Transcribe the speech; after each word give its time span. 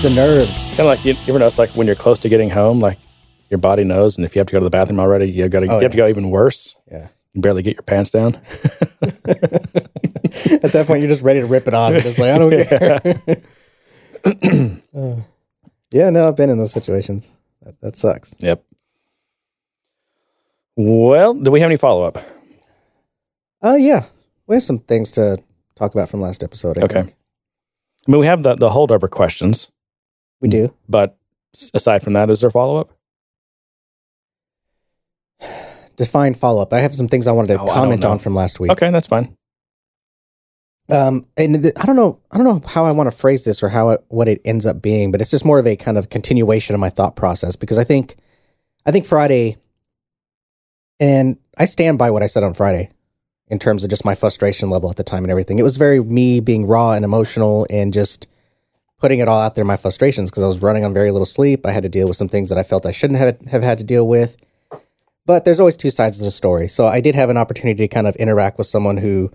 It's 0.00 0.02
the 0.02 0.10
nerves. 0.14 0.64
Kind 0.66 0.80
of 0.80 0.86
like 0.86 1.04
you, 1.04 1.14
you 1.14 1.18
ever 1.30 1.40
notice, 1.40 1.58
like 1.58 1.70
when 1.70 1.88
you're 1.88 1.96
close 1.96 2.20
to 2.20 2.28
getting 2.28 2.50
home, 2.50 2.78
like 2.78 2.98
your 3.50 3.58
body 3.58 3.82
knows, 3.82 4.16
and 4.16 4.24
if 4.24 4.36
you 4.36 4.38
have 4.38 4.46
to 4.46 4.52
go 4.52 4.60
to 4.60 4.64
the 4.64 4.70
bathroom 4.70 5.00
already, 5.00 5.28
you 5.28 5.48
got 5.48 5.60
to 5.60 5.66
Oh, 5.66 5.76
you 5.78 5.82
have 5.82 5.90
to 5.90 5.96
go 5.96 6.06
even 6.06 6.30
worse. 6.30 6.76
Yeah. 6.88 7.08
You 7.32 7.42
barely 7.42 7.62
get 7.64 7.74
your 7.74 7.82
pants 7.82 8.10
down. 8.10 8.36
At 9.02 10.70
that 10.72 10.84
point, 10.86 11.00
you're 11.00 11.08
just 11.08 11.24
ready 11.24 11.40
to 11.40 11.46
rip 11.46 11.66
it 11.66 11.74
off. 11.74 11.90
You're 11.90 12.00
just 12.02 12.18
like, 12.20 12.30
I 12.30 12.38
don't 12.38 12.50
care. 12.68 13.00
Uh, 14.94 15.16
yeah, 15.90 16.10
no, 16.10 16.28
I've 16.28 16.36
been 16.36 16.50
in 16.50 16.58
those 16.58 16.72
situations. 16.72 17.32
That, 17.62 17.80
that 17.80 17.96
sucks. 17.96 18.36
Yep. 18.38 18.62
Well, 20.76 21.34
do 21.34 21.50
we 21.50 21.58
have 21.60 21.68
any 21.70 21.76
follow 21.76 22.04
up? 22.04 22.18
Oh, 23.62 23.74
yeah. 23.74 24.04
We 24.46 24.54
have 24.54 24.62
some 24.62 24.78
things 24.78 25.10
to 25.12 25.42
talk 25.74 25.92
about 25.92 26.08
from 26.08 26.20
last 26.20 26.44
episode. 26.44 26.78
I 26.78 26.82
Okay. 26.82 27.02
think. 27.02 27.16
I 28.06 28.10
mean, 28.12 28.20
we 28.20 28.26
have 28.26 28.44
the 28.44 28.54
the 28.54 28.70
holdover 28.70 29.10
questions, 29.10 29.70
We 30.40 30.48
do. 30.48 30.72
but 30.88 31.16
aside 31.74 32.02
from 32.02 32.12
that, 32.12 32.30
is 32.30 32.40
there 32.40 32.50
follow 32.50 32.76
up? 32.76 32.92
Define 35.96 36.34
follow 36.34 36.62
up. 36.62 36.72
I 36.72 36.78
have 36.78 36.94
some 36.94 37.08
things 37.08 37.26
I 37.26 37.32
wanted 37.32 37.54
to 37.54 37.60
Oh, 37.60 37.66
comment 37.66 38.04
on 38.04 38.18
from 38.20 38.34
last 38.34 38.60
week. 38.60 38.70
Okay, 38.70 38.90
that's 38.90 39.08
fine. 39.08 39.36
Um, 40.90 41.26
and 41.36 41.60
th- 41.62 41.74
I 41.76 41.84
don't 41.86 41.96
know, 41.96 42.20
I 42.30 42.38
don't 42.38 42.46
know 42.46 42.62
how 42.68 42.84
I 42.86 42.92
want 42.92 43.10
to 43.10 43.16
phrase 43.16 43.44
this 43.44 43.62
or 43.62 43.68
how 43.68 43.90
it, 43.90 44.04
what 44.08 44.28
it 44.28 44.40
ends 44.44 44.64
up 44.64 44.80
being, 44.80 45.10
but 45.12 45.20
it's 45.20 45.30
just 45.30 45.44
more 45.44 45.58
of 45.58 45.66
a 45.66 45.76
kind 45.76 45.98
of 45.98 46.08
continuation 46.08 46.74
of 46.74 46.80
my 46.80 46.88
thought 46.88 47.14
process 47.16 47.56
because 47.56 47.78
I 47.78 47.84
think, 47.84 48.14
I 48.86 48.92
think 48.92 49.04
Friday, 49.04 49.56
and 51.00 51.36
I 51.58 51.66
stand 51.66 51.98
by 51.98 52.10
what 52.10 52.22
I 52.22 52.26
said 52.26 52.42
on 52.42 52.54
Friday 52.54 52.88
in 53.48 53.58
terms 53.58 53.82
of 53.84 53.90
just 53.90 54.04
my 54.04 54.14
frustration 54.14 54.70
level 54.70 54.88
at 54.88 54.96
the 54.96 55.04
time 55.04 55.24
and 55.24 55.30
everything. 55.30 55.58
It 55.58 55.62
was 55.64 55.76
very 55.76 56.00
me 56.00 56.40
being 56.40 56.66
raw 56.66 56.92
and 56.92 57.04
emotional 57.04 57.66
and 57.68 57.92
just 57.92 58.28
putting 58.98 59.20
it 59.20 59.28
all 59.28 59.40
out 59.40 59.54
there, 59.54 59.64
my 59.64 59.76
frustrations, 59.76 60.30
because 60.30 60.42
I 60.42 60.46
was 60.46 60.60
running 60.60 60.84
on 60.84 60.92
very 60.92 61.10
little 61.10 61.26
sleep. 61.26 61.64
I 61.64 61.70
had 61.70 61.84
to 61.84 61.88
deal 61.88 62.08
with 62.08 62.16
some 62.16 62.28
things 62.28 62.48
that 62.48 62.58
I 62.58 62.62
felt 62.62 62.86
I 62.86 62.90
shouldn't 62.90 63.18
have, 63.18 63.40
have 63.46 63.62
had 63.62 63.78
to 63.78 63.84
deal 63.84 64.06
with. 64.06 64.36
But 65.24 65.44
there's 65.44 65.60
always 65.60 65.76
two 65.76 65.90
sides 65.90 66.18
to 66.18 66.24
the 66.24 66.30
story. 66.30 66.68
So 66.68 66.86
I 66.86 67.00
did 67.00 67.14
have 67.14 67.30
an 67.30 67.36
opportunity 67.36 67.86
to 67.86 67.94
kind 67.94 68.06
of 68.06 68.16
interact 68.16 68.58
with 68.58 68.66
someone 68.66 68.96
who 68.96 69.30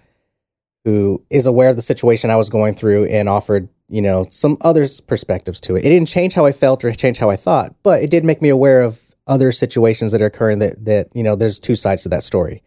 who 0.86 1.24
is 1.30 1.46
aware 1.46 1.70
of 1.70 1.78
the 1.78 1.82
situation 1.82 2.30
I 2.30 2.36
was 2.36 2.50
going 2.50 2.76
through 2.76 3.06
and 3.06 3.30
offered, 3.30 3.70
you 3.88 4.02
know, 4.02 4.26
some 4.30 4.58
other 4.60 4.86
perspectives 5.08 5.62
to 5.62 5.78
it. 5.78 5.86
It 5.86 5.90
didn't 5.90 6.10
change 6.10 6.34
how 6.34 6.46
I 6.46 6.52
felt 6.52 6.84
or 6.84 6.92
change 6.92 7.20
how 7.20 7.30
I 7.30 7.38
thought, 7.38 7.74
but 7.84 8.04
it 8.04 8.10
did 8.10 8.26
make 8.26 8.42
me 8.42 8.50
aware 8.50 8.82
of 8.82 9.16
other 9.26 9.54
situations 9.54 10.12
that 10.12 10.22
are 10.22 10.26
occurring 10.26 10.60
that 10.60 10.84
that, 10.84 11.08
you 11.14 11.24
know, 11.24 11.38
there's 11.38 11.60
two 11.60 11.76
sides 11.76 12.04
to 12.04 12.10
that 12.10 12.24
story. 12.24 12.62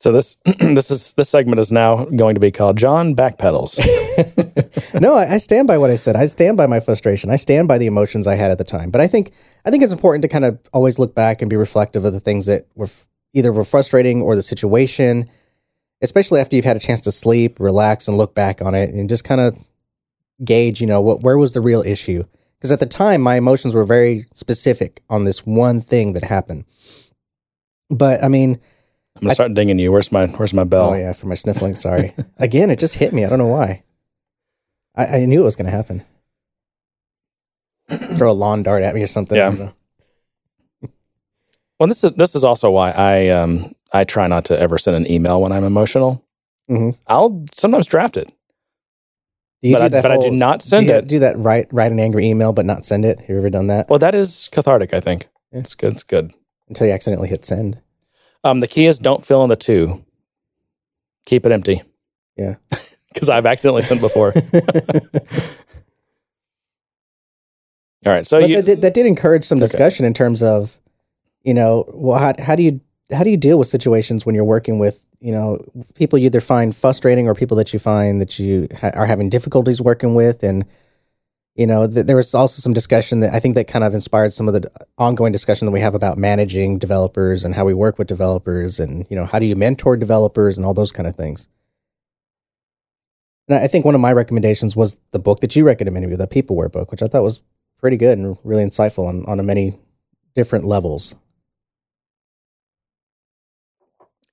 So 0.00 0.12
this 0.12 0.36
this 0.44 0.90
is 0.90 1.12
this 1.14 1.28
segment 1.28 1.58
is 1.60 1.72
now 1.72 2.04
going 2.04 2.34
to 2.34 2.40
be 2.40 2.52
called 2.52 2.78
John 2.78 3.16
Backpedals. 3.16 3.80
no, 5.00 5.14
I, 5.14 5.34
I 5.34 5.38
stand 5.38 5.66
by 5.66 5.78
what 5.78 5.90
I 5.90 5.96
said. 5.96 6.14
I 6.14 6.26
stand 6.26 6.56
by 6.56 6.66
my 6.66 6.80
frustration. 6.80 7.30
I 7.30 7.36
stand 7.36 7.66
by 7.66 7.78
the 7.78 7.86
emotions 7.86 8.26
I 8.26 8.36
had 8.36 8.50
at 8.50 8.58
the 8.58 8.64
time. 8.64 8.90
But 8.90 9.00
I 9.00 9.08
think 9.08 9.32
I 9.66 9.70
think 9.70 9.82
it's 9.82 9.92
important 9.92 10.22
to 10.22 10.28
kind 10.28 10.44
of 10.44 10.58
always 10.72 10.98
look 10.98 11.14
back 11.14 11.42
and 11.42 11.50
be 11.50 11.56
reflective 11.56 12.04
of 12.04 12.12
the 12.12 12.20
things 12.20 12.46
that 12.46 12.66
were 12.76 12.86
f- 12.86 13.08
either 13.34 13.52
were 13.52 13.64
frustrating 13.64 14.22
or 14.22 14.36
the 14.36 14.42
situation, 14.42 15.26
especially 16.00 16.40
after 16.40 16.54
you've 16.54 16.64
had 16.64 16.76
a 16.76 16.80
chance 16.80 17.00
to 17.02 17.12
sleep, 17.12 17.58
relax, 17.58 18.06
and 18.06 18.16
look 18.16 18.34
back 18.34 18.62
on 18.62 18.74
it, 18.74 18.90
and 18.90 19.08
just 19.08 19.24
kind 19.24 19.40
of 19.40 19.58
gauge, 20.44 20.80
you 20.80 20.86
know, 20.86 21.00
what 21.00 21.24
where 21.24 21.38
was 21.38 21.54
the 21.54 21.60
real 21.60 21.82
issue? 21.82 22.22
Because 22.58 22.70
at 22.70 22.80
the 22.80 22.86
time, 22.86 23.20
my 23.20 23.34
emotions 23.34 23.74
were 23.74 23.84
very 23.84 24.22
specific 24.32 25.02
on 25.10 25.24
this 25.24 25.44
one 25.44 25.80
thing 25.80 26.12
that 26.12 26.24
happened. 26.24 26.64
But 27.90 28.22
I 28.22 28.28
mean, 28.28 28.60
I'm 29.18 29.26
gonna 29.26 29.34
start 29.34 29.54
dinging 29.54 29.78
you. 29.78 29.90
Where's 29.92 30.12
my 30.12 30.26
Where's 30.26 30.54
my 30.54 30.64
bell? 30.64 30.90
Oh 30.90 30.94
yeah, 30.94 31.12
for 31.12 31.26
my 31.26 31.34
sniffling. 31.34 31.72
Sorry. 31.74 32.12
Again, 32.38 32.70
it 32.70 32.78
just 32.78 32.94
hit 32.96 33.12
me. 33.12 33.24
I 33.24 33.28
don't 33.28 33.38
know 33.38 33.46
why. 33.48 33.82
I, 34.96 35.06
I 35.22 35.24
knew 35.26 35.40
it 35.40 35.44
was 35.44 35.56
to 35.56 35.70
happen. 35.70 36.02
Throw 38.16 38.30
a 38.30 38.32
lawn 38.32 38.62
dart 38.62 38.82
at 38.82 38.94
me 38.94 39.02
or 39.02 39.06
something. 39.06 39.36
Yeah. 39.36 39.70
Well, 41.78 41.86
this 41.88 42.02
is 42.04 42.12
this 42.12 42.34
is 42.34 42.44
also 42.44 42.70
why 42.70 42.90
I 42.90 43.28
um 43.28 43.72
I 43.92 44.04
try 44.04 44.26
not 44.26 44.44
to 44.46 44.58
ever 44.58 44.78
send 44.78 44.96
an 44.96 45.10
email 45.10 45.40
when 45.40 45.52
I'm 45.52 45.64
emotional. 45.64 46.24
Mhm. 46.70 46.96
I'll 47.06 47.44
sometimes 47.54 47.86
draft 47.86 48.16
it. 48.16 48.28
Do 49.62 49.68
you 49.68 49.74
But 49.74 49.78
do 49.80 49.84
I- 49.84 49.88
that 49.88 50.02
but 50.02 50.10
I 50.12 50.16
do 50.16 50.20
whole- 50.22 50.32
not 50.32 50.60
do 50.60 50.66
send 50.68 50.86
you 50.86 50.92
it. 50.94 51.08
Do 51.08 51.18
that 51.20 51.38
write 51.38 51.68
write 51.72 51.92
an 51.92 52.00
angry 52.00 52.26
email 52.26 52.52
but 52.52 52.66
not 52.66 52.84
send 52.84 53.04
it? 53.04 53.20
Have 53.20 53.28
you 53.30 53.38
ever 53.38 53.50
done 53.50 53.68
that 53.68 53.88
Well, 53.88 53.98
that 54.00 54.14
is 54.14 54.48
cathartic. 54.52 54.92
I 54.92 55.00
think 55.00 55.28
Yeah. 55.52 55.60
it's 55.60 55.74
good. 55.74 55.92
It's 55.94 56.02
good. 56.02 56.32
until 56.68 56.86
you 56.86 56.92
accidentally 56.92 57.28
hit 57.28 57.44
send? 57.46 57.80
Um, 58.48 58.60
the 58.60 58.66
key 58.66 58.86
is 58.86 58.98
don't 58.98 59.24
fill 59.24 59.42
in 59.44 59.50
the 59.50 59.56
two. 59.56 60.04
Keep 61.26 61.44
it 61.46 61.52
empty. 61.52 61.82
Yeah. 62.36 62.54
because 63.12 63.28
I've 63.28 63.46
accidentally 63.46 63.82
sent 63.82 64.00
before. 64.00 64.32
All 68.06 68.12
right, 68.12 68.24
so 68.24 68.38
you 68.38 68.56
that, 68.56 68.64
did, 68.64 68.80
that 68.82 68.94
did 68.94 69.06
encourage 69.06 69.44
some 69.44 69.58
Okay. 69.58 69.64
discussion 69.64 70.06
in 70.06 70.14
terms 70.14 70.42
of, 70.42 70.78
you 71.42 71.52
know, 71.52 71.84
well, 71.92 72.18
how, 72.18 72.32
how 72.38 72.54
do 72.54 72.62
you 72.62 72.80
how 73.12 73.24
do 73.24 73.30
you 73.30 73.36
deal 73.36 73.58
with 73.58 73.66
situations 73.68 74.24
when 74.24 74.34
you're 74.34 74.44
working 74.44 74.78
with 74.78 75.02
you 75.20 75.32
know 75.32 75.58
people 75.94 76.18
you 76.18 76.26
either 76.26 76.40
find 76.40 76.76
frustrating 76.76 77.26
or 77.26 77.34
people 77.34 77.56
that 77.56 77.72
you 77.72 77.78
find 77.78 78.20
that 78.20 78.38
you 78.38 78.68
ha- 78.78 78.92
are 78.94 79.06
having 79.06 79.28
difficulties 79.28 79.82
working 79.82 80.14
with, 80.14 80.42
and 80.44 80.64
you 81.58 81.66
know 81.66 81.86
th- 81.86 82.06
there 82.06 82.16
was 82.16 82.34
also 82.34 82.62
some 82.62 82.72
discussion 82.72 83.20
that 83.20 83.34
I 83.34 83.40
think 83.40 83.54
that 83.56 83.68
kind 83.68 83.84
of 83.84 83.92
inspired 83.92 84.32
some 84.32 84.48
of 84.48 84.54
the 84.54 84.70
ongoing 84.96 85.32
discussion 85.32 85.66
that 85.66 85.72
we 85.72 85.80
have 85.80 85.94
about 85.94 86.16
managing 86.16 86.78
developers 86.78 87.44
and 87.44 87.54
how 87.54 87.66
we 87.66 87.74
work 87.74 87.98
with 87.98 88.08
developers, 88.08 88.80
and 88.80 89.06
you 89.10 89.16
know 89.16 89.26
how 89.26 89.38
do 89.38 89.44
you 89.46 89.56
mentor 89.56 89.96
developers 89.98 90.56
and 90.56 90.64
all 90.64 90.72
those 90.74 90.92
kind 90.92 91.06
of 91.06 91.14
things. 91.16 91.48
And 93.48 93.58
I 93.58 93.66
think 93.66 93.84
one 93.84 93.94
of 93.94 94.00
my 94.00 94.12
recommendations 94.12 94.76
was 94.76 95.00
the 95.10 95.18
book 95.18 95.40
that 95.40 95.56
you 95.56 95.64
recommended 95.64 96.08
me, 96.08 96.16
the 96.16 96.26
Peopleware 96.26 96.70
book, 96.70 96.90
which 96.90 97.02
I 97.02 97.06
thought 97.06 97.22
was 97.22 97.42
pretty 97.78 97.96
good 97.96 98.18
and 98.18 98.36
really 98.44 98.64
insightful 98.64 99.08
on, 99.08 99.24
on 99.26 99.40
a 99.40 99.42
many 99.42 99.78
different 100.34 100.64
levels. 100.64 101.14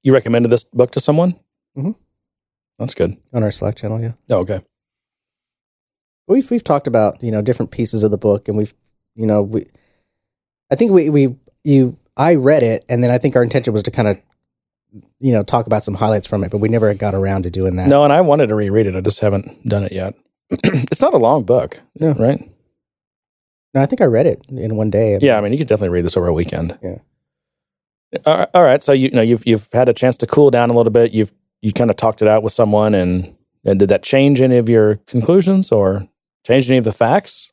you 0.04 0.14
recommended 0.14 0.52
this 0.52 0.64
book 0.64 0.92
to 0.92 1.00
someone. 1.00 1.34
Mhm. 1.76 1.96
That's 2.78 2.94
good. 2.94 3.18
On 3.34 3.42
our 3.42 3.50
Slack 3.52 3.76
channel, 3.76 4.00
yeah. 4.00 4.12
Oh, 4.30 4.38
okay. 4.42 4.62
We've 6.28 6.50
we've 6.50 6.64
talked 6.64 6.88
about, 6.88 7.22
you 7.22 7.32
know, 7.32 7.42
different 7.42 7.72
pieces 7.72 8.04
of 8.04 8.12
the 8.12 8.18
book 8.18 8.48
and 8.48 8.58
we've 8.58 8.74
you 9.16 9.26
know, 9.26 9.42
we 9.42 9.66
I 10.72 10.76
think 10.76 10.92
we 10.92 11.10
we 11.10 11.36
you 11.64 11.98
I 12.18 12.36
read 12.36 12.64
it 12.64 12.86
and 12.90 13.04
then 13.04 13.12
I 13.12 13.18
think 13.18 13.36
our 13.36 13.44
intention 13.44 13.74
was 13.74 13.84
to 13.84 13.92
kind 13.92 14.08
of 14.08 14.22
you 15.20 15.34
know, 15.34 15.44
talk 15.44 15.66
about 15.68 15.84
some 15.84 15.94
highlights 15.96 16.26
from 16.28 16.44
it, 16.44 16.52
but 16.52 16.60
we 16.60 16.70
never 16.70 16.94
got 16.94 17.14
around 17.14 17.44
to 17.44 17.50
doing 17.50 17.76
that. 17.76 17.90
No, 17.90 18.06
and 18.06 18.14
I 18.14 18.22
wanted 18.22 18.48
to 18.48 18.56
reread 18.56 18.86
it. 18.86 18.96
I 18.96 19.02
just 19.02 19.20
haven't 19.20 19.68
done 19.68 19.84
it 19.84 19.92
yet. 19.92 20.16
it's 20.50 21.02
not 21.02 21.14
a 21.14 21.18
long 21.18 21.44
book, 21.44 21.82
No. 22.00 22.14
right? 22.14 22.40
No, 23.74 23.82
I 23.82 23.88
think 23.88 24.00
I 24.00 24.06
read 24.06 24.26
it 24.26 24.42
in 24.50 24.78
one 24.78 24.90
day. 24.90 25.20
Yeah, 25.22 25.38
I 25.38 25.42
mean, 25.42 25.52
you 25.52 25.58
could 25.58 25.68
definitely 25.68 25.90
read 25.90 26.06
this 26.06 26.16
over 26.16 26.28
a 26.28 26.34
weekend. 26.34 26.78
Yeah. 26.82 27.00
All 28.26 28.64
right. 28.64 28.82
So 28.82 28.94
you, 28.94 29.10
you 29.10 29.12
know 29.12 29.22
you've 29.22 29.46
you've 29.46 29.68
had 29.74 29.90
a 29.90 29.94
chance 29.94 30.16
to 30.18 30.28
cool 30.28 30.50
down 30.50 30.70
a 30.70 30.74
little 30.74 30.92
bit. 30.94 31.12
You've 31.12 31.34
you 31.62 31.74
kind 31.74 31.90
of 31.90 31.98
talked 31.98 32.22
it 32.22 32.30
out 32.30 32.42
with 32.44 32.54
someone, 32.54 32.94
and 32.96 33.36
and 33.66 33.78
did 33.80 33.90
that 33.90 34.04
change 34.04 34.40
any 34.40 34.56
of 34.56 34.70
your 34.70 34.96
conclusions 35.08 35.72
or 35.74 36.08
change 36.46 36.70
any 36.70 36.78
of 36.78 36.84
the 36.84 36.92
facts? 36.92 37.52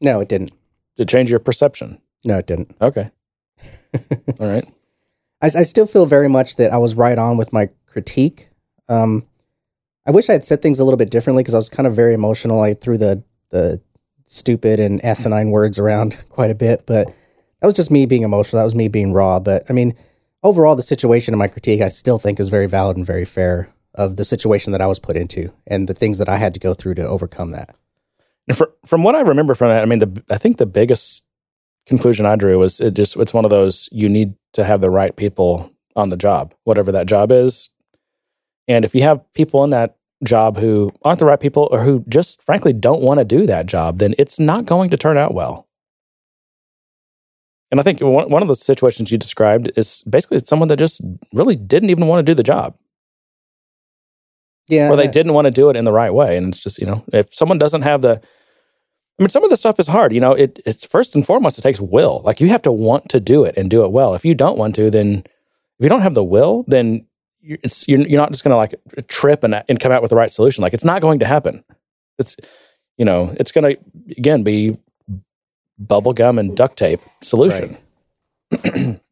No, 0.00 0.20
it 0.20 0.28
didn't. 0.28 0.50
Did 0.96 1.04
it 1.04 1.08
change 1.08 1.30
your 1.30 1.38
perception? 1.38 2.00
No, 2.24 2.38
it 2.38 2.46
didn't. 2.46 2.74
Okay. 2.80 3.10
All 4.40 4.48
right. 4.48 4.64
I, 5.42 5.46
I 5.46 5.62
still 5.62 5.86
feel 5.86 6.06
very 6.06 6.28
much 6.28 6.56
that 6.56 6.72
I 6.72 6.78
was 6.78 6.94
right 6.94 7.18
on 7.18 7.36
with 7.36 7.52
my 7.52 7.68
critique. 7.86 8.48
Um, 8.88 9.24
I 10.06 10.10
wish 10.10 10.28
I 10.28 10.34
had 10.34 10.44
said 10.44 10.62
things 10.62 10.80
a 10.80 10.84
little 10.84 10.98
bit 10.98 11.10
differently 11.10 11.42
because 11.42 11.54
I 11.54 11.58
was 11.58 11.68
kind 11.68 11.86
of 11.86 11.94
very 11.94 12.14
emotional. 12.14 12.60
I 12.60 12.74
threw 12.74 12.98
the 12.98 13.22
the 13.50 13.80
stupid 14.26 14.80
and 14.80 15.04
asinine 15.04 15.50
words 15.50 15.78
around 15.78 16.22
quite 16.28 16.50
a 16.50 16.54
bit, 16.54 16.84
but 16.86 17.06
that 17.06 17.66
was 17.66 17.74
just 17.74 17.90
me 17.90 18.06
being 18.06 18.22
emotional. 18.22 18.60
That 18.60 18.64
was 18.64 18.74
me 18.74 18.88
being 18.88 19.12
raw. 19.12 19.38
But 19.38 19.62
I 19.68 19.72
mean, 19.72 19.94
overall, 20.42 20.76
the 20.76 20.82
situation 20.82 21.34
in 21.34 21.38
my 21.38 21.48
critique, 21.48 21.80
I 21.80 21.88
still 21.88 22.18
think 22.18 22.40
is 22.40 22.48
very 22.48 22.66
valid 22.66 22.96
and 22.96 23.06
very 23.06 23.24
fair 23.24 23.70
of 23.94 24.16
the 24.16 24.24
situation 24.24 24.72
that 24.72 24.80
I 24.80 24.86
was 24.86 24.98
put 24.98 25.16
into 25.16 25.52
and 25.66 25.88
the 25.88 25.94
things 25.94 26.18
that 26.18 26.28
I 26.28 26.36
had 26.36 26.52
to 26.54 26.60
go 26.60 26.74
through 26.74 26.94
to 26.94 27.06
overcome 27.06 27.52
that. 27.52 27.76
For, 28.52 28.72
from 28.84 29.02
what 29.02 29.14
I 29.14 29.20
remember 29.20 29.54
from 29.54 29.70
that, 29.70 29.82
I 29.82 29.86
mean, 29.86 30.00
the 30.00 30.22
I 30.30 30.36
think 30.36 30.58
the 30.58 30.66
biggest 30.66 31.26
conclusion 31.86 32.26
I 32.26 32.36
drew 32.36 32.58
was 32.58 32.80
it 32.80 32.94
just 32.94 33.16
it's 33.16 33.34
one 33.34 33.44
of 33.44 33.50
those 33.50 33.88
you 33.90 34.08
need 34.08 34.34
to 34.52 34.64
have 34.64 34.80
the 34.80 34.90
right 34.90 35.16
people 35.16 35.70
on 35.96 36.10
the 36.10 36.16
job, 36.16 36.54
whatever 36.64 36.92
that 36.92 37.06
job 37.06 37.32
is. 37.32 37.70
And 38.68 38.84
if 38.84 38.94
you 38.94 39.02
have 39.02 39.20
people 39.32 39.64
in 39.64 39.70
that 39.70 39.96
job 40.24 40.58
who 40.58 40.90
aren't 41.02 41.18
the 41.18 41.26
right 41.26 41.40
people 41.40 41.68
or 41.70 41.82
who 41.82 42.04
just 42.08 42.42
frankly 42.42 42.72
don't 42.72 43.02
want 43.02 43.18
to 43.18 43.24
do 43.24 43.46
that 43.46 43.66
job, 43.66 43.98
then 43.98 44.14
it's 44.18 44.38
not 44.38 44.66
going 44.66 44.90
to 44.90 44.96
turn 44.96 45.18
out 45.18 45.34
well. 45.34 45.68
And 47.70 47.80
I 47.80 47.82
think 47.82 48.00
one, 48.00 48.30
one 48.30 48.42
of 48.42 48.48
the 48.48 48.54
situations 48.54 49.10
you 49.10 49.18
described 49.18 49.72
is 49.76 50.02
basically 50.08 50.38
someone 50.38 50.68
that 50.68 50.78
just 50.78 51.02
really 51.32 51.56
didn't 51.56 51.90
even 51.90 52.06
want 52.06 52.24
to 52.24 52.30
do 52.30 52.34
the 52.34 52.42
job 52.42 52.76
Yeah, 54.68 54.90
or 54.90 54.96
they 54.96 55.08
didn't 55.08 55.34
want 55.34 55.46
to 55.46 55.50
do 55.50 55.68
it 55.68 55.76
in 55.76 55.84
the 55.84 55.92
right 55.92 56.12
way. 56.12 56.36
And 56.36 56.48
it's 56.48 56.62
just, 56.62 56.78
you 56.78 56.86
know, 56.86 57.04
if 57.12 57.34
someone 57.34 57.58
doesn't 57.58 57.82
have 57.82 58.00
the, 58.02 58.20
I 59.18 59.22
mean, 59.22 59.28
some 59.28 59.44
of 59.44 59.50
the 59.50 59.56
stuff 59.56 59.78
is 59.78 59.86
hard. 59.86 60.12
You 60.12 60.20
know, 60.20 60.32
it, 60.32 60.60
it's 60.64 60.86
first 60.86 61.14
and 61.14 61.26
foremost, 61.26 61.58
it 61.58 61.62
takes 61.62 61.80
will. 61.80 62.22
Like 62.24 62.40
you 62.40 62.48
have 62.48 62.62
to 62.62 62.72
want 62.72 63.08
to 63.10 63.20
do 63.20 63.44
it 63.44 63.56
and 63.56 63.70
do 63.70 63.84
it 63.84 63.92
well. 63.92 64.14
If 64.14 64.24
you 64.24 64.34
don't 64.34 64.58
want 64.58 64.74
to, 64.76 64.90
then 64.90 65.22
if 65.78 65.82
you 65.82 65.88
don't 65.88 66.00
have 66.00 66.14
the 66.14 66.24
will, 66.24 66.64
then 66.66 67.06
you're, 67.40 67.58
it's, 67.62 67.86
you're, 67.86 68.00
you're 68.00 68.20
not 68.20 68.32
just 68.32 68.42
going 68.42 68.52
to 68.52 68.56
like 68.56 68.74
trip 69.08 69.44
and, 69.44 69.62
and 69.68 69.78
come 69.78 69.92
out 69.92 70.02
with 70.02 70.10
the 70.10 70.16
right 70.16 70.30
solution. 70.30 70.62
Like 70.62 70.74
it's 70.74 70.84
not 70.84 71.02
going 71.02 71.18
to 71.18 71.26
happen. 71.26 71.62
It's, 72.18 72.36
you 72.96 73.04
know, 73.04 73.34
it's 73.38 73.52
going 73.52 73.76
to 73.76 73.80
again 74.16 74.44
be 74.44 74.78
bubble 75.78 76.12
gum 76.12 76.38
and 76.38 76.56
duct 76.56 76.78
tape 76.78 77.00
solution. 77.22 77.76
Right. 78.64 79.00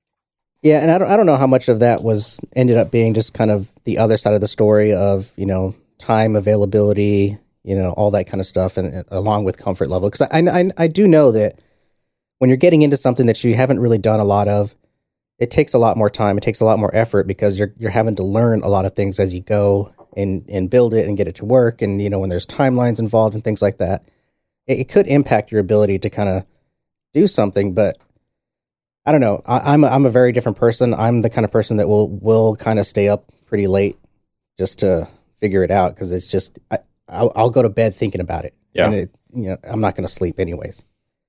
yeah, 0.63 0.81
and 0.81 0.91
I 0.91 0.99
don't 0.99 1.11
I 1.11 1.17
don't 1.17 1.27
know 1.27 1.37
how 1.37 1.47
much 1.47 1.69
of 1.69 1.81
that 1.81 2.03
was 2.03 2.41
ended 2.55 2.77
up 2.77 2.91
being 2.91 3.15
just 3.15 3.35
kind 3.35 3.51
of 3.51 3.73
the 3.85 3.99
other 3.99 4.17
side 4.17 4.35
of 4.35 4.41
the 4.41 4.49
story 4.49 4.95
of 4.95 5.31
you 5.37 5.47
know 5.47 5.75
time 5.99 6.37
availability, 6.37 7.37
you 7.65 7.77
know 7.77 7.91
all 7.91 8.13
that 8.13 8.27
kind 8.29 8.41
of 8.41 8.47
stuff, 8.47 8.77
and, 8.77 8.95
and 8.95 9.05
along 9.11 9.45
with 9.45 9.59
comfort 9.59 9.91
level 9.91 10.09
because 10.09 10.23
I, 10.23 10.39
I 10.39 10.71
I 10.79 10.87
do 10.87 11.09
know 11.09 11.33
that 11.33 11.61
when 12.39 12.49
you're 12.49 12.57
getting 12.57 12.83
into 12.83 12.97
something 12.97 13.27
that 13.27 13.43
you 13.43 13.55
haven't 13.55 13.81
really 13.81 13.99
done 13.99 14.21
a 14.21 14.25
lot 14.25 14.49
of, 14.49 14.75
it 15.39 15.51
takes 15.51 15.75
a 15.75 15.79
lot 15.79 15.97
more 15.97 16.11
time. 16.11 16.39
It 16.39 16.43
takes 16.43 16.61
a 16.61 16.65
lot 16.65 16.79
more 16.79 16.95
effort 16.95 17.27
because 17.27 17.59
you're 17.59 17.75
you're 17.79 17.91
having 17.91 18.15
to 18.17 18.23
learn 18.23 18.63
a 18.63 18.69
lot 18.69 18.85
of 18.85 18.93
things 18.93 19.19
as 19.19 19.35
you 19.35 19.41
go 19.41 19.93
and 20.17 20.49
and 20.49 20.71
build 20.71 20.95
it 20.95 21.09
and 21.09 21.17
get 21.17 21.27
it 21.27 21.35
to 21.37 21.45
work. 21.45 21.83
And 21.83 22.01
you 22.01 22.09
know 22.09 22.21
when 22.21 22.31
there's 22.31 22.47
timelines 22.47 23.01
involved 23.01 23.35
and 23.35 23.43
things 23.43 23.63
like 23.63 23.79
that, 23.79 24.05
it, 24.69 24.79
it 24.79 24.89
could 24.89 25.09
impact 25.09 25.51
your 25.51 25.61
ability 25.61 25.99
to 25.99 26.11
kind 26.11 26.29
of 26.29 26.47
do 27.13 27.27
something. 27.27 27.75
But 27.75 27.99
I 29.07 29.13
don't 29.13 29.21
know. 29.21 29.43
I, 29.47 29.75
I'm 29.75 29.85
a, 29.85 29.89
I'm 29.89 30.07
a 30.07 30.11
very 30.11 30.33
different 30.33 30.59
person. 30.59 30.95
I'm 30.95 31.23
the 31.23 31.31
kind 31.31 31.45
of 31.45 31.51
person 31.51 31.79
that 31.79 31.89
will 31.89 32.09
will 32.09 32.57
kind 32.57 32.79
of 32.79 32.87
stay 32.87 33.09
up 33.09 33.31
pretty 33.47 33.67
late 33.67 33.97
just 34.59 34.81
to 34.81 35.09
figure 35.37 35.65
it 35.65 35.71
out 35.71 35.95
because 35.95 36.13
it's 36.13 36.27
just 36.27 36.59
I, 36.71 36.79
I'll, 37.09 37.33
I'll, 37.35 37.51
go 37.51 37.63
to 37.63 37.69
bed 37.69 37.95
thinking 37.95 38.21
about 38.21 38.45
it. 38.45 38.55
Yeah. 38.75 38.87
And 38.87 38.95
it, 38.95 39.19
you 39.35 39.49
know 39.49 39.57
I'm 39.65 39.81
not 39.81 39.97
going 39.97 40.07
to 40.07 40.13
sleep 40.13 40.39
anyways. 40.39 40.85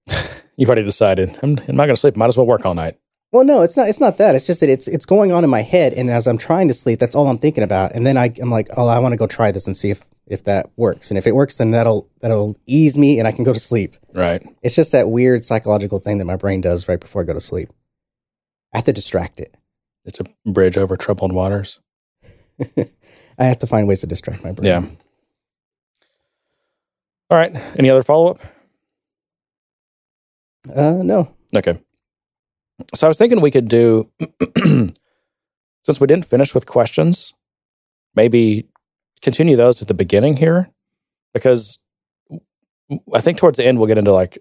You've 0.56 0.70
already 0.70 0.84
decided. 0.84 1.38
I'm, 1.42 1.58
I'm 1.68 1.76
not 1.76 1.86
going 1.86 1.96
to 1.96 1.98
sleep. 1.98 2.16
Might 2.16 2.28
as 2.28 2.38
well 2.38 2.46
work 2.46 2.66
all 2.66 2.76
night. 2.76 2.98
Well, 3.32 3.44
no, 3.44 3.64
it's 3.64 3.76
not. 3.76 3.88
It's 3.88 4.00
not 4.00 4.20
that. 4.20 4.36
It's 4.36 4.46
just 4.46 4.60
that 4.60 4.70
it's 4.70 4.88
it's 4.88 5.06
going 5.06 5.32
on 5.32 5.44
in 5.44 5.50
my 5.50 5.64
head, 5.64 5.94
and 5.94 6.08
as 6.12 6.28
I'm 6.28 6.38
trying 6.38 6.68
to 6.68 6.74
sleep, 6.76 7.00
that's 7.00 7.16
all 7.16 7.28
I'm 7.28 7.40
thinking 7.40 7.64
about. 7.64 7.96
And 7.96 8.06
then 8.06 8.16
I, 8.16 8.32
I'm 8.40 8.52
like, 8.52 8.70
oh, 8.78 8.86
I 8.86 9.00
want 9.00 9.14
to 9.14 9.18
go 9.18 9.26
try 9.26 9.52
this 9.52 9.66
and 9.66 9.76
see 9.76 9.90
if 9.90 10.04
if 10.28 10.44
that 10.46 10.70
works. 10.78 11.12
And 11.12 11.18
if 11.18 11.28
it 11.28 11.36
works, 11.36 11.58
then 11.58 11.72
that'll 11.72 12.10
that'll 12.22 12.58
ease 12.66 12.98
me, 12.98 13.20
and 13.20 13.28
I 13.28 13.32
can 13.32 13.44
go 13.44 13.54
to 13.54 13.60
sleep. 13.60 13.96
Right. 14.14 14.46
It's 14.62 14.76
just 14.76 14.92
that 14.92 15.10
weird 15.10 15.44
psychological 15.44 16.00
thing 16.00 16.18
that 16.20 16.26
my 16.26 16.38
brain 16.38 16.62
does 16.62 16.88
right 16.88 17.00
before 17.00 17.22
I 17.22 17.26
go 17.26 17.34
to 17.34 17.42
sleep. 17.42 17.70
I 18.74 18.78
have 18.78 18.86
to 18.86 18.94
distract 18.94 19.40
it. 19.40 19.56
It's 20.06 20.20
a 20.20 20.26
bridge 20.50 20.78
over 20.78 20.98
troubled 20.98 21.32
waters. 21.32 21.80
I 22.78 23.46
have 23.46 23.60
to 23.60 23.68
find 23.68 23.88
ways 23.88 24.02
to 24.02 24.08
distract 24.08 24.44
my 24.44 24.52
brain. 24.52 24.66
Yeah. 24.66 24.86
All 27.30 27.38
right. 27.38 27.56
Any 27.78 27.90
other 27.90 28.04
follow 28.04 28.32
up? 28.32 28.38
Uh, 30.74 31.00
no. 31.04 31.34
Okay. 31.56 31.80
So 32.96 33.08
I 33.08 33.10
was 33.10 33.18
thinking 33.18 33.42
we 33.42 33.52
could 33.52 33.68
do, 33.68 34.12
since 35.84 36.00
we 36.00 36.08
didn't 36.08 36.26
finish 36.26 36.54
with 36.54 36.66
questions, 36.66 37.34
maybe 38.16 38.68
continue 39.24 39.56
those 39.56 39.82
at 39.82 39.88
the 39.88 39.94
beginning 39.96 40.38
here, 40.38 40.70
because 41.34 41.80
I 43.14 43.22
think 43.22 43.38
towards 43.40 43.58
the 43.58 43.66
end 43.66 43.80
we'll 43.80 43.88
get 43.88 43.98
into 43.98 44.14
like, 44.14 44.38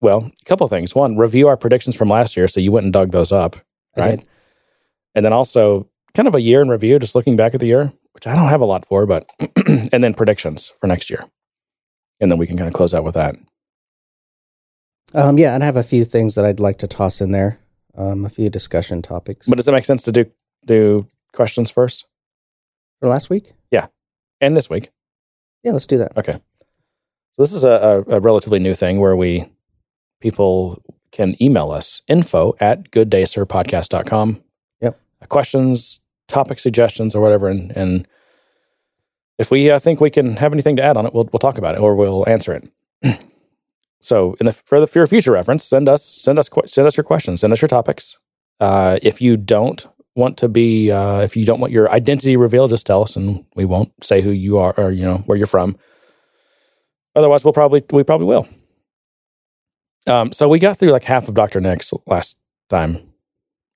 well, 0.00 0.30
a 0.40 0.44
couple 0.44 0.64
of 0.64 0.70
things. 0.70 0.94
One, 0.94 1.16
review 1.16 1.46
our 1.48 1.56
predictions 1.56 1.94
from 1.94 2.08
last 2.08 2.36
year, 2.36 2.48
so 2.48 2.60
you 2.60 2.72
went 2.72 2.84
and 2.84 2.92
dug 2.92 3.12
those 3.12 3.30
up, 3.32 3.56
right? 3.96 4.24
And 5.14 5.24
then 5.24 5.32
also 5.32 5.88
kind 6.14 6.26
of 6.26 6.34
a 6.34 6.40
year 6.40 6.60
in 6.62 6.68
review, 6.68 6.98
just 6.98 7.14
looking 7.14 7.36
back 7.36 7.54
at 7.54 7.60
the 7.60 7.66
year, 7.66 7.92
which 8.12 8.26
I 8.26 8.34
don't 8.34 8.48
have 8.48 8.60
a 8.60 8.66
lot 8.66 8.86
for, 8.86 9.06
but 9.06 9.30
and 9.92 10.02
then 10.02 10.14
predictions 10.14 10.72
for 10.80 10.86
next 10.86 11.08
year, 11.10 11.24
and 12.20 12.30
then 12.30 12.38
we 12.38 12.46
can 12.46 12.56
kind 12.56 12.68
of 12.68 12.74
close 12.74 12.94
out 12.94 13.04
with 13.04 13.14
that. 13.14 13.36
Um, 15.14 15.38
yeah, 15.38 15.54
and 15.54 15.62
I 15.62 15.66
have 15.66 15.76
a 15.76 15.82
few 15.82 16.04
things 16.04 16.34
that 16.34 16.44
I'd 16.44 16.60
like 16.60 16.78
to 16.78 16.86
toss 16.86 17.20
in 17.20 17.32
there. 17.32 17.60
Um, 17.94 18.26
a 18.26 18.28
few 18.28 18.50
discussion 18.50 19.00
topics. 19.00 19.48
But 19.48 19.56
does 19.56 19.68
it 19.68 19.72
make 19.72 19.86
sense 19.86 20.02
to 20.02 20.12
do 20.12 20.26
do 20.66 21.06
questions 21.32 21.70
first 21.70 22.06
for 23.00 23.08
last 23.08 23.30
week? 23.30 23.52
And 24.40 24.56
this 24.56 24.68
week. 24.68 24.90
Yeah, 25.62 25.72
let's 25.72 25.86
do 25.86 25.98
that. 25.98 26.16
Okay. 26.16 26.32
So 26.32 27.42
this 27.42 27.52
is 27.52 27.64
a, 27.64 28.04
a, 28.08 28.16
a 28.16 28.20
relatively 28.20 28.58
new 28.58 28.74
thing 28.74 29.00
where 29.00 29.16
we 29.16 29.48
people 30.20 30.82
can 31.12 31.40
email 31.42 31.70
us 31.70 32.02
info 32.08 32.54
at 32.60 32.90
gooddaysirpodcast.com. 32.90 34.42
Yep. 34.80 35.00
Questions, 35.28 36.00
topic 36.28 36.58
suggestions, 36.58 37.14
or 37.14 37.22
whatever, 37.22 37.48
and 37.48 37.76
and 37.76 38.08
if 39.38 39.50
we 39.50 39.70
uh, 39.70 39.78
think 39.78 40.00
we 40.00 40.10
can 40.10 40.36
have 40.36 40.52
anything 40.52 40.76
to 40.76 40.82
add 40.82 40.96
on 40.96 41.06
it, 41.06 41.14
we'll 41.14 41.28
we'll 41.32 41.38
talk 41.38 41.58
about 41.58 41.74
it 41.74 41.80
or 41.80 41.94
we'll 41.94 42.28
answer 42.28 42.52
it. 42.52 43.20
So, 43.98 44.36
in 44.38 44.46
the 44.46 44.52
for 44.52 44.78
the 44.78 44.86
for 44.86 45.04
future 45.06 45.32
reference, 45.32 45.64
send 45.64 45.88
us 45.88 46.04
send 46.04 46.38
us 46.38 46.48
send 46.66 46.86
us 46.86 46.96
your 46.96 47.02
questions, 47.02 47.40
send 47.40 47.52
us 47.52 47.60
your 47.60 47.68
topics. 47.68 48.20
Uh, 48.60 48.98
if 49.02 49.20
you 49.20 49.36
don't 49.36 49.86
want 50.16 50.38
to 50.38 50.48
be, 50.48 50.90
uh, 50.90 51.20
if 51.20 51.36
you 51.36 51.44
don't 51.44 51.60
want 51.60 51.72
your 51.72 51.90
identity 51.90 52.36
revealed, 52.36 52.70
just 52.70 52.86
tell 52.86 53.02
us, 53.02 53.16
and 53.16 53.44
we 53.54 53.64
won't 53.64 53.92
say 54.02 54.20
who 54.20 54.30
you 54.30 54.58
are 54.58 54.74
or 54.76 54.90
you 54.90 55.04
know 55.04 55.18
where 55.26 55.38
you're 55.38 55.46
from. 55.46 55.76
Otherwise, 57.14 57.44
we'll 57.44 57.52
probably 57.52 57.82
we 57.92 58.02
probably 58.02 58.26
will. 58.26 58.48
Um, 60.06 60.32
so 60.32 60.48
we 60.48 60.58
got 60.58 60.76
through 60.76 60.90
like 60.90 61.04
half 61.04 61.28
of 61.28 61.34
Doctor 61.34 61.60
Nick's 61.60 61.92
last 62.06 62.40
time. 62.70 62.96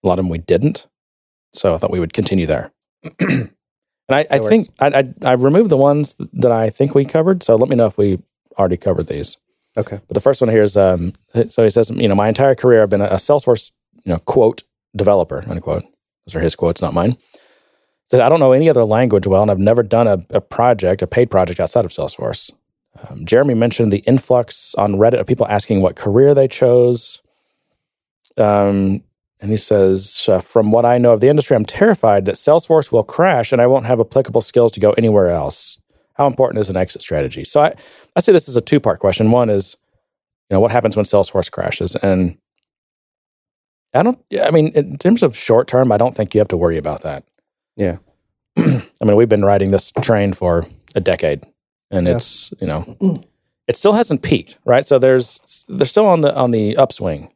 A 0.04 0.08
lot 0.08 0.18
of 0.18 0.24
them 0.24 0.28
we 0.28 0.38
didn't. 0.38 0.86
So 1.52 1.74
I 1.74 1.78
thought 1.78 1.90
we 1.90 2.00
would 2.00 2.12
continue 2.12 2.46
there. 2.46 2.72
and 3.18 3.50
I, 4.08 4.26
I 4.30 4.38
think 4.38 4.68
I, 4.78 4.86
I 4.88 5.30
I 5.30 5.32
removed 5.32 5.70
the 5.70 5.76
ones 5.76 6.14
that 6.32 6.52
I 6.52 6.70
think 6.70 6.94
we 6.94 7.04
covered. 7.04 7.42
So 7.42 7.56
let 7.56 7.68
me 7.68 7.76
know 7.76 7.86
if 7.86 7.98
we 7.98 8.22
already 8.58 8.76
covered 8.76 9.08
these. 9.08 9.36
Okay. 9.76 10.00
But 10.06 10.14
the 10.14 10.20
first 10.20 10.40
one 10.40 10.50
here 10.50 10.62
is 10.62 10.76
um, 10.76 11.12
so 11.48 11.64
he 11.64 11.70
says, 11.70 11.90
you 11.90 12.08
know, 12.08 12.14
my 12.14 12.28
entire 12.28 12.54
career 12.54 12.82
I've 12.82 12.90
been 12.90 13.02
a, 13.02 13.14
Salesforce, 13.14 13.72
you 14.04 14.12
know, 14.12 14.18
quote 14.18 14.62
developer, 14.96 15.44
unquote. 15.48 15.84
Those 16.26 16.36
are 16.36 16.40
his 16.40 16.56
quotes, 16.56 16.82
not 16.82 16.94
mine. 16.94 17.16
Said, 18.10 18.20
I 18.20 18.28
don't 18.28 18.40
know 18.40 18.52
any 18.52 18.68
other 18.68 18.84
language 18.84 19.26
well, 19.26 19.42
and 19.42 19.50
I've 19.50 19.58
never 19.58 19.82
done 19.82 20.08
a, 20.08 20.18
a 20.30 20.40
project, 20.40 21.02
a 21.02 21.06
paid 21.06 21.30
project 21.30 21.60
outside 21.60 21.84
of 21.84 21.92
Salesforce. 21.92 22.50
Um, 23.08 23.24
Jeremy 23.24 23.54
mentioned 23.54 23.92
the 23.92 23.98
influx 23.98 24.74
on 24.74 24.94
Reddit 24.94 25.20
of 25.20 25.26
people 25.26 25.46
asking 25.46 25.80
what 25.80 25.96
career 25.96 26.34
they 26.34 26.48
chose. 26.48 27.22
Um, 28.36 29.04
and 29.40 29.50
he 29.50 29.56
says, 29.56 30.26
uh, 30.28 30.40
from 30.40 30.70
what 30.70 30.84
I 30.84 30.98
know 30.98 31.12
of 31.12 31.20
the 31.20 31.28
industry, 31.28 31.56
I'm 31.56 31.64
terrified 31.64 32.24
that 32.26 32.34
Salesforce 32.34 32.92
will 32.92 33.04
crash 33.04 33.52
and 33.52 33.62
I 33.62 33.66
won't 33.66 33.86
have 33.86 34.00
applicable 34.00 34.42
skills 34.42 34.72
to 34.72 34.80
go 34.80 34.92
anywhere 34.92 35.30
else. 35.30 35.78
How 36.14 36.26
important 36.26 36.60
is 36.60 36.68
an 36.68 36.76
exit 36.76 37.00
strategy? 37.00 37.44
So 37.44 37.62
I, 37.62 37.74
I 38.14 38.20
say 38.20 38.32
this 38.32 38.48
is 38.48 38.56
a 38.56 38.60
two 38.60 38.80
part 38.80 38.98
question. 38.98 39.30
One 39.30 39.48
is, 39.48 39.76
you 40.50 40.54
know, 40.54 40.60
what 40.60 40.72
happens 40.72 40.96
when 40.96 41.06
Salesforce 41.06 41.50
crashes? 41.50 41.96
And 41.96 42.36
I 43.92 44.02
don't, 44.02 44.18
I 44.42 44.50
mean, 44.50 44.68
in 44.68 44.98
terms 44.98 45.22
of 45.22 45.36
short 45.36 45.66
term, 45.68 45.90
I 45.90 45.96
don't 45.96 46.14
think 46.14 46.34
you 46.34 46.40
have 46.40 46.48
to 46.48 46.56
worry 46.56 46.76
about 46.76 47.02
that. 47.02 47.24
Yeah. 47.76 47.98
I 48.56 49.04
mean, 49.04 49.16
we've 49.16 49.28
been 49.28 49.44
riding 49.44 49.70
this 49.70 49.92
train 50.02 50.32
for 50.32 50.66
a 50.94 51.00
decade 51.00 51.44
and 51.90 52.06
yeah. 52.06 52.16
it's, 52.16 52.52
you 52.60 52.66
know, 52.66 53.22
it 53.66 53.76
still 53.76 53.92
hasn't 53.92 54.22
peaked, 54.22 54.58
right? 54.64 54.86
So 54.86 54.98
there's, 54.98 55.64
they're 55.68 55.86
still 55.86 56.06
on 56.06 56.20
the, 56.20 56.34
on 56.36 56.50
the 56.50 56.76
upswing. 56.76 57.32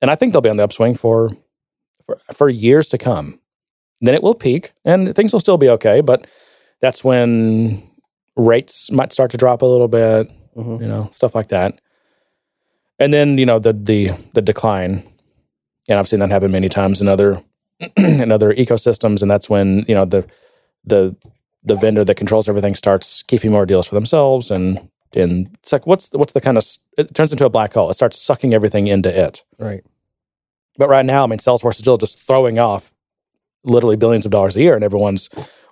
And 0.00 0.10
I 0.10 0.16
think 0.16 0.32
they'll 0.32 0.42
be 0.42 0.50
on 0.50 0.56
the 0.56 0.64
upswing 0.64 0.96
for, 0.96 1.30
for, 2.04 2.18
for 2.34 2.48
years 2.48 2.88
to 2.88 2.98
come. 2.98 3.38
Then 4.00 4.14
it 4.14 4.22
will 4.22 4.34
peak 4.34 4.72
and 4.84 5.14
things 5.14 5.32
will 5.32 5.40
still 5.40 5.58
be 5.58 5.68
okay. 5.68 6.00
But 6.00 6.26
that's 6.80 7.04
when 7.04 7.82
rates 8.36 8.90
might 8.90 9.12
start 9.12 9.30
to 9.30 9.36
drop 9.36 9.62
a 9.62 9.66
little 9.66 9.88
bit, 9.88 10.28
mm-hmm. 10.56 10.82
you 10.82 10.88
know, 10.88 11.08
stuff 11.12 11.34
like 11.34 11.48
that. 11.48 11.80
And 12.98 13.12
then, 13.12 13.38
you 13.38 13.46
know, 13.46 13.58
the 13.58 13.72
the 13.72 14.10
the 14.34 14.42
decline. 14.42 15.02
And 15.88 15.98
I've 15.98 16.08
seen 16.08 16.20
that 16.20 16.30
happen 16.30 16.52
many 16.52 16.68
times 16.68 17.00
in 17.00 17.08
other 17.08 17.42
in 17.96 18.30
other 18.32 18.54
ecosystems. 18.54 19.22
And 19.22 19.30
that's 19.30 19.50
when, 19.50 19.84
you 19.88 19.94
know, 19.94 20.04
the 20.04 20.26
the 20.84 21.16
the 21.64 21.76
vendor 21.76 22.04
that 22.04 22.16
controls 22.16 22.48
everything 22.48 22.74
starts 22.74 23.22
keeping 23.22 23.52
more 23.52 23.66
deals 23.66 23.86
for 23.86 23.94
themselves 23.94 24.50
and 24.50 24.90
and 25.14 25.48
it's 25.58 25.72
like 25.72 25.86
what's 25.86 26.08
the, 26.08 26.18
what's 26.18 26.32
the 26.32 26.40
kind 26.40 26.58
of 26.58 26.66
it 26.96 27.14
turns 27.14 27.32
into 27.32 27.44
a 27.44 27.50
black 27.50 27.74
hole. 27.74 27.90
It 27.90 27.94
starts 27.94 28.20
sucking 28.20 28.54
everything 28.54 28.86
into 28.86 29.14
it. 29.14 29.44
Right. 29.58 29.84
But 30.78 30.88
right 30.88 31.04
now, 31.04 31.24
I 31.24 31.26
mean, 31.26 31.38
Salesforce 31.38 31.72
is 31.72 31.78
still 31.78 31.98
just 31.98 32.18
throwing 32.18 32.58
off 32.58 32.92
literally 33.64 33.96
billions 33.96 34.24
of 34.24 34.32
dollars 34.32 34.56
a 34.56 34.62
year, 34.62 34.74
and 34.74 34.82
everyone's 34.82 35.28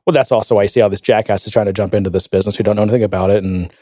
well, 0.07 0.13
that's 0.13 0.33
also 0.33 0.57
why 0.57 0.63
I 0.63 0.67
see 0.67 0.81
all 0.81 0.91
this 0.91 1.01
jackass 1.01 1.47
is 1.47 1.53
trying 1.53 1.67
to 1.67 1.73
jump 1.73 1.95
into 1.95 2.11
this 2.11 2.27
business 2.27 2.57
who 2.57 2.65
don't 2.65 2.77
know 2.77 2.83
anything 2.83 3.03
about 3.03 3.31
it 3.31 3.45
and 3.45 3.73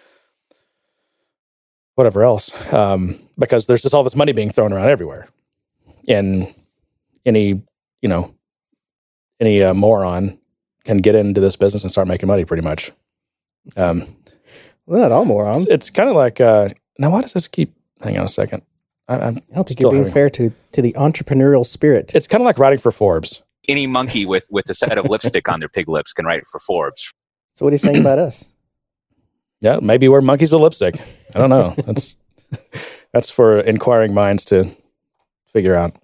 whatever 1.94 2.24
else. 2.24 2.52
Um, 2.72 3.18
because 3.38 3.66
there's 3.66 3.82
just 3.82 3.94
all 3.94 4.02
this 4.02 4.16
money 4.16 4.32
being 4.32 4.50
thrown 4.50 4.72
around 4.72 4.88
everywhere. 4.88 5.28
And 6.08 6.52
any, 7.26 7.62
you 8.02 8.08
know, 8.08 8.34
any 9.40 9.62
uh, 9.62 9.74
moron 9.74 10.38
can 10.84 10.98
get 10.98 11.14
into 11.14 11.40
this 11.40 11.56
business 11.56 11.82
and 11.82 11.90
start 11.90 12.08
making 12.08 12.26
money 12.26 12.44
pretty 12.44 12.62
much. 12.62 12.90
Um, 13.76 14.04
well, 14.86 15.00
not 15.00 15.12
all 15.12 15.24
morons. 15.24 15.62
It's, 15.64 15.72
it's 15.72 15.90
kind 15.90 16.08
of 16.08 16.16
like, 16.16 16.40
uh, 16.40 16.70
now 16.98 17.10
why 17.10 17.20
does 17.20 17.34
this 17.34 17.46
keep, 17.46 17.74
hang 18.00 18.16
on 18.18 18.24
a 18.24 18.28
second. 18.28 18.62
I, 19.06 19.16
I'm 19.16 19.36
I 19.36 19.54
don't 19.54 19.68
think 19.68 19.80
you're 19.80 19.90
being 19.90 20.02
having, 20.04 20.14
fair 20.14 20.30
to, 20.30 20.50
to 20.72 20.82
the 20.82 20.94
entrepreneurial 20.94 21.66
spirit. 21.66 22.14
It's 22.14 22.26
kind 22.26 22.40
of 22.40 22.46
like 22.46 22.58
writing 22.58 22.78
for 22.78 22.90
Forbes 22.90 23.42
any 23.68 23.86
monkey 23.86 24.24
with 24.26 24.46
with 24.50 24.68
a 24.70 24.74
set 24.74 24.96
of 24.98 25.04
lipstick 25.06 25.48
on 25.48 25.60
their 25.60 25.68
pig 25.68 25.88
lips 25.88 26.12
can 26.12 26.24
write 26.24 26.46
for 26.46 26.58
Forbes. 26.58 27.12
So 27.54 27.64
what 27.64 27.70
are 27.70 27.74
you 27.74 27.78
saying 27.78 27.98
about 28.00 28.18
us? 28.18 28.50
Yeah, 29.60 29.80
maybe 29.82 30.06
we're 30.06 30.20
monkeys 30.20 30.52
with 30.52 30.60
lipstick. 30.60 31.00
I 31.34 31.38
don't 31.40 31.50
know. 31.50 31.74
That's 31.84 32.16
that's 33.12 33.28
for 33.28 33.58
inquiring 33.58 34.14
minds 34.14 34.44
to 34.44 34.70
figure 35.52 35.74
out. 35.74 35.96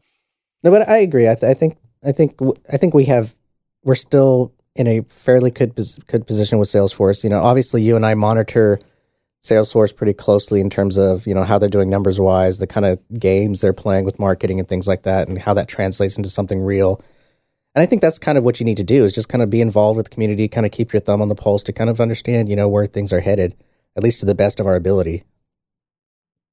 No, 0.63 0.71
but 0.71 0.89
I 0.89 0.99
agree. 0.99 1.29
I, 1.29 1.35
th- 1.35 1.51
I 1.51 1.55
think 1.55 1.77
I 2.05 2.13
think 2.13 2.37
I 2.73 2.77
think 2.77 2.95
we 2.95 3.05
have 3.05 3.35
we're 3.83 3.95
still 3.95 4.53
in 4.77 4.87
a 4.87 5.03
fairly 5.03 5.51
good 5.51 5.75
good 6.07 6.27
position 6.27 6.59
with 6.59 6.69
Salesforce. 6.69 7.23
You 7.23 7.31
know, 7.31 7.43
obviously 7.43 7.83
you 7.83 7.97
and 7.97 8.05
I 8.05 8.15
monitor 8.15 8.79
Salesforce 9.43 9.95
pretty 9.95 10.15
closely 10.15 10.61
in 10.61 10.71
terms 10.71 10.99
of 10.99 11.27
you 11.27 11.35
know 11.35 11.45
how 11.45 11.59
they're 11.59 11.69
doing 11.69 11.91
numbers 11.91 12.19
wise, 12.19 12.59
the 12.59 12.67
kind 12.67 12.87
of 12.87 13.01
games 13.19 13.61
they're 13.61 13.75
playing 13.75 14.05
with 14.05 14.19
marketing 14.19 14.59
and 14.59 14.69
things 14.69 14.89
like 14.89 15.03
that, 15.03 15.29
and 15.29 15.39
how 15.39 15.55
that 15.55 15.69
translates 15.69 16.17
into 16.17 16.31
something 16.31 16.61
real. 16.61 17.01
And 17.75 17.83
I 17.83 17.87
think 17.87 18.03
that's 18.03 18.19
kind 18.19 18.39
of 18.39 18.45
what 18.45 18.61
you 18.61 18.65
need 18.65 18.77
to 18.77 18.85
do 18.85 19.05
is 19.05 19.13
just 19.13 19.29
kind 19.29 19.43
of 19.43 19.51
be 19.51 19.61
involved 19.61 19.97
with 19.97 20.07
the 20.07 20.15
community, 20.15 20.49
kind 20.49 20.65
of 20.65 20.73
keep 20.73 20.93
your 20.93 21.01
thumb 21.01 21.21
on 21.21 21.29
the 21.29 21.35
pulse 21.35 21.63
to 21.65 21.73
kind 21.73 21.91
of 21.91 22.01
understand 22.01 22.49
you 22.49 22.57
know 22.57 22.69
where 22.69 22.87
things 22.87 23.13
are 23.13 23.21
headed, 23.21 23.55
at 23.97 24.03
least 24.03 24.21
to 24.21 24.27
the 24.27 24.35
best 24.35 24.61
of 24.61 24.67
our 24.67 24.77
ability. 24.77 25.25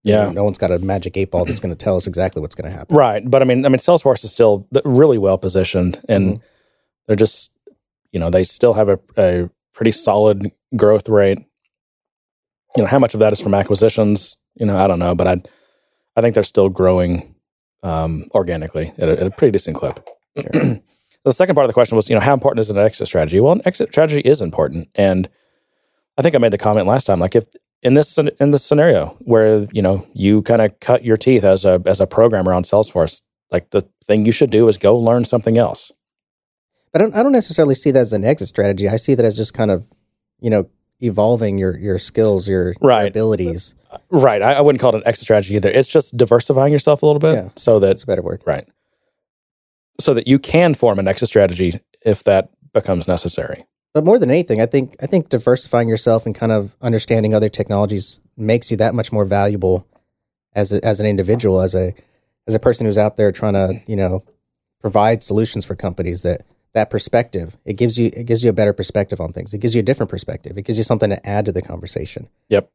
Yeah. 0.03 0.31
no 0.31 0.43
one's 0.43 0.57
got 0.57 0.71
a 0.71 0.79
magic 0.79 1.15
eight 1.17 1.29
ball 1.31 1.45
that's 1.45 1.59
going 1.59 1.73
to 1.73 1.77
tell 1.77 1.95
us 1.95 2.07
exactly 2.07 2.41
what's 2.41 2.55
going 2.55 2.71
to 2.71 2.75
happen. 2.77 2.95
Right, 2.97 3.21
but 3.29 3.41
I 3.41 3.45
mean, 3.45 3.65
I 3.65 3.69
mean, 3.69 3.77
Salesforce 3.77 4.23
is 4.23 4.31
still 4.31 4.67
really 4.83 5.17
well 5.19 5.37
positioned, 5.37 6.01
and 6.09 6.37
Mhm. 6.37 6.41
they're 7.07 7.15
just, 7.15 7.53
you 8.11 8.19
know, 8.19 8.29
they 8.29 8.43
still 8.43 8.73
have 8.73 8.89
a, 8.89 8.99
a 9.17 9.49
pretty 9.73 9.91
solid 9.91 10.51
growth 10.75 11.07
rate. 11.07 11.37
You 12.77 12.83
know, 12.83 12.87
how 12.87 12.99
much 12.99 13.13
of 13.13 13.19
that 13.19 13.31
is 13.33 13.39
from 13.41 13.53
acquisitions? 13.53 14.37
You 14.55 14.65
know, 14.65 14.77
I 14.77 14.87
don't 14.87 14.99
know, 14.99 15.13
but 15.13 15.27
I, 15.27 15.41
I 16.15 16.21
think 16.21 16.33
they're 16.35 16.43
still 16.43 16.69
growing 16.69 17.35
um, 17.83 18.25
organically 18.33 18.93
at 18.97 19.07
a, 19.09 19.19
at 19.19 19.27
a 19.27 19.31
pretty 19.31 19.51
decent 19.51 19.75
clip. 19.77 19.99
the 20.35 20.81
second 21.31 21.55
part 21.55 21.65
of 21.65 21.69
the 21.69 21.73
question 21.73 21.95
was, 21.95 22.09
you 22.09 22.15
know, 22.15 22.21
how 22.21 22.33
important 22.33 22.59
is 22.59 22.69
an 22.69 22.77
exit 22.77 23.07
strategy? 23.07 23.39
Well, 23.39 23.53
an 23.53 23.61
exit 23.65 23.89
strategy 23.91 24.21
is 24.21 24.41
important, 24.41 24.89
and 24.95 25.29
I 26.17 26.21
think 26.21 26.33
I 26.35 26.37
made 26.39 26.51
the 26.51 26.57
comment 26.57 26.87
last 26.87 27.05
time, 27.05 27.19
like 27.19 27.35
if 27.35 27.45
in 27.83 27.93
this 27.95 28.17
in 28.17 28.51
this 28.51 28.63
scenario 28.63 29.17
where 29.19 29.67
you 29.71 29.81
know 29.81 30.05
you 30.13 30.41
kind 30.43 30.61
of 30.61 30.79
cut 30.79 31.03
your 31.03 31.17
teeth 31.17 31.43
as 31.43 31.65
a 31.65 31.81
as 31.85 31.99
a 31.99 32.07
programmer 32.07 32.53
on 32.53 32.63
Salesforce, 32.63 33.23
like 33.51 33.71
the 33.71 33.87
thing 34.03 34.25
you 34.25 34.31
should 34.31 34.51
do 34.51 34.67
is 34.67 34.77
go 34.77 34.95
learn 34.95 35.25
something 35.25 35.57
else. 35.57 35.91
But 36.93 37.01
I 37.01 37.05
don't, 37.05 37.15
I 37.15 37.23
don't 37.23 37.31
necessarily 37.31 37.75
see 37.75 37.91
that 37.91 37.99
as 38.01 38.13
an 38.13 38.25
exit 38.25 38.49
strategy. 38.49 38.89
I 38.89 38.97
see 38.97 39.15
that 39.15 39.25
as 39.25 39.37
just 39.37 39.53
kind 39.53 39.71
of, 39.71 39.87
you 40.41 40.49
know, 40.49 40.69
evolving 40.99 41.57
your 41.57 41.77
your 41.77 41.97
skills, 41.97 42.47
your, 42.49 42.65
your 42.67 42.73
Right. 42.81 43.07
abilities. 43.07 43.75
Uh, 43.89 43.97
right. 44.09 44.41
I, 44.41 44.53
I 44.55 44.61
wouldn't 44.61 44.81
call 44.81 44.89
it 44.93 44.97
an 44.97 45.07
exit 45.07 45.23
strategy 45.23 45.55
either. 45.55 45.69
It's 45.69 45.87
just 45.87 46.17
diversifying 46.17 46.73
yourself 46.73 47.01
a 47.01 47.05
little 47.05 47.19
bit 47.19 47.33
Yeah. 47.35 47.49
so 47.55 47.79
that 47.79 47.87
That's 47.87 48.03
a 48.03 48.07
better 48.07 48.21
word. 48.21 48.43
right, 48.45 48.67
so 49.99 50.13
that 50.13 50.27
you 50.27 50.37
can 50.37 50.73
form 50.73 50.99
an 50.99 51.07
exit 51.07 51.29
strategy 51.29 51.79
if 52.05 52.23
that 52.25 52.49
becomes 52.73 53.07
necessary. 53.07 53.65
But 53.93 54.05
more 54.05 54.17
than 54.17 54.31
anything, 54.31 54.61
I 54.61 54.65
think 54.65 54.95
I 55.01 55.05
think 55.05 55.29
diversifying 55.29 55.89
yourself 55.89 56.25
and 56.25 56.33
kind 56.33 56.51
of 56.51 56.77
understanding 56.81 57.33
other 57.33 57.49
technologies 57.49 58.21
makes 58.37 58.71
you 58.71 58.77
that 58.77 58.95
much 58.95 59.11
more 59.11 59.25
valuable 59.25 59.85
as 60.53 60.71
a, 60.71 60.83
as 60.85 60.99
an 60.99 61.05
individual, 61.05 61.61
as 61.61 61.75
a 61.75 61.93
as 62.47 62.55
a 62.55 62.59
person 62.59 62.85
who's 62.85 62.97
out 62.97 63.17
there 63.17 63.31
trying 63.31 63.53
to 63.53 63.81
you 63.87 63.95
know 63.95 64.23
provide 64.79 65.23
solutions 65.23 65.65
for 65.65 65.75
companies. 65.75 66.21
That 66.21 66.43
that 66.73 66.89
perspective 66.89 67.57
it 67.65 67.73
gives 67.73 67.99
you 67.99 68.09
it 68.15 68.25
gives 68.25 68.43
you 68.45 68.49
a 68.49 68.53
better 68.53 68.71
perspective 68.71 69.19
on 69.19 69.33
things. 69.33 69.53
It 69.53 69.59
gives 69.59 69.75
you 69.75 69.81
a 69.81 69.85
different 69.85 70.09
perspective. 70.09 70.57
It 70.57 70.63
gives 70.63 70.77
you 70.77 70.85
something 70.85 71.09
to 71.09 71.27
add 71.27 71.45
to 71.45 71.51
the 71.51 71.61
conversation. 71.61 72.29
Yep. 72.47 72.71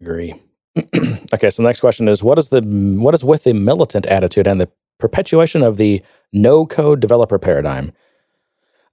Agree. 0.00 0.34
okay, 1.34 1.50
so 1.50 1.62
the 1.62 1.68
next 1.68 1.80
question 1.80 2.06
is 2.06 2.22
what 2.22 2.38
is 2.38 2.50
the 2.50 2.60
what 3.00 3.14
is 3.14 3.24
with 3.24 3.42
the 3.42 3.52
militant 3.52 4.06
attitude 4.06 4.46
and 4.46 4.60
the 4.60 4.70
perpetuation 5.00 5.62
of 5.62 5.76
the 5.76 6.02
no 6.32 6.66
code 6.66 7.00
developer 7.00 7.38
paradigm? 7.38 7.92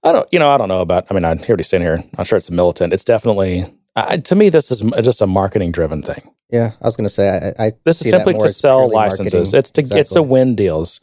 I 0.06 0.12
don't, 0.12 0.28
you 0.32 0.38
know, 0.38 0.50
I 0.50 0.56
don't 0.56 0.68
know 0.68 0.80
about. 0.80 1.06
I 1.10 1.14
mean, 1.14 1.24
I 1.24 1.34
hear 1.34 1.54
what 1.54 1.58
he's 1.60 1.68
saying 1.68 1.82
here. 1.82 2.02
I'm 2.16 2.24
sure 2.24 2.38
it's 2.38 2.50
militant. 2.50 2.92
It's 2.92 3.04
definitely, 3.04 3.66
I, 3.94 4.18
to 4.18 4.34
me, 4.34 4.48
this 4.48 4.70
is 4.70 4.82
just 5.02 5.20
a 5.20 5.26
marketing 5.26 5.72
driven 5.72 6.02
thing. 6.02 6.30
Yeah, 6.50 6.72
I 6.80 6.84
was 6.86 6.96
going 6.96 7.06
to 7.06 7.12
say 7.12 7.54
I, 7.58 7.66
I 7.66 7.70
This 7.84 8.00
is 8.02 8.10
simply 8.10 8.34
to 8.34 8.48
sell 8.52 8.88
licenses. 8.88 9.52
marketing. 9.52 9.58
It's 9.58 9.70
to 9.72 9.98
it's 9.98 10.10
to 10.12 10.22
win 10.22 10.54
deals. 10.54 11.00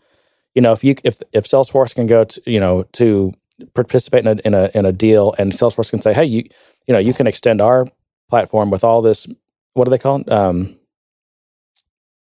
You 0.56 0.62
know, 0.62 0.72
if 0.72 0.84
you 0.84 0.96
if 1.04 1.22
if 1.34 1.46
Salesforce 1.46 1.94
can 1.94 2.08
go 2.08 2.24
to 2.24 2.42
you 2.46 2.60
know 2.62 2.84
to 2.94 3.34
participate 3.74 4.26
in 4.26 4.40
a 4.40 4.42
in 4.46 4.54
a 4.54 4.72
in 4.74 4.86
a 4.86 4.94
deal, 4.94 5.36
and 5.38 5.52
Salesforce 5.52 5.90
can 5.90 6.00
say, 6.02 6.14
hey, 6.14 6.26
you 6.26 6.44
you 6.88 6.94
know, 6.94 7.00
you 7.00 7.14
can 7.14 7.28
extend 7.28 7.60
our 7.60 7.88
platform 8.30 8.70
with 8.70 8.84
all 8.86 9.02
this. 9.02 9.28
What 9.74 9.86
do 9.86 9.92
they 9.92 9.98
call 9.98 10.22
it? 10.22 10.32
Um, 10.32 10.78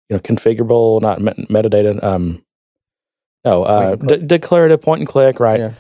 you 0.09 0.17
know, 0.17 0.19
configurable, 0.19 1.01
not 1.01 1.21
met- 1.21 1.37
metadata. 1.49 2.03
Um, 2.03 2.45
no, 3.45 3.63
uh, 3.63 3.95
de- 3.97 4.19
declarative 4.19 4.83
point 4.83 5.01
and 5.01 5.09
click, 5.09 5.39
right? 5.39 5.61
Yeah. 5.61 5.73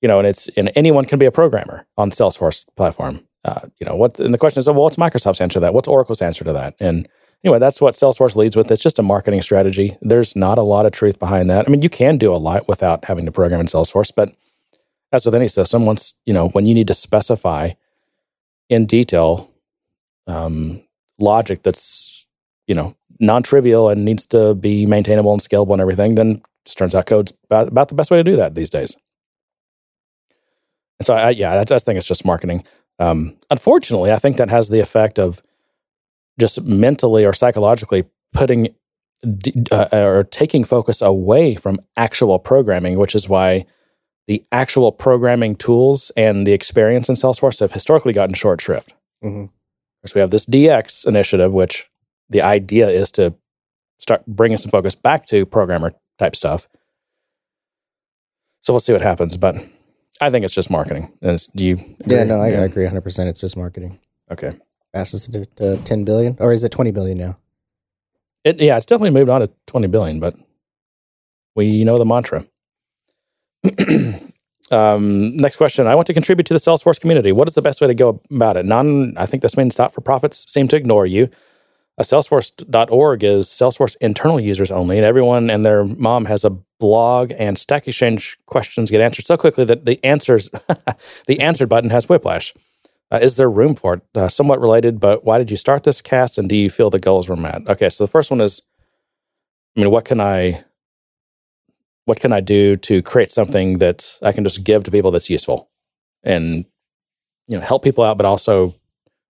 You 0.00 0.08
know, 0.08 0.18
and 0.18 0.26
it's 0.26 0.48
and 0.56 0.72
anyone 0.74 1.04
can 1.04 1.18
be 1.18 1.26
a 1.26 1.30
programmer 1.30 1.86
on 1.96 2.10
Salesforce 2.10 2.66
platform. 2.76 3.26
Uh, 3.44 3.60
you 3.78 3.86
know 3.86 3.96
what? 3.96 4.20
And 4.20 4.34
the 4.34 4.38
question 4.38 4.60
is, 4.60 4.66
well, 4.66 4.82
what's 4.82 4.96
Microsoft's 4.96 5.40
answer 5.40 5.54
to 5.54 5.60
that? 5.60 5.74
What's 5.74 5.88
Oracle's 5.88 6.22
answer 6.22 6.44
to 6.44 6.52
that? 6.52 6.74
And 6.78 7.08
anyway, 7.44 7.58
that's 7.58 7.80
what 7.80 7.94
Salesforce 7.94 8.36
leads 8.36 8.56
with. 8.56 8.70
It's 8.70 8.82
just 8.82 8.98
a 8.98 9.02
marketing 9.02 9.42
strategy. 9.42 9.96
There's 10.02 10.36
not 10.36 10.58
a 10.58 10.62
lot 10.62 10.86
of 10.86 10.92
truth 10.92 11.18
behind 11.18 11.48
that. 11.50 11.66
I 11.66 11.70
mean, 11.70 11.82
you 11.82 11.88
can 11.88 12.18
do 12.18 12.34
a 12.34 12.36
lot 12.36 12.68
without 12.68 13.06
having 13.06 13.26
to 13.26 13.32
program 13.32 13.60
in 13.60 13.66
Salesforce, 13.66 14.12
but 14.14 14.30
as 15.12 15.24
with 15.24 15.34
any 15.34 15.48
system, 15.48 15.86
once 15.86 16.14
you 16.24 16.32
know 16.32 16.48
when 16.48 16.66
you 16.66 16.74
need 16.74 16.86
to 16.88 16.94
specify 16.94 17.70
in 18.68 18.86
detail 18.86 19.50
um, 20.26 20.82
logic 21.18 21.62
that's 21.62 22.26
you 22.66 22.74
know 22.74 22.94
non-trivial 23.18 23.88
and 23.88 24.04
needs 24.04 24.24
to 24.26 24.54
be 24.54 24.86
maintainable 24.86 25.32
and 25.32 25.40
scalable 25.40 25.72
and 25.72 25.82
everything, 25.82 26.14
then 26.14 26.42
just 26.64 26.78
turns 26.78 26.94
out 26.94 27.06
code's 27.06 27.32
about, 27.44 27.68
about 27.68 27.88
the 27.88 27.94
best 27.94 28.10
way 28.10 28.16
to 28.16 28.24
do 28.24 28.36
that 28.36 28.54
these 28.54 28.70
days. 28.70 28.96
And 31.00 31.06
so, 31.06 31.14
I, 31.16 31.30
yeah, 31.30 31.58
I 31.58 31.64
just 31.64 31.86
think 31.86 31.96
it's 31.96 32.06
just 32.06 32.26
marketing. 32.26 32.62
Um, 32.98 33.34
unfortunately, 33.50 34.12
I 34.12 34.18
think 34.18 34.36
that 34.36 34.50
has 34.50 34.68
the 34.68 34.80
effect 34.80 35.18
of 35.18 35.40
just 36.38 36.62
mentally 36.64 37.24
or 37.24 37.32
psychologically 37.32 38.04
putting 38.34 38.74
uh, 39.70 39.88
or 39.92 40.24
taking 40.24 40.62
focus 40.62 41.00
away 41.00 41.54
from 41.54 41.80
actual 41.96 42.38
programming, 42.38 42.98
which 42.98 43.14
is 43.14 43.28
why 43.28 43.64
the 44.26 44.44
actual 44.52 44.92
programming 44.92 45.56
tools 45.56 46.12
and 46.18 46.46
the 46.46 46.52
experience 46.52 47.08
in 47.08 47.14
Salesforce 47.14 47.60
have 47.60 47.72
historically 47.72 48.12
gotten 48.12 48.34
short 48.34 48.60
shrift. 48.60 48.92
Mhm. 49.24 49.50
So 50.06 50.12
we 50.14 50.20
have 50.20 50.30
this 50.30 50.46
DX 50.46 51.06
initiative, 51.06 51.52
which 51.52 51.90
the 52.28 52.42
idea 52.42 52.88
is 52.88 53.10
to 53.12 53.34
start 53.98 54.24
bringing 54.26 54.58
some 54.58 54.70
focus 54.70 54.94
back 54.94 55.26
to 55.26 55.44
programmer 55.46 55.94
type 56.18 56.36
stuff. 56.36 56.68
So 58.62 58.72
we'll 58.72 58.80
see 58.80 58.92
what 58.92 59.02
happens, 59.02 59.36
but 59.36 59.56
I 60.20 60.30
think 60.30 60.44
it's 60.44 60.54
just 60.54 60.70
marketing. 60.70 61.12
And 61.22 61.38
do 61.56 61.64
you? 61.64 61.96
Yeah, 62.06 62.24
no, 62.24 62.40
I, 62.40 62.46
I 62.46 62.64
agree 62.64 62.84
100. 62.84 63.00
percent 63.00 63.28
It's 63.28 63.40
just 63.40 63.56
marketing. 63.56 63.98
Okay. 64.30 64.52
Fastest 64.92 65.32
to, 65.32 65.44
to 65.56 65.76
10 65.84 66.04
billion, 66.04 66.36
or 66.40 66.52
is 66.52 66.64
it 66.64 66.72
20 66.72 66.90
billion 66.90 67.18
now? 67.18 67.38
It, 68.44 68.60
yeah, 68.60 68.76
it's 68.76 68.86
definitely 68.86 69.10
moved 69.10 69.30
on 69.30 69.40
to 69.40 69.50
20 69.66 69.86
billion, 69.88 70.18
but 70.18 70.34
we 71.54 71.84
know 71.84 71.96
the 71.96 72.04
mantra. 72.04 72.44
um, 74.70 75.36
next 75.36 75.56
question. 75.56 75.86
I 75.86 75.94
want 75.94 76.06
to 76.08 76.14
contribute 76.14 76.46
to 76.46 76.54
the 76.54 76.60
Salesforce 76.60 77.00
community. 77.00 77.32
What 77.32 77.48
is 77.48 77.54
the 77.54 77.62
best 77.62 77.80
way 77.80 77.86
to 77.86 77.94
go 77.94 78.20
about 78.30 78.56
it? 78.56 78.64
Non, 78.64 79.16
I 79.16 79.26
think 79.26 79.42
this 79.42 79.56
means 79.56 79.78
not 79.78 79.92
for 79.94 80.00
profits 80.00 80.50
seem 80.50 80.68
to 80.68 80.76
ignore 80.76 81.06
you. 81.06 81.28
A 82.00 82.02
Salesforce.org 82.02 83.22
is 83.22 83.46
Salesforce 83.46 83.94
internal 84.00 84.40
users 84.40 84.70
only, 84.70 84.96
and 84.96 85.04
everyone 85.04 85.50
and 85.50 85.66
their 85.66 85.84
mom 85.84 86.24
has 86.24 86.46
a 86.46 86.56
blog 86.78 87.30
and 87.38 87.58
Stack 87.58 87.86
Exchange 87.86 88.38
questions 88.46 88.90
get 88.90 89.02
answered 89.02 89.26
so 89.26 89.36
quickly 89.36 89.66
that 89.66 89.84
the 89.84 90.02
answers, 90.02 90.48
the 91.26 91.38
answered 91.40 91.68
button 91.68 91.90
has 91.90 92.08
whiplash. 92.08 92.54
Uh, 93.12 93.18
is 93.20 93.36
there 93.36 93.50
room 93.50 93.74
for 93.74 93.94
it? 93.94 94.02
Uh, 94.14 94.28
somewhat 94.28 94.62
related, 94.62 94.98
but 94.98 95.26
why 95.26 95.36
did 95.36 95.50
you 95.50 95.58
start 95.58 95.82
this 95.82 96.00
cast 96.00 96.38
and 96.38 96.48
do 96.48 96.56
you 96.56 96.70
feel 96.70 96.88
the 96.88 96.98
goals 96.98 97.28
were 97.28 97.36
met? 97.36 97.68
Okay, 97.68 97.90
so 97.90 98.04
the 98.04 98.10
first 98.10 98.30
one 98.30 98.40
is 98.40 98.62
I 99.76 99.80
mean, 99.80 99.90
what 99.90 100.06
can 100.06 100.22
I 100.22 100.64
what 102.06 102.18
can 102.18 102.32
I 102.32 102.40
do 102.40 102.76
to 102.78 103.02
create 103.02 103.30
something 103.30 103.76
that 103.76 104.18
I 104.22 104.32
can 104.32 104.44
just 104.44 104.64
give 104.64 104.84
to 104.84 104.90
people 104.90 105.10
that's 105.10 105.28
useful 105.28 105.68
and 106.22 106.64
you 107.46 107.58
know 107.58 107.60
help 107.60 107.84
people 107.84 108.04
out, 108.04 108.16
but 108.16 108.24
also 108.24 108.68
you 108.68 108.72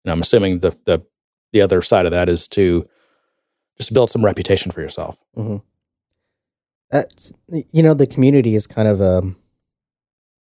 know, 0.06 0.12
I'm 0.12 0.22
assuming 0.22 0.60
the 0.60 0.70
the 0.86 1.04
the 1.54 1.62
other 1.62 1.80
side 1.80 2.04
of 2.04 2.10
that 2.10 2.28
is 2.28 2.46
to 2.48 2.84
just 3.78 3.94
build 3.94 4.10
some 4.10 4.24
reputation 4.24 4.72
for 4.72 4.82
yourself. 4.82 5.18
That's, 6.90 7.32
you 7.48 7.82
know, 7.82 7.94
the 7.94 8.06
community 8.06 8.54
is 8.56 8.66
kind 8.66 8.88
of 8.88 9.00
um, 9.00 9.36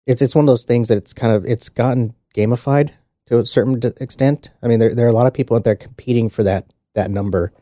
it's 0.05 0.21
it's 0.21 0.35
one 0.35 0.43
of 0.43 0.47
those 0.47 0.65
things 0.65 0.89
that 0.89 0.97
it's 0.97 1.13
kind 1.13 1.33
of 1.33 1.45
it's 1.45 1.69
gotten 1.69 2.13
gamified 2.35 2.91
to 3.27 3.39
a 3.39 3.45
certain 3.45 3.79
extent. 3.99 4.53
I 4.61 4.67
mean, 4.67 4.79
there 4.79 4.93
there 4.93 5.05
are 5.05 5.09
a 5.09 5.13
lot 5.13 5.25
of 5.25 5.33
people 5.33 5.55
out 5.55 5.63
there 5.63 5.75
competing 5.75 6.29
for 6.29 6.43
that 6.43 6.65
that 6.95 7.09
number, 7.11 7.53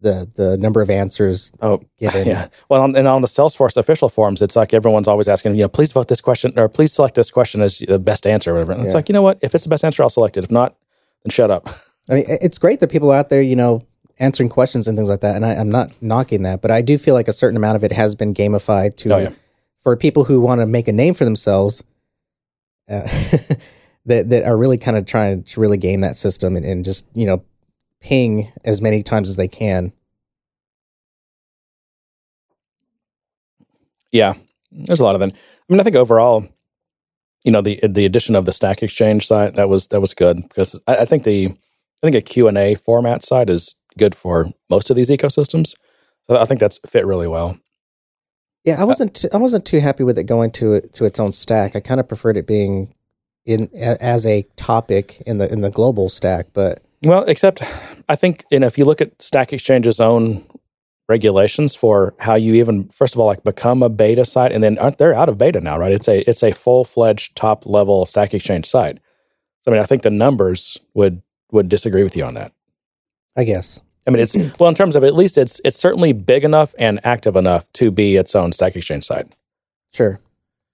the 0.00 0.30
the 0.36 0.58
number 0.58 0.82
of 0.82 0.90
answers 0.90 1.52
Oh, 1.62 1.80
given. 1.98 2.26
Yeah. 2.34 2.48
Well, 2.68 2.82
on, 2.82 2.96
and 2.96 3.08
on 3.08 3.22
the 3.22 3.28
Salesforce 3.28 3.76
official 3.78 4.10
forums, 4.10 4.42
it's 4.42 4.56
like 4.56 4.74
everyone's 4.74 5.08
always 5.08 5.28
asking, 5.28 5.54
you 5.54 5.62
know, 5.62 5.68
please 5.68 5.92
vote 5.92 6.08
this 6.08 6.20
question 6.20 6.52
or 6.58 6.68
please 6.68 6.92
select 6.92 7.14
this 7.14 7.30
question 7.30 7.62
as 7.62 7.78
the 7.78 7.98
best 7.98 8.26
answer 8.26 8.50
or 8.50 8.54
whatever. 8.54 8.72
And 8.72 8.84
it's 8.84 8.94
like, 8.94 9.08
you 9.08 9.12
know 9.14 9.22
what? 9.22 9.38
If 9.42 9.54
it's 9.54 9.64
the 9.64 9.70
best 9.70 9.84
answer, 9.84 10.02
I'll 10.02 10.10
select 10.10 10.36
it. 10.36 10.44
If 10.44 10.50
not, 10.50 10.76
then 11.24 11.30
shut 11.30 11.50
up. 11.50 11.68
I 12.10 12.14
mean, 12.14 12.24
it's 12.28 12.58
great 12.58 12.80
that 12.80 12.90
people 12.90 13.10
are 13.12 13.16
out 13.18 13.28
there, 13.28 13.42
you 13.42 13.56
know, 13.56 13.82
answering 14.18 14.48
questions 14.48 14.88
and 14.88 14.96
things 14.96 15.08
like 15.10 15.20
that. 15.20 15.36
And 15.36 15.44
I, 15.44 15.54
I'm 15.54 15.68
not 15.70 15.90
knocking 16.02 16.42
that, 16.42 16.62
but 16.62 16.70
I 16.70 16.80
do 16.82 16.98
feel 16.98 17.14
like 17.14 17.28
a 17.28 17.32
certain 17.32 17.56
amount 17.56 17.76
of 17.76 17.84
it 17.84 17.92
has 17.92 18.14
been 18.14 18.34
gamified 18.34 18.96
to 18.98 19.14
Oh, 19.14 19.18
yeah. 19.18 19.30
for 19.80 19.96
people 19.96 20.24
who 20.24 20.40
want 20.40 20.60
to 20.60 20.66
make 20.66 20.88
a 20.88 20.92
name 20.92 21.14
for 21.14 21.24
themselves. 21.24 21.84
Uh, 22.88 23.02
that 24.06 24.30
that 24.30 24.44
are 24.44 24.56
really 24.56 24.78
kind 24.78 24.96
of 24.96 25.04
trying 25.04 25.42
to 25.42 25.60
really 25.60 25.76
game 25.76 26.00
that 26.00 26.16
system 26.16 26.56
and, 26.56 26.64
and 26.64 26.84
just 26.86 27.04
you 27.12 27.26
know 27.26 27.44
ping 28.00 28.50
as 28.64 28.80
many 28.80 29.02
times 29.02 29.28
as 29.28 29.36
they 29.36 29.48
can. 29.48 29.92
Yeah, 34.10 34.34
there's 34.72 35.00
a 35.00 35.04
lot 35.04 35.14
of 35.14 35.20
them. 35.20 35.30
I 35.34 35.72
mean, 35.72 35.80
I 35.80 35.82
think 35.82 35.96
overall, 35.96 36.48
you 37.44 37.52
know 37.52 37.60
the 37.60 37.78
the 37.86 38.06
addition 38.06 38.34
of 38.34 38.46
the 38.46 38.52
Stack 38.52 38.82
Exchange 38.82 39.26
site 39.26 39.54
that 39.54 39.68
was 39.68 39.88
that 39.88 40.00
was 40.00 40.14
good 40.14 40.36
because 40.48 40.80
I, 40.86 40.96
I 40.96 41.04
think 41.04 41.24
the 41.24 41.54
I 42.02 42.06
think 42.06 42.16
a 42.16 42.20
Q 42.20 42.48
and 42.48 42.58
A 42.58 42.74
format 42.74 43.22
side 43.22 43.50
is 43.50 43.74
good 43.98 44.14
for 44.14 44.46
most 44.70 44.90
of 44.90 44.96
these 44.96 45.10
ecosystems. 45.10 45.74
So 46.26 46.36
I 46.38 46.44
think 46.44 46.60
that's 46.60 46.78
fit 46.86 47.06
really 47.06 47.26
well. 47.26 47.58
Yeah, 48.64 48.78
I 48.78 48.82
uh, 48.82 48.86
wasn't 48.86 49.14
too, 49.14 49.28
I 49.32 49.38
wasn't 49.38 49.64
too 49.64 49.80
happy 49.80 50.04
with 50.04 50.18
it 50.18 50.24
going 50.24 50.50
to 50.52 50.80
to 50.80 51.04
its 51.04 51.18
own 51.18 51.32
stack. 51.32 51.74
I 51.74 51.80
kind 51.80 52.00
of 52.00 52.08
preferred 52.08 52.36
it 52.36 52.46
being 52.46 52.94
in 53.46 53.70
a- 53.74 54.02
as 54.02 54.26
a 54.26 54.42
topic 54.56 55.22
in 55.26 55.38
the 55.38 55.50
in 55.52 55.62
the 55.62 55.70
global 55.70 56.08
stack, 56.08 56.48
but 56.52 56.80
Well, 57.02 57.24
except 57.24 57.62
I 58.08 58.14
think 58.16 58.44
you 58.50 58.60
know 58.60 58.66
if 58.66 58.78
you 58.78 58.84
look 58.84 59.00
at 59.00 59.20
Stack 59.22 59.52
Exchange's 59.52 60.00
own 60.00 60.44
regulations 61.08 61.74
for 61.74 62.14
how 62.18 62.34
you 62.34 62.54
even 62.54 62.88
first 62.90 63.14
of 63.14 63.20
all 63.20 63.26
like 63.26 63.42
become 63.42 63.82
a 63.82 63.88
beta 63.88 64.24
site, 64.24 64.52
and 64.52 64.62
then 64.62 64.78
aren't 64.78 64.98
they're 64.98 65.14
out 65.14 65.28
of 65.30 65.38
beta 65.38 65.60
now, 65.60 65.78
right? 65.78 65.92
It's 65.92 66.08
a 66.08 66.28
it's 66.28 66.42
a 66.42 66.52
full 66.52 66.84
fledged 66.84 67.36
top 67.36 67.64
level 67.64 68.04
Stack 68.04 68.34
Exchange 68.34 68.66
site. 68.66 68.98
So 69.62 69.70
I 69.70 69.74
mean, 69.74 69.82
I 69.82 69.86
think 69.86 70.02
the 70.02 70.10
numbers 70.10 70.78
would 70.94 71.22
would 71.50 71.68
disagree 71.68 72.02
with 72.02 72.16
you 72.16 72.24
on 72.24 72.34
that. 72.34 72.52
I 73.36 73.44
guess 73.44 73.80
I 74.08 74.10
mean, 74.10 74.22
it's 74.22 74.34
well 74.58 74.68
in 74.68 74.74
terms 74.74 74.96
of 74.96 75.04
at 75.04 75.14
least 75.14 75.38
it's 75.38 75.60
it's 75.64 75.78
certainly 75.78 76.12
big 76.12 76.42
enough 76.42 76.74
and 76.78 76.98
active 77.04 77.36
enough 77.36 77.70
to 77.74 77.92
be 77.92 78.16
its 78.16 78.34
own 78.34 78.50
Stack 78.50 78.74
Exchange 78.74 79.04
site. 79.04 79.32
Sure. 79.92 80.18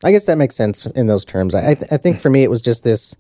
I 0.05 0.13
guess 0.13 0.27
that 0.27 0.39
makes 0.39 0.55
sense 0.55 0.87
in 0.87 1.07
those 1.07 1.25
terms. 1.25 1.55
I, 1.55 1.71
I, 1.71 1.75
th- 1.75 1.93
I 1.93 1.97
think 1.97 2.21
for 2.21 2.31
me, 2.31 2.43
it 2.43 2.51
was 2.51 2.63
just 2.63 2.85
this. 2.85 3.17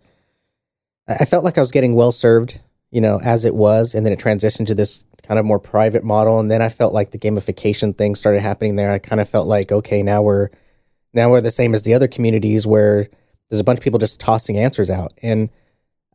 I 1.08 1.24
felt 1.24 1.44
like 1.44 1.58
I 1.58 1.60
was 1.60 1.70
getting 1.70 1.94
well 1.94 2.12
served, 2.12 2.60
you 2.90 3.00
know, 3.00 3.20
as 3.22 3.44
it 3.44 3.54
was, 3.54 3.94
and 3.94 4.06
then 4.06 4.12
it 4.12 4.18
transitioned 4.18 4.66
to 4.66 4.74
this 4.74 5.04
kind 5.22 5.38
of 5.38 5.46
more 5.46 5.58
private 5.58 6.04
model, 6.04 6.38
and 6.38 6.50
then 6.50 6.62
I 6.62 6.68
felt 6.68 6.92
like 6.92 7.10
the 7.10 7.18
gamification 7.18 7.96
thing 7.96 8.14
started 8.14 8.40
happening 8.40 8.76
there. 8.76 8.90
I 8.90 8.98
kind 8.98 9.20
of 9.20 9.28
felt 9.28 9.46
like, 9.46 9.72
okay, 9.72 10.02
now 10.02 10.22
we're 10.22 10.48
now 11.12 11.30
we're 11.30 11.40
the 11.40 11.50
same 11.50 11.74
as 11.74 11.82
the 11.84 11.94
other 11.94 12.08
communities 12.08 12.66
where 12.66 13.06
there's 13.48 13.60
a 13.60 13.64
bunch 13.64 13.78
of 13.78 13.84
people 13.84 13.98
just 13.98 14.20
tossing 14.20 14.58
answers 14.58 14.90
out, 14.90 15.12
and 15.22 15.50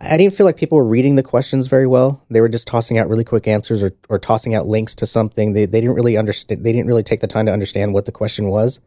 I 0.01 0.17
didn't 0.17 0.33
feel 0.33 0.45
like 0.45 0.57
people 0.57 0.77
were 0.77 0.85
reading 0.85 1.15
the 1.15 1.23
questions 1.23 1.67
very 1.67 1.85
well. 1.85 2.25
They 2.29 2.39
were 2.39 2.47
just 2.47 2.67
tossing 2.67 2.97
out 2.97 3.09
really 3.09 3.25
quick 3.25 3.47
answers 3.47 3.83
or, 3.83 3.91
or 4.07 4.17
tossing 4.17 4.55
out 4.55 4.65
links 4.65 4.95
to 4.95 5.05
something. 5.05 5.53
They 5.53 5.65
they 5.65 5.81
didn't 5.81 5.95
really 5.95 6.17
understand. 6.17 6.63
They 6.63 6.71
didn't 6.71 6.87
really 6.87 7.03
take 7.03 7.19
the 7.19 7.27
time 7.27 7.45
to 7.47 7.53
understand 7.53 7.93
what 7.93 8.05
the 8.05 8.11
question 8.11 8.47
was. 8.47 8.79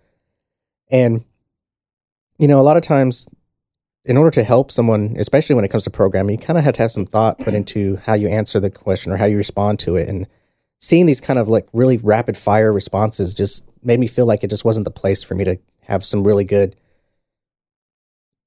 And 0.90 1.24
you 2.38 2.48
know, 2.48 2.58
a 2.58 2.62
lot 2.62 2.78
of 2.78 2.82
times, 2.82 3.28
in 4.04 4.16
order 4.16 4.30
to 4.30 4.42
help 4.42 4.70
someone, 4.70 5.14
especially 5.18 5.54
when 5.54 5.64
it 5.64 5.68
comes 5.68 5.84
to 5.84 5.90
programming, 5.90 6.38
you 6.38 6.44
kind 6.44 6.58
of 6.58 6.64
have 6.64 6.74
to 6.74 6.82
have 6.82 6.90
some 6.90 7.04
thought 7.04 7.38
put 7.38 7.54
into 7.54 7.96
how 7.96 8.14
you 8.14 8.28
answer 8.28 8.58
the 8.58 8.70
question 8.70 9.12
or 9.12 9.16
how 9.18 9.26
you 9.26 9.36
respond 9.36 9.78
to 9.80 9.96
it. 9.96 10.08
And 10.08 10.26
seeing 10.78 11.06
these 11.06 11.20
kind 11.20 11.38
of 11.38 11.48
like 11.48 11.68
really 11.72 11.98
rapid 11.98 12.36
fire 12.36 12.72
responses 12.72 13.34
just 13.34 13.68
made 13.84 14.00
me 14.00 14.06
feel 14.06 14.26
like 14.26 14.42
it 14.42 14.50
just 14.50 14.64
wasn't 14.64 14.84
the 14.84 14.90
place 14.90 15.22
for 15.22 15.34
me 15.34 15.44
to 15.44 15.58
have 15.82 16.04
some 16.04 16.26
really 16.26 16.44
good 16.44 16.74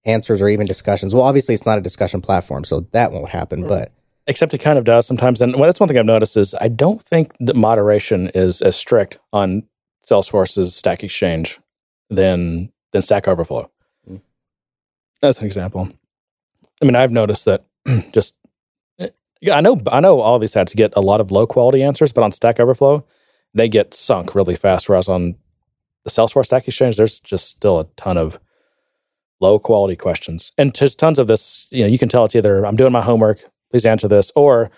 answers 0.05 0.41
or 0.41 0.49
even 0.49 0.67
discussions. 0.67 1.13
Well, 1.13 1.23
obviously, 1.23 1.53
it's 1.53 1.65
not 1.65 1.77
a 1.77 1.81
discussion 1.81 2.21
platform, 2.21 2.63
so 2.63 2.81
that 2.91 3.11
won't 3.11 3.29
happen. 3.29 3.67
But 3.67 3.91
Except 4.27 4.53
it 4.53 4.57
kind 4.57 4.77
of 4.77 4.85
does 4.85 5.05
sometimes. 5.05 5.41
And 5.41 5.53
well, 5.53 5.65
that's 5.65 5.79
one 5.79 5.87
thing 5.87 5.97
I've 5.97 6.05
noticed 6.05 6.35
is 6.35 6.55
I 6.59 6.67
don't 6.67 7.01
think 7.01 7.33
that 7.39 7.55
moderation 7.55 8.31
is 8.33 8.61
as 8.61 8.75
strict 8.75 9.19
on 9.31 9.63
Salesforce's 10.03 10.75
Stack 10.75 11.03
Exchange 11.03 11.59
than 12.09 12.71
than 12.91 13.01
Stack 13.01 13.27
Overflow. 13.27 13.69
Mm. 14.09 14.21
That's 15.21 15.39
an 15.39 15.45
example. 15.45 15.89
I 16.81 16.85
mean, 16.85 16.95
I've 16.95 17.11
noticed 17.11 17.45
that 17.45 17.65
just 18.13 18.37
I 19.51 19.61
know 19.61 19.79
I 19.91 19.99
know 19.99 20.21
all 20.21 20.39
these 20.39 20.53
sites 20.53 20.73
get 20.73 20.93
a 20.95 21.01
lot 21.01 21.21
of 21.21 21.29
low 21.29 21.45
quality 21.45 21.83
answers, 21.83 22.11
but 22.11 22.23
on 22.23 22.31
Stack 22.31 22.59
Overflow, 22.59 23.05
they 23.53 23.69
get 23.69 23.93
sunk 23.93 24.33
really 24.33 24.55
fast. 24.55 24.89
Whereas 24.89 25.07
on 25.07 25.35
the 26.03 26.09
Salesforce 26.09 26.45
Stack 26.45 26.67
Exchange, 26.67 26.97
there's 26.97 27.19
just 27.19 27.49
still 27.49 27.79
a 27.79 27.85
ton 27.95 28.17
of 28.17 28.39
low 29.45 29.59
quality 29.59 29.95
questions, 29.95 30.51
and 30.57 30.73
just 30.73 30.99
tons 30.99 31.19
of 31.19 31.27
this. 31.27 31.67
You 31.71 31.83
know, 31.83 31.91
you 31.91 31.97
can 31.97 32.09
tell 32.09 32.25
it's 32.25 32.35
either 32.35 32.65
I'm 32.65 32.75
doing 32.75 32.91
my 32.91 33.01
homework, 33.01 33.43
please 33.71 33.85
answer 33.85 34.07
this, 34.07 34.31
or 34.35 34.71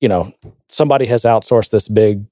you 0.00 0.08
know, 0.08 0.32
somebody 0.68 1.06
has 1.06 1.22
outsourced 1.22 1.70
this 1.70 1.88
big 1.88 2.26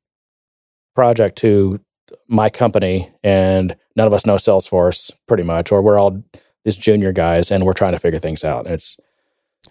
project 0.94 1.36
to 1.38 1.80
my 2.28 2.48
company, 2.48 3.10
and 3.22 3.76
none 3.96 4.06
of 4.06 4.12
us 4.12 4.24
know 4.24 4.36
Salesforce, 4.36 5.10
pretty 5.26 5.42
much, 5.42 5.70
or 5.72 5.82
we're 5.82 5.98
all 5.98 6.22
these 6.64 6.76
junior 6.76 7.12
guys, 7.12 7.50
and 7.50 7.64
we're 7.64 7.72
trying 7.72 7.92
to 7.92 7.98
figure 7.98 8.18
things 8.18 8.44
out. 8.44 8.66
It's 8.66 8.96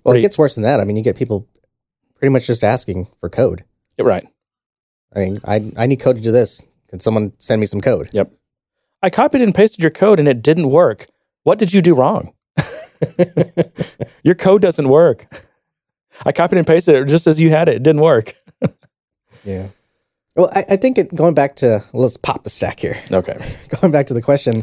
well, 0.04 0.16
it 0.16 0.22
gets 0.22 0.38
worse 0.38 0.56
than 0.56 0.64
that. 0.64 0.80
I 0.80 0.84
mean, 0.84 0.98
you 0.98 1.04
get 1.04 1.16
people 1.16 1.48
pretty 2.16 2.32
much 2.32 2.48
just 2.48 2.64
asking 2.64 3.08
for 3.20 3.30
code. 3.30 3.64
right. 4.00 4.28
I 5.16 5.20
mean, 5.20 5.38
I 5.46 5.72
I 5.78 5.88
need 5.88 6.00
code 6.00 6.18
to 6.18 6.22
do 6.22 6.32
this. 6.32 6.64
Can 6.90 7.00
someone 7.00 7.34
send 7.38 7.60
me 7.60 7.66
some 7.66 7.82
code? 7.82 8.10
Yep. 8.14 8.32
I 9.02 9.10
copied 9.10 9.42
and 9.42 9.54
pasted 9.54 9.82
your 9.82 9.92
code, 9.92 10.20
and 10.20 10.28
it 10.28 10.42
didn't 10.42 10.70
work. 10.70 11.08
What 11.48 11.60
did 11.60 11.74
you 11.74 11.82
do 11.82 11.96
wrong? 11.96 12.34
your 14.22 14.36
code 14.36 14.62
doesn't 14.62 14.90
work. 14.90 15.28
I 16.26 16.34
copied 16.34 16.58
and 16.58 16.68
pasted 16.68 16.96
it 16.96 17.06
just 17.06 17.26
as 17.26 17.40
you 17.40 17.50
had 17.50 17.70
it. 17.70 17.78
It 17.78 17.84
didn't 17.84 18.02
work. 18.02 18.36
Yeah. 19.46 19.68
Well, 20.36 20.50
I, 20.54 20.66
I 20.72 20.76
think 20.76 20.98
it, 20.98 21.16
going 21.16 21.34
back 21.34 21.56
to 21.58 21.82
well, 21.94 22.02
let's 22.02 22.18
pop 22.18 22.44
the 22.44 22.50
stack 22.50 22.82
here. 22.82 22.98
Okay. 23.10 23.38
going 23.80 23.94
back 23.94 24.08
to 24.08 24.14
the 24.14 24.22
question, 24.22 24.62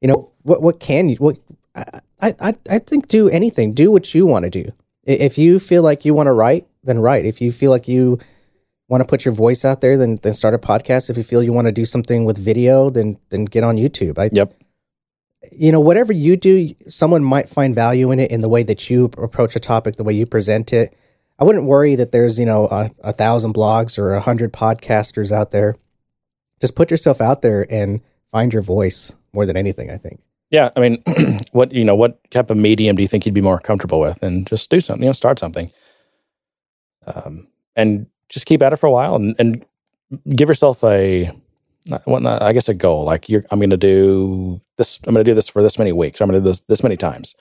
you 0.00 0.08
know, 0.08 0.30
what 0.42 0.62
what 0.62 0.80
can 0.80 1.10
you 1.10 1.16
what 1.16 1.38
I 1.74 2.00
I 2.40 2.54
I 2.70 2.78
think 2.78 3.08
do 3.08 3.28
anything. 3.28 3.74
Do 3.74 3.90
what 3.90 4.14
you 4.14 4.24
want 4.24 4.44
to 4.44 4.50
do. 4.50 4.72
If 5.04 5.36
you 5.36 5.58
feel 5.58 5.82
like 5.82 6.06
you 6.06 6.14
want 6.14 6.28
to 6.28 6.32
write, 6.32 6.66
then 6.82 6.98
write. 6.98 7.26
If 7.26 7.42
you 7.42 7.52
feel 7.52 7.70
like 7.70 7.88
you 7.88 8.20
want 8.88 9.02
to 9.02 9.06
put 9.06 9.26
your 9.26 9.34
voice 9.34 9.66
out 9.66 9.82
there, 9.82 9.98
then 9.98 10.16
then 10.22 10.32
start 10.32 10.54
a 10.54 10.58
podcast. 10.58 11.10
If 11.10 11.18
you 11.18 11.24
feel 11.24 11.42
you 11.42 11.52
want 11.52 11.66
to 11.66 11.72
do 11.72 11.84
something 11.84 12.24
with 12.24 12.38
video, 12.38 12.88
then 12.88 13.18
then 13.28 13.44
get 13.44 13.64
on 13.64 13.76
YouTube. 13.76 14.18
I, 14.18 14.30
Yep. 14.32 14.54
You 15.50 15.72
know, 15.72 15.80
whatever 15.80 16.12
you 16.12 16.36
do, 16.36 16.70
someone 16.86 17.24
might 17.24 17.48
find 17.48 17.74
value 17.74 18.10
in 18.10 18.20
it 18.20 18.30
in 18.30 18.40
the 18.40 18.48
way 18.48 18.62
that 18.62 18.88
you 18.88 19.06
approach 19.18 19.56
a 19.56 19.60
topic, 19.60 19.96
the 19.96 20.04
way 20.04 20.12
you 20.12 20.26
present 20.26 20.72
it. 20.72 20.94
I 21.38 21.44
wouldn't 21.44 21.64
worry 21.64 21.96
that 21.96 22.12
there's, 22.12 22.38
you 22.38 22.46
know, 22.46 22.68
a, 22.68 22.90
a 23.02 23.12
thousand 23.12 23.54
blogs 23.54 23.98
or 23.98 24.14
a 24.14 24.20
hundred 24.20 24.52
podcasters 24.52 25.32
out 25.32 25.50
there. 25.50 25.76
Just 26.60 26.76
put 26.76 26.90
yourself 26.90 27.20
out 27.20 27.42
there 27.42 27.66
and 27.70 28.00
find 28.30 28.52
your 28.52 28.62
voice 28.62 29.16
more 29.32 29.46
than 29.46 29.56
anything, 29.56 29.90
I 29.90 29.96
think. 29.96 30.20
Yeah. 30.50 30.70
I 30.76 30.80
mean, 30.80 31.02
what 31.52 31.72
you 31.72 31.82
know, 31.82 31.96
what 31.96 32.18
type 32.30 32.50
of 32.50 32.56
medium 32.56 32.94
do 32.94 33.02
you 33.02 33.08
think 33.08 33.26
you'd 33.26 33.34
be 33.34 33.40
more 33.40 33.58
comfortable 33.58 33.98
with? 33.98 34.22
And 34.22 34.46
just 34.46 34.70
do 34.70 34.80
something. 34.80 35.02
You 35.02 35.08
know, 35.08 35.12
start 35.12 35.38
something. 35.38 35.72
Um, 37.06 37.48
and 37.74 38.06
just 38.28 38.46
keep 38.46 38.62
at 38.62 38.72
it 38.72 38.76
for 38.76 38.86
a 38.86 38.92
while, 38.92 39.16
and, 39.16 39.34
and 39.38 39.64
give 40.28 40.48
yourself 40.48 40.84
a 40.84 41.30
not- 41.86 42.06
what 42.06 42.22
not, 42.22 42.42
I 42.42 42.52
guess 42.52 42.68
a 42.68 42.74
goal. 42.74 43.04
Like 43.04 43.28
you're, 43.28 43.42
I'm 43.50 43.58
going 43.58 43.70
to 43.70 43.76
do 43.76 44.60
this. 44.76 44.98
I'm 45.06 45.14
going 45.14 45.24
to 45.24 45.30
do 45.30 45.34
this 45.34 45.48
for 45.48 45.62
this 45.62 45.78
many 45.78 45.92
weeks. 45.92 46.20
I'm 46.20 46.28
going 46.28 46.40
to 46.40 46.44
do 46.44 46.50
this 46.50 46.60
this 46.60 46.82
many 46.82 46.96
times, 46.96 47.34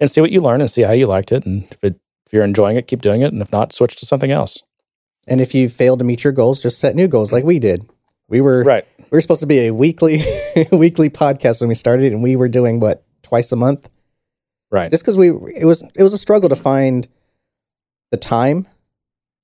and 0.00 0.10
see 0.10 0.20
what 0.20 0.32
you 0.32 0.40
learn 0.40 0.60
and 0.60 0.70
see 0.70 0.82
how 0.82 0.92
you 0.92 1.06
liked 1.06 1.32
it. 1.32 1.44
And 1.46 1.64
if 1.70 1.82
it, 1.84 2.00
if 2.26 2.32
you're 2.32 2.44
enjoying 2.44 2.76
it, 2.76 2.86
keep 2.86 3.02
doing 3.02 3.20
it. 3.22 3.32
And 3.32 3.40
if 3.42 3.52
not, 3.52 3.72
switch 3.72 3.96
to 3.96 4.06
something 4.06 4.30
else. 4.30 4.62
And 5.28 5.40
if 5.40 5.54
you 5.54 5.68
fail 5.68 5.96
to 5.96 6.04
meet 6.04 6.24
your 6.24 6.32
goals, 6.32 6.60
just 6.62 6.78
set 6.78 6.96
new 6.96 7.06
goals 7.08 7.32
like 7.32 7.44
we 7.44 7.58
did. 7.58 7.88
We 8.28 8.40
were 8.40 8.62
Right. 8.64 8.86
we 8.98 9.16
were 9.16 9.20
supposed 9.20 9.40
to 9.42 9.46
be 9.46 9.66
a 9.66 9.74
weekly 9.74 10.20
weekly 10.72 11.10
podcast 11.10 11.60
when 11.60 11.68
we 11.68 11.74
started, 11.74 12.12
and 12.12 12.22
we 12.22 12.36
were 12.36 12.48
doing 12.48 12.80
what 12.80 13.04
twice 13.22 13.52
a 13.52 13.56
month. 13.56 13.88
Right. 14.72 14.90
just 14.90 15.02
because 15.02 15.18
we 15.18 15.30
it 15.56 15.64
was 15.64 15.82
it 15.96 16.02
was 16.04 16.12
a 16.12 16.18
struggle 16.18 16.48
to 16.48 16.56
find 16.56 17.08
the 18.12 18.16
time 18.16 18.68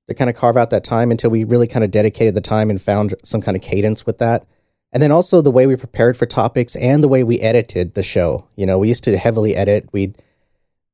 to 0.09 0.15
kind 0.15 0.31
of 0.31 0.37
carve 0.37 0.57
out 0.57 0.71
that 0.71 0.85
time 0.85 1.11
until 1.11 1.31
we 1.31 1.45
really 1.45 1.67
kind 1.67 1.85
of 1.85 1.91
dedicated 1.91 2.35
the 2.35 2.41
time 2.41 2.71
and 2.71 2.81
found 2.81 3.15
some 3.25 3.41
kind 3.41 3.57
of 3.57 3.63
cadence 3.63 4.07
with 4.07 4.19
that 4.19 4.47
and 4.93 5.03
then 5.03 5.11
also 5.11 5.43
the 5.43 5.51
way 5.51 5.67
we 5.67 5.77
prepared 5.77 6.17
for 6.17 6.27
topics 6.27 6.77
and 6.77 7.03
the 7.03 7.09
way 7.09 7.23
we 7.25 7.41
edited 7.41 7.95
the 7.95 8.03
show 8.03 8.47
you 8.57 8.65
know 8.67 8.79
we 8.79 8.89
used 8.89 9.05
to 9.05 9.17
heavily 9.19 9.55
edit 9.57 9.89
we'd 9.93 10.17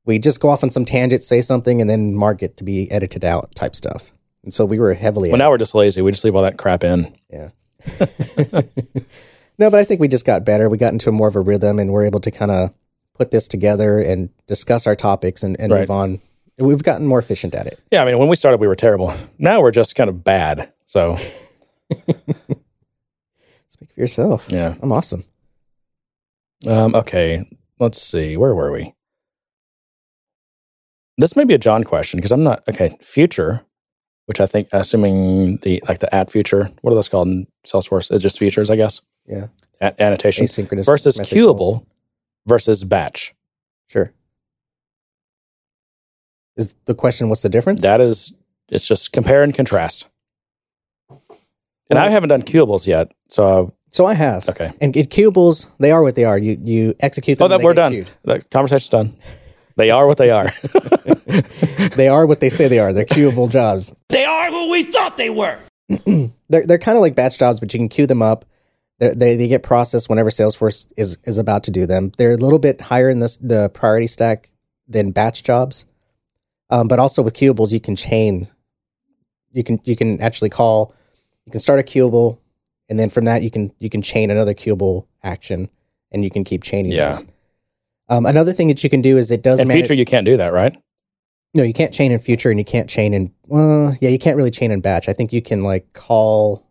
we 0.05 0.19
just 0.19 0.39
go 0.39 0.49
off 0.49 0.63
on 0.63 0.71
some 0.71 0.83
tangent 0.85 1.23
say 1.23 1.41
something 1.41 1.79
and 1.79 1.89
then 1.89 2.13
mark 2.15 2.41
it 2.43 2.57
to 2.57 2.63
be 2.63 2.91
edited 2.91 3.23
out 3.23 3.53
type 3.55 3.75
stuff 3.75 4.11
and 4.43 4.53
so 4.53 4.65
we 4.65 4.79
were 4.79 4.93
heavily 4.93 5.29
Well, 5.29 5.37
now 5.37 5.49
we're 5.49 5.57
just 5.57 5.73
lazy. 5.73 6.01
We 6.01 6.11
just 6.11 6.25
leave 6.25 6.35
all 6.35 6.41
that 6.43 6.57
crap 6.57 6.83
in. 6.83 7.15
yeah. 7.29 7.51
no, 9.57 9.69
but 9.69 9.75
I 9.75 9.83
think 9.85 10.01
we 10.01 10.07
just 10.09 10.25
got 10.25 10.43
better. 10.45 10.67
We 10.69 10.77
got 10.77 10.91
into 10.93 11.11
more 11.11 11.27
of 11.27 11.35
a 11.35 11.39
rhythm 11.39 11.79
and 11.79 11.91
we're 11.93 12.05
able 12.05 12.19
to 12.21 12.31
kind 12.31 12.51
of 12.51 12.75
put 13.13 13.31
this 13.31 13.47
together 13.47 13.99
and 13.99 14.29
discuss 14.47 14.85
our 14.87 14.95
topics 14.95 15.43
and, 15.43 15.57
and 15.59 15.71
Right. 15.71 15.79
move 15.81 15.91
on. 15.91 16.19
We've 16.59 16.83
gotten 16.83 17.07
more 17.07 17.19
efficient 17.19 17.55
at 17.55 17.65
it. 17.67 17.79
Yeah. 17.91 18.01
I 18.03 18.05
mean, 18.05 18.19
when 18.19 18.27
we 18.27 18.35
started, 18.35 18.59
we 18.59 18.67
were 18.67 18.75
terrible. 18.75 19.13
Now 19.39 19.61
we're 19.61 19.71
just 19.71 19.95
kind 19.95 20.09
of 20.09 20.23
bad. 20.23 20.71
So 20.85 21.15
Speak 23.67 23.91
for 23.93 23.99
yourself. 23.99 24.47
yeah. 24.49 24.75
I'm 24.81 24.91
awesome. 24.91 25.23
Um, 26.67 26.95
okay, 26.95 27.43
let's 27.79 28.01
see. 28.01 28.37
Where 28.37 28.55
were 28.55 28.71
we? 28.71 28.93
This 31.17 31.35
may 31.35 31.43
be 31.43 31.53
a 31.53 31.57
John 31.59 31.83
question 31.83 32.17
because 32.17 32.31
I'm 32.31 32.43
not 32.43 32.63
okay. 32.69 32.97
Future, 33.01 33.61
which 34.25 34.39
I 34.39 34.45
think, 34.45 34.69
assuming 34.71 35.57
the 35.57 35.81
like 35.87 35.99
the 35.99 36.13
at 36.13 36.31
future, 36.31 36.71
what 36.81 36.91
are 36.91 36.95
those 36.95 37.09
called 37.09 37.27
in 37.27 37.47
Salesforce? 37.65 38.09
It's 38.11 38.23
just 38.23 38.39
futures, 38.39 38.69
I 38.69 38.75
guess. 38.77 39.01
Yeah. 39.27 39.47
A- 39.81 40.01
annotation 40.01 40.45
Asynchronous 40.45 40.85
versus 40.85 41.17
queueable 41.19 41.85
versus 42.47 42.83
batch. 42.83 43.35
Sure. 43.87 44.11
Is 46.57 46.75
the 46.85 46.93
question 46.93 47.29
what's 47.29 47.41
the 47.41 47.49
difference? 47.49 47.81
That 47.81 48.01
is, 48.01 48.35
it's 48.69 48.87
just 48.87 49.11
compare 49.11 49.43
and 49.43 49.53
contrast. 49.53 50.09
And 51.09 51.19
Well- 51.89 52.03
I 52.05 52.09
haven't 52.09 52.29
done 52.29 52.43
queuables 52.43 52.87
yet, 52.87 53.13
so 53.29 53.73
So 53.91 54.05
I 54.05 54.13
have. 54.13 54.47
Okay. 54.49 54.71
And, 54.81 54.95
and 54.95 55.09
queuables, 55.09 55.69
they 55.79 55.91
are 55.91 56.01
what 56.01 56.15
they 56.15 56.25
are. 56.25 56.37
You 56.37 56.57
you 56.63 56.95
execute 56.99 57.37
them. 57.37 57.45
Oh, 57.45 57.49
that 57.49 57.55
and 57.55 57.61
they 57.61 57.65
we're 57.65 57.73
get 57.73 57.81
done. 57.81 57.91
queued. 57.91 58.09
The 58.23 58.41
conversation's 58.49 58.89
done. 58.89 59.15
They 59.75 59.89
are 59.91 60.05
what 60.07 60.17
they 60.17 60.29
are. 60.31 60.49
They 61.95 62.07
are 62.07 62.25
what 62.27 62.39
they 62.39 62.49
say 62.49 62.67
they 62.67 62.79
are. 62.79 62.93
They're 62.93 63.05
queuable 63.05 63.49
jobs. 63.49 63.93
They 64.09 64.23
are 64.25 64.49
who 64.49 64.69
we 64.71 64.83
thought 64.83 65.17
they 65.17 65.29
were. 65.29 65.57
They're 66.49 66.65
they're 66.65 66.77
kind 66.77 66.95
of 66.97 67.01
like 67.01 67.15
batch 67.15 67.37
jobs, 67.39 67.59
but 67.59 67.73
you 67.73 67.79
can 67.79 67.89
queue 67.89 68.05
them 68.07 68.21
up. 68.21 68.45
They're, 68.99 69.13
they 69.15 69.35
they 69.35 69.47
get 69.47 69.63
processed 69.63 70.09
whenever 70.09 70.29
Salesforce 70.29 70.91
is 70.97 71.17
is 71.23 71.37
about 71.39 71.63
to 71.65 71.71
do 71.71 71.85
them. 71.85 72.11
They're 72.17 72.33
a 72.33 72.37
little 72.37 72.59
bit 72.59 72.81
higher 72.81 73.09
in 73.09 73.19
this 73.19 73.37
the 73.37 73.69
priority 73.69 74.07
stack 74.07 74.49
than 74.87 75.11
batch 75.11 75.43
jobs, 75.43 75.85
um, 76.69 76.87
but 76.87 76.99
also 76.99 77.21
with 77.21 77.33
queuables 77.35 77.71
you 77.71 77.79
can 77.79 77.95
chain. 77.95 78.47
You 79.51 79.63
can 79.63 79.79
you 79.83 79.95
can 79.95 80.19
actually 80.21 80.49
call. 80.49 80.93
You 81.45 81.51
can 81.51 81.59
start 81.59 81.79
a 81.79 81.83
queuable, 81.83 82.39
and 82.89 82.99
then 82.99 83.09
from 83.09 83.25
that 83.25 83.43
you 83.43 83.51
can 83.51 83.71
you 83.79 83.89
can 83.89 84.01
chain 84.01 84.31
another 84.31 84.53
queuable 84.53 85.05
action, 85.23 85.69
and 86.11 86.23
you 86.23 86.29
can 86.31 86.43
keep 86.43 86.63
chaining 86.63 86.91
Yeah. 86.91 87.07
those. 87.07 87.23
Um, 88.09 88.25
another 88.25 88.51
thing 88.53 88.67
that 88.67 88.83
you 88.83 88.89
can 88.89 89.01
do 89.01 89.17
is 89.17 89.31
it 89.31 89.43
does 89.43 89.59
In 89.59 89.67
manage- 89.67 89.85
future, 89.85 89.93
you 89.93 90.05
can't 90.05 90.25
do 90.25 90.37
that, 90.37 90.51
right? 90.53 90.75
no, 91.55 91.61
you 91.61 91.73
can't 91.73 91.93
chain 91.93 92.11
in 92.11 92.17
future, 92.19 92.49
and 92.49 92.59
you 92.59 92.65
can't 92.65 92.89
chain 92.89 93.13
in. 93.13 93.31
Well, 93.47 93.95
yeah, 94.01 94.09
you 94.09 94.17
can't 94.17 94.35
really 94.37 94.49
chain 94.51 94.71
in 94.71 94.81
batch. 94.81 95.07
I 95.07 95.13
think 95.13 95.31
you 95.31 95.41
can 95.41 95.61
like 95.63 95.93
call, 95.93 96.65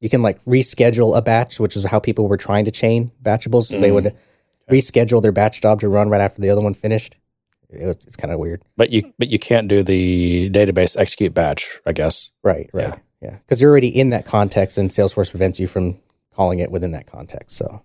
you 0.00 0.08
can 0.08 0.22
like 0.22 0.40
reschedule 0.44 1.16
a 1.16 1.22
batch, 1.22 1.58
which 1.58 1.76
is 1.76 1.84
how 1.84 1.98
people 1.98 2.28
were 2.28 2.36
trying 2.36 2.64
to 2.66 2.70
chain 2.70 3.10
batchables. 3.22 3.64
So 3.64 3.80
they 3.80 3.90
would 3.90 4.14
reschedule 4.70 5.20
their 5.20 5.32
batch 5.32 5.60
job 5.60 5.80
to 5.80 5.88
run 5.88 6.08
right 6.10 6.20
after 6.20 6.40
the 6.40 6.48
other 6.50 6.60
one 6.60 6.74
finished. 6.74 7.16
It 7.72 7.86
was, 7.86 7.96
it's 7.96 8.16
kind 8.16 8.32
of 8.32 8.38
weird. 8.38 8.62
But 8.76 8.90
you 8.90 9.12
but 9.18 9.28
you 9.28 9.38
can't 9.38 9.68
do 9.68 9.82
the 9.82 10.50
database 10.50 10.98
execute 10.98 11.34
batch, 11.34 11.80
I 11.86 11.92
guess. 11.92 12.32
Right, 12.42 12.68
right, 12.72 12.98
yeah, 13.20 13.36
because 13.38 13.60
you're 13.60 13.70
already 13.70 13.88
in 13.88 14.08
that 14.08 14.26
context, 14.26 14.78
and 14.78 14.90
Salesforce 14.90 15.30
prevents 15.30 15.60
you 15.60 15.66
from 15.66 15.98
calling 16.32 16.58
it 16.58 16.70
within 16.70 16.92
that 16.92 17.06
context. 17.06 17.56
So. 17.56 17.82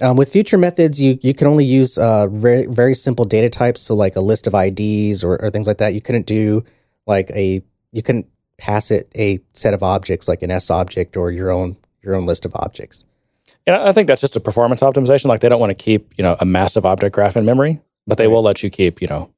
Um, 0.00 0.16
with 0.16 0.32
future 0.32 0.58
methods, 0.58 1.00
you, 1.00 1.18
you 1.22 1.34
can 1.34 1.46
only 1.46 1.66
use 1.66 1.96
uh, 1.98 2.26
very, 2.26 2.66
very 2.66 2.94
simple 2.94 3.24
data 3.24 3.48
types, 3.48 3.82
so 3.82 3.94
like 3.94 4.16
a 4.16 4.20
list 4.20 4.48
of 4.48 4.54
IDs 4.54 5.22
or, 5.22 5.40
or 5.40 5.50
things 5.50 5.68
like 5.68 5.78
that. 5.78 5.94
You 5.94 6.00
couldn't 6.00 6.26
do 6.26 6.64
like 7.06 7.30
a 7.30 7.62
you 7.92 8.02
couldn't 8.02 8.26
pass 8.56 8.90
it 8.90 9.10
a 9.16 9.40
set 9.52 9.74
of 9.74 9.82
objects 9.82 10.28
like 10.28 10.42
an 10.42 10.50
S 10.50 10.70
object 10.70 11.16
or 11.16 11.30
your 11.30 11.50
own 11.50 11.76
your 12.02 12.14
own 12.14 12.26
list 12.26 12.44
of 12.44 12.52
objects. 12.56 13.04
And 13.66 13.76
I 13.76 13.92
think 13.92 14.08
that's 14.08 14.20
just 14.20 14.34
a 14.34 14.40
performance 14.40 14.80
optimization. 14.80 15.26
Like 15.26 15.40
they 15.40 15.48
don't 15.48 15.60
want 15.60 15.70
to 15.70 15.74
keep, 15.74 16.12
you 16.16 16.24
know, 16.24 16.36
a 16.40 16.44
massive 16.44 16.84
object 16.84 17.14
graph 17.14 17.36
in 17.36 17.44
memory, 17.44 17.80
but 18.06 18.18
they 18.18 18.26
Right. 18.26 18.32
will 18.34 18.42
let 18.42 18.62
you 18.62 18.70
keep, 18.70 19.00
you 19.00 19.08
know, 19.08 19.30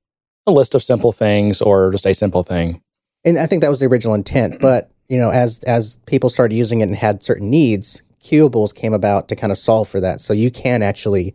a 0.46 0.52
list 0.52 0.74
of 0.74 0.82
simple 0.82 1.12
things 1.12 1.60
or 1.62 1.90
just 1.90 2.06
a 2.06 2.14
simple 2.14 2.42
thing. 2.42 2.80
And 3.24 3.38
I 3.38 3.46
think 3.46 3.62
that 3.62 3.70
was 3.70 3.80
the 3.80 3.86
original 3.86 4.14
intent. 4.14 4.58
But 4.60 4.90
you 5.08 5.18
know, 5.18 5.30
as 5.30 5.62
as 5.64 5.98
people 6.06 6.30
started 6.30 6.54
using 6.54 6.80
it 6.80 6.88
and 6.88 6.96
had 6.96 7.22
certain 7.22 7.50
needs, 7.50 8.02
queuables 8.22 8.74
came 8.74 8.94
about 8.94 9.28
to 9.28 9.36
kind 9.36 9.50
of 9.52 9.58
solve 9.58 9.88
for 9.88 10.00
that. 10.00 10.20
So 10.20 10.32
you 10.32 10.50
can 10.50 10.82
actually 10.82 11.34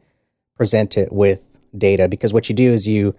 present 0.55 0.97
it 0.97 1.11
with 1.11 1.59
data 1.77 2.07
because 2.09 2.33
what 2.33 2.49
you 2.49 2.55
do 2.55 2.69
is 2.69 2.87
you 2.87 3.15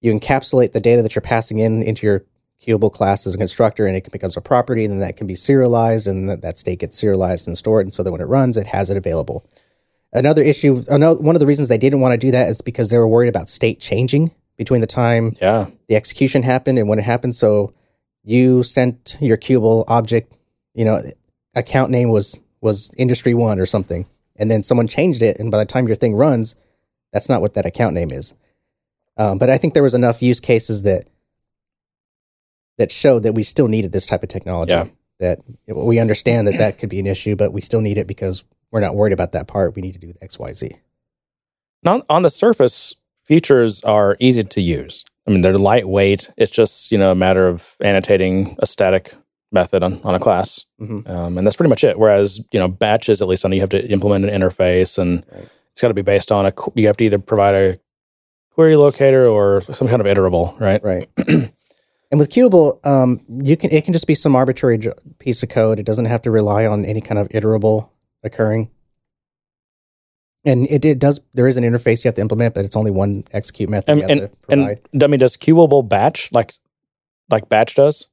you 0.00 0.12
encapsulate 0.12 0.72
the 0.72 0.80
data 0.80 1.02
that 1.02 1.14
you're 1.14 1.22
passing 1.22 1.58
in 1.58 1.82
into 1.82 2.06
your 2.06 2.24
queuable 2.60 2.92
class 2.92 3.26
as 3.26 3.34
a 3.34 3.38
constructor, 3.38 3.86
and 3.86 3.96
it 3.96 4.10
becomes 4.10 4.36
a 4.36 4.40
property, 4.40 4.84
and 4.84 4.92
then 4.92 5.00
that 5.00 5.16
can 5.16 5.26
be 5.26 5.34
serialized, 5.34 6.06
and 6.06 6.28
that, 6.28 6.42
that 6.42 6.58
state 6.58 6.78
gets 6.80 6.98
serialized 6.98 7.46
and 7.46 7.56
stored, 7.56 7.86
and 7.86 7.94
so 7.94 8.02
that 8.02 8.10
when 8.10 8.20
it 8.20 8.24
runs, 8.24 8.56
it 8.56 8.66
has 8.68 8.90
it 8.90 8.96
available. 8.96 9.44
Another 10.12 10.42
issue, 10.42 10.82
another, 10.88 11.20
one 11.20 11.34
of 11.36 11.40
the 11.40 11.46
reasons 11.46 11.68
they 11.68 11.78
didn't 11.78 12.00
want 12.00 12.12
to 12.12 12.18
do 12.18 12.30
that 12.30 12.48
is 12.48 12.60
because 12.62 12.90
they 12.90 12.98
were 12.98 13.08
worried 13.08 13.28
about 13.28 13.48
state 13.48 13.80
changing 13.80 14.32
between 14.56 14.80
the 14.80 14.86
time 14.86 15.36
Yeah. 15.40 15.66
the 15.88 15.96
execution 15.96 16.42
happened 16.42 16.78
and 16.78 16.88
when 16.88 16.98
it 16.98 17.04
happened. 17.04 17.34
So 17.34 17.74
you 18.24 18.62
sent 18.62 19.16
your 19.20 19.36
queuable 19.36 19.84
object, 19.88 20.32
you 20.74 20.84
know, 20.84 21.00
account 21.54 21.90
name 21.90 22.10
was 22.10 22.42
was 22.62 22.90
industry 22.96 23.34
one 23.34 23.60
or 23.60 23.66
something, 23.66 24.06
and 24.36 24.50
then 24.50 24.62
someone 24.62 24.88
changed 24.88 25.22
it, 25.22 25.38
and 25.38 25.50
by 25.50 25.58
the 25.58 25.64
time 25.66 25.86
your 25.86 25.94
thing 25.94 26.14
runs, 26.14 26.56
that's 27.12 27.28
not 27.28 27.40
what 27.40 27.54
that 27.54 27.66
account 27.66 27.94
name 27.94 28.10
is. 28.10 28.34
Um, 29.18 29.38
but 29.38 29.50
I 29.50 29.58
think 29.58 29.74
there 29.74 29.82
was 29.82 29.94
enough 29.94 30.22
use 30.22 30.40
cases 30.40 30.82
that 30.82 31.08
that 32.78 32.90
showed 32.90 33.22
that 33.22 33.34
we 33.34 33.42
still 33.42 33.68
needed 33.68 33.92
this 33.92 34.06
type 34.06 34.22
of 34.22 34.28
technology. 34.28 34.72
Yeah. 34.72 34.86
That 35.20 35.38
we 35.66 35.98
understand 35.98 36.46
that 36.46 36.58
that 36.58 36.78
could 36.78 36.90
be 36.90 36.98
an 36.98 37.06
issue, 37.06 37.36
but 37.36 37.52
we 37.52 37.60
still 37.62 37.80
need 37.80 37.96
it 37.98 38.06
because 38.06 38.44
we're 38.76 38.80
not 38.80 38.94
worried 38.94 39.14
about 39.14 39.32
that 39.32 39.48
part. 39.48 39.74
We 39.74 39.80
need 39.80 39.92
to 39.94 39.98
do 39.98 40.12
X, 40.20 40.38
Y, 40.38 40.52
Z. 40.52 40.70
Now, 41.82 42.02
on 42.10 42.20
the 42.20 42.28
surface, 42.28 42.94
futures 43.16 43.80
are 43.84 44.18
easy 44.20 44.42
to 44.42 44.60
use. 44.60 45.02
I 45.26 45.30
mean, 45.30 45.40
they're 45.40 45.56
lightweight. 45.56 46.30
It's 46.36 46.50
just, 46.50 46.92
you 46.92 46.98
know, 46.98 47.10
a 47.10 47.14
matter 47.14 47.48
of 47.48 47.74
annotating 47.80 48.54
a 48.58 48.66
static 48.66 49.14
method 49.50 49.82
on, 49.82 49.98
on 50.04 50.14
a 50.14 50.18
class. 50.18 50.66
Mhm. 50.78 51.08
Um, 51.08 51.38
and 51.38 51.46
that's 51.46 51.56
pretty 51.56 51.70
much 51.70 51.84
it. 51.84 51.98
Whereas, 51.98 52.38
you 52.52 52.60
know, 52.60 52.68
batches, 52.68 53.22
at 53.22 53.28
least 53.28 53.46
on 53.46 53.52
you 53.52 53.60
have 53.60 53.70
to 53.70 53.82
implement 53.90 54.26
an 54.28 54.38
interface 54.42 54.98
and 54.98 55.24
Right. 55.32 55.48
it's 55.72 55.80
got 55.80 55.88
to 55.88 55.94
be 55.94 56.02
based 56.02 56.30
on 56.30 56.44
a, 56.44 56.52
you 56.74 56.86
have 56.86 56.98
to 56.98 57.04
either 57.04 57.18
provide 57.18 57.54
a 57.54 57.80
query 58.50 58.76
locator 58.76 59.26
or 59.26 59.62
some 59.72 59.88
kind 59.88 60.02
of 60.02 60.06
iterable, 60.06 60.60
right? 60.60 60.84
Right. 60.84 61.08
and 62.10 62.18
with 62.18 62.28
queuable, 62.30 62.84
um, 62.86 63.22
you 63.26 63.56
can 63.56 63.70
it 63.72 63.84
can 63.86 63.94
just 63.94 64.06
be 64.06 64.14
some 64.14 64.36
arbitrary 64.36 64.78
piece 65.18 65.42
of 65.42 65.48
code. 65.48 65.78
It 65.78 65.86
doesn't 65.86 66.04
have 66.06 66.20
to 66.22 66.30
rely 66.30 66.66
on 66.66 66.84
any 66.84 67.00
kind 67.00 67.18
of 67.18 67.26
iterable 67.30 67.88
occurring. 68.26 68.70
And 70.44 70.66
it, 70.68 70.84
it 70.84 70.98
does. 70.98 71.20
There 71.34 71.48
is 71.48 71.56
an 71.56 71.64
interface 71.64 72.04
you 72.04 72.08
have 72.08 72.14
to 72.14 72.20
implement, 72.20 72.54
but 72.54 72.64
it's 72.64 72.76
only 72.76 72.92
one 72.92 73.24
execute 73.32 73.68
method 73.68 73.90
And, 73.90 73.98
you 73.98 74.02
have 74.02 74.10
and, 74.10 74.20
to 74.20 74.36
provide. 74.36 74.80
and 74.92 75.02
I 75.02 75.06
mean, 75.08 75.18
does 75.18 75.36
queuable 75.36 75.88
batch 75.88 76.30
like, 76.32 76.52
like 77.28 77.48
batch 77.48 77.74
does? 77.74 78.06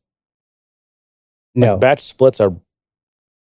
Like 1.55 1.67
no, 1.67 1.77
batch 1.77 2.01
splits 2.01 2.39
are, 2.39 2.55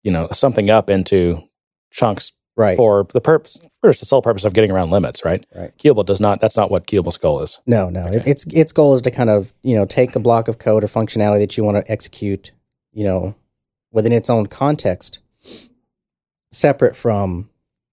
you 0.02 0.10
know, 0.10 0.28
something 0.32 0.70
up 0.70 0.90
into 0.90 1.44
chunks 1.92 2.32
right? 2.56 2.76
for 2.76 3.06
the 3.12 3.20
purpose, 3.20 3.66
for 3.80 3.90
the 3.90 3.94
sole 3.94 4.22
purpose 4.22 4.44
of 4.44 4.52
getting 4.52 4.70
around 4.70 4.90
limits, 4.90 5.24
right? 5.24 5.44
Right. 5.54 5.76
queuable 5.78 6.04
does 6.04 6.20
not. 6.20 6.40
That's 6.40 6.56
not 6.56 6.70
what 6.70 6.86
queuable's 6.86 7.16
goal 7.16 7.40
is. 7.40 7.60
No, 7.66 7.88
no. 7.90 8.06
It, 8.06 8.26
its 8.26 8.44
its 8.46 8.72
goal 8.72 8.94
is 8.94 9.00
to 9.02 9.10
kind 9.10 9.30
of 9.30 9.52
you 9.62 9.76
know 9.76 9.86
take 9.86 10.16
a 10.16 10.20
block 10.20 10.48
of 10.48 10.58
code 10.58 10.84
or 10.84 10.88
functionality 10.88 11.38
that 11.40 11.56
you 11.56 11.64
want 11.64 11.84
to 11.84 11.90
execute, 11.90 12.52
you 12.92 13.04
know, 13.04 13.34
within 13.92 14.12
its 14.12 14.28
own 14.28 14.46
context, 14.46 15.20
separate 16.52 16.96
from 16.96 17.48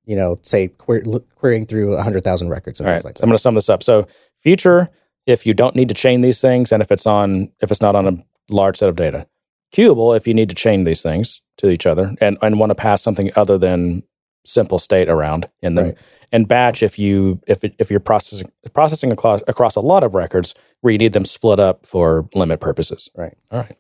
you 0.05 0.15
know 0.15 0.37
say 0.41 0.67
query, 0.69 1.03
querying 1.35 1.65
through 1.65 1.97
hundred 1.97 2.23
thousand 2.23 2.49
records 2.49 2.79
and 2.79 2.87
All 2.87 2.93
right. 2.93 2.97
things 3.01 3.05
like 3.05 3.17
so 3.17 3.23
I'm 3.23 3.29
going 3.29 3.37
to 3.37 3.41
sum 3.41 3.55
this 3.55 3.69
up. 3.69 3.83
So, 3.83 4.07
future, 4.39 4.89
if 5.25 5.45
you 5.45 5.53
don't 5.53 5.75
need 5.75 5.89
to 5.89 5.93
chain 5.95 6.21
these 6.21 6.41
things, 6.41 6.71
and 6.71 6.81
if 6.81 6.91
it's 6.91 7.05
on, 7.07 7.51
if 7.61 7.71
it's 7.71 7.81
not 7.81 7.95
on 7.95 8.07
a 8.07 8.23
large 8.53 8.77
set 8.77 8.89
of 8.89 8.95
data, 8.95 9.27
queuable, 9.73 10.15
if 10.15 10.27
you 10.27 10.33
need 10.33 10.49
to 10.49 10.55
chain 10.55 10.83
these 10.85 11.01
things 11.03 11.41
to 11.57 11.69
each 11.69 11.85
other 11.85 12.15
and 12.21 12.37
and 12.41 12.59
want 12.59 12.69
to 12.69 12.75
pass 12.75 13.01
something 13.01 13.31
other 13.35 13.57
than 13.57 14.03
simple 14.45 14.79
state 14.79 15.09
around 15.09 15.49
in 15.61 15.75
them, 15.75 15.87
Right. 15.87 15.97
and 16.31 16.47
batch 16.47 16.81
if 16.81 16.97
you 16.97 17.41
if 17.47 17.63
it, 17.65 17.75
if 17.79 17.91
you're 17.91 17.99
processing 17.99 18.49
processing 18.73 19.11
across, 19.11 19.41
across 19.47 19.75
a 19.75 19.81
lot 19.81 20.03
of 20.05 20.15
records 20.15 20.55
where 20.81 20.91
you 20.93 20.97
need 20.97 21.11
them 21.11 21.25
split 21.25 21.59
up 21.59 21.85
for 21.85 22.29
limit 22.33 22.61
purposes. 22.61 23.09
Right. 23.13 23.35
All 23.51 23.59
right. 23.59 23.75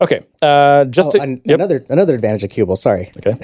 Okay. 0.00 0.24
Uh, 0.42 0.84
just 0.86 1.08
Oh, 1.08 1.12
to, 1.12 1.20
an- 1.22 1.40
yep. 1.44 1.54
another 1.58 1.84
another 1.88 2.14
advantage 2.14 2.42
of 2.44 2.50
queuable, 2.50 2.76
sorry, 2.76 3.10
Okay. 3.18 3.36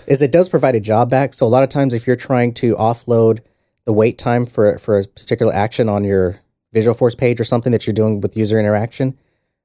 is 0.06 0.20
it 0.22 0.30
does 0.32 0.48
provide 0.48 0.74
a 0.74 0.80
job 0.80 1.10
back. 1.10 1.34
So 1.34 1.46
a 1.46 1.48
lot 1.48 1.62
of 1.62 1.68
times, 1.70 1.94
if 1.94 2.06
you're 2.06 2.16
trying 2.16 2.52
to 2.54 2.74
offload 2.76 3.40
the 3.84 3.92
wait 3.92 4.18
time 4.18 4.46
for 4.46 4.78
for 4.78 4.98
a 4.98 5.04
particular 5.04 5.52
action 5.52 5.88
on 5.88 6.04
your 6.04 6.40
Visualforce 6.74 7.16
page 7.16 7.40
or 7.40 7.44
something 7.44 7.72
that 7.72 7.86
you're 7.86 7.94
doing 7.94 8.20
with 8.20 8.36
user 8.36 8.58
interaction, 8.58 9.16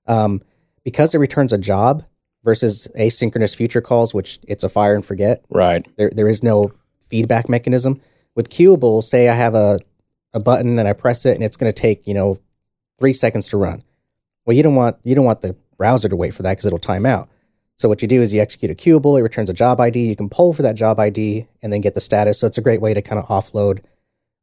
um, 0.08 0.42
because 0.84 1.14
it 1.14 1.18
returns 1.18 1.52
a 1.52 1.58
job 1.58 2.04
versus 2.44 2.88
asynchronous 2.98 3.56
future 3.56 3.82
calls, 3.82 4.14
which 4.14 4.40
it's 4.48 4.64
a 4.64 4.70
fire 4.70 4.96
and 4.96 5.06
forget. 5.06 5.44
Right. 5.50 5.86
There 5.98 6.10
there 6.10 6.30
is 6.30 6.42
no 6.42 6.72
feedback 7.10 7.50
mechanism 7.50 8.00
with 8.36 8.50
queuable. 8.50 9.04
Say 9.04 9.28
I 9.28 9.34
have 9.34 9.56
a 9.56 9.80
a 10.34 10.40
button 10.40 10.80
and 10.80 10.88
I 10.88 10.94
press 10.94 11.26
it 11.26 11.36
and 11.36 11.44
it's 11.44 11.58
going 11.58 11.72
to 11.72 11.82
take 11.82 12.08
you 12.08 12.14
know 12.14 12.38
three 12.98 13.14
seconds 13.14 13.50
to 13.50 13.58
run. 13.58 13.84
Well, 14.46 14.56
you 14.56 14.64
don't 14.64 14.76
want 14.76 14.98
you 15.04 15.16
don't 15.16 15.26
want 15.26 15.42
the 15.42 15.56
browser 15.80 16.08
to 16.08 16.16
wait 16.16 16.36
for 16.36 16.44
that 16.44 16.52
because 16.52 16.68
it'll 16.68 16.78
time 16.78 17.08
out. 17.08 17.28
So 17.76 17.90
what 17.90 18.02
you 18.04 18.08
do 18.08 18.22
is 18.22 18.34
you 18.34 18.42
execute 18.42 18.70
a 18.70 18.76
queuable, 18.76 19.18
it 19.18 19.24
returns 19.24 19.50
a 19.50 19.54
job 19.54 19.80
ID. 19.80 20.08
You 20.08 20.16
can 20.16 20.30
poll 20.30 20.54
for 20.54 20.62
that 20.62 20.76
job 20.76 21.00
ID 21.00 21.48
and 21.64 21.74
then 21.74 21.82
get 21.82 21.96
the 21.96 22.02
status. 22.02 22.38
So 22.38 22.46
it's 22.46 22.58
a 22.58 22.62
great 22.62 22.82
way 22.82 22.94
to 22.94 23.02
kind 23.02 23.20
of 23.20 23.28
offload 23.30 23.84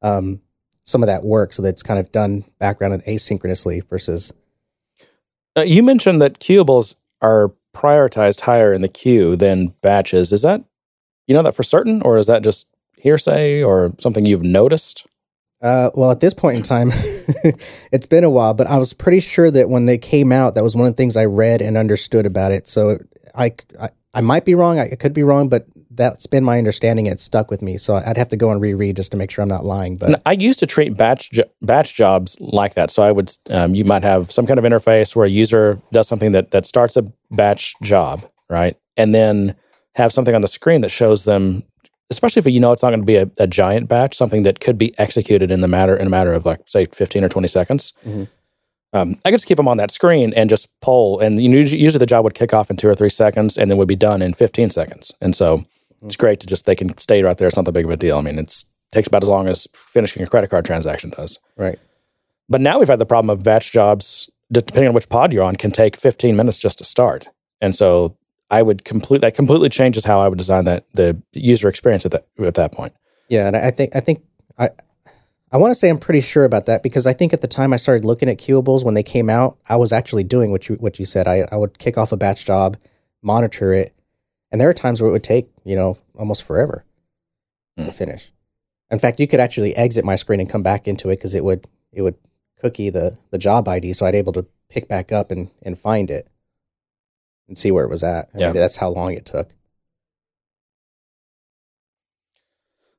um, 0.02 0.40
some 0.84 1.02
of 1.02 1.06
that 1.08 1.22
work 1.22 1.52
so 1.52 1.62
that 1.62 1.68
it's 1.68 1.82
kind 1.82 2.00
of 2.00 2.10
done 2.10 2.44
background 2.58 2.94
and 2.94 3.04
asynchronously 3.04 3.86
versus 3.88 4.32
Uh, 5.56 5.62
you 5.62 5.82
mentioned 5.82 6.20
that 6.20 6.40
queuables 6.40 6.96
are 7.20 7.52
prioritized 7.74 8.42
higher 8.42 8.72
in 8.72 8.82
the 8.82 8.88
queue 8.88 9.36
than 9.36 9.74
batches. 9.82 10.32
Is 10.32 10.42
that 10.42 10.64
you 11.26 11.34
know 11.34 11.42
that 11.42 11.54
for 11.54 11.62
certain, 11.62 12.02
or 12.02 12.18
is 12.18 12.26
that 12.26 12.42
just 12.42 12.68
hearsay 12.96 13.62
or 13.62 13.92
something 13.98 14.24
you've 14.24 14.42
noticed? 14.42 15.06
Uh, 15.62 15.90
well, 15.94 16.10
at 16.10 16.20
this 16.20 16.34
point 16.34 16.56
in 16.56 16.62
time, 16.62 16.90
it's 17.92 18.06
been 18.06 18.24
a 18.24 18.30
while, 18.30 18.54
but 18.54 18.66
I 18.66 18.76
was 18.78 18.92
pretty 18.92 19.20
sure 19.20 19.50
that 19.50 19.68
when 19.68 19.86
they 19.86 19.98
came 19.98 20.32
out, 20.32 20.54
that 20.54 20.62
was 20.62 20.76
one 20.76 20.86
of 20.86 20.92
the 20.92 20.96
things 20.96 21.16
I 21.16 21.24
read 21.24 21.60
and 21.62 21.76
understood 21.76 22.26
about 22.26 22.52
it. 22.52 22.66
So 22.66 22.98
I, 23.34 23.52
I, 23.80 23.88
I 24.14 24.20
might 24.20 24.44
be 24.44 24.54
wrong. 24.54 24.78
I 24.78 24.88
could 24.94 25.12
be 25.12 25.22
wrong, 25.22 25.48
but 25.48 25.66
that's 25.90 26.26
been 26.26 26.44
my 26.44 26.58
understanding. 26.58 27.06
It 27.06 27.20
stuck 27.20 27.50
with 27.50 27.62
me. 27.62 27.76
So 27.78 27.94
I'd 27.94 28.16
have 28.16 28.28
to 28.28 28.36
go 28.36 28.50
and 28.50 28.60
reread 28.60 28.96
just 28.96 29.10
to 29.12 29.16
make 29.16 29.30
sure 29.30 29.42
I'm 29.42 29.48
not 29.48 29.64
lying. 29.64 29.96
But 29.96 30.22
I 30.26 30.32
used 30.32 30.60
to 30.60 30.66
treat 30.66 30.96
batch 30.96 31.30
jo- 31.32 31.50
batch 31.62 31.94
jobs 31.94 32.36
like 32.40 32.74
that. 32.74 32.90
So 32.90 33.02
I 33.02 33.12
would, 33.12 33.30
um, 33.50 33.74
you 33.74 33.84
might 33.84 34.02
have 34.02 34.30
some 34.30 34.46
kind 34.46 34.58
of 34.58 34.64
interface 34.64 35.16
where 35.16 35.26
a 35.26 35.30
user 35.30 35.80
does 35.92 36.08
something 36.08 36.32
that 36.32 36.50
that 36.50 36.66
starts 36.66 36.96
a 36.96 37.04
batch 37.30 37.74
job, 37.82 38.22
right, 38.48 38.76
and 38.96 39.14
then 39.14 39.56
have 39.94 40.12
something 40.12 40.34
on 40.34 40.42
the 40.42 40.48
screen 40.48 40.82
that 40.82 40.90
shows 40.90 41.24
them, 41.24 41.62
especially 42.10 42.40
if 42.40 42.46
you 42.46 42.60
know 42.60 42.72
it's 42.72 42.82
not 42.82 42.90
going 42.90 43.00
to 43.00 43.06
be 43.06 43.16
a, 43.16 43.30
a 43.38 43.46
giant 43.46 43.88
batch, 43.88 44.14
something 44.16 44.42
that 44.44 44.60
could 44.60 44.78
be 44.78 44.96
executed 44.98 45.50
in 45.50 45.60
the 45.60 45.68
matter 45.68 45.96
in 45.96 46.06
a 46.06 46.10
matter 46.10 46.32
of 46.32 46.46
like 46.46 46.60
say 46.66 46.84
fifteen 46.86 47.24
or 47.24 47.28
twenty 47.28 47.48
seconds. 47.48 47.92
Mhm. 48.06 48.28
Um, 48.92 49.18
I 49.24 49.30
could 49.30 49.36
just 49.36 49.48
keep 49.48 49.56
them 49.58 49.68
on 49.68 49.76
that 49.76 49.90
screen 49.90 50.32
and 50.34 50.48
just 50.48 50.68
poll, 50.80 51.20
and 51.20 51.42
you 51.42 51.48
know, 51.48 51.58
usually 51.58 51.98
the 51.98 52.06
job 52.06 52.24
would 52.24 52.34
kick 52.34 52.54
off 52.54 52.70
in 52.70 52.76
two 52.76 52.88
or 52.88 52.94
three 52.94 53.10
seconds, 53.10 53.58
and 53.58 53.70
then 53.70 53.78
would 53.78 53.88
be 53.88 53.96
done 53.96 54.22
in 54.22 54.32
fifteen 54.32 54.70
seconds. 54.70 55.12
And 55.20 55.34
so 55.34 55.64
it's 56.02 56.16
great 56.16 56.40
to 56.40 56.46
just 56.46 56.66
they 56.66 56.74
can 56.76 56.96
stay 56.98 57.22
right 57.22 57.36
there. 57.36 57.48
It's 57.48 57.56
not 57.56 57.64
that 57.66 57.72
big 57.72 57.84
of 57.84 57.90
a 57.90 57.96
deal. 57.96 58.18
I 58.18 58.22
mean, 58.22 58.38
it's 58.38 58.70
takes 58.92 59.06
about 59.08 59.22
as 59.22 59.28
long 59.28 59.48
as 59.48 59.66
finishing 59.74 60.22
a 60.22 60.26
credit 60.26 60.48
card 60.50 60.64
transaction 60.64 61.10
does. 61.10 61.38
Right. 61.56 61.78
But 62.48 62.60
now 62.60 62.78
we've 62.78 62.88
had 62.88 63.00
the 63.00 63.06
problem 63.06 63.30
of 63.30 63.42
batch 63.42 63.72
jobs, 63.72 64.30
depending 64.52 64.88
on 64.88 64.94
which 64.94 65.08
pod 65.08 65.32
you're 65.32 65.42
on, 65.42 65.56
can 65.56 65.72
take 65.72 65.96
15 65.96 66.36
minutes 66.36 66.58
just 66.58 66.78
to 66.78 66.84
start. 66.84 67.28
And 67.60 67.74
so 67.74 68.16
I 68.50 68.62
would 68.62 68.84
complete 68.84 69.20
that 69.22 69.34
completely 69.34 69.68
changes 69.68 70.04
how 70.04 70.20
I 70.20 70.28
would 70.28 70.38
design 70.38 70.64
that 70.66 70.84
the 70.94 71.20
user 71.32 71.68
experience 71.68 72.04
at 72.06 72.12
that 72.12 72.26
at 72.38 72.54
that 72.54 72.72
point. 72.72 72.94
Yeah, 73.28 73.46
and 73.48 73.56
I 73.56 73.70
think 73.70 73.94
I 73.96 74.00
think 74.00 74.22
I 74.58 74.70
I 75.52 75.58
want 75.58 75.70
to 75.72 75.74
say 75.74 75.88
I'm 75.88 75.98
pretty 75.98 76.20
sure 76.20 76.44
about 76.44 76.66
that 76.66 76.82
because 76.82 77.06
I 77.06 77.12
think 77.12 77.32
at 77.32 77.40
the 77.40 77.48
time 77.48 77.72
I 77.72 77.76
started 77.76 78.04
looking 78.04 78.28
at 78.28 78.38
queuables 78.38 78.84
when 78.84 78.94
they 78.94 79.02
came 79.02 79.28
out, 79.30 79.58
I 79.68 79.76
was 79.76 79.92
actually 79.92 80.24
doing 80.24 80.50
what 80.50 80.68
you 80.68 80.76
what 80.76 80.98
you 80.98 81.04
said. 81.06 81.26
I, 81.26 81.46
I 81.50 81.56
would 81.56 81.78
kick 81.78 81.98
off 81.98 82.12
a 82.12 82.16
batch 82.16 82.44
job, 82.44 82.76
monitor 83.22 83.72
it, 83.72 83.94
and 84.52 84.60
there 84.60 84.68
are 84.68 84.74
times 84.74 85.00
where 85.00 85.08
it 85.08 85.12
would 85.12 85.24
take 85.24 85.48
you 85.64 85.74
know 85.76 85.96
almost 86.16 86.44
forever 86.44 86.84
to 87.78 87.84
Hmm. 87.84 87.90
finish. 87.90 88.32
In 88.90 89.00
fact, 89.00 89.18
you 89.18 89.26
could 89.26 89.40
actually 89.40 89.74
exit 89.74 90.04
my 90.04 90.14
screen 90.14 90.38
and 90.38 90.48
come 90.48 90.62
back 90.62 90.86
into 90.86 91.10
it 91.10 91.16
because 91.16 91.34
it 91.34 91.42
would 91.42 91.66
it 91.92 92.02
would 92.02 92.14
cookie 92.60 92.90
the 92.90 93.18
the 93.30 93.38
job 93.38 93.66
ID, 93.66 93.92
so 93.92 94.06
I'd 94.06 94.14
able 94.14 94.32
to 94.34 94.46
pick 94.70 94.86
back 94.86 95.10
up 95.10 95.32
and 95.32 95.50
and 95.62 95.76
find 95.76 96.10
it 96.10 96.28
and 97.48 97.56
see 97.56 97.70
where 97.70 97.84
it 97.84 97.90
was 97.90 98.02
at. 98.02 98.28
I 98.34 98.38
Yeah. 98.38 98.46
mean, 98.46 98.56
that's 98.60 98.76
how 98.76 98.88
long 98.90 99.12
it 99.14 99.24
took. 99.26 99.50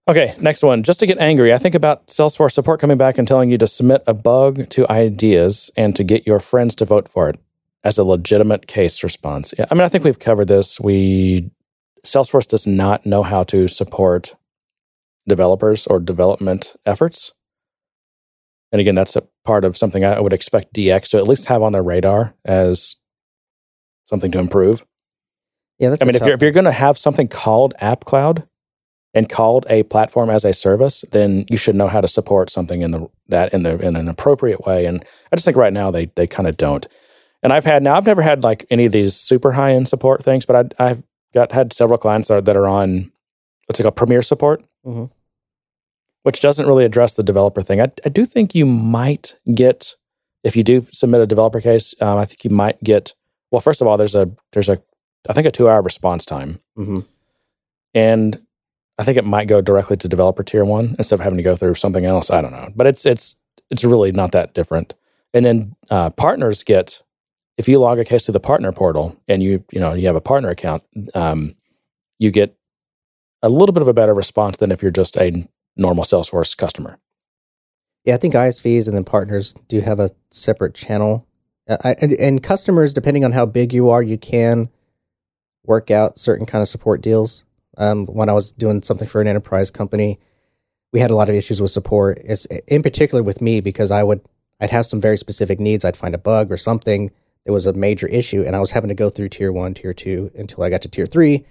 Okay, 0.09 0.33
next 0.39 0.63
one. 0.63 0.83
Just 0.83 1.01
to 1.01 1.05
get 1.05 1.17
angry, 1.17 1.53
I 1.53 1.57
think 1.57 1.75
about 1.75 2.07
Salesforce 2.07 2.53
support 2.53 2.79
coming 2.79 2.97
back 2.97 3.17
and 3.17 3.27
telling 3.27 3.49
you 3.49 3.57
to 3.57 3.67
submit 3.67 4.03
a 4.07 4.13
bug 4.13 4.69
to 4.69 4.89
ideas 4.89 5.69
and 5.75 5.95
to 5.97 6.03
get 6.03 6.25
your 6.25 6.39
friends 6.39 6.75
to 6.75 6.85
vote 6.85 7.09
for 7.09 7.29
it 7.29 7.37
as 7.83 7.97
a 7.97 8.05
legitimate 8.05 8.67
case 8.67 9.03
response. 9.03 9.53
Yeah, 9.57 9.65
I 9.69 9.73
mean, 9.75 9.83
I 9.83 9.89
think 9.89 10.05
we've 10.05 10.17
covered 10.19 10.47
this. 10.47 10.79
We 10.79 11.51
Salesforce 12.05 12.47
does 12.47 12.65
not 12.65 13.05
know 13.05 13.21
how 13.21 13.43
to 13.43 13.67
support 13.67 14.35
developers 15.27 15.85
or 15.87 15.99
development 15.99 16.77
efforts. 16.85 17.33
And 18.71 18.79
again, 18.79 18.95
that's 18.95 19.17
a 19.17 19.23
part 19.43 19.65
of 19.65 19.75
something 19.75 20.05
I 20.05 20.21
would 20.21 20.31
expect 20.33 20.73
DX 20.73 21.09
to 21.09 21.17
at 21.17 21.27
least 21.27 21.47
have 21.47 21.61
on 21.61 21.73
their 21.73 21.83
radar 21.83 22.33
as 22.45 22.95
something 24.07 24.31
to 24.31 24.39
improve. 24.39 24.85
Yeah, 25.79 25.89
that's 25.91 26.01
I 26.01 26.05
mean, 26.05 26.15
if 26.15 26.21
you're 26.25 26.33
if 26.33 26.41
you're 26.41 26.51
going 26.51 26.65
to 26.65 26.71
have 26.71 26.97
something 26.97 27.27
called 27.27 27.75
App 27.79 28.03
Cloud 28.05 28.43
and 29.13 29.29
called 29.29 29.65
a 29.69 29.83
platform 29.83 30.29
as 30.29 30.43
a 30.43 30.53
service, 30.53 31.05
then 31.11 31.45
you 31.49 31.57
should 31.57 31.75
know 31.75 31.87
how 31.87 32.01
to 32.01 32.07
support 32.07 32.49
something 32.49 32.81
in 32.81 32.91
the 32.91 33.07
that 33.27 33.53
in 33.53 33.63
the 33.63 33.77
in 33.85 33.95
an 33.95 34.07
appropriate 34.07 34.65
way. 34.65 34.85
And 34.85 35.03
I 35.31 35.35
just 35.35 35.45
think 35.45 35.57
right 35.57 35.73
now 35.73 35.91
they 35.91 36.05
they 36.15 36.25
kind 36.27 36.47
of 36.47 36.57
don't. 36.57 36.87
And 37.43 37.53
I've 37.53 37.65
had 37.65 37.83
now 37.83 37.95
I've 37.95 38.05
never 38.07 38.23
had 38.23 38.43
like 38.43 38.65
any 38.71 38.85
of 38.87 38.91
these 38.91 39.15
super 39.15 39.51
high 39.51 39.73
end 39.73 39.87
support 39.87 40.23
things, 40.23 40.45
but 40.45 40.73
I, 40.79 40.89
I've 40.89 41.03
got 41.35 41.51
had 41.51 41.71
several 41.73 41.99
clients 41.99 42.29
that 42.29 42.35
are, 42.35 42.41
that 42.41 42.57
are 42.57 42.67
on 42.67 43.11
what's 43.67 43.79
it 43.79 43.83
called 43.83 43.95
Premier 43.95 44.21
support, 44.23 44.63
Mhm. 44.85 45.11
which 46.23 46.41
doesn't 46.41 46.65
really 46.65 46.85
address 46.85 47.13
the 47.13 47.23
developer 47.23 47.61
thing. 47.61 47.79
I, 47.81 47.91
I 48.05 48.09
do 48.09 48.25
think 48.25 48.55
you 48.55 48.65
might 48.65 49.35
get 49.53 49.95
if 50.43 50.55
you 50.55 50.63
do 50.63 50.87
submit 50.91 51.21
a 51.21 51.27
developer 51.27 51.61
case. 51.61 51.93
Um, 52.01 52.17
I 52.17 52.25
think 52.25 52.43
you 52.43 52.49
might 52.49 52.81
get 52.83 53.13
well. 53.51 53.61
First 53.61 53.81
of 53.81 53.87
all, 53.87 53.97
there's 53.97 54.15
a 54.15 54.29
there's 54.53 54.69
a 54.69 54.81
I 55.29 55.33
think 55.33 55.47
a 55.47 55.51
two 55.51 55.69
hour 55.69 55.81
response 55.81 56.25
time 56.25 56.59
hmm 56.75 56.99
and 57.93 58.39
I 58.99 59.03
think 59.03 59.17
it 59.17 59.25
might 59.25 59.47
go 59.47 59.61
directly 59.61 59.97
to 59.97 60.07
developer 60.07 60.43
tier 60.43 60.65
one 60.65 60.95
instead 60.97 61.15
of 61.15 61.23
having 61.23 61.37
to 61.37 61.43
go 61.43 61.55
through 61.55 61.75
something 61.75 62.05
else. 62.05 62.31
I 62.31 62.41
don't 62.41 62.51
know, 62.51 62.69
but 62.75 62.87
it's 62.87 63.05
it's 63.05 63.35
it's 63.69 63.83
really 63.83 64.11
not 64.11 64.31
that 64.31 64.53
different. 64.53 64.93
And 65.33 65.45
then 65.45 65.75
uh, 65.89 66.09
partners 66.11 66.63
get 66.63 67.01
if 67.57 67.67
you 67.67 67.79
log 67.79 67.99
a 67.99 68.05
case 68.05 68.25
to 68.25 68.31
the 68.31 68.39
partner 68.39 68.71
portal 68.71 69.15
and 69.27 69.43
you 69.43 69.63
you 69.71 69.79
know 69.79 69.93
you 69.93 70.07
have 70.07 70.15
a 70.15 70.21
partner 70.21 70.49
account, 70.49 70.83
um, 71.13 71.53
you 72.17 72.31
get 72.31 72.55
a 73.43 73.49
little 73.49 73.73
bit 73.73 73.81
of 73.81 73.87
a 73.87 73.93
better 73.93 74.13
response 74.13 74.57
than 74.57 74.71
if 74.71 74.81
you're 74.81 74.91
just 74.91 75.17
a 75.17 75.47
normal 75.75 76.03
Salesforce 76.03 76.57
customer. 76.57 76.97
Yeah, 78.03 78.15
I 78.15 78.17
think 78.17 78.33
ISVs 78.33 78.87
and 78.87 78.95
then 78.95 79.03
partners 79.03 79.53
do 79.67 79.81
have 79.81 79.99
a 79.99 80.09
separate 80.31 80.73
channel. 80.73 81.26
Uh, 81.67 81.95
and, 82.01 82.13
and 82.13 82.43
customers, 82.43 82.93
depending 82.93 83.25
on 83.25 83.31
how 83.31 83.45
big 83.45 83.73
you 83.73 83.89
are, 83.89 84.01
you 84.01 84.17
can 84.17 84.69
work 85.63 85.91
out 85.91 86.17
certain 86.17 86.45
kind 86.45 86.61
of 86.61 86.67
support 86.67 87.01
deals. 87.01 87.45
Um, 87.77 88.05
when 88.07 88.29
I 88.29 88.33
was 88.33 88.51
doing 88.51 88.81
something 88.81 89.07
for 89.07 89.21
an 89.21 89.27
enterprise 89.27 89.69
company, 89.69 90.19
we 90.93 90.99
had 90.99 91.11
a 91.11 91.15
lot 91.15 91.29
of 91.29 91.35
issues 91.35 91.61
with 91.61 91.71
support. 91.71 92.19
It's, 92.23 92.45
in 92.45 92.81
particular 92.81 93.21
with 93.21 93.41
me 93.41 93.61
because 93.61 93.91
I 93.91 94.03
would 94.03 94.21
I'd 94.59 94.71
have 94.71 94.85
some 94.85 94.99
very 94.99 95.17
specific 95.17 95.59
needs. 95.59 95.85
I'd 95.85 95.97
find 95.97 96.15
a 96.15 96.17
bug 96.19 96.51
or 96.51 96.57
something 96.57 97.11
that 97.45 97.53
was 97.53 97.65
a 97.65 97.73
major 97.73 98.07
issue, 98.07 98.43
and 98.43 98.55
I 98.55 98.59
was 98.59 98.71
having 98.71 98.87
to 98.89 98.95
go 98.95 99.09
through 99.09 99.29
tier 99.29 99.51
one, 99.51 99.73
tier 99.73 99.93
two 99.93 100.31
until 100.35 100.63
I 100.63 100.69
got 100.69 100.81
to 100.81 100.89
tier 100.89 101.05
three 101.05 101.45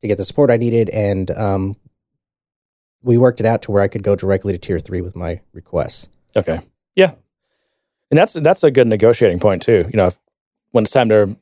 to 0.00 0.08
get 0.08 0.18
the 0.18 0.24
support 0.24 0.50
I 0.50 0.56
needed. 0.56 0.90
And 0.90 1.30
um, 1.30 1.76
we 3.02 3.16
worked 3.16 3.40
it 3.40 3.46
out 3.46 3.62
to 3.62 3.70
where 3.70 3.82
I 3.82 3.88
could 3.88 4.02
go 4.02 4.16
directly 4.16 4.52
to 4.52 4.58
tier 4.58 4.78
three 4.78 5.00
with 5.00 5.14
my 5.14 5.40
requests. 5.52 6.08
Okay, 6.34 6.60
yeah, 6.96 7.14
and 8.10 8.18
that's 8.18 8.34
that's 8.34 8.64
a 8.64 8.70
good 8.70 8.86
negotiating 8.86 9.40
point 9.40 9.62
too. 9.62 9.88
You 9.90 9.96
know, 9.96 10.06
if, 10.06 10.18
when 10.72 10.84
it's 10.84 10.92
time 10.92 11.08
to 11.10 11.36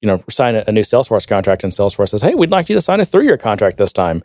you 0.00 0.06
know 0.06 0.22
sign 0.30 0.54
a, 0.54 0.64
a 0.66 0.72
new 0.72 0.82
Salesforce 0.82 1.26
contract, 1.26 1.64
and 1.64 1.72
Salesforce 1.72 2.10
says, 2.10 2.22
"Hey, 2.22 2.34
we'd 2.34 2.50
like 2.50 2.68
you 2.68 2.74
to 2.74 2.80
sign 2.80 3.00
a 3.00 3.04
three 3.04 3.26
year 3.26 3.36
contract 3.36 3.78
this 3.78 3.92
time." 3.92 4.22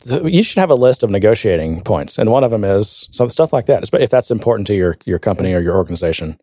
Th- 0.00 0.22
you 0.32 0.42
should 0.42 0.58
have 0.58 0.70
a 0.70 0.76
list 0.76 1.02
of 1.02 1.10
negotiating 1.10 1.82
points, 1.82 2.18
and 2.18 2.30
one 2.30 2.44
of 2.44 2.50
them 2.50 2.64
is 2.64 3.08
some 3.12 3.30
stuff 3.30 3.52
like 3.52 3.66
that. 3.66 3.88
If 3.92 4.10
that's 4.10 4.30
important 4.30 4.66
to 4.68 4.74
your 4.74 4.94
your 5.04 5.18
company 5.18 5.52
or 5.54 5.60
your 5.60 5.76
organization. 5.76 6.38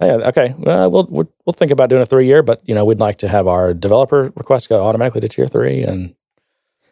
Hey, 0.00 0.10
uh, 0.10 0.28
okay, 0.30 0.54
well, 0.58 0.90
we'll 0.90 1.06
we'll 1.10 1.32
we'll 1.46 1.52
think 1.52 1.70
about 1.70 1.90
doing 1.90 2.02
a 2.02 2.06
three 2.06 2.26
year, 2.26 2.42
but 2.42 2.60
you 2.64 2.74
know, 2.74 2.84
we'd 2.84 2.98
like 2.98 3.18
to 3.18 3.28
have 3.28 3.46
our 3.46 3.72
developer 3.72 4.32
request 4.34 4.68
go 4.68 4.82
automatically 4.84 5.20
to 5.20 5.28
tier 5.28 5.46
three, 5.46 5.82
and 5.82 6.14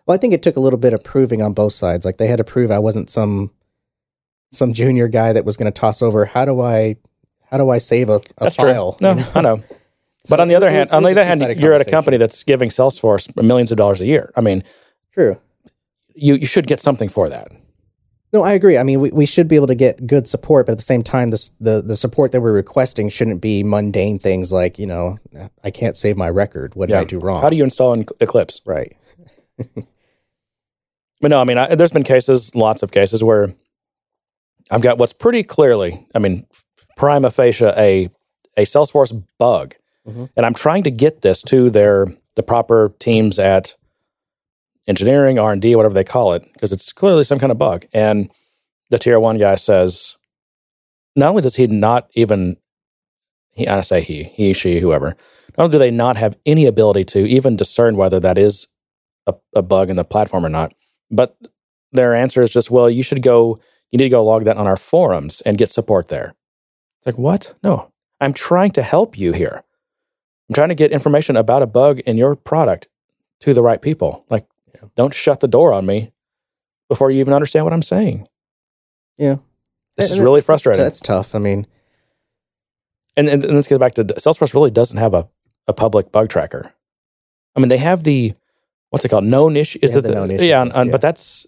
Well, 0.07 0.15
I 0.15 0.19
think 0.19 0.33
it 0.35 0.43
took 0.43 0.57
a 0.57 0.61
little 0.61 0.79
bit 0.79 0.93
of 0.93 1.03
proving 1.03 1.43
on 1.43 1.53
both 1.53 1.73
sides. 1.73 2.05
Like 2.05 2.19
they 2.19 2.29
had 2.29 2.39
to 2.39 2.45
prove 2.45 2.71
I 2.71 2.79
wasn't 2.79 3.11
some 3.11 3.51
some 4.51 4.73
junior 4.73 5.09
guy 5.09 5.33
that 5.33 5.45
was 5.45 5.57
going 5.57 5.71
to 5.73 5.79
toss 5.81 6.03
over. 6.03 6.25
How 6.25 6.45
do 6.45 6.61
I 6.61 6.97
how 7.51 7.59
do 7.59 7.69
I 7.71 7.79
save 7.79 8.09
a, 8.09 8.15
a 8.17 8.21
that's 8.39 8.57
file? 8.57 8.93
true. 8.95 8.99
No, 9.03 9.11
you 9.11 9.17
know? 9.21 9.31
I 9.35 9.41
know. 9.41 9.57
So 9.59 10.31
but 10.31 10.41
on 10.41 10.49
the 10.49 10.55
other 10.55 10.71
hand, 10.71 10.91
on 10.93 11.03
the 11.03 11.11
other 11.11 11.25
hand, 11.25 11.41
you're 11.61 11.73
at 11.73 11.81
a 11.81 11.91
company 11.91 12.17
that's 12.17 12.43
giving 12.45 12.69
Salesforce 12.69 13.35
millions 13.43 13.71
of 13.73 13.79
dollars 13.79 14.01
a 14.01 14.07
year. 14.07 14.33
I 14.37 14.41
mean, 14.41 14.63
True. 15.13 15.41
you 16.15 16.35
you 16.35 16.47
should 16.47 16.67
get 16.67 16.81
something 16.81 17.09
for 17.09 17.29
that. 17.29 17.53
No, 18.33 18.43
I 18.45 18.53
agree. 18.53 18.79
I 18.79 18.85
mean, 18.85 19.01
we, 19.01 19.11
we 19.11 19.27
should 19.27 19.49
be 19.49 19.57
able 19.57 19.67
to 19.67 19.75
get 19.75 20.07
good 20.07 20.29
support, 20.29 20.67
but 20.67 20.73
at 20.73 20.79
the 20.79 20.85
same 20.85 21.03
time, 21.03 21.31
this, 21.31 21.51
the 21.59 21.83
the 21.83 21.97
support 21.97 22.31
that 22.31 22.41
we're 22.41 22.53
requesting 22.53 23.09
shouldn't 23.09 23.41
be 23.41 23.65
mundane 23.65 24.21
things 24.21 24.53
like 24.53 24.79
you 24.79 24.87
know 24.87 25.19
I 25.65 25.71
can't 25.73 25.97
save 25.97 26.17
my 26.17 26.29
record. 26.29 26.77
What 26.77 26.87
did 26.87 26.95
Yeah. 26.95 27.01
I 27.01 27.05
do 27.05 27.19
wrong? 27.19 27.43
How 27.43 27.49
do 27.49 27.57
you 27.57 27.65
install 27.65 27.93
in 27.93 28.07
Eclipse? 28.21 28.61
right? 28.65 28.93
But 31.21 31.31
no, 31.31 31.39
I 31.39 31.45
mean, 31.45 31.59
I, 31.59 31.75
there's 31.75 31.91
been 31.91 32.03
cases, 32.03 32.55
lots 32.55 32.83
of 32.83 32.93
cases 32.93 33.23
where 33.23 33.55
I've 34.71 34.83
got 34.83 34.99
what's 34.99 35.13
pretty 35.13 35.43
clearly, 35.43 36.07
I 36.15 36.19
mean, 36.19 36.47
prima 36.97 37.31
facie 37.31 37.65
a 37.67 38.11
a 38.57 38.63
Salesforce 38.65 39.13
bug, 39.39 39.75
Mhm. 40.07 40.31
and 40.37 40.45
I'm 40.47 40.55
trying 40.55 40.83
to 40.85 40.91
get 40.91 41.23
this 41.23 41.43
to 41.45 41.71
their 41.71 42.07
the 42.37 42.43
proper 42.43 42.93
teams 42.99 43.39
at 43.39 43.75
engineering, 44.87 45.39
R 45.39 45.53
and 45.53 45.63
D, 45.63 45.75
whatever 45.77 45.95
they 45.95 46.05
call 46.05 46.33
it, 46.33 46.45
because 46.53 46.73
it's 46.73 46.93
clearly 46.93 47.25
some 47.25 47.39
kind 47.39 47.53
of 47.53 47.59
bug. 47.59 47.87
And 47.93 48.31
the 48.91 48.99
tier 48.99 49.21
one 49.21 49.39
guy 49.39 49.55
says, 49.55 50.17
not 51.17 51.31
only 51.31 51.43
does 51.43 51.57
he 51.57 51.67
not 51.67 52.09
even, 52.15 52.57
he 53.53 53.67
I 53.69 53.81
say 53.83 54.01
he, 54.01 54.25
he, 54.25 54.53
she, 54.53 54.81
whoever, 54.81 55.17
not 55.57 55.65
only 55.65 55.73
do 55.73 55.79
they 55.79 55.91
not 55.91 56.17
have 56.17 56.37
any 56.47 56.67
ability 56.67 57.05
to 57.05 57.27
even 57.29 57.57
discern 57.57 57.97
whether 57.97 58.19
that 58.21 58.39
is 58.39 58.69
a, 59.27 59.35
a 59.55 59.63
bug 59.63 59.91
in 59.91 59.97
the 59.97 60.05
platform 60.05 60.45
or 60.47 60.49
not, 60.49 60.73
but 61.11 61.37
their 61.93 62.15
answer 62.15 62.43
is 62.43 62.51
just, 62.53 62.71
well, 62.71 62.89
you 62.91 63.03
should 63.03 63.23
go, 63.23 63.59
you 63.91 63.99
need 63.99 64.05
to 64.05 64.09
go 64.11 64.25
log 64.25 64.45
that 64.45 64.57
on 64.57 64.67
our 64.67 64.77
forums 64.77 65.41
and 65.43 65.59
get 65.59 65.69
support 65.71 66.09
there. 66.09 66.35
It's 66.99 67.07
like, 67.07 67.19
what? 67.19 67.55
No, 67.63 67.91
I'm 68.21 68.33
trying 68.33 68.71
to 68.73 68.83
help 68.83 69.19
you 69.19 69.33
here. 69.33 69.63
I'm 70.49 70.55
trying 70.55 70.69
to 70.71 70.75
get 70.75 70.93
information 70.93 71.37
about 71.37 71.63
a 71.63 71.67
bug 71.67 72.01
in 72.01 72.17
your 72.17 72.35
product 72.37 72.89
to 73.41 73.55
the 73.55 73.63
right 73.63 73.81
people. 73.81 74.25
Like, 74.29 74.47
Yeah. 74.75 74.89
don't 74.97 75.15
shut 75.15 75.41
the 75.41 75.49
door 75.49 75.73
on 75.73 75.87
me 75.87 76.13
before 76.89 77.11
you 77.11 77.21
even 77.21 77.33
understand 77.33 77.65
what 77.65 77.73
I'm 77.73 77.83
saying. 77.83 78.27
Yeah. 79.17 79.37
This 79.97 80.11
is 80.11 80.21
really 80.21 80.41
frustrating. 80.41 80.83
That's 80.83 81.01
tough. 81.01 81.35
I 81.35 81.39
mean, 81.39 81.67
and, 83.17 83.29
and, 83.29 83.45
and 83.45 83.55
let's 83.55 83.69
get 83.69 83.79
back 83.81 83.95
to 83.95 84.05
Salesforce 84.05 84.55
really 84.55 84.71
doesn't 84.71 84.97
have 84.99 85.15
a, 85.15 85.29
a 85.67 85.73
public 85.73 86.11
bug 86.13 86.29
tracker. 86.31 86.73
I 87.57 87.61
mean, 87.61 87.69
they 87.69 87.77
have 87.79 88.05
the 88.05 88.35
what's 88.91 89.05
it 89.05 89.09
called? 89.09 89.25
Known 89.25 89.57
issue. 89.57 89.79
Is 89.83 89.91
it 89.95 89.97
have 89.97 90.05
the 90.05 90.13
known 90.15 90.31
issues 90.31 90.47
Yeah, 90.47 90.65
yeah. 90.65 90.85
but 90.91 91.01
that's 91.01 91.47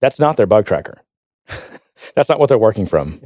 that's 0.00 0.18
not 0.18 0.36
their 0.36 0.46
bug 0.46 0.66
tracker. 0.66 1.02
That's 2.14 2.28
not 2.28 2.38
what 2.38 2.48
they're 2.48 2.58
working 2.58 2.86
from. 2.86 3.20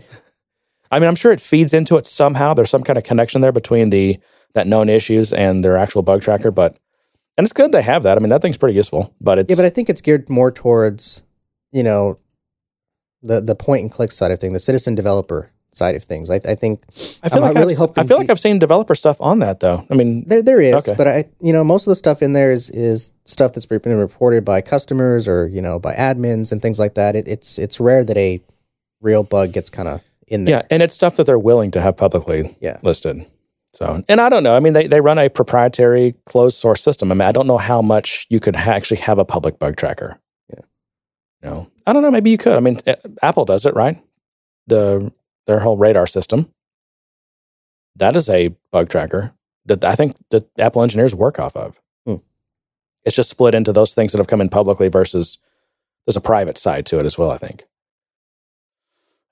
I 0.90 0.98
mean, 0.98 1.09
I'm 1.09 1.16
sure 1.16 1.33
it 1.33 1.40
feeds 1.40 1.74
into 1.74 1.96
it 1.96 2.07
somehow. 2.07 2.55
There's 2.55 2.70
some 2.70 2.83
kind 2.83 2.96
of 2.96 3.05
connection 3.05 3.40
there 3.42 3.53
between 3.53 3.90
the 3.90 4.18
that 4.55 4.66
known 4.66 4.88
issues 4.88 5.33
and 5.33 5.62
their 5.64 5.77
actual 5.77 6.03
bug 6.03 6.22
tracker, 6.22 6.51
but 6.51 6.79
And 7.37 7.44
it's 7.44 7.53
good 7.53 7.70
they 7.72 7.83
have 7.83 8.03
that. 8.05 8.16
I 8.16 8.20
mean, 8.20 8.31
that 8.31 8.40
thing's 8.42 8.57
pretty 8.57 8.74
useful, 8.74 9.14
but 9.20 9.38
it's 9.38 9.51
Yeah, 9.51 9.57
but 9.57 9.66
I 9.66 9.70
think 9.70 9.90
it's 9.90 10.01
geared 10.01 10.29
more 10.31 10.51
towards, 10.51 11.24
you 11.72 11.83
know, 11.83 12.16
the 13.22 13.40
the 13.40 13.55
point 13.55 13.83
and 13.83 13.90
click 13.90 14.11
side 14.12 14.31
of 14.31 14.38
things, 14.38 14.53
the 14.55 14.59
citizen 14.61 14.94
developer 14.94 15.51
side 15.72 15.94
of 15.94 16.05
things. 16.05 16.31
I, 16.31 16.37
I 16.37 16.55
think 16.55 16.83
I 17.22 17.29
feel 17.29 17.40
like 17.42 17.55
really 17.55 17.74
I've, 17.74 17.79
hoping 17.79 18.05
I 18.05 18.07
feel 18.07 18.16
like 18.16 18.31
I've 18.31 18.40
seen 18.40 18.59
developer 18.59 18.94
stuff 18.94 19.16
on 19.20 19.40
that 19.40 19.61
though. 19.61 19.87
I 19.90 19.94
mean, 19.94 20.24
there 20.27 20.42
there 20.42 20.61
is, 20.61 20.88
Okay. 20.88 20.94
but 20.96 21.07
I 21.07 21.24
you 21.40 21.53
know 21.53 21.62
most 21.64 21.87
of 21.87 21.90
the 21.90 21.96
stuff 21.96 22.22
in 22.22 22.33
there 22.33 22.51
is 22.51 22.70
is 22.70 23.12
stuff 23.24 23.53
that's 23.53 23.66
been 23.66 23.98
reported 23.98 24.44
by 24.44 24.62
customers 24.62 25.29
or 25.29 25.46
you 25.48 25.61
know 25.61 25.79
by 25.79 25.94
admins 25.94 26.51
and 26.53 26.62
things 26.62 26.79
like 26.81 26.94
that. 26.94 27.14
It, 27.16 27.29
it's 27.29 27.59
it's 27.59 27.79
rare 27.79 28.03
that 28.05 28.16
a 28.16 28.40
real 29.00 29.22
bug 29.22 29.52
gets 29.52 29.70
kind 29.70 29.88
of 29.88 30.02
in 30.26 30.44
there. 30.44 30.56
yeah, 30.58 30.62
and 30.70 30.82
it's 30.82 30.94
stuff 30.94 31.16
that 31.16 31.24
they're 31.24 31.38
willing 31.38 31.70
to 31.72 31.80
have 31.80 31.96
publicly 31.96 32.56
Yeah. 32.61 32.78
listed. 32.82 33.26
So, 33.74 34.02
and 34.08 34.20
I 34.20 34.28
don't 34.28 34.42
know. 34.42 34.56
I 34.56 34.61
mean, 34.61 34.72
they, 34.72 34.87
they 34.87 35.00
run 35.00 35.18
a 35.18 35.28
proprietary 35.28 36.14
closed 36.26 36.56
source 36.56 36.82
system. 36.82 37.12
I 37.12 37.14
mean, 37.14 37.28
I 37.28 37.32
don't 37.32 37.46
know 37.46 37.58
how 37.58 37.82
much 37.82 38.26
you 38.30 38.40
could 38.40 38.56
ha- 38.56 38.72
actually 38.72 38.96
have 39.00 39.18
a 39.18 39.24
public 39.24 39.58
bug 39.58 39.76
tracker. 39.76 40.18
Yeah. 40.50 40.64
You 41.42 41.50
know, 41.50 41.70
I 41.87 41.92
don't 41.92 42.02
know. 42.02 42.11
Maybe 42.11 42.30
you 42.30 42.38
could. 42.38 42.56
I 42.56 42.61
mean, 42.61 42.78
A- 42.87 42.96
Apple 43.22 43.44
does 43.44 43.66
it, 43.66 43.74
right? 43.74 44.02
The 44.66 45.12
their 45.46 45.61
whole 45.61 45.76
radar 45.76 46.06
system. 46.06 46.50
That 47.96 48.16
is 48.16 48.28
a 48.28 48.48
bug 48.70 48.88
tracker 48.88 49.32
that 49.66 49.84
I 49.84 49.94
think 49.94 50.12
that 50.30 50.48
Apple 50.58 50.82
engineers 50.82 51.14
work 51.14 51.38
off 51.38 51.56
of. 51.56 51.78
Hmm. 52.06 52.16
It's 53.04 53.16
just 53.16 53.30
split 53.30 53.54
into 53.54 53.72
those 53.72 53.94
things 53.94 54.12
that 54.12 54.18
have 54.18 54.28
come 54.28 54.40
in 54.40 54.48
publicly 54.48 54.88
versus 54.88 55.38
there's 56.06 56.16
a 56.16 56.20
private 56.22 56.56
side 56.58 56.87
to 56.87 56.98
it 57.00 57.06
as 57.06 57.18
well. 57.18 57.30
I 57.30 57.37
think. 57.37 57.64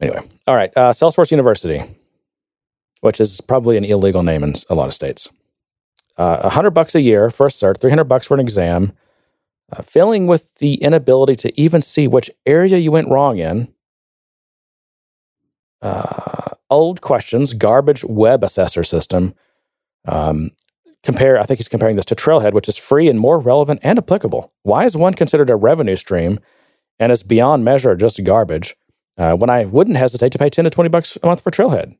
Anyway, 0.01 0.21
all 0.47 0.55
right. 0.57 0.73
Uh, 0.77 0.93
Salesforce 0.93 1.31
University 1.31 1.83
which 3.07 3.21
is 3.21 3.41
probably 3.41 3.77
an 3.77 3.85
illegal 3.85 4.23
name 4.25 4.43
in 4.43 4.53
a 4.69 4.75
lot 4.75 4.89
of 4.89 4.95
states. 4.95 5.29
Uh, 6.17 6.41
A 6.43 6.51
hundred 6.51 6.71
bucks 6.71 6.95
a 6.95 7.01
year 7.01 7.31
for 7.31 7.47
a 7.47 7.51
cert, 7.51 7.79
three 7.79 7.91
hundred 7.91 8.05
bucks 8.05 8.27
for 8.27 8.35
an 8.35 8.41
exam. 8.41 8.93
Uh, 9.71 9.83
failing 9.83 10.27
with 10.27 10.53
the 10.57 10.75
inability 10.77 11.35
to 11.35 11.61
even 11.61 11.83
see 11.83 12.07
which 12.09 12.31
area 12.47 12.79
you 12.79 12.91
went 12.93 13.09
wrong 13.09 13.39
in. 13.39 13.73
Uh, 15.83 16.51
old 16.71 17.01
questions, 17.01 17.53
garbage 17.53 18.05
web 18.05 18.43
assessor 18.43 18.85
system. 18.85 19.35
Um, 20.07 20.51
compare, 21.03 21.39
I 21.39 21.45
think 21.45 21.59
he's 21.59 21.69
comparing 21.69 21.97
this 21.97 22.05
to 22.07 22.15
Trailhead, 22.15 22.55
which 22.55 22.69
is 22.69 22.77
free 22.77 23.09
and 23.09 23.21
more 23.21 23.39
relevant 23.39 23.81
and 23.83 23.99
applicable. 23.99 24.53
Why 24.63 24.85
is 24.85 24.97
one 24.97 25.15
considered 25.15 25.51
a 25.51 25.57
revenue 25.57 25.97
stream 25.97 26.39
and 26.99 27.13
is 27.13 27.23
beyond 27.23 27.65
measure 27.65 27.95
just 27.95 28.23
garbage? 28.25 28.75
Uh, 29.19 29.35
when 29.35 29.49
I 29.51 29.65
wouldn't 29.65 29.97
hesitate 29.97 30.33
to 30.33 30.39
pay 30.39 30.49
ten 30.49 30.65
to 30.65 30.71
twenty 30.71 30.89
bucks 30.89 31.17
a 31.23 31.27
month 31.27 31.43
for 31.43 31.51
Trailhead 31.51 31.97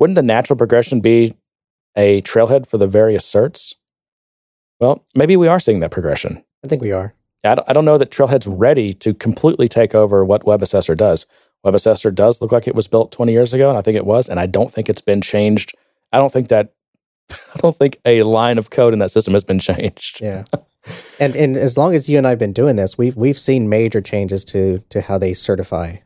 wouldn't 0.00 0.16
the 0.16 0.22
natural 0.22 0.56
progression 0.56 1.00
be 1.00 1.34
a 1.96 2.22
trailhead 2.22 2.66
for 2.66 2.78
the 2.78 2.88
various 2.88 3.30
certs? 3.30 3.74
Well, 4.80 5.04
maybe 5.14 5.36
we 5.36 5.46
are 5.46 5.60
seeing 5.60 5.80
that 5.80 5.90
progression. 5.90 6.42
I 6.64 6.68
think 6.68 6.82
we 6.82 6.90
are. 6.90 7.14
I 7.44 7.54
don't, 7.54 7.68
I 7.70 7.72
don't 7.72 7.84
know 7.84 7.98
that 7.98 8.10
Trailhead's 8.10 8.46
ready 8.46 8.92
to 8.94 9.14
completely 9.14 9.68
take 9.68 9.94
over 9.94 10.24
what 10.24 10.44
WebAssessor 10.44 10.96
does. 10.96 11.26
WebAssessor 11.64 12.14
does 12.14 12.40
look 12.40 12.50
like 12.50 12.66
it 12.66 12.74
was 12.74 12.88
built 12.88 13.12
20 13.12 13.32
years 13.32 13.52
ago, 13.52 13.68
and 13.68 13.76
I 13.76 13.82
think 13.82 13.96
it 13.96 14.06
was, 14.06 14.28
and 14.28 14.40
I 14.40 14.46
don't 14.46 14.70
think 14.70 14.88
it's 14.88 15.02
been 15.02 15.20
changed. 15.20 15.74
I 16.12 16.18
don't 16.18 16.32
think 16.32 16.48
that, 16.48 16.72
I 17.30 17.58
don't 17.58 17.76
think 17.76 17.98
a 18.06 18.22
line 18.22 18.56
of 18.56 18.70
code 18.70 18.94
in 18.94 18.98
that 19.00 19.10
system 19.10 19.34
has 19.34 19.44
been 19.44 19.58
changed. 19.60 20.20
Yeah. 20.22 20.44
and 21.18 21.36
and 21.36 21.56
as 21.58 21.76
long 21.76 21.94
as 21.94 22.08
you 22.08 22.16
and 22.16 22.26
I've 22.26 22.38
been 22.38 22.54
doing 22.54 22.76
this, 22.76 22.96
we've 22.96 23.16
we've 23.16 23.36
seen 23.36 23.68
major 23.68 24.00
changes 24.00 24.46
to 24.46 24.78
to 24.88 25.02
how 25.02 25.18
they 25.18 25.34
certify 25.34 25.96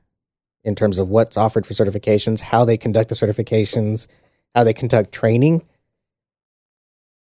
in 0.64 0.74
terms 0.74 0.98
of 0.98 1.08
what's 1.08 1.36
offered 1.36 1.66
for 1.66 1.74
certifications, 1.74 2.40
how 2.40 2.64
they 2.64 2.76
conduct 2.76 3.10
the 3.10 3.14
certifications, 3.14 4.08
how 4.54 4.64
they 4.64 4.72
conduct 4.72 5.12
training. 5.12 5.62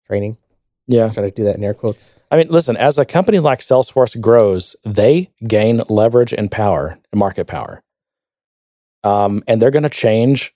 Training. 0.07 0.39
Yeah. 0.87 1.09
Try 1.11 1.25
to 1.25 1.31
do 1.31 1.45
that 1.45 1.57
in 1.57 1.65
air 1.65 1.75
quotes. 1.75 2.13
I 2.31 2.37
mean, 2.37 2.49
listen, 2.49 2.77
as 2.77 2.99
a 2.99 3.05
company 3.05 3.39
like 3.39 3.61
Salesforce 3.61 4.21
grows, 4.21 4.75
they 4.85 5.31
gain 5.47 5.83
leverage 5.89 6.33
and 6.33 6.51
power, 6.51 6.99
market 7.15 7.47
power. 7.47 7.83
Um, 9.05 9.45
and 9.47 9.61
they're 9.61 9.71
going 9.71 9.83
to 9.83 9.89
change 9.89 10.55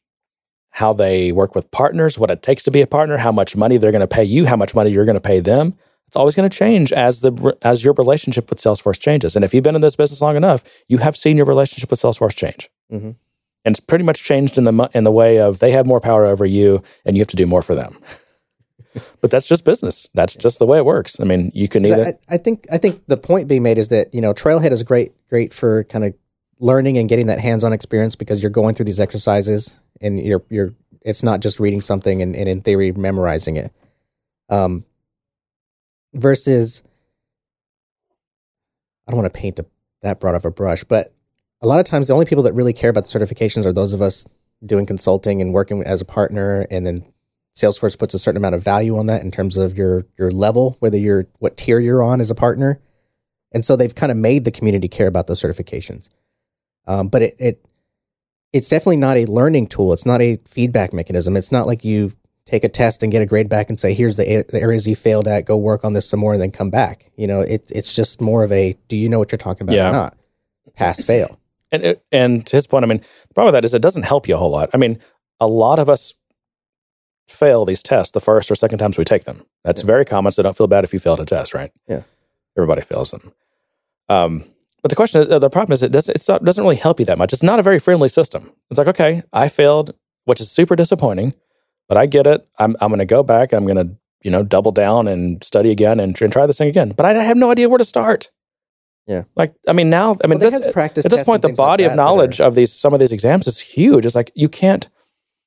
how 0.70 0.92
they 0.92 1.32
work 1.32 1.54
with 1.54 1.70
partners, 1.70 2.18
what 2.18 2.30
it 2.30 2.42
takes 2.42 2.64
to 2.64 2.70
be 2.70 2.80
a 2.80 2.86
partner, 2.86 3.18
how 3.18 3.32
much 3.32 3.56
money 3.56 3.76
they're 3.76 3.92
going 3.92 4.00
to 4.00 4.08
pay 4.08 4.24
you, 4.24 4.46
how 4.46 4.56
much 4.56 4.74
money 4.74 4.90
you're 4.90 5.04
going 5.04 5.14
to 5.14 5.20
pay 5.20 5.40
them. 5.40 5.74
It's 6.10 6.16
always 6.16 6.34
going 6.34 6.50
to 6.50 6.58
change 6.58 6.92
as 6.92 7.20
the 7.20 7.56
as 7.62 7.84
your 7.84 7.94
relationship 7.94 8.50
with 8.50 8.58
Salesforce 8.58 8.98
changes. 8.98 9.36
And 9.36 9.44
if 9.44 9.54
you've 9.54 9.62
been 9.62 9.76
in 9.76 9.80
this 9.80 9.94
business 9.94 10.20
long 10.20 10.34
enough, 10.34 10.64
you 10.88 10.98
have 10.98 11.16
seen 11.16 11.36
your 11.36 11.46
relationship 11.46 11.88
with 11.88 12.00
Salesforce 12.00 12.34
change. 12.34 12.68
Mhm. 12.92 13.14
And 13.64 13.72
it's 13.72 13.78
pretty 13.78 14.02
much 14.02 14.24
changed 14.24 14.58
in 14.58 14.64
the 14.64 14.90
in 14.92 15.04
the 15.04 15.12
way 15.12 15.38
of 15.38 15.60
they 15.60 15.70
have 15.70 15.86
more 15.86 16.00
power 16.00 16.26
over 16.26 16.44
you, 16.44 16.82
and 17.04 17.16
you 17.16 17.20
have 17.20 17.28
to 17.28 17.36
do 17.36 17.46
more 17.46 17.62
for 17.62 17.76
them. 17.76 17.96
but 19.20 19.30
that's 19.30 19.46
just 19.46 19.64
business. 19.64 20.08
That's 20.12 20.34
just 20.34 20.58
the 20.58 20.66
way 20.66 20.78
it 20.78 20.84
works. 20.84 21.20
I 21.20 21.24
mean, 21.24 21.52
you 21.54 21.68
can 21.68 21.86
either 21.86 22.06
I, 22.06 22.34
I 22.34 22.38
think 22.38 22.66
I 22.72 22.76
think 22.78 23.06
the 23.06 23.16
point 23.16 23.46
being 23.46 23.62
made 23.62 23.78
is 23.78 23.86
that 23.90 24.12
you 24.12 24.20
know 24.20 24.34
Trailhead 24.34 24.72
is 24.72 24.82
great 24.82 25.12
great 25.28 25.54
for 25.54 25.84
kind 25.84 26.04
of 26.04 26.14
learning 26.58 26.98
and 26.98 27.08
getting 27.08 27.26
that 27.26 27.38
hands 27.38 27.62
on 27.62 27.72
experience 27.72 28.16
because 28.16 28.42
you're 28.42 28.50
going 28.50 28.74
through 28.74 28.86
these 28.86 28.98
exercises 28.98 29.80
and 30.00 30.18
you're 30.18 30.42
you're 30.50 30.74
it's 31.02 31.22
not 31.22 31.38
just 31.38 31.60
reading 31.60 31.80
something 31.80 32.20
and, 32.20 32.34
and 32.34 32.48
in 32.48 32.62
theory 32.62 32.90
memorizing 32.90 33.56
it. 33.56 33.72
Um, 34.48 34.84
versus 36.14 36.82
I 39.06 39.12
don't 39.12 39.20
want 39.20 39.32
to 39.32 39.40
paint 39.40 39.58
a, 39.58 39.66
that 40.02 40.20
broad 40.20 40.34
of 40.34 40.44
a 40.44 40.50
brush, 40.50 40.84
but 40.84 41.14
a 41.62 41.66
lot 41.66 41.80
of 41.80 41.86
times 41.86 42.08
the 42.08 42.14
only 42.14 42.26
people 42.26 42.44
that 42.44 42.54
really 42.54 42.72
care 42.72 42.90
about 42.90 43.06
the 43.06 43.18
certifications 43.18 43.66
are 43.66 43.72
those 43.72 43.92
of 43.92 44.00
us 44.00 44.26
doing 44.64 44.86
consulting 44.86 45.40
and 45.40 45.52
working 45.52 45.82
as 45.82 46.00
a 46.00 46.04
partner, 46.04 46.66
and 46.70 46.86
then 46.86 47.04
Salesforce 47.54 47.98
puts 47.98 48.14
a 48.14 48.18
certain 48.18 48.36
amount 48.36 48.54
of 48.54 48.62
value 48.62 48.96
on 48.96 49.06
that 49.06 49.22
in 49.22 49.30
terms 49.30 49.56
of 49.56 49.76
your 49.76 50.06
your 50.18 50.30
level, 50.30 50.76
whether 50.80 50.98
you're 50.98 51.26
what 51.38 51.56
tier 51.56 51.80
you're 51.80 52.02
on 52.02 52.20
as 52.20 52.30
a 52.30 52.34
partner, 52.34 52.80
and 53.52 53.64
so 53.64 53.76
they've 53.76 53.94
kind 53.94 54.12
of 54.12 54.18
made 54.18 54.44
the 54.44 54.52
community 54.52 54.88
care 54.88 55.06
about 55.06 55.26
those 55.26 55.42
certifications. 55.42 56.08
Um, 56.86 57.08
but 57.08 57.22
it, 57.22 57.36
it 57.38 57.68
it's 58.52 58.68
definitely 58.68 58.96
not 58.96 59.16
a 59.16 59.26
learning 59.26 59.68
tool. 59.68 59.92
It's 59.92 60.06
not 60.06 60.20
a 60.20 60.36
feedback 60.46 60.92
mechanism. 60.92 61.36
It's 61.36 61.52
not 61.52 61.66
like 61.66 61.84
you 61.84 62.12
take 62.50 62.64
a 62.64 62.68
test 62.68 63.02
and 63.02 63.12
get 63.12 63.22
a 63.22 63.26
grade 63.26 63.48
back 63.48 63.68
and 63.70 63.78
say, 63.78 63.94
"Here's 63.94 64.16
the, 64.16 64.44
the 64.48 64.60
areas 64.60 64.86
you 64.86 64.96
failed 64.96 65.26
at. 65.28 65.44
Go 65.44 65.56
work 65.56 65.84
on 65.84 65.92
this 65.92 66.08
some 66.08 66.20
more, 66.20 66.32
and 66.32 66.42
then 66.42 66.50
come 66.50 66.70
back." 66.70 67.10
You 67.16 67.26
know, 67.26 67.40
it's 67.40 67.70
it's 67.70 67.94
just 67.94 68.20
more 68.20 68.42
of 68.44 68.52
a, 68.52 68.76
"Do 68.88 68.96
you 68.96 69.08
know 69.08 69.18
what 69.18 69.30
you're 69.32 69.38
talking 69.38 69.62
about 69.64 69.76
Yeah. 69.76 69.88
or 69.90 69.92
not?" 69.92 70.16
Pass 70.76 71.02
fail. 71.04 71.38
and 71.72 71.84
it, 71.84 72.04
and 72.10 72.44
to 72.46 72.56
his 72.56 72.66
point, 72.66 72.84
I 72.84 72.88
mean, 72.88 72.98
the 73.28 73.34
problem 73.34 73.52
with 73.52 73.60
that 73.60 73.64
is 73.64 73.74
it 73.74 73.82
doesn't 73.82 74.02
help 74.04 74.28
you 74.28 74.34
a 74.34 74.38
whole 74.38 74.50
lot. 74.50 74.70
I 74.74 74.76
mean, 74.76 74.98
a 75.38 75.46
lot 75.46 75.78
of 75.78 75.88
us 75.88 76.14
fail 77.28 77.64
these 77.64 77.82
tests 77.82 78.10
the 78.12 78.20
first 78.20 78.50
or 78.50 78.54
second 78.56 78.78
times 78.78 78.98
we 78.98 79.04
take 79.04 79.24
them. 79.24 79.44
That's 79.64 79.82
Yeah. 79.82 79.86
very 79.86 80.04
common. 80.04 80.32
So 80.32 80.42
don't 80.42 80.56
feel 80.56 80.66
bad 80.66 80.84
if 80.84 80.92
you 80.92 80.98
failed 80.98 81.20
a 81.20 81.24
test, 81.26 81.54
right? 81.54 81.70
Yeah. 81.88 82.02
everybody 82.56 82.82
fails 82.82 83.12
them. 83.12 83.32
Um, 84.08 84.44
but 84.82 84.90
the 84.90 84.96
question 84.96 85.20
is, 85.22 85.28
uh, 85.28 85.38
the 85.38 85.48
problem 85.48 85.72
is, 85.72 85.82
it 85.84 85.92
doesn't 85.92 86.14
it's 86.16 86.28
not, 86.28 86.44
doesn't 86.44 86.62
really 86.64 86.74
help 86.76 86.98
you 86.98 87.06
that 87.06 87.16
much. 87.16 87.32
It's 87.32 87.44
not 87.44 87.60
a 87.60 87.62
very 87.62 87.78
friendly 87.78 88.08
system. 88.08 88.50
It's 88.70 88.76
like, 88.78 88.88
okay, 88.88 89.22
I 89.32 89.46
failed, 89.48 89.94
which 90.24 90.40
is 90.40 90.50
super 90.50 90.74
disappointing, 90.74 91.34
but 91.90 91.98
I 91.98 92.06
get 92.06 92.26
it. 92.28 92.46
I'm 92.56 92.76
I'm 92.80 92.88
going 92.88 93.00
to 93.00 93.04
go 93.04 93.24
back. 93.24 93.52
I'm 93.52 93.66
going 93.66 93.76
to 93.88 93.96
you 94.22 94.30
know 94.30 94.44
double 94.44 94.70
down 94.70 95.08
and 95.08 95.42
study 95.42 95.72
again 95.72 95.98
and, 95.98 96.18
and 96.22 96.32
try 96.32 96.46
this 96.46 96.58
thing 96.58 96.68
again. 96.68 96.92
But 96.96 97.04
I 97.04 97.14
have 97.14 97.36
no 97.36 97.50
idea 97.50 97.68
where 97.68 97.78
to 97.78 97.84
start. 97.84 98.30
Yeah. 99.08 99.24
like 99.34 99.54
I 99.66 99.72
mean, 99.72 99.90
now 99.90 100.16
I 100.22 100.28
mean, 100.28 100.38
Well, 100.38 100.50
this, 100.50 100.72
practice 100.72 101.04
at 101.04 101.10
this 101.10 101.26
point, 101.26 101.42
the 101.42 101.48
things 101.48 101.58
like 101.58 101.66
body 101.66 101.84
of 101.84 101.90
that 101.90 101.98
are- 101.98 102.02
knowledge 102.02 102.40
of 102.40 102.54
these 102.54 102.72
some 102.72 102.94
of 102.94 103.00
these 103.00 103.10
exams 103.10 103.48
is 103.48 103.58
huge. 103.58 104.06
It's 104.06 104.14
like 104.14 104.30
you 104.36 104.48
can't 104.48 104.88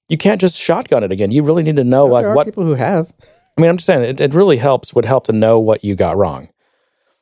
you 0.10 0.18
can't 0.18 0.42
just 0.42 0.60
shotgun 0.60 1.04
it 1.04 1.14
again. 1.14 1.32
You 1.32 1.44
really 1.44 1.64
need 1.64 1.78
to 1.78 1.86
know 1.86 2.04
there 2.06 2.28
like 2.28 2.36
what. 2.36 2.46
people 2.46 2.66
who 2.66 2.74
have. 2.76 3.14
I 3.58 3.62
mean, 3.62 3.70
I'm 3.70 3.78
just 3.78 3.86
saying 3.86 4.04
it, 4.04 4.20
it 4.20 4.34
really 4.34 4.58
helps. 4.58 4.94
Would 4.94 5.06
help 5.06 5.24
to 5.28 5.32
know 5.32 5.60
what 5.62 5.86
you 5.86 5.96
got 5.96 6.18
wrong. 6.18 6.50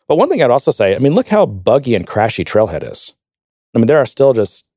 But 0.07 0.15
one 0.15 0.29
thing 0.29 0.41
I'd 0.41 0.49
also 0.49 0.71
say, 0.71 0.95
I 0.95 0.99
mean, 0.99 1.13
look 1.13 1.27
how 1.27 1.45
buggy 1.45 1.93
and 1.93 2.07
crashy 2.07 2.43
Trailhead 2.43 2.89
is. 2.91 3.13
I 3.75 3.77
mean, 3.77 3.88
there 3.88 3.99
are 3.99 4.05
still 4.05 4.34
just 4.34 4.67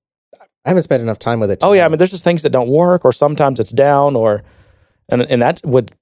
I 0.65 0.71
haven't 0.71 0.85
spent 0.85 1.03
enough 1.03 1.19
time 1.19 1.41
with 1.41 1.51
it. 1.51 1.61
oh 1.63 1.73
yeah, 1.73 1.85
I 1.85 1.89
mean, 1.89 1.99
there's 1.99 2.11
just 2.11 2.25
things 2.25 2.43
that 2.43 2.51
don't 2.51 2.69
work, 2.69 3.05
or 3.05 3.13
sometimes 3.13 3.61
it's 3.61 3.73
down, 3.73 4.17
or 4.17 4.43
and 5.09 5.23
and 5.23 5.43
that 5.43 5.61
would 5.65 5.93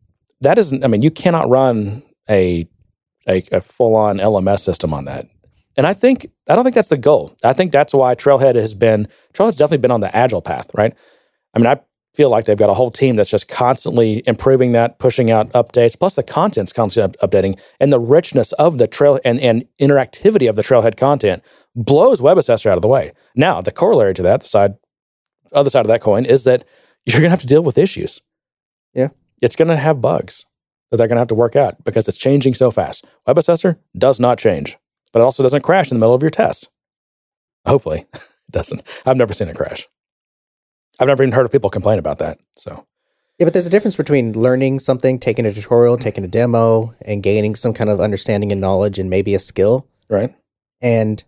that 0.40 0.58
isn't. 0.58 0.84
I 0.84 0.88
mean, 0.88 1.02
you 1.02 1.10
cannot 1.10 1.48
run 1.48 2.02
a 2.28 2.68
a, 3.28 3.44
a 3.52 3.60
full 3.60 3.94
on 3.94 4.18
LMS 4.18 4.60
system 4.60 4.92
on 4.92 5.04
that. 5.06 5.26
And 5.76 5.86
I 5.86 5.94
think 5.94 6.26
I 6.48 6.54
don't 6.54 6.64
think 6.64 6.74
that's 6.74 6.88
the 6.88 6.98
goal. 6.98 7.34
I 7.42 7.52
think 7.52 7.72
that's 7.72 7.94
why 7.94 8.14
Trailhead 8.14 8.56
has 8.56 8.74
been 8.74 9.08
Trailhead's 9.32 9.56
definitely 9.56 9.78
been 9.78 9.90
on 9.90 10.00
the 10.00 10.14
agile 10.14 10.42
path, 10.42 10.70
right? 10.74 10.94
I 11.54 11.58
mean, 11.58 11.66
I 11.66 11.80
feel 12.14 12.28
like 12.28 12.44
they've 12.44 12.58
got 12.58 12.70
a 12.70 12.74
whole 12.74 12.90
team 12.90 13.16
that's 13.16 13.30
just 13.30 13.48
constantly 13.48 14.22
improving 14.26 14.72
that, 14.72 14.98
pushing 14.98 15.30
out 15.30 15.50
updates, 15.52 15.98
plus 15.98 16.16
the 16.16 16.22
content's 16.22 16.72
constantly 16.72 17.14
up- 17.18 17.30
updating, 17.30 17.60
and 17.80 17.92
the 17.92 18.00
richness 18.00 18.52
of 18.52 18.78
the 18.78 18.86
trail 18.86 19.18
and, 19.24 19.40
and 19.40 19.66
interactivity 19.80 20.48
of 20.48 20.56
the 20.56 20.62
Trailhead 20.62 20.96
content 20.96 21.42
blows 21.74 22.20
WebAssessor 22.20 22.66
out 22.66 22.76
of 22.76 22.82
the 22.82 22.88
way. 22.88 23.12
Now, 23.34 23.60
the 23.60 23.72
corollary 23.72 24.14
to 24.14 24.22
that, 24.22 24.40
the 24.40 24.46
side 24.46 24.74
other 25.52 25.70
side 25.70 25.80
of 25.84 25.88
that 25.88 26.00
coin, 26.00 26.24
is 26.24 26.44
that 26.44 26.64
you're 27.04 27.20
going 27.20 27.28
to 27.28 27.30
have 27.30 27.40
to 27.40 27.46
deal 27.46 27.62
with 27.62 27.78
issues. 27.78 28.22
Yeah. 28.94 29.08
it's 29.40 29.56
going 29.56 29.68
to 29.68 29.76
have 29.76 30.02
bugs 30.02 30.44
that 30.90 30.98
they're 30.98 31.08
going 31.08 31.16
to 31.16 31.20
have 31.22 31.28
to 31.28 31.34
work 31.34 31.56
out 31.56 31.82
because 31.82 32.06
it's 32.06 32.18
changing 32.18 32.52
so 32.52 32.70
fast. 32.70 33.06
WebAssessor 33.26 33.78
does 33.96 34.20
not 34.20 34.38
change, 34.38 34.76
but 35.12 35.20
it 35.20 35.24
also 35.24 35.42
doesn't 35.42 35.62
crash 35.62 35.90
in 35.90 35.96
the 35.96 36.00
middle 36.00 36.14
of 36.14 36.22
your 36.22 36.30
test. 36.30 36.70
Hopefully, 37.66 38.06
it 38.14 38.28
doesn't. 38.50 38.82
I've 39.06 39.16
never 39.16 39.32
seen 39.32 39.48
it 39.48 39.56
crash. 39.56 39.88
I've 40.98 41.08
never 41.08 41.22
even 41.22 41.32
heard 41.32 41.46
of 41.46 41.52
people 41.52 41.70
complain 41.70 41.98
about 41.98 42.18
that. 42.18 42.38
So, 42.56 42.86
Yeah, 43.38 43.46
but 43.46 43.52
there's 43.52 43.66
a 43.66 43.70
difference 43.70 43.96
between 43.96 44.32
learning 44.32 44.78
something, 44.78 45.18
taking 45.18 45.46
a 45.46 45.52
tutorial, 45.52 45.96
mm. 45.96 46.00
taking 46.00 46.24
a 46.24 46.28
demo, 46.28 46.94
and 47.02 47.22
gaining 47.22 47.54
some 47.54 47.72
kind 47.72 47.90
of 47.90 48.00
understanding 48.00 48.52
and 48.52 48.60
knowledge 48.60 48.98
and 48.98 49.08
maybe 49.10 49.34
a 49.34 49.38
skill. 49.38 49.86
Right. 50.08 50.34
And 50.80 51.24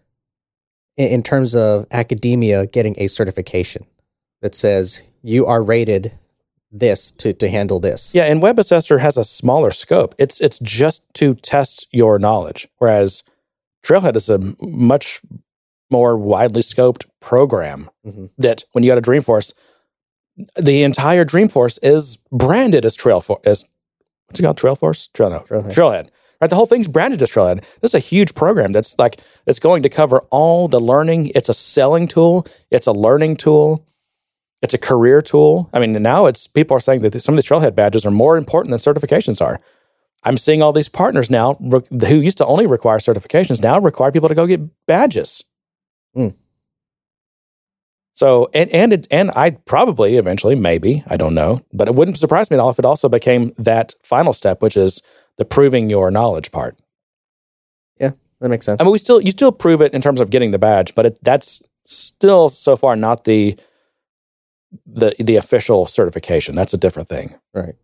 in, 0.97 1.09
in 1.09 1.23
terms 1.23 1.55
of 1.55 1.87
academia, 1.91 2.67
getting 2.67 2.95
a 2.99 3.07
certification 3.07 3.87
that 4.43 4.55
says 4.55 5.03
you 5.23 5.47
are 5.47 5.63
rated 5.63 6.19
this 6.71 7.11
to, 7.13 7.33
to 7.33 7.49
handle 7.49 7.81
this. 7.81 8.15
Yeah, 8.15 8.25
and 8.25 8.43
Web 8.43 8.59
Assessor 8.59 8.99
has 8.99 9.17
a 9.17 9.25
smaller 9.25 9.71
scope. 9.71 10.15
It's 10.19 10.41
it's 10.41 10.59
just 10.59 11.03
to 11.15 11.35
test 11.37 11.87
your 11.93 12.19
knowledge, 12.19 12.69
whereas 12.79 13.23
Trailhead 13.85 14.17
is 14.17 14.29
a 14.29 14.39
much 14.61 15.21
more 15.91 16.17
widely 16.17 16.63
scoped 16.63 17.07
program 17.21 17.91
Mhm. 18.07 18.31
that 18.39 18.65
when 18.73 18.85
you 18.85 18.91
go 18.91 19.01
to 19.01 19.03
Dreamforce, 19.11 19.53
the 20.57 20.83
entire 20.83 21.25
Dreamforce 21.25 21.79
is 21.83 22.19
branded 22.33 22.85
as 22.85 22.95
Trail 22.97 23.21
for 23.21 23.41
as 23.45 23.65
what's 24.27 24.41
it 24.41 24.43
called? 24.43 24.59
Trailforce? 24.59 25.09
Trail 25.13 25.31
no. 25.31 25.39
Trailhead. 25.41 25.73
Trailhead. 25.75 26.09
Right. 26.41 26.51
The 26.51 26.57
whole 26.57 26.67
thing's 26.67 26.89
branded 26.89 27.23
as 27.23 27.31
Trailhead. 27.31 27.61
This 27.81 27.91
is 27.91 27.95
a 27.95 27.99
huge 28.01 28.35
program 28.35 28.73
that's 28.73 28.99
like 28.99 29.21
it's 29.47 29.61
going 29.61 29.83
to 29.85 29.89
cover 29.89 30.21
all 30.31 30.67
the 30.69 30.81
learning. 30.81 31.31
It's 31.35 31.49
a 31.49 31.55
selling 31.55 32.09
tool, 32.09 32.47
it's 32.71 32.87
a 32.89 32.93
learning 32.93 33.37
tool, 33.37 33.87
it's 34.61 34.75
a 34.75 34.79
career 34.79 35.23
tool. 35.23 35.71
I 35.73 35.79
mean, 35.79 35.93
now 36.03 36.27
it's 36.27 36.47
people 36.49 36.77
are 36.77 36.81
saying 36.81 37.03
that 37.03 37.19
some 37.21 37.35
of 37.35 37.37
these 37.43 37.49
Trailhead 37.49 37.75
badges 37.75 38.05
are 38.05 38.11
more 38.11 38.37
important 38.37 38.71
than 38.73 38.79
certifications 38.95 39.41
are. 39.41 39.61
I'm 40.25 40.39
seeing 40.39 40.63
all 40.63 40.73
these 40.73 40.89
partners 40.89 41.31
now 41.31 41.57
re- 41.61 41.83
who 42.09 42.17
used 42.17 42.39
to 42.39 42.47
only 42.47 42.67
require 42.67 42.99
certifications 42.99 43.63
now 43.63 43.79
require 43.79 44.11
people 44.11 44.29
to 44.31 44.35
go 44.35 44.47
get 44.47 44.63
badges. 44.87 45.45
Hmm. 46.15 46.29
So 48.15 48.49
and 48.55 48.71
and 48.71 48.93
it, 48.93 49.09
and 49.11 49.31
I'd 49.33 49.65
probably 49.65 50.17
eventually, 50.17 50.55
maybe 50.55 51.03
I 51.09 51.17
don't 51.17 51.35
know, 51.35 51.61
but 51.73 51.89
it 51.89 51.95
wouldn't 51.95 52.19
surprise 52.19 52.51
me 52.51 52.57
at 52.57 52.61
all 52.61 52.71
if 52.71 52.79
it 52.79 52.85
also 52.85 53.09
became 53.09 53.53
that 53.59 53.95
final 54.03 54.33
step, 54.33 54.63
which 54.63 54.77
is 54.77 55.03
the 55.37 55.45
proving 55.45 55.91
your 55.91 56.11
knowledge 56.13 56.53
part. 56.53 56.79
Yeah, 57.99 58.13
that 58.41 58.49
makes 58.49 58.67
sense. 58.67 58.81
I 58.81 58.85
mean, 58.85 58.93
we 58.93 58.99
still 58.99 59.21
you 59.21 59.33
still 59.33 59.51
prove 59.51 59.81
it 59.83 59.93
in 59.93 60.01
terms 60.01 60.21
of 60.21 60.31
getting 60.31 60.53
the 60.53 60.59
badge, 60.59 60.95
but 60.95 61.07
it, 61.07 61.19
that's 61.23 61.61
still 61.87 62.49
so 62.49 62.77
far 62.77 62.95
not 62.95 63.25
the 63.25 63.59
the 64.87 65.17
the 65.19 65.35
official 65.35 65.87
certification. 65.87 66.55
That's 66.55 66.75
a 66.75 66.79
different 66.79 67.09
thing. 67.09 67.35
right. 67.53 67.75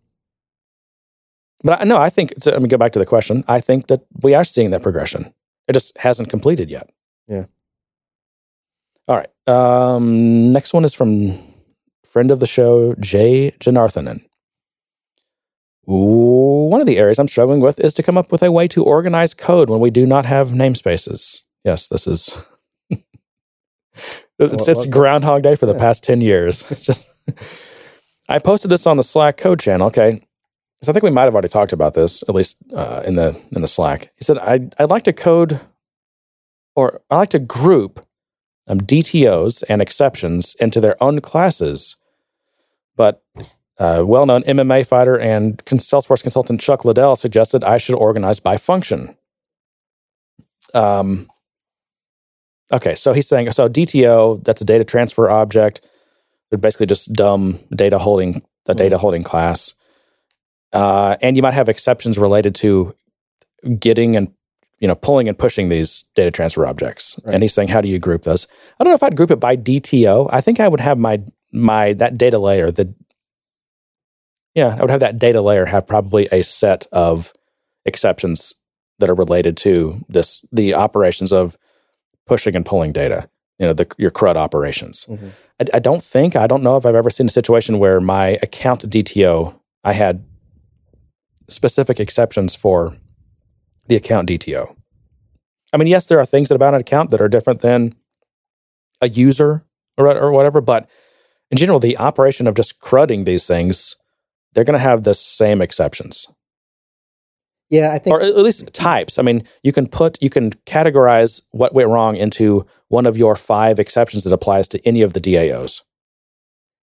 But 1.62 1.82
I, 1.82 1.84
no, 1.84 1.98
I 1.98 2.08
think 2.08 2.40
to, 2.42 2.54
I 2.54 2.58
mean 2.58 2.68
go 2.68 2.78
back 2.78 2.92
to 2.92 2.98
the 3.00 3.06
question. 3.06 3.44
I 3.48 3.60
think 3.60 3.88
that 3.88 4.06
we 4.22 4.34
are 4.34 4.44
seeing 4.44 4.70
that 4.70 4.82
progression. 4.82 5.34
It 5.68 5.72
just 5.72 5.98
hasn't 5.98 6.30
completed 6.30 6.70
yet. 6.70 6.90
Yeah. 7.28 7.46
Um, 9.50 10.52
next 10.52 10.72
one 10.72 10.84
is 10.84 10.94
from 10.94 11.32
friend 12.04 12.30
of 12.30 12.40
the 12.40 12.46
show, 12.46 12.94
Jay 13.00 13.52
Janarthanan. 13.60 14.24
One 15.84 16.80
of 16.80 16.86
the 16.86 16.98
areas 16.98 17.18
I'm 17.18 17.26
struggling 17.28 17.60
with 17.60 17.80
is 17.80 17.94
to 17.94 18.02
come 18.02 18.16
up 18.16 18.30
with 18.30 18.42
a 18.42 18.52
way 18.52 18.68
to 18.68 18.84
organize 18.84 19.34
code 19.34 19.68
when 19.68 19.80
we 19.80 19.90
do 19.90 20.06
not 20.06 20.24
have 20.24 20.50
namespaces. 20.50 21.42
Yes, 21.64 21.88
this 21.88 22.06
is 22.06 22.36
it's, 22.90 24.52
What- 24.52 24.68
it's 24.68 24.86
Groundhog 24.86 25.42
Day 25.42 25.56
for 25.56 25.66
the 25.66 25.74
past 25.74 26.04
ten 26.04 26.20
years. 26.20 26.64
It's 26.70 26.82
just 26.82 27.10
I 28.28 28.38
posted 28.38 28.70
this 28.70 28.86
on 28.86 28.96
the 28.96 29.02
Slack 29.02 29.36
code 29.36 29.58
channel. 29.58 29.88
Okay, 29.88 30.20
so 30.82 30.90
I 30.90 30.92
think 30.92 31.02
we 31.02 31.10
might 31.10 31.24
have 31.24 31.34
already 31.34 31.48
talked 31.48 31.72
about 31.72 31.94
this, 31.94 32.22
at 32.28 32.34
least 32.34 32.56
uh, 32.72 33.02
in 33.04 33.16
the 33.16 33.36
in 33.54 33.62
the 33.62 33.68
Slack. 33.68 34.12
He 34.16 34.22
said, 34.24 34.38
"I 34.38 34.68
I'd 34.78 34.90
like 34.90 35.02
to 35.04 35.12
code, 35.12 35.60
or 36.76 37.00
I 37.10 37.16
like 37.16 37.30
to 37.30 37.40
group 37.40 38.06
um, 38.70 38.80
DTOs 38.80 39.62
and 39.68 39.82
exceptions 39.82 40.54
into 40.60 40.80
their 40.80 41.02
own 41.02 41.20
classes, 41.20 41.96
but." 42.96 43.22
Uh, 43.78 44.04
well-known 44.04 44.42
MMA 44.42 44.86
fighter 44.86 45.18
and 45.18 45.56
Salesforce 45.64 46.22
consultant 46.22 46.60
Chuck 46.60 46.84
Liddell 46.84 47.16
suggested 47.16 47.64
I 47.64 47.78
should 47.78 47.94
organize 47.94 48.38
by 48.38 48.58
function. 48.58 49.16
Um, 50.74 51.30
okay, 52.70 52.94
so 52.94 53.12
he's 53.12 53.26
saying 53.26 53.50
so 53.52 53.70
DTO 53.70 54.44
that's 54.44 54.60
a 54.60 54.64
data 54.64 54.84
transfer 54.84 55.30
object. 55.30 55.80
They're 56.50 56.58
basically 56.58 56.86
just 56.86 57.12
dumb 57.12 57.58
data 57.74 57.98
holding 57.98 58.42
a 58.66 58.74
data 58.74 58.98
holding 58.98 59.22
class. 59.22 59.74
Uh, 60.72 61.16
and 61.20 61.36
you 61.36 61.42
might 61.42 61.54
have 61.54 61.68
exceptions 61.68 62.18
related 62.18 62.54
to 62.56 62.94
getting 63.78 64.16
and 64.16 64.32
you 64.80 64.88
know 64.88 64.94
pulling 64.94 65.28
and 65.28 65.38
pushing 65.38 65.68
these 65.68 66.04
data 66.16 66.30
transfer 66.30 66.66
objects. 66.66 67.18
Right. 67.24 67.34
And 67.34 67.42
he's 67.42 67.54
saying, 67.54 67.68
how 67.68 67.80
do 67.80 67.88
you 67.88 67.98
group 67.98 68.24
those? 68.24 68.46
I 68.78 68.84
don't 68.84 68.90
know 68.90 68.96
if 68.96 69.02
I'd 69.02 69.16
group 69.16 69.30
it 69.30 69.40
by 69.40 69.56
DTO. 69.56 70.28
I 70.32 70.40
think 70.40 70.58
I 70.58 70.68
would 70.68 70.80
have 70.80 70.98
my 70.98 71.22
my 71.52 71.92
that 71.94 72.16
data 72.16 72.38
layer 72.38 72.70
the 72.70 72.94
yeah 74.54 74.76
I 74.76 74.80
would 74.80 74.90
have 74.90 75.00
that 75.00 75.18
data 75.18 75.40
layer 75.40 75.66
have 75.66 75.86
probably 75.86 76.28
a 76.32 76.42
set 76.42 76.86
of 76.92 77.32
exceptions 77.84 78.54
that 78.98 79.10
are 79.10 79.14
related 79.14 79.56
to 79.58 80.00
this 80.08 80.44
the 80.52 80.74
operations 80.74 81.32
of 81.32 81.56
pushing 82.26 82.56
and 82.56 82.66
pulling 82.66 82.92
data. 82.92 83.28
You 83.58 83.66
know 83.66 83.72
the 83.74 83.92
your 83.98 84.10
CRUD 84.10 84.36
operations. 84.36 85.06
Mhm. 85.08 85.30
I, 85.60 85.76
I 85.76 85.78
don't 85.78 86.02
think 86.02 86.36
I 86.36 86.46
don't 86.46 86.62
know 86.62 86.76
if 86.76 86.86
I've 86.86 86.94
ever 86.94 87.10
seen 87.10 87.26
a 87.26 87.30
situation 87.30 87.78
where 87.78 88.00
my 88.00 88.38
account 88.42 88.88
DTO 88.88 89.54
I 89.84 89.92
had 89.92 90.24
specific 91.48 91.98
exceptions 92.00 92.54
for 92.54 92.96
the 93.90 93.96
account 93.96 94.30
DTO. 94.30 94.74
I 95.74 95.76
mean, 95.76 95.88
yes, 95.88 96.06
there 96.06 96.20
are 96.20 96.26
things 96.26 96.50
about 96.50 96.74
an 96.74 96.80
account 96.80 97.10
that 97.10 97.20
are 97.20 97.28
different 97.28 97.60
than 97.60 97.94
a 99.02 99.08
user 99.10 99.66
or 99.98 100.08
or 100.16 100.32
whatever, 100.32 100.62
but 100.62 100.88
in 101.50 101.58
general, 101.58 101.78
the 101.78 101.98
operation 101.98 102.46
of 102.46 102.54
just 102.54 102.80
crudding 102.80 103.24
these 103.24 103.46
things, 103.46 103.96
they're 104.54 104.64
going 104.64 104.78
to 104.78 104.80
have 104.80 105.04
the 105.04 105.14
same 105.14 105.60
exceptions 105.62 106.28
Yeah, 107.70 107.92
I 107.92 107.98
think 107.98 108.14
or 108.14 108.22
at 108.22 108.36
least 108.38 108.72
types. 108.74 109.18
I 109.18 109.22
mean, 109.22 109.44
you 109.62 109.72
can 109.72 109.88
put 109.88 110.22
you 110.22 110.30
can 110.30 110.52
categorize 110.66 111.42
what 111.52 111.74
went 111.74 111.88
wrong 111.88 112.16
into 112.16 112.66
one 112.88 113.06
of 113.06 113.16
your 113.18 113.36
five 113.36 113.78
exceptions 113.78 114.24
that 114.24 114.32
applies 114.32 114.68
to 114.68 114.86
any 114.86 115.02
of 115.02 115.12
the 115.12 115.20
DAOs. 115.20 115.82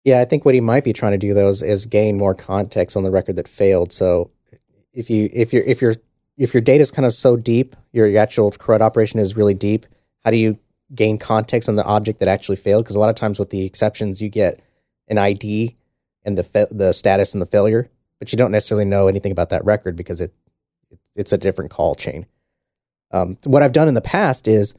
Yeah, 0.03 0.21
I 0.21 0.25
think 0.25 0.45
what 0.45 0.55
he 0.55 0.61
might 0.61 0.83
be 0.83 0.93
trying 0.93 1.13
to 1.13 1.17
do 1.17 1.33
though 1.33 1.49
is, 1.49 1.63
is 1.63 1.85
gain 1.87 2.17
more 2.17 2.35
context 2.35 2.97
on 2.97 3.03
the 3.03 3.11
record 3.11 3.37
that 3.37 3.47
failed. 3.47 3.91
So 3.91 4.31
if 4.93 5.09
you 5.09 5.29
if 5.33 5.53
your 5.53 5.63
if 5.63 5.81
your 5.81 5.95
if 6.37 6.53
your 6.53 6.61
data 6.61 6.81
is 6.81 6.91
kind 6.91 7.05
of 7.05 7.13
so 7.13 7.37
deep, 7.37 7.75
your, 7.91 8.07
your 8.07 8.21
actual 8.21 8.51
CRUD 8.51 8.81
operation 8.81 9.19
is 9.19 9.37
really 9.37 9.53
deep. 9.53 9.85
How 10.23 10.31
do 10.31 10.37
you 10.37 10.59
gain 10.93 11.17
context 11.17 11.69
on 11.69 11.75
the 11.75 11.85
object 11.85 12.19
that 12.19 12.27
actually 12.27 12.57
failed? 12.57 12.83
Because 12.83 12.95
a 12.95 12.99
lot 12.99 13.09
of 13.09 13.15
times 13.15 13.39
with 13.39 13.49
the 13.49 13.65
exceptions, 13.65 14.21
you 14.21 14.29
get 14.29 14.61
an 15.07 15.17
ID 15.17 15.75
and 16.23 16.37
the 16.37 16.43
fa- 16.43 16.67
the 16.71 16.93
status 16.93 17.33
and 17.33 17.41
the 17.41 17.45
failure, 17.45 17.89
but 18.19 18.31
you 18.31 18.37
don't 18.37 18.51
necessarily 18.51 18.85
know 18.85 19.07
anything 19.07 19.31
about 19.31 19.49
that 19.49 19.63
record 19.63 19.95
because 19.95 20.19
it 20.19 20.33
it's 21.15 21.31
a 21.31 21.37
different 21.37 21.71
call 21.71 21.95
chain. 21.95 22.25
Um, 23.11 23.37
what 23.45 23.61
I've 23.61 23.71
done 23.71 23.87
in 23.87 23.93
the 23.93 24.01
past 24.01 24.47
is 24.47 24.75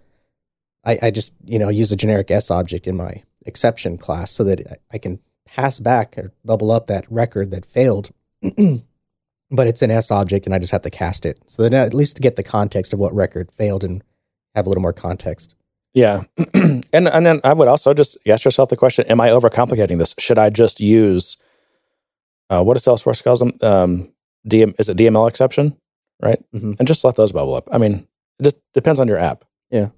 I, 0.84 0.98
I 1.02 1.10
just 1.10 1.34
you 1.44 1.58
know 1.58 1.68
use 1.68 1.92
a 1.92 1.96
generic 1.96 2.30
S 2.30 2.50
object 2.50 2.86
in 2.86 2.96
my 2.96 3.22
exception 3.46 3.96
class 3.96 4.30
so 4.30 4.44
that 4.44 4.80
I 4.92 4.98
can 4.98 5.20
pass 5.46 5.78
back 5.78 6.18
or 6.18 6.32
bubble 6.44 6.70
up 6.70 6.86
that 6.86 7.06
record 7.10 7.50
that 7.52 7.64
failed, 7.64 8.10
but 9.50 9.66
it's 9.66 9.82
an 9.82 9.90
S 9.90 10.10
object 10.10 10.46
and 10.46 10.54
I 10.54 10.58
just 10.58 10.72
have 10.72 10.82
to 10.82 10.90
cast 10.90 11.24
it. 11.26 11.40
So 11.46 11.62
then 11.62 11.74
at 11.74 11.94
least 11.94 12.16
to 12.16 12.22
get 12.22 12.36
the 12.36 12.42
context 12.42 12.92
of 12.92 12.98
what 12.98 13.14
record 13.14 13.50
failed 13.52 13.84
and 13.84 14.02
have 14.54 14.66
a 14.66 14.68
little 14.68 14.82
more 14.82 14.92
context. 14.92 15.54
Yeah, 15.94 16.24
and 16.54 16.84
and 16.92 17.24
then 17.26 17.40
I 17.42 17.54
would 17.54 17.68
also 17.68 17.94
just 17.94 18.18
ask 18.26 18.44
yourself 18.44 18.68
the 18.68 18.76
question: 18.76 19.06
Am 19.06 19.20
I 19.20 19.28
overcomplicating 19.28 19.98
this? 19.98 20.14
Should 20.18 20.38
I 20.38 20.50
just 20.50 20.78
use 20.78 21.38
uh, 22.50 22.62
what 22.62 22.74
does 22.74 22.84
Salesforce 22.84 23.24
calls 23.24 23.38
them? 23.40 23.52
Um, 23.62 24.12
DM 24.46 24.74
is 24.78 24.88
it 24.90 24.98
DML 24.98 25.28
exception, 25.28 25.76
right? 26.22 26.38
Mhm. 26.54 26.76
And 26.78 26.86
just 26.86 27.02
let 27.02 27.16
those 27.16 27.32
bubble 27.32 27.54
up. 27.54 27.68
I 27.72 27.78
mean, 27.78 28.06
it 28.38 28.42
just 28.42 28.56
depends 28.74 29.00
on 29.00 29.08
your 29.08 29.16
app. 29.18 29.44
Yeah. 29.70 29.88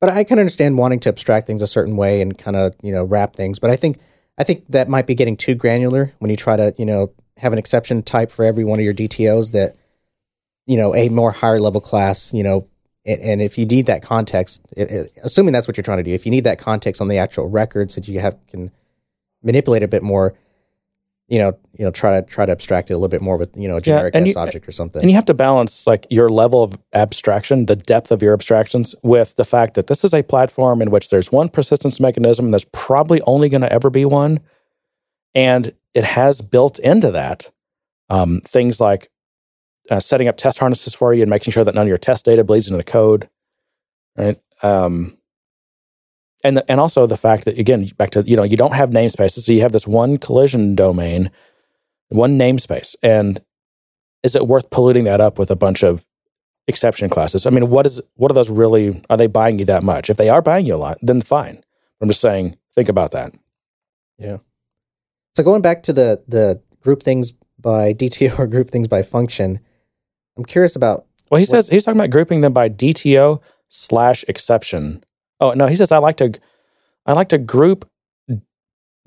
But 0.00 0.10
I 0.10 0.24
can 0.24 0.38
understand 0.38 0.78
wanting 0.78 1.00
to 1.00 1.08
abstract 1.10 1.46
things 1.46 1.62
a 1.62 1.66
certain 1.66 1.96
way 1.96 2.22
and 2.22 2.38
kind 2.38 2.56
of 2.56 2.74
you 2.82 2.92
know 2.92 3.04
wrap 3.04 3.34
things. 3.34 3.58
But 3.58 3.70
I 3.70 3.76
think 3.76 3.98
I 4.38 4.44
think 4.44 4.66
that 4.68 4.88
might 4.88 5.06
be 5.06 5.14
getting 5.14 5.36
too 5.36 5.54
granular 5.54 6.12
when 6.20 6.30
you 6.30 6.36
try 6.36 6.56
to 6.56 6.72
you 6.78 6.86
know 6.86 7.12
have 7.40 7.52
an 7.52 7.58
exception 7.58 8.02
type 8.02 8.30
for 8.30 8.44
every 8.44 8.64
one 8.64 8.78
of 8.78 8.84
your 8.84 8.94
DTOs 8.94 9.52
that 9.52 9.74
you 10.66 10.76
know 10.76 10.94
a 10.94 11.08
more 11.08 11.32
higher 11.32 11.58
level 11.58 11.80
class 11.80 12.32
you 12.32 12.42
know 12.42 12.66
and, 13.06 13.20
and 13.22 13.42
if 13.42 13.56
you 13.56 13.64
need 13.64 13.86
that 13.86 14.02
context, 14.02 14.66
it, 14.76 14.90
it- 14.90 15.10
assuming 15.24 15.52
that's 15.54 15.66
what 15.66 15.76
you're 15.78 15.82
trying 15.82 15.98
to 15.98 16.04
do, 16.04 16.12
if 16.12 16.26
you 16.26 16.30
need 16.30 16.44
that 16.44 16.58
context 16.58 17.00
on 17.00 17.08
the 17.08 17.16
actual 17.16 17.48
records 17.48 17.94
that 17.94 18.06
you 18.08 18.20
have 18.20 18.36
can 18.46 18.70
manipulate 19.42 19.82
a 19.82 19.88
bit 19.88 20.02
more, 20.02 20.34
you 21.28 21.38
know, 21.38 21.52
you 21.78 21.84
know, 21.84 21.90
try 21.90 22.20
to 22.20 22.26
try 22.26 22.44
to 22.44 22.52
abstract 22.52 22.90
it 22.90 22.92
a 22.94 22.96
little 22.98 23.08
bit 23.08 23.22
more 23.22 23.38
with 23.38 23.56
you 23.56 23.68
know 23.68 23.78
a 23.78 23.80
generic 23.80 24.14
S 24.14 24.28
you- 24.28 24.34
object 24.36 24.68
or 24.68 24.72
something. 24.72 25.00
And 25.00 25.10
you 25.10 25.14
have 25.14 25.24
to 25.26 25.34
balance 25.34 25.86
like 25.86 26.06
your 26.10 26.28
level 26.28 26.62
of 26.62 26.76
abstraction, 26.92 27.64
the 27.66 27.76
depth 27.76 28.12
of 28.12 28.20
your 28.22 28.34
abstractions, 28.34 28.94
with 29.02 29.36
the 29.36 29.46
fact 29.46 29.74
that 29.74 29.86
this 29.86 30.04
is 30.04 30.12
a 30.12 30.22
platform 30.22 30.82
in 30.82 30.90
which 30.90 31.08
there's 31.08 31.32
one 31.32 31.48
persistence 31.48 32.00
mechanism. 32.00 32.50
There's 32.50 32.66
probably 32.66 33.22
only 33.22 33.48
going 33.48 33.62
to 33.62 33.72
ever 33.72 33.88
be 33.88 34.04
one, 34.04 34.40
and 35.34 35.72
it 35.94 36.04
has 36.04 36.40
built 36.40 36.78
into 36.78 37.10
that 37.10 37.50
um, 38.08 38.40
things 38.44 38.80
like 38.80 39.10
uh, 39.90 40.00
setting 40.00 40.28
up 40.28 40.36
test 40.36 40.58
harnesses 40.58 40.94
for 40.94 41.14
you 41.14 41.22
and 41.22 41.30
making 41.30 41.52
sure 41.52 41.64
that 41.64 41.74
none 41.74 41.82
of 41.82 41.88
your 41.88 41.98
test 41.98 42.24
data 42.24 42.44
bleeds 42.44 42.66
into 42.66 42.76
the 42.76 42.84
code. 42.84 43.28
Right. 44.16 44.38
Um, 44.62 45.16
and 46.42 46.56
the, 46.56 46.70
and 46.70 46.80
also 46.80 47.06
the 47.06 47.16
fact 47.16 47.44
that 47.44 47.58
again 47.58 47.86
back 47.96 48.10
to 48.10 48.22
you 48.26 48.36
know 48.36 48.42
you 48.42 48.56
don't 48.56 48.74
have 48.74 48.90
namespaces, 48.90 49.40
so 49.40 49.52
you 49.52 49.60
have 49.60 49.72
this 49.72 49.86
one 49.86 50.18
collision 50.18 50.74
domain, 50.74 51.30
one 52.08 52.38
namespace, 52.38 52.96
and 53.02 53.42
is 54.22 54.34
it 54.34 54.46
worth 54.46 54.70
polluting 54.70 55.04
that 55.04 55.20
up 55.20 55.38
with 55.38 55.50
a 55.50 55.56
bunch 55.56 55.82
of 55.82 56.06
exception 56.66 57.08
classes? 57.08 57.44
I 57.44 57.50
mean, 57.50 57.68
what 57.68 57.84
is 57.84 58.00
what 58.14 58.30
are 58.30 58.34
those 58.34 58.50
really? 58.50 59.02
Are 59.10 59.16
they 59.16 59.26
buying 59.26 59.58
you 59.58 59.66
that 59.66 59.82
much? 59.82 60.08
If 60.08 60.16
they 60.16 60.30
are 60.30 60.42
buying 60.42 60.66
you 60.66 60.74
a 60.74 60.76
lot, 60.76 60.98
then 61.02 61.20
fine. 61.20 61.62
I'm 62.00 62.08
just 62.08 62.22
saying, 62.22 62.56
think 62.74 62.88
about 62.88 63.10
that. 63.10 63.34
So 65.40 65.44
going 65.44 65.62
back 65.62 65.82
to 65.84 65.94
the 65.94 66.22
the 66.28 66.60
group 66.82 67.02
things 67.02 67.32
by 67.58 67.94
DTO 68.00 68.38
or 68.38 68.46
group 68.46 68.68
things 68.68 68.88
by 68.88 69.00
function, 69.00 69.58
I'm 70.36 70.44
curious 70.44 70.76
about 70.76 71.06
Well, 71.30 71.38
he 71.38 71.46
says 71.46 71.70
he's 71.70 71.82
talking 71.82 71.98
about 71.98 72.10
grouping 72.10 72.42
them 72.42 72.52
by 72.52 72.68
DTO 72.68 73.40
slash 73.70 74.22
exception. 74.28 75.02
Oh 75.40 75.52
no, 75.52 75.66
he 75.66 75.76
says 75.76 75.92
I 75.92 75.96
like 75.96 76.18
to 76.18 76.38
I 77.06 77.14
like 77.14 77.30
to 77.30 77.38
group 77.38 77.88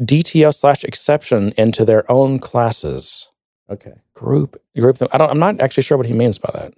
DTO 0.02 0.52
slash 0.56 0.84
exception 0.84 1.54
into 1.56 1.86
their 1.86 2.12
own 2.12 2.40
classes. 2.40 3.30
okay. 3.70 3.94
Group 4.16 4.60
group 4.76 4.98
them. 4.98 5.10
I 5.12 5.20
don't. 5.20 5.30
I'm 5.30 5.38
not 5.38 5.62
actually 5.62 5.84
sure 5.84 6.00
what 6.00 6.08
he 6.08 6.14
means 6.14 6.40
by 6.40 6.50
that. 6.56 6.74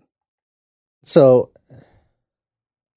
So 1.03 1.51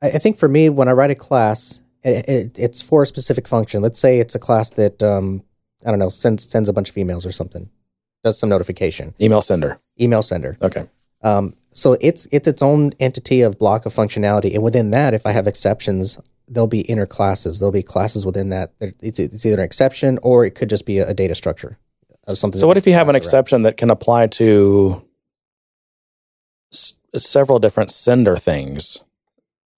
I, 0.03 0.09
I 0.09 0.19
think 0.19 0.37
for 0.37 0.49
me, 0.49 0.71
when 0.71 0.89
I 0.89 0.93
write 0.93 1.13
a 1.13 1.15
class, 1.15 1.85
it, 2.03 2.29
it, 2.29 2.59
it's 2.59 2.83
for 2.83 3.05
a 3.05 3.07
specific 3.07 3.47
function. 3.47 3.81
Let's 3.81 4.01
say 4.01 4.19
it's 4.19 4.35
a 4.35 4.41
class 4.41 4.71
that 4.71 5.05
um, 5.05 5.45
I 5.87 5.91
don't 5.91 5.99
know 5.99 6.09
sends 6.09 6.51
sends 6.51 6.69
a 6.69 6.73
bunch 6.73 6.89
of 6.91 6.97
emails 6.97 7.25
or 7.27 7.33
something, 7.33 7.71
does 8.25 8.39
some 8.39 8.49
notification, 8.49 9.15
Email 9.21 9.43
sender. 9.43 9.79
email 10.01 10.23
sender. 10.23 10.57
Okay. 10.63 10.85
Um, 11.23 11.55
so 11.73 11.97
it's 12.01 12.27
it's 12.33 12.49
its 12.49 12.63
own 12.63 12.93
entity 12.99 13.43
of 13.43 13.59
block 13.59 13.87
of 13.87 13.93
functionality, 13.93 14.55
and 14.55 14.63
within 14.63 14.91
that, 14.91 15.15
if 15.15 15.25
I 15.27 15.33
have 15.33 15.47
exceptions, 15.47 16.19
there'll 16.49 16.67
be 16.67 16.81
inner 16.83 17.07
classes. 17.07 17.59
There'll 17.61 17.73
be 17.73 17.83
classes 17.83 18.25
within 18.27 18.49
that. 18.51 18.73
It's 18.81 19.19
it's 19.21 19.45
either 19.47 19.59
an 19.59 19.63
exception 19.65 20.19
or 20.23 20.45
it 20.45 20.55
could 20.57 20.69
just 20.71 20.87
be 20.87 20.99
a, 20.99 21.09
a 21.11 21.15
data 21.15 21.35
structure 21.35 21.79
of 22.27 22.39
something. 22.39 22.59
So 22.59 22.67
what 22.67 22.77
if 22.77 22.87
you 22.87 22.93
have 22.95 23.09
an 23.09 23.15
around. 23.15 23.23
exception 23.23 23.63
that 23.63 23.77
can 23.77 23.91
apply 23.91 24.27
to 24.29 25.05
s- 26.73 26.95
several 27.17 27.59
different 27.59 27.91
sender 27.91 28.37
things? 28.37 29.05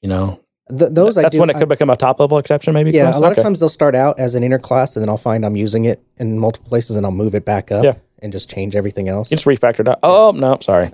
You 0.03 0.09
know, 0.09 0.41
Th- 0.77 0.91
those 0.93 1.17
I 1.19 1.23
that's 1.23 1.35
do. 1.35 1.41
when 1.41 1.51
it 1.51 1.57
I- 1.57 1.59
could 1.59 1.69
become 1.69 1.91
a 1.91 1.97
top 1.97 2.21
level 2.21 2.39
exception. 2.39 2.73
Maybe. 2.75 2.91
yeah, 2.93 3.11
a 3.17 3.19
lot 3.19 3.33
Okay. 3.33 3.41
of 3.41 3.45
times 3.45 3.61
they'll 3.61 3.69
start 3.69 3.95
out 3.95 4.19
as 4.19 4.35
an 4.35 4.43
inner 4.43 4.59
class, 4.59 4.97
and 4.97 5.03
then 5.03 5.09
I'll 5.09 5.17
find 5.17 5.45
I'm 5.45 5.57
using 5.57 5.85
it 5.85 6.01
in 6.19 6.39
multiple 6.39 6.69
places, 6.69 6.97
and 6.97 7.05
I'll 7.05 7.13
move 7.13 7.35
it 7.35 7.45
back 7.45 7.71
up 7.73 7.85
Yeah. 7.85 7.95
and 8.21 8.33
just 8.33 8.49
change 8.51 8.75
everything 8.77 9.09
else. 9.09 9.29
Just 9.29 9.45
refactored 9.47 9.89
out. 9.89 9.99
Oh 10.03 10.33
no, 10.35 10.59
sorry, 10.61 10.91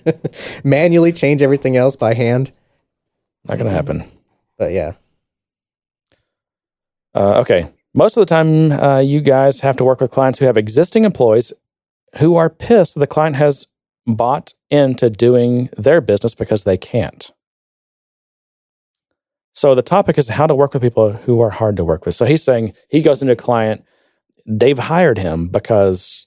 Manually 0.64 1.12
change 1.12 1.42
everything 1.42 1.76
else 1.76 1.96
by 1.96 2.14
hand. 2.14 2.50
not 3.46 3.58
going 3.58 3.68
to 3.68 3.74
happen. 3.74 4.04
But 4.58 4.72
yeah, 4.72 4.92
Uh, 7.14 7.40
okay. 7.40 7.68
Most 7.96 8.16
of 8.16 8.22
the 8.22 8.26
time, 8.26 8.72
uh, 8.72 8.98
you 8.98 9.20
guys 9.20 9.60
have 9.60 9.76
to 9.76 9.84
work 9.84 10.00
with 10.00 10.10
clients 10.10 10.38
who 10.40 10.46
have 10.46 10.56
existing 10.56 11.04
employees 11.04 11.52
who 12.18 12.34
are 12.36 12.50
pissed 12.50 12.98
the 12.98 13.06
client 13.06 13.36
has 13.36 13.66
bought 14.06 14.52
into 14.70 15.08
doing 15.10 15.68
their 15.76 16.00
business 16.00 16.34
because 16.34 16.64
they 16.64 16.76
can't. 16.76 17.30
So 19.54 19.74
the 19.74 19.82
topic 19.82 20.18
is 20.18 20.28
how 20.28 20.46
to 20.46 20.54
work 20.54 20.74
with 20.74 20.82
people 20.82 21.12
who 21.12 21.40
are 21.40 21.50
hard 21.50 21.76
to 21.76 21.84
work 21.84 22.04
with. 22.04 22.14
So 22.14 22.24
he's 22.24 22.42
saying 22.42 22.72
he 22.90 23.02
goes 23.02 23.22
into 23.22 23.32
a 23.32 23.36
client, 23.36 23.84
they've 24.44 24.78
hired 24.78 25.16
him 25.16 25.48
because 25.48 26.26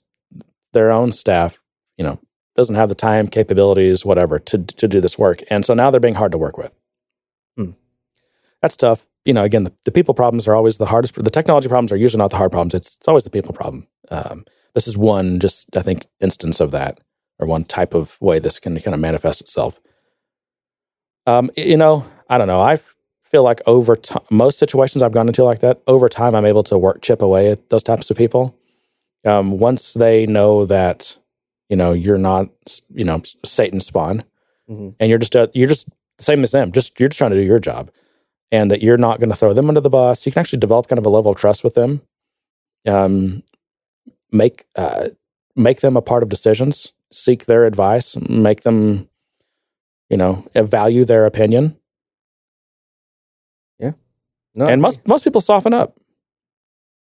their 0.73 0.91
own 0.91 1.11
staff, 1.11 1.59
you 1.97 2.05
know, 2.05 2.19
doesn't 2.55 2.75
have 2.75 2.89
the 2.89 2.95
time, 2.95 3.27
capabilities, 3.27 4.03
whatever, 4.03 4.39
to 4.39 4.57
to 4.57 4.87
do 4.87 4.99
this 4.99 5.17
work, 5.17 5.43
and 5.49 5.65
so 5.65 5.73
now 5.75 5.91
they're 5.91 5.99
being 5.99 6.15
hard 6.15 6.31
to 6.31 6.37
work 6.39 6.57
with. 6.57 6.73
Hmm. 7.55 7.71
That's 8.61 8.75
tough. 8.75 9.05
You 9.25 9.33
know, 9.33 9.43
again, 9.43 9.63
the, 9.63 9.73
the 9.85 9.91
people 9.91 10.13
problems 10.13 10.47
are 10.47 10.55
always 10.55 10.77
the 10.77 10.87
hardest. 10.87 11.13
The 11.13 11.29
technology 11.29 11.67
problems 11.67 11.91
are 11.91 11.97
usually 11.97 12.19
not 12.19 12.31
the 12.31 12.37
hard 12.37 12.51
problems. 12.51 12.73
It's 12.73 12.97
it's 12.97 13.07
always 13.07 13.25
the 13.25 13.29
people 13.29 13.53
problem. 13.53 13.87
Um, 14.09 14.45
this 14.73 14.87
is 14.87 14.97
one, 14.97 15.39
just 15.39 15.77
I 15.77 15.81
think, 15.81 16.07
instance 16.19 16.59
of 16.59 16.71
that, 16.71 16.99
or 17.37 17.47
one 17.47 17.63
type 17.63 17.93
of 17.93 18.19
way 18.21 18.39
this 18.39 18.59
can 18.59 18.79
kind 18.79 18.95
of 18.95 19.01
manifest 19.01 19.41
itself. 19.41 19.79
Um, 21.27 21.51
you 21.55 21.77
know, 21.77 22.05
I 22.29 22.37
don't 22.37 22.47
know. 22.47 22.61
I 22.61 22.77
feel 23.29 23.43
like 23.43 23.61
over 23.65 23.95
time, 23.95 24.23
most 24.29 24.57
situations 24.57 25.01
I've 25.03 25.11
gone 25.11 25.27
into 25.27 25.43
like 25.43 25.59
that, 25.59 25.81
over 25.87 26.07
time, 26.09 26.33
I'm 26.35 26.45
able 26.45 26.63
to 26.63 26.77
work 26.77 27.01
chip 27.01 27.21
away 27.21 27.51
at 27.51 27.69
those 27.69 27.83
types 27.83 28.09
of 28.09 28.17
people. 28.17 28.55
Um, 29.25 29.59
once 29.59 29.93
they 29.93 30.25
know 30.25 30.65
that, 30.65 31.17
you 31.69 31.75
know, 31.75 31.91
you're 31.91 32.17
not, 32.17 32.49
you 32.93 33.03
know, 33.03 33.21
Satan 33.43 33.79
spawn, 33.79 34.23
Mhm. 34.69 34.95
and 34.99 35.09
you're 35.09 35.19
just 35.19 35.35
uh, 35.35 35.47
you're 35.53 35.67
just 35.69 35.89
the 36.17 36.23
same 36.23 36.43
as 36.43 36.51
them. 36.51 36.71
Just 36.71 36.99
you're 36.99 37.09
just 37.09 37.17
trying 37.17 37.31
to 37.31 37.37
do 37.37 37.43
your 37.45 37.59
job, 37.59 37.89
and 38.51 38.71
that 38.71 38.81
you're 38.81 38.97
not 38.97 39.19
going 39.19 39.29
to 39.29 39.35
throw 39.35 39.53
them 39.53 39.67
under 39.69 39.81
the 39.81 39.89
bus. 39.89 40.25
You 40.25 40.31
can 40.31 40.39
actually 40.39 40.59
develop 40.59 40.87
kind 40.87 40.99
of 40.99 41.05
a 41.05 41.09
level 41.09 41.31
of 41.31 41.37
trust 41.37 41.63
with 41.63 41.73
them. 41.73 42.01
Um, 42.87 43.43
make 44.31 44.65
uh, 44.75 45.09
make 45.55 45.81
them 45.81 45.97
a 45.97 46.01
part 46.01 46.23
of 46.23 46.29
decisions. 46.29 46.93
Seek 47.11 47.45
their 47.45 47.65
advice. 47.65 48.17
Make 48.29 48.61
them, 48.61 49.09
you 50.09 50.17
know, 50.17 50.45
value 50.55 51.03
their 51.05 51.25
opinion. 51.25 51.77
No, 54.57 54.67
and 54.67 54.81
most 54.81 55.07
most 55.07 55.23
people 55.23 55.39
soften 55.39 55.73
up. 55.73 55.95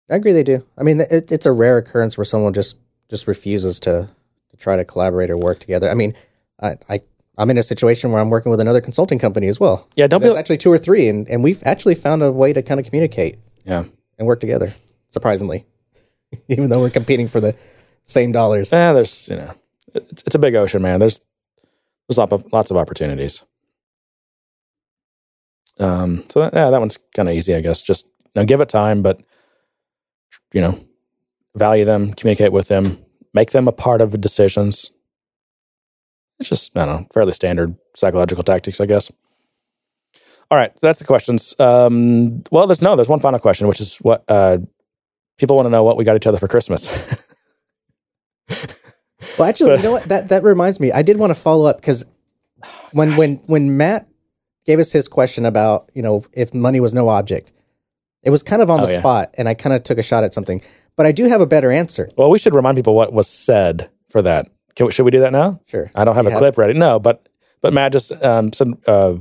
I 0.09 0.15
agree 0.15 0.31
they 0.31 0.43
do. 0.43 0.65
I 0.77 0.83
mean, 0.83 0.99
it, 1.01 1.31
it's 1.31 1.45
a 1.45 1.51
rare 1.51 1.77
occurrence 1.77 2.17
where 2.17 2.25
someone 2.25 2.53
just 2.53 2.77
just 3.09 3.27
refuses 3.27 3.79
to 3.81 4.09
to 4.51 4.57
try 4.57 4.75
to 4.75 4.85
collaborate 4.85 5.29
or 5.29 5.37
work 5.37 5.59
together. 5.59 5.89
I 5.89 5.93
mean, 5.93 6.13
I, 6.61 6.75
I 6.89 6.99
I'm 7.37 7.49
in 7.49 7.57
a 7.57 7.63
situation 7.63 8.11
where 8.11 8.21
I'm 8.21 8.29
working 8.29 8.51
with 8.51 8.59
another 8.59 8.81
consulting 8.81 9.17
company 9.17 9.47
as 9.47 9.59
well. 9.59 9.87
Yeah, 9.95 10.07
don't 10.07 10.19
be. 10.19 10.25
There's 10.25 10.37
actually 10.37 10.57
two 10.57 10.71
or 10.71 10.77
three, 10.77 11.07
and, 11.07 11.27
and 11.29 11.43
we've 11.43 11.63
actually 11.65 11.95
found 11.95 12.21
a 12.21 12.31
way 12.31 12.53
to 12.53 12.61
kind 12.61 12.79
of 12.79 12.85
communicate 12.85 13.39
Yeah, 13.65 13.85
and 14.19 14.27
work 14.27 14.39
together. 14.39 14.73
Surprisingly, 15.09 15.65
even 16.47 16.69
though 16.69 16.79
we're 16.79 16.89
competing 16.89 17.27
for 17.27 17.41
the 17.41 17.57
same 18.05 18.31
dollars. 18.31 18.71
Yeah, 18.71 18.93
there's 18.93 19.29
you 19.29 19.37
know, 19.37 19.53
it's, 19.93 20.23
it's 20.27 20.35
a 20.35 20.39
big 20.39 20.55
ocean, 20.55 20.81
man. 20.81 20.99
There's 20.99 21.19
there's 22.07 22.17
lots 22.17 22.33
of 22.33 22.53
lots 22.53 22.71
of 22.71 22.77
opportunities. 22.77 23.43
Um, 25.79 26.23
so 26.29 26.41
that, 26.41 26.53
yeah, 26.53 26.69
that 26.69 26.79
one's 26.79 26.97
kind 27.15 27.29
of 27.29 27.35
easy, 27.35 27.55
I 27.55 27.61
guess. 27.61 27.81
Just 27.81 28.05
you 28.07 28.41
know, 28.41 28.45
give 28.45 28.61
it 28.61 28.69
time, 28.69 29.01
but 29.01 29.21
you 30.53 30.61
know, 30.61 30.79
value 31.55 31.85
them, 31.85 32.13
communicate 32.13 32.51
with 32.51 32.67
them, 32.67 32.97
make 33.33 33.51
them 33.51 33.67
a 33.67 33.71
part 33.71 34.01
of 34.01 34.11
the 34.11 34.17
decisions. 34.17 34.91
It's 36.39 36.49
just 36.49 36.77
I 36.77 36.85
don't 36.85 37.01
know, 37.01 37.07
fairly 37.13 37.31
standard 37.33 37.75
psychological 37.95 38.43
tactics, 38.43 38.79
I 38.81 38.85
guess. 38.85 39.11
All 40.49 40.57
right, 40.57 40.71
that's 40.81 40.99
the 40.99 41.05
questions. 41.05 41.55
Um, 41.59 42.43
well, 42.51 42.67
there's 42.67 42.81
no, 42.81 42.95
there's 42.97 43.07
one 43.07 43.21
final 43.21 43.39
question, 43.39 43.67
which 43.67 43.79
is 43.79 43.95
what 43.97 44.23
uh, 44.27 44.57
people 45.37 45.55
want 45.55 45.65
to 45.65 45.69
know 45.69 45.83
what 45.83 45.95
we 45.95 46.03
got 46.03 46.17
each 46.17 46.27
other 46.27 46.37
for 46.37 46.47
Christmas. 46.49 47.25
Well, 49.37 49.47
actually, 49.47 49.67
So- 49.67 49.75
you 49.75 49.83
know 49.83 49.91
what? 49.91 50.03
That 50.05 50.29
that 50.29 50.43
reminds 50.43 50.79
me. 50.79 50.91
I 50.91 51.03
did 51.03 51.17
want 51.17 51.29
to 51.31 51.39
follow 51.39 51.65
up 51.65 51.77
because 51.79 52.05
when 52.91 53.15
when 53.15 53.35
when 53.45 53.77
Matt 53.77 54.07
gave 54.65 54.79
us 54.79 54.91
his 54.91 55.07
question 55.07 55.45
about 55.45 55.89
you 55.93 56.01
know 56.01 56.23
if 56.33 56.53
money 56.53 56.79
was 56.79 56.93
no 56.93 57.09
object, 57.09 57.51
it 58.23 58.29
was 58.29 58.43
kind 58.43 58.61
of 58.61 58.69
on 58.69 58.81
Oh, 58.81 58.85
the 58.85 58.93
yeah. 58.93 58.99
spot, 58.99 59.33
and 59.37 59.47
I 59.49 59.53
kind 59.53 59.73
of 59.75 59.83
took 59.83 59.97
a 59.97 60.03
shot 60.03 60.23
at 60.23 60.33
something. 60.33 60.61
But 60.97 61.05
I 61.05 61.11
do 61.11 61.25
have 61.25 61.41
a 61.41 61.45
better 61.47 61.71
answer. 61.71 62.09
Well, 62.17 62.29
we 62.29 62.37
should 62.37 62.53
remind 62.53 62.75
people 62.77 62.93
what 62.93 63.13
was 63.13 63.27
said 63.27 63.89
for 64.09 64.21
that. 64.23 64.47
We, 64.79 64.91
should 64.91 65.05
we 65.05 65.11
do 65.11 65.21
that 65.21 65.31
now? 65.31 65.59
Sure. 65.65 65.89
I 65.95 66.03
don't 66.03 66.15
have 66.15 66.25
You 66.25 66.31
a 66.31 66.37
clip 66.37 66.57
ready. 66.57 66.73
No, 66.77 66.99
but 66.99 67.27
but 67.61 67.73
Matt 67.73 67.93
just 67.93 68.11
um, 68.23 68.51
said, 68.53 68.67
uh, 68.87 69.15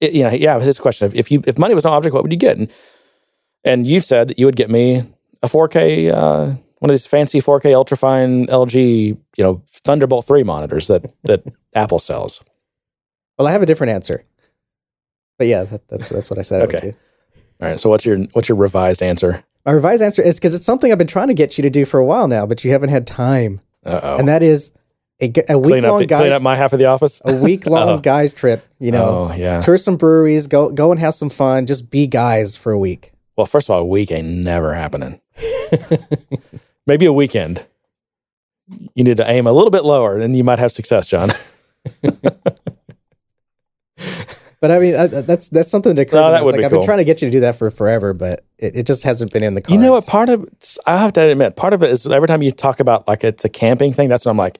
it, 0.00 0.12
you 0.12 0.24
know, 0.24 0.30
yeah, 0.30 0.58
his 0.60 0.78
question: 0.80 1.06
if, 1.06 1.14
if 1.14 1.30
you 1.30 1.42
if 1.46 1.58
money 1.58 1.74
was 1.74 1.84
no 1.84 1.90
object, 1.92 2.14
what 2.14 2.22
would 2.22 2.32
you 2.32 2.38
get? 2.38 2.56
And, 2.56 2.70
and 3.64 3.86
you 3.86 4.00
said 4.00 4.28
that 4.28 4.38
you 4.38 4.46
would 4.46 4.56
get 4.56 4.70
me 4.70 5.02
a 5.42 5.46
4K, 5.48 6.12
uh, 6.12 6.44
one 6.78 6.90
of 6.90 6.90
these 6.90 7.06
fancy 7.06 7.40
4K 7.40 7.72
ultrafine 7.72 8.46
LG, 8.48 8.76
you 9.36 9.44
know, 9.44 9.62
Thunderbolt 9.84 10.26
three 10.26 10.42
monitors 10.42 10.86
that 10.88 11.04
that 11.24 11.42
Apple 11.74 11.98
sells. 11.98 12.42
Well, 13.38 13.48
I 13.48 13.52
have 13.52 13.62
a 13.62 13.66
different 13.66 13.92
answer. 13.92 14.24
But 15.38 15.46
yeah, 15.48 15.64
that, 15.64 15.88
that's 15.88 16.08
that's 16.08 16.30
what 16.30 16.38
I 16.38 16.42
said. 16.42 16.62
Okay. 16.62 16.94
All 17.60 17.68
right. 17.68 17.80
So 17.80 17.90
what's 17.90 18.04
your 18.06 18.18
what's 18.32 18.48
your 18.48 18.56
revised 18.56 19.02
answer? 19.02 19.42
My 19.66 19.72
revised 19.72 20.02
answer 20.02 20.22
is 20.22 20.38
because 20.38 20.54
it's 20.54 20.66
something 20.66 20.92
I've 20.92 20.98
been 20.98 21.06
trying 21.06 21.28
to 21.28 21.34
get 21.34 21.56
you 21.58 21.62
to 21.62 21.70
do 21.70 21.84
for 21.84 21.98
a 21.98 22.04
while 22.04 22.28
now, 22.28 22.44
but 22.46 22.64
you 22.64 22.70
haven't 22.72 22.90
had 22.90 23.06
time, 23.06 23.60
Uh 23.84 24.00
oh. 24.02 24.16
and 24.18 24.28
that 24.28 24.42
is 24.42 24.72
a, 25.22 25.32
a 25.48 25.58
week 25.58 25.70
Clean 25.70 25.84
up 25.84 25.90
long 25.92 26.06
clean 26.06 26.32
up 26.32 26.42
my 26.42 26.54
half 26.56 26.72
of 26.72 26.78
the 26.78 26.84
office. 26.86 27.22
a 27.24 27.34
week 27.34 27.66
long 27.66 28.00
guys 28.02 28.34
trip. 28.34 28.66
You 28.78 28.92
know, 28.92 29.30
oh 29.30 29.34
yeah. 29.34 29.60
tour 29.62 29.76
some 29.78 29.96
breweries, 29.96 30.46
go 30.46 30.70
go 30.70 30.90
and 30.90 31.00
have 31.00 31.14
some 31.14 31.30
fun, 31.30 31.66
just 31.66 31.90
be 31.90 32.06
guys 32.06 32.56
for 32.56 32.72
a 32.72 32.78
week. 32.78 33.12
Well, 33.36 33.46
first 33.46 33.68
of 33.68 33.74
all, 33.74 33.80
a 33.80 33.84
week 33.84 34.12
ain't 34.12 34.28
never 34.28 34.74
happening. 34.74 35.20
Maybe 36.86 37.06
a 37.06 37.12
weekend. 37.12 37.64
You 38.94 39.02
need 39.04 39.16
to 39.16 39.28
aim 39.30 39.46
a 39.46 39.52
little 39.52 39.70
bit 39.70 39.84
lower, 39.84 40.18
and 40.18 40.36
you 40.36 40.44
might 40.44 40.58
have 40.58 40.72
success, 40.72 41.06
John. 41.06 41.30
But 44.64 44.70
I 44.70 44.78
mean, 44.78 44.94
uh, 44.94 45.06
that's 45.08 45.50
that's 45.50 45.68
something 45.70 45.94
that 45.94 46.00
occurred. 46.00 46.20
No, 46.22 46.26
to 46.28 46.30
that 46.32 46.42
would 46.44 46.52
like, 46.52 46.60
be 46.60 46.64
I've 46.64 46.70
cool. 46.70 46.80
been 46.80 46.86
trying 46.86 46.96
to 46.98 47.04
get 47.04 47.20
you 47.20 47.28
to 47.28 47.32
do 47.32 47.40
that 47.40 47.54
for 47.56 47.70
forever, 47.70 48.14
but 48.14 48.46
it, 48.58 48.76
it 48.76 48.86
just 48.86 49.02
hasn't 49.04 49.30
been 49.30 49.42
in 49.44 49.54
the 49.54 49.60
cards. 49.60 49.74
You 49.76 49.82
know 49.86 49.92
what? 49.92 50.06
Part 50.06 50.30
of 50.30 50.48
I 50.86 50.96
have 50.96 51.12
to 51.12 51.28
admit, 51.28 51.54
part 51.54 51.74
of 51.74 51.82
it 51.82 51.90
is 51.90 52.06
every 52.06 52.28
time 52.28 52.40
you 52.40 52.50
talk 52.50 52.80
about 52.80 53.06
like 53.06 53.24
it's 53.24 53.44
a 53.44 53.50
camping 53.50 53.92
thing. 53.92 54.08
That's 54.08 54.24
when 54.24 54.30
I'm 54.30 54.38
like, 54.38 54.58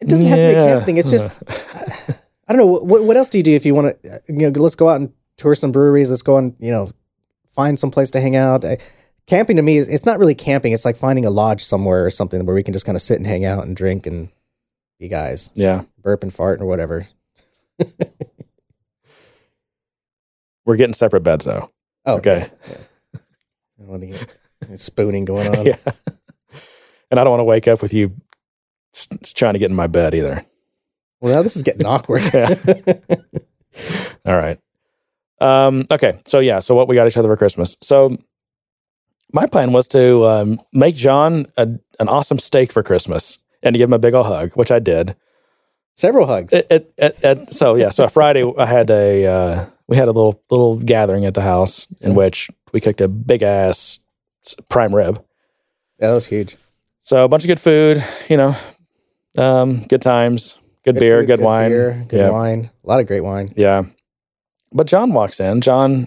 It 0.00 0.08
doesn't 0.08 0.26
have 0.26 0.40
to 0.40 0.46
be 0.48 0.52
a 0.54 0.58
Yeah. 0.58 0.66
camp 0.72 0.82
thing. 0.84 0.96
It's 0.96 1.10
just 1.10 1.30
I 2.48 2.52
don't 2.52 2.56
know 2.56 2.66
what 2.82 3.04
what 3.04 3.16
else 3.16 3.30
do 3.30 3.38
you 3.38 3.44
do 3.44 3.54
if 3.54 3.64
you 3.64 3.72
want 3.72 4.02
to 4.02 4.20
you 4.26 4.50
know 4.50 4.60
let's 4.60 4.74
go 4.74 4.88
out 4.88 5.00
and 5.00 5.12
tour 5.36 5.54
some 5.54 5.70
breweries. 5.70 6.10
Let's 6.10 6.22
go 6.22 6.36
and 6.36 6.56
you 6.58 6.72
know 6.72 6.88
find 7.50 7.78
some 7.78 7.92
place 7.92 8.10
to 8.10 8.20
hang 8.20 8.34
out. 8.34 8.64
Uh, 8.64 8.76
Camping 9.28 9.54
to 9.58 9.62
me 9.62 9.76
is 9.76 9.86
it's 9.88 10.04
not 10.04 10.18
really 10.18 10.34
camping. 10.34 10.72
It's 10.72 10.84
like 10.84 10.96
finding 10.96 11.24
a 11.24 11.30
lodge 11.30 11.62
somewhere 11.62 12.04
or 12.04 12.10
something 12.10 12.44
where 12.46 12.54
we 12.56 12.64
can 12.64 12.72
just 12.72 12.84
kind 12.84 12.96
of 12.96 13.02
sit 13.02 13.18
and 13.18 13.26
hang 13.28 13.44
out 13.44 13.64
and 13.64 13.76
drink 13.76 14.08
and 14.08 14.28
be 14.98 15.06
guys, 15.06 15.52
Yeah. 15.54 15.84
burp 16.02 16.24
and 16.24 16.34
fart 16.34 16.60
or 16.60 16.66
whatever. 16.66 17.06
We're 20.64 20.76
getting 20.76 20.94
separate 20.94 21.22
beds 21.22 21.44
though. 21.44 21.70
Oh, 22.06 22.16
Okay. 22.16 22.48
I 23.14 23.18
don't 23.78 23.88
want 23.88 24.02
to 24.02 24.08
get 24.68 24.78
spooning 24.78 25.24
going 25.24 25.48
on. 25.56 25.64
yeah. 25.66 25.76
And 27.10 27.18
I 27.18 27.24
don't 27.24 27.30
want 27.30 27.40
to 27.40 27.44
wake 27.44 27.66
up 27.68 27.82
with 27.82 27.92
you 27.94 28.14
s- 28.94 29.32
trying 29.34 29.54
to 29.54 29.58
get 29.58 29.70
in 29.70 29.76
my 29.76 29.86
bed 29.86 30.14
either. 30.14 30.44
Well, 31.20 31.34
now 31.34 31.42
this 31.42 31.56
is 31.56 31.62
getting 31.62 31.86
awkward. 31.86 32.22
Yeah. 32.32 32.54
All 34.26 34.36
right. 34.36 34.58
Um, 35.40 35.86
okay. 35.90 36.20
So 36.26 36.40
yeah. 36.40 36.58
So 36.58 36.74
what 36.74 36.88
we 36.88 36.94
got 36.96 37.06
each 37.06 37.16
other 37.16 37.28
for 37.28 37.36
Christmas. 37.36 37.76
So 37.82 38.16
my 39.32 39.46
plan 39.46 39.72
was 39.72 39.86
to 39.88 40.26
um, 40.26 40.60
make 40.72 40.94
John 40.96 41.46
a, 41.56 41.62
an 41.98 42.08
awesome 42.08 42.38
steak 42.38 42.72
for 42.72 42.82
Christmas 42.82 43.38
and 43.62 43.72
to 43.74 43.78
give 43.78 43.88
him 43.88 43.92
a 43.94 43.98
big 43.98 44.12
old 44.14 44.26
hug, 44.26 44.52
which 44.54 44.70
I 44.70 44.78
did. 44.80 45.16
Several 45.94 46.26
hugs. 46.26 46.52
It, 46.52 46.66
it, 46.70 46.92
it- 47.22 47.54
so 47.54 47.76
yeah. 47.76 47.90
So 47.90 48.08
Friday 48.08 48.42
I 48.58 48.66
had 48.66 48.90
a 48.90 49.26
uh, 49.26 49.66
we 49.90 49.96
had 49.96 50.08
a 50.08 50.12
little 50.12 50.42
little 50.50 50.76
gathering 50.76 51.26
at 51.26 51.34
the 51.34 51.42
house 51.42 51.88
in 52.00 52.14
which 52.14 52.48
we 52.72 52.80
cooked 52.80 53.00
a 53.00 53.08
big 53.08 53.42
ass 53.42 53.98
prime 54.68 54.94
rib. 54.94 55.22
Yeah, 55.98 56.08
that 56.08 56.14
was 56.14 56.28
huge. 56.28 56.56
So 57.00 57.24
a 57.24 57.28
bunch 57.28 57.42
of 57.42 57.48
good 57.48 57.60
food, 57.60 58.02
you 58.28 58.36
know, 58.36 58.56
um, 59.36 59.82
good 59.88 60.00
times, 60.00 60.58
good, 60.84 60.94
beer, 60.94 61.18
food, 61.18 61.26
good, 61.26 61.40
wine, 61.40 61.70
beer, 61.70 62.06
good 62.08 62.20
yeah, 62.20 62.30
wine. 62.30 62.70
A 62.84 62.88
lot 62.88 63.00
of 63.00 63.08
great 63.08 63.22
wine. 63.22 63.48
yeah. 63.56 63.82
But 64.72 64.86
John 64.86 65.12
walks 65.12 65.40
in. 65.40 65.60
John, 65.60 66.06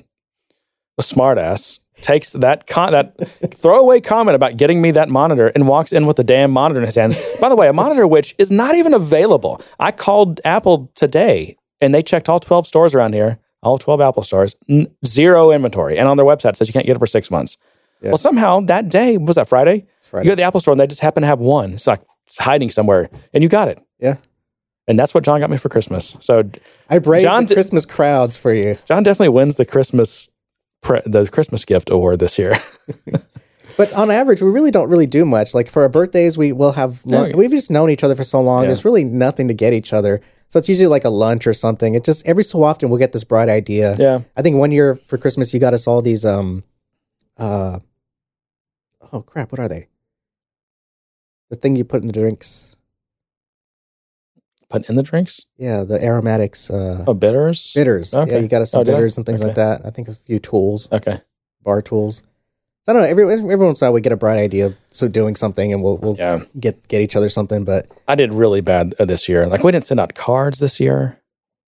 a 0.97 1.01
smartass, 1.01 1.79
takes 1.97 2.31
that 2.31 2.65
con- 2.65 2.93
that 2.93 3.15
throwaway 3.53 3.99
comment 3.99 4.35
about 4.35 4.55
getting 4.55 4.81
me 4.81 4.91
that 4.91 5.09
monitor 5.09 5.47
and 5.49 5.67
walks 5.67 5.91
in 5.91 6.05
with 6.05 6.15
the 6.15 6.23
damn 6.23 6.51
monitor 6.51 6.79
in 6.79 6.85
his 6.85 6.95
hand. 6.95 7.17
By 7.41 7.49
the 7.49 7.57
way, 7.57 7.67
a 7.67 7.73
monitor 7.73 8.07
which 8.07 8.33
is 8.37 8.49
not 8.49 8.75
even 8.75 8.93
available. 8.93 9.61
I 9.77 9.91
called 9.91 10.39
Apple 10.45 10.89
today 10.95 11.57
and 11.81 11.93
they 11.93 12.01
checked 12.01 12.29
all 12.29 12.39
twelve 12.39 12.65
stores 12.65 12.95
around 12.95 13.11
here, 13.13 13.39
all 13.63 13.77
twelve 13.77 14.01
Apple 14.01 14.23
stores, 14.23 14.55
n- 14.69 14.87
zero 15.05 15.51
inventory, 15.51 15.97
and 15.97 16.07
on 16.07 16.17
their 16.17 16.25
website 16.25 16.49
it 16.51 16.57
says 16.57 16.67
you 16.67 16.73
can't 16.73 16.85
get 16.85 16.95
it 16.95 16.99
for 16.99 17.07
six 17.07 17.31
months. 17.31 17.57
Yeah. 18.01 18.09
Well, 18.09 18.17
somehow 18.17 18.59
that 18.61 18.89
day 18.89 19.17
was 19.17 19.35
that 19.37 19.47
Friday. 19.47 19.85
Friday. 20.01 20.25
You 20.25 20.29
go 20.31 20.33
to 20.33 20.35
the 20.37 20.43
Apple 20.43 20.59
store 20.59 20.73
and 20.73 20.79
they 20.79 20.87
just 20.87 21.01
happen 21.01 21.21
to 21.21 21.27
have 21.27 21.39
one. 21.39 21.73
It's 21.73 21.87
like 21.87 22.01
it's 22.27 22.37
hiding 22.39 22.69
somewhere, 22.69 23.09
and 23.33 23.41
you 23.43 23.49
got 23.49 23.67
it. 23.67 23.81
Yeah. 23.99 24.17
And 24.87 24.99
that's 24.99 25.13
what 25.13 25.23
John 25.23 25.39
got 25.39 25.49
me 25.49 25.55
for 25.57 25.69
Christmas. 25.69 26.17
So 26.19 26.43
I 26.89 26.99
braved 26.99 27.23
John 27.23 27.45
the 27.45 27.53
Christmas 27.53 27.85
crowds 27.85 28.35
for 28.35 28.53
you. 28.53 28.77
John 28.85 29.03
definitely 29.03 29.29
wins 29.29 29.55
the 29.55 29.65
Christmas 29.65 30.29
pre- 30.81 31.01
the 31.05 31.27
Christmas 31.29 31.63
gift 31.63 31.89
award 31.89 32.19
this 32.19 32.37
year. 32.37 32.55
But 33.77 33.91
on 33.93 34.11
average, 34.11 34.41
we 34.41 34.51
really 34.51 34.71
don't 34.71 34.89
really 34.89 35.07
do 35.07 35.25
much. 35.25 35.53
Like 35.53 35.69
for 35.69 35.81
our 35.83 35.89
birthdays, 35.89 36.37
we 36.37 36.51
will 36.51 36.73
have 36.73 37.03
lunch. 37.05 37.35
We've 37.35 37.49
just 37.49 37.71
known 37.71 37.89
each 37.89 38.03
other 38.03 38.15
for 38.15 38.23
so 38.23 38.41
long. 38.41 38.63
Yeah. 38.63 38.67
There's 38.67 38.85
really 38.85 39.03
nothing 39.03 39.47
to 39.47 39.53
get 39.53 39.73
each 39.73 39.93
other. 39.93 40.21
So 40.53 40.59
it's 40.59 40.69
usually 40.69 40.85
like 40.85 41.03
a 41.03 41.09
lunch 41.09 41.47
or 41.47 41.53
something. 41.55 41.95
It 41.95 42.03
just 42.03 42.27
every 42.27 42.43
so 42.43 42.61
often 42.61 42.89
we'll 42.89 42.99
get 42.99 43.11
this 43.11 43.23
bright 43.23 43.49
idea. 43.49 43.95
yeah. 43.97 44.19
I 44.37 44.43
think 44.43 44.55
one 44.55 44.69
year 44.71 44.93
for 45.07 45.17
Christmas 45.17 45.51
you 45.51 45.59
got 45.59 45.73
us 45.73 45.87
all 45.87 46.03
these 46.03 46.23
um 46.25 46.63
uh 47.37 47.79
oh 49.11 49.21
crap, 49.23 49.51
what 49.51 49.57
are 49.59 49.67
they? 49.67 49.87
The 51.49 51.55
thing 51.55 51.75
you 51.75 51.83
put 51.83 52.01
in 52.01 52.07
the 52.07 52.13
drinks. 52.13 52.77
Put 54.69 54.87
in 54.87 54.95
the 54.95 55.01
drinks. 55.01 55.43
Yeah, 55.57 55.85
the 55.85 55.99
aromatics 56.05 56.69
uh 56.69 57.03
Oh, 57.07 57.15
bitters. 57.15 57.73
bitters. 57.73 58.13
Yeah, 58.13 58.37
you 58.37 58.47
got 58.47 58.61
us 58.61 58.69
some 58.69 58.81
Oh, 58.81 58.83
bitters 58.83 59.17
and 59.17 59.25
things 59.25 59.41
like 59.41 59.55
that. 59.55 59.81
I 59.83 59.89
think 59.89 60.07
a 60.07 60.13
few 60.13 60.37
tools, 60.37 60.87
Okay. 60.91 61.19
bar 61.63 61.81
tools. 61.81 62.21
So 62.85 62.91
I 62.91 62.93
don't 62.93 63.03
know. 63.03 63.07
Every 63.09 63.23
every 63.51 63.65
once 63.65 63.81
in 63.81 63.85
a 63.85 63.89
while 63.89 63.93
we 63.93 64.01
get 64.01 64.11
a 64.11 64.17
bright 64.17 64.37
idea, 64.37 64.73
so 64.89 65.07
doing 65.07 65.35
something, 65.35 65.71
and 65.71 65.81
we'll 65.81 65.97
we'll 65.97 66.15
Yeah. 66.17 66.43
get 66.59 66.85
get 66.89 67.01
each 67.01 67.15
other 67.15 67.29
something. 67.29 67.63
But 67.63 67.87
I 68.07 68.15
did 68.15 68.33
really 68.33 68.61
bad 68.61 68.93
uh, 68.99 69.05
this 69.05 69.29
year. 69.29 69.47
Like 69.47 69.63
we 69.63 69.71
didn't 69.71 69.85
send 69.85 69.99
out 70.01 70.15
cards 70.15 70.59
this 70.59 70.79
year. 70.79 71.17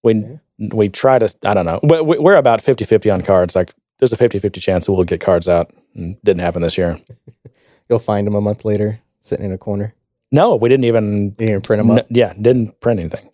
We 0.04 0.40
we 0.60 0.90
try 0.90 1.20
to. 1.20 1.34
I 1.44 1.54
don't 1.54 1.66
know. 1.66 1.80
We- 1.84 2.02
we- 2.02 2.20
We're 2.20 2.36
about 2.36 2.62
50-50 2.62 3.14
on 3.14 3.22
cards. 3.22 3.56
Like 3.56 3.74
there's 4.00 4.12
a 4.14 4.18
50-50 4.18 4.62
chance 4.62 4.86
that 4.86 4.92
we'll 4.94 5.04
get 5.06 5.22
cards 5.22 5.48
out. 5.48 5.72
And 5.96 6.18
didn't 6.24 6.42
happen 6.42 6.62
this 6.62 6.78
year. 6.78 7.00
you'll 7.90 8.00
find 8.00 8.28
them 8.28 8.36
a 8.36 8.42
month 8.42 8.66
later, 8.66 9.00
sitting 9.20 9.46
in 9.46 9.52
a 9.54 9.58
corner. 9.58 9.94
No, 10.34 10.56
we 10.56 10.68
didn't 10.68 10.84
even. 10.86 11.32
Can 11.32 11.62
print 11.62 11.82
them 11.82 11.92
up. 11.92 12.00
n- 12.00 12.06
yeah, 12.10 12.34
didn't 12.34 12.80
print 12.82 13.00
anything. 13.00 13.30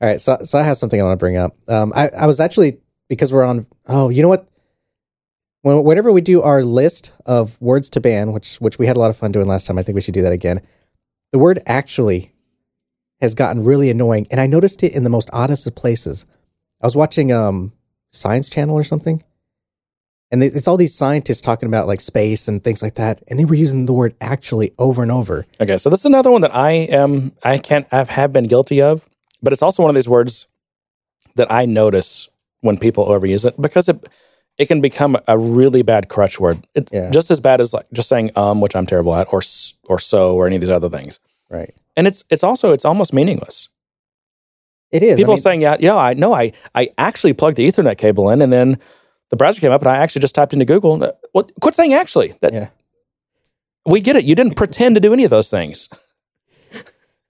All 0.00 0.08
right, 0.08 0.20
so 0.20 0.38
so 0.42 0.58
I 0.58 0.64
have 0.64 0.76
something 0.78 1.00
I 1.00 1.04
want 1.04 1.16
to 1.18 1.22
bring 1.22 1.36
up. 1.36 1.52
Um, 1.68 1.92
I 1.94 2.08
I 2.08 2.26
was 2.26 2.40
actually 2.40 2.78
because 3.08 3.32
we're 3.32 3.44
on. 3.44 3.66
Oh, 3.86 4.08
you 4.08 4.20
know 4.22 4.28
what? 4.28 4.48
When, 5.62 5.84
whenever 5.84 6.12
we 6.12 6.20
do 6.20 6.42
our 6.42 6.62
list 6.62 7.14
of 7.24 7.60
words 7.60 7.88
to 7.90 8.00
ban, 8.00 8.32
which 8.32 8.56
which 8.56 8.78
we 8.78 8.86
had 8.86 8.96
a 8.96 9.00
lot 9.00 9.10
of 9.10 9.16
fun 9.16 9.32
doing 9.32 9.46
last 9.46 9.66
time, 9.66 9.78
I 9.78 9.82
think 9.82 9.94
we 9.94 10.00
should 10.00 10.14
do 10.14 10.22
that 10.22 10.32
again. 10.32 10.60
The 11.32 11.38
word 11.38 11.62
actually 11.66 12.32
has 13.20 13.34
gotten 13.34 13.64
really 13.64 13.88
annoying, 13.88 14.26
and 14.30 14.40
I 14.40 14.46
noticed 14.46 14.82
it 14.82 14.92
in 14.92 15.04
the 15.04 15.10
most 15.10 15.30
oddest 15.32 15.66
of 15.66 15.74
places. 15.74 16.26
I 16.82 16.86
was 16.86 16.96
watching 16.96 17.32
um 17.32 17.72
Science 18.10 18.50
Channel 18.50 18.74
or 18.74 18.82
something, 18.82 19.22
and 20.32 20.42
it's 20.42 20.66
all 20.66 20.76
these 20.76 20.94
scientists 20.94 21.40
talking 21.40 21.68
about 21.68 21.86
like 21.86 22.00
space 22.00 22.48
and 22.48 22.62
things 22.62 22.82
like 22.82 22.96
that, 22.96 23.22
and 23.28 23.38
they 23.38 23.44
were 23.44 23.54
using 23.54 23.86
the 23.86 23.92
word 23.92 24.14
actually 24.20 24.72
over 24.78 25.02
and 25.02 25.12
over. 25.12 25.46
Okay, 25.60 25.76
so 25.76 25.88
this 25.88 26.00
is 26.00 26.06
another 26.06 26.30
one 26.30 26.40
that 26.40 26.54
I 26.54 26.72
am 26.72 27.32
I 27.44 27.58
can't 27.58 27.86
I 27.92 28.04
have 28.04 28.32
been 28.32 28.48
guilty 28.48 28.82
of, 28.82 29.08
but 29.40 29.52
it's 29.52 29.62
also 29.62 29.84
one 29.84 29.90
of 29.90 29.94
these 29.94 30.08
words 30.08 30.46
that 31.36 31.50
I 31.52 31.66
notice 31.66 32.28
when 32.62 32.78
people 32.78 33.06
overuse 33.06 33.44
it 33.44 33.60
because 33.60 33.88
it 33.88 34.04
it 34.62 34.66
can 34.68 34.80
become 34.80 35.16
a 35.28 35.36
really 35.38 35.82
bad 35.82 36.08
crutch 36.08 36.40
word. 36.40 36.58
It's 36.74 36.90
Yeah. 36.92 37.10
just 37.10 37.30
as 37.30 37.40
bad 37.40 37.60
as 37.60 37.74
like 37.74 37.86
just 37.92 38.08
saying 38.08 38.30
um, 38.36 38.60
which 38.60 38.74
I'm 38.76 38.86
terrible 38.86 39.14
at, 39.14 39.26
or 39.32 39.42
or 39.88 39.98
so, 39.98 40.34
or 40.36 40.46
any 40.46 40.56
of 40.56 40.60
these 40.62 40.70
other 40.70 40.88
things. 40.88 41.20
Right. 41.50 41.74
And 41.96 42.06
it's 42.06 42.24
it's 42.30 42.44
also 42.44 42.72
it's 42.72 42.84
almost 42.84 43.12
meaningless. 43.12 43.68
It 44.90 45.02
is. 45.02 45.14
I 45.14 45.16
People 45.16 45.34
mean- 45.34 45.42
saying 45.42 45.60
yeah 45.62 45.76
yeah 45.80 45.96
I 45.96 46.14
know 46.14 46.32
I 46.34 46.52
I 46.74 46.90
actually 46.98 47.32
plugged 47.34 47.56
the 47.56 47.66
Ethernet 47.66 47.98
cable 47.98 48.30
in 48.30 48.42
and 48.42 48.52
then 48.52 48.78
the 49.30 49.36
browser 49.36 49.60
came 49.60 49.72
up 49.72 49.80
and 49.82 49.88
I 49.90 49.96
actually 49.96 50.20
just 50.20 50.34
typed 50.34 50.52
into 50.52 50.64
Google. 50.66 51.02
uh, 51.02 51.12
What? 51.32 51.50
Quit 51.60 51.74
saying 51.74 51.94
actually. 51.94 52.34
That 52.40 52.52
Yeah. 52.52 52.68
we 53.86 54.00
get 54.00 54.16
it. 54.16 54.24
You 54.24 54.34
didn't 54.34 54.54
pretend 54.56 54.94
to 54.96 55.00
do 55.00 55.12
any 55.12 55.24
of 55.24 55.30
those 55.30 55.50
things. 55.50 55.88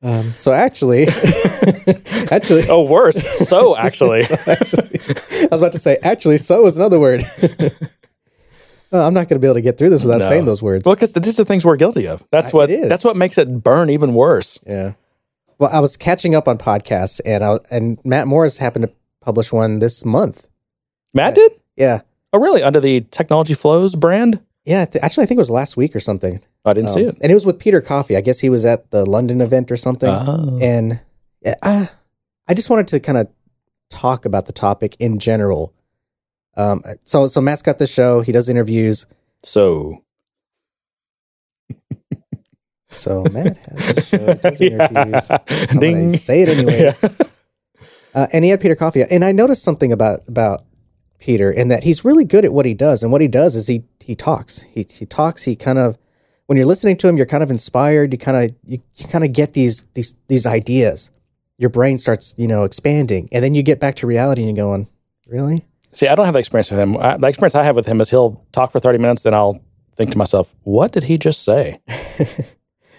Um, 0.02 0.32
so 0.32 0.50
actually, 0.52 1.06
actually, 2.30 2.64
Oh, 2.68 2.82
worse. 2.88 3.16
So 3.48 3.76
actually. 3.76 4.22
actually, 4.22 4.98
I 5.44 5.48
was 5.50 5.60
about 5.60 5.72
to 5.72 5.78
say 5.78 5.98
actually. 6.02 6.38
So 6.38 6.66
is 6.66 6.76
another 6.76 6.98
word. 7.00 7.24
Uh, 8.94 9.06
I'm 9.06 9.14
not 9.14 9.26
going 9.26 9.36
to 9.36 9.38
be 9.38 9.46
able 9.46 9.54
to 9.54 9.62
get 9.62 9.78
through 9.78 9.88
this 9.88 10.02
without 10.02 10.18
No. 10.20 10.28
saying 10.28 10.44
those 10.44 10.62
words. 10.62 10.84
Well, 10.84 10.94
because 10.94 11.14
these 11.14 11.40
are 11.40 11.44
things 11.44 11.64
we're 11.64 11.76
guilty 11.76 12.06
of. 12.06 12.22
That's 12.30 12.48
Uh, 12.52 12.58
what. 12.58 12.68
That's 12.68 13.04
what 13.04 13.16
makes 13.16 13.38
it 13.38 13.62
burn 13.62 13.88
even 13.88 14.12
worse. 14.12 14.60
yeah. 14.66 14.92
Well, 15.58 15.70
I 15.72 15.80
was 15.80 15.96
catching 15.96 16.34
up 16.34 16.46
on 16.46 16.58
podcasts, 16.58 17.18
and 17.24 17.42
I 17.42 17.56
and 17.70 17.98
Matt 18.04 18.26
Morris 18.26 18.58
happened 18.58 18.84
to 18.88 18.92
publish 19.22 19.50
one 19.50 19.78
this 19.78 20.04
month. 20.04 20.46
Matt 21.14 21.36
did. 21.36 21.52
Yeah, 21.74 22.00
Oh, 22.34 22.38
really? 22.38 22.62
Under 22.62 22.80
the 22.80 23.00
Technology 23.10 23.54
Flows 23.54 23.94
brand? 23.94 24.40
yeah. 24.66 24.84
th- 24.84 25.02
actually, 25.02 25.22
I 25.22 25.26
think 25.26 25.38
it 25.38 25.40
was 25.40 25.50
last 25.50 25.74
week 25.78 25.96
or 25.96 26.00
something. 26.00 26.42
I 26.64 26.72
didn't 26.74 26.90
see 26.90 27.02
Um, 27.02 27.08
it. 27.10 27.18
and 27.22 27.30
it 27.30 27.34
was 27.34 27.44
with 27.46 27.58
Peter 27.58 27.80
Coffee. 27.80 28.16
I 28.16 28.20
guess 28.20 28.38
he 28.40 28.48
was 28.48 28.64
at 28.64 28.90
the 28.90 29.04
London 29.08 29.40
event 29.40 29.70
or 29.72 29.76
something. 29.76 30.08
Oh. 30.10 30.58
And 30.62 31.00
yeah, 31.44 31.54
I, 31.62 31.88
I 32.48 32.54
just 32.54 32.70
wanted 32.70 32.86
to 32.88 33.00
kind 33.00 33.18
of 33.18 33.28
talk 33.90 34.24
about 34.24 34.46
the 34.46 34.52
topic 34.52 34.96
in 35.00 35.18
general. 35.18 35.74
Um, 36.56 36.82
so 37.04 37.26
so 37.26 37.40
Matt's 37.40 37.62
got 37.62 37.78
the 37.78 37.86
show. 37.86 38.20
He 38.20 38.30
does 38.32 38.48
interviews. 38.48 39.06
So 39.42 40.04
So 42.88 43.24
Matt 43.32 43.56
has 43.56 43.94
the 43.94 44.02
show. 44.02 44.26
He 44.26 44.34
does 44.34 44.60
Yeah. 44.60 44.88
interviews. 44.90 45.30
I'm 45.70 45.78
Ding. 45.80 46.10
say 46.16 46.42
it 46.42 46.48
anyways. 46.50 47.02
Yeah. 47.02 47.08
Uh, 48.14 48.26
and 48.34 48.44
he 48.44 48.50
had 48.50 48.60
Peter 48.60 48.76
Coffee, 48.76 49.02
and 49.02 49.24
I 49.24 49.32
noticed 49.32 49.62
something 49.62 49.90
about 49.90 50.20
about 50.28 50.64
Peter 51.18 51.50
and 51.50 51.70
that 51.70 51.84
he's 51.84 52.04
really 52.04 52.24
good 52.24 52.44
at 52.44 52.52
what 52.52 52.66
he 52.66 52.74
does, 52.74 53.02
and 53.02 53.10
what 53.10 53.22
he 53.22 53.28
does 53.28 53.56
is 53.56 53.66
he 53.68 53.84
he 54.00 54.14
talks. 54.14 54.62
He 54.62 54.86
he 54.88 55.06
talks. 55.06 55.44
He 55.44 55.56
kind 55.56 55.78
of 55.78 55.96
when 56.52 56.58
you're 56.58 56.66
listening 56.66 56.98
to 56.98 57.08
him, 57.08 57.16
you're 57.16 57.24
kind 57.24 57.42
of 57.42 57.50
inspired. 57.50 58.12
You 58.12 58.18
kind 58.18 58.36
of 58.36 58.56
you, 58.66 58.82
you 58.96 59.06
kind 59.08 59.24
of 59.24 59.32
get 59.32 59.54
these 59.54 59.84
these 59.94 60.14
these 60.28 60.44
ideas. 60.44 61.10
Your 61.56 61.70
brain 61.70 61.98
starts 61.98 62.34
you 62.36 62.46
know 62.46 62.64
expanding, 62.64 63.30
and 63.32 63.42
then 63.42 63.54
you 63.54 63.62
get 63.62 63.80
back 63.80 63.94
to 63.96 64.06
reality, 64.06 64.42
and 64.46 64.54
you're 64.54 64.66
going, 64.66 64.86
really? 65.26 65.64
See, 65.92 66.08
I 66.08 66.14
don't 66.14 66.26
have 66.26 66.34
the 66.34 66.40
experience 66.40 66.70
with 66.70 66.78
him. 66.78 66.98
I, 66.98 67.16
the 67.16 67.26
experience 67.28 67.54
I 67.54 67.62
have 67.62 67.74
with 67.74 67.86
him 67.86 68.02
is 68.02 68.10
he'll 68.10 68.44
talk 68.52 68.70
for 68.70 68.80
30 68.80 68.98
minutes, 68.98 69.22
then 69.22 69.32
I'll 69.32 69.62
think 69.96 70.10
to 70.12 70.18
myself, 70.18 70.54
what 70.64 70.92
did 70.92 71.04
he 71.04 71.16
just 71.16 71.42
say? 71.42 71.80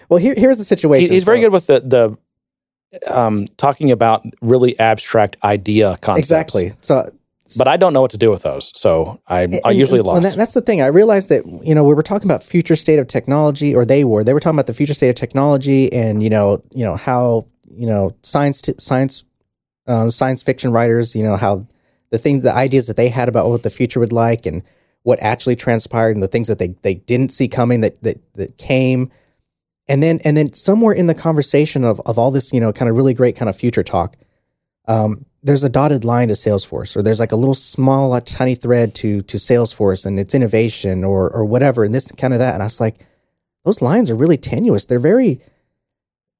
Well, 0.08 0.18
here, 0.18 0.34
here's 0.36 0.58
the 0.58 0.64
He, 0.64 0.66
situation. 0.66 1.12
he's 1.12 1.24
very 1.24 1.40
good 1.40 1.50
with 1.50 1.66
the, 1.66 1.80
the 1.80 3.10
um, 3.10 3.46
talking 3.56 3.90
about 3.90 4.22
really 4.42 4.78
abstract 4.78 5.36
idea 5.42 5.96
concepts. 6.02 6.18
Exactly. 6.18 6.72
So 6.82 7.10
But 7.58 7.68
I 7.68 7.76
don't 7.76 7.92
know 7.92 8.00
what 8.02 8.10
to 8.12 8.18
do 8.18 8.30
with 8.30 8.42
those. 8.42 8.72
So 8.78 9.20
I, 9.28 9.40
I 9.40 9.42
And- 9.42 9.78
usually 9.78 10.00
and- 10.00 10.06
lost. 10.06 10.16
and 10.16 10.24
that- 10.24 10.36
that's 10.36 10.54
the 10.54 10.60
thing. 10.60 10.80
I 10.82 10.86
realized 10.86 11.28
that 11.28 11.44
you 11.62 11.74
know 11.74 11.84
we 11.84 11.94
were 11.94 12.02
talking 12.02 12.26
about 12.30 12.42
future 12.42 12.76
state 12.76 12.98
of 12.98 13.06
technology, 13.06 13.74
or 13.74 13.84
they 13.84 14.04
were. 14.04 14.24
They 14.24 14.32
were 14.34 14.40
talking 14.40 14.56
about 14.56 14.66
the 14.66 14.74
future 14.74 14.94
state 14.94 15.08
of 15.10 15.14
technology, 15.14 15.92
and 15.92 16.22
you 16.22 16.30
know, 16.30 16.62
you 16.74 16.84
know 16.84 16.96
how 16.96 17.46
you 17.76 17.86
know 17.86 18.14
science 18.22 18.60
t- 18.62 18.74
science 18.78 19.24
um, 19.86 20.10
science 20.10 20.42
fiction 20.42 20.72
writers, 20.72 21.14
you 21.14 21.22
know 21.22 21.36
how 21.36 21.66
the 22.10 22.18
things, 22.18 22.42
the 22.44 22.54
ideas 22.54 22.86
that 22.86 22.96
they 22.96 23.08
had 23.08 23.28
about 23.28 23.48
what 23.48 23.62
the 23.64 23.70
future 23.70 24.00
would 24.00 24.12
like, 24.12 24.46
and 24.46 24.62
what 25.02 25.18
actually 25.20 25.56
transpired, 25.56 26.14
and 26.16 26.22
the 26.22 26.28
things 26.28 26.48
that 26.48 26.58
they 26.58 26.74
they 26.82 26.94
didn't 26.94 27.30
see 27.32 27.48
coming 27.48 27.80
that 27.82 28.02
that 28.02 28.18
that 28.34 28.56
came, 28.58 29.10
and 29.88 30.02
then 30.02 30.20
and 30.24 30.36
then 30.36 30.52
somewhere 30.54 30.94
in 30.94 31.06
the 31.06 31.14
conversation 31.14 31.84
of 31.84 32.00
of 32.06 32.18
all 32.18 32.30
this, 32.30 32.52
you 32.52 32.60
know, 32.60 32.72
kind 32.72 32.88
of 32.88 32.96
really 32.96 33.12
great 33.14 33.36
kind 33.36 33.48
of 33.50 33.56
future 33.56 33.82
talk, 33.82 34.16
um, 34.88 35.26
there's 35.44 35.62
a 35.62 35.68
dotted 35.68 36.04
line 36.04 36.28
to 36.28 36.34
Salesforce, 36.34 36.96
or 36.96 37.02
there's 37.02 37.20
like 37.20 37.30
a 37.30 37.36
little 37.36 37.54
small, 37.54 38.14
a 38.14 38.20
tiny 38.20 38.54
thread 38.54 38.94
to 38.96 39.20
to 39.22 39.36
Salesforce 39.36 40.06
and 40.06 40.18
its 40.18 40.34
innovation, 40.34 41.04
or 41.04 41.30
or 41.30 41.44
whatever, 41.44 41.84
and 41.84 41.94
this 41.94 42.10
kind 42.12 42.32
of 42.32 42.40
that, 42.40 42.54
and 42.54 42.62
I 42.62 42.66
was 42.66 42.80
like, 42.80 43.06
those 43.64 43.80
lines 43.80 44.10
are 44.10 44.16
really 44.16 44.38
tenuous. 44.38 44.86
They're 44.86 44.98
very 44.98 45.40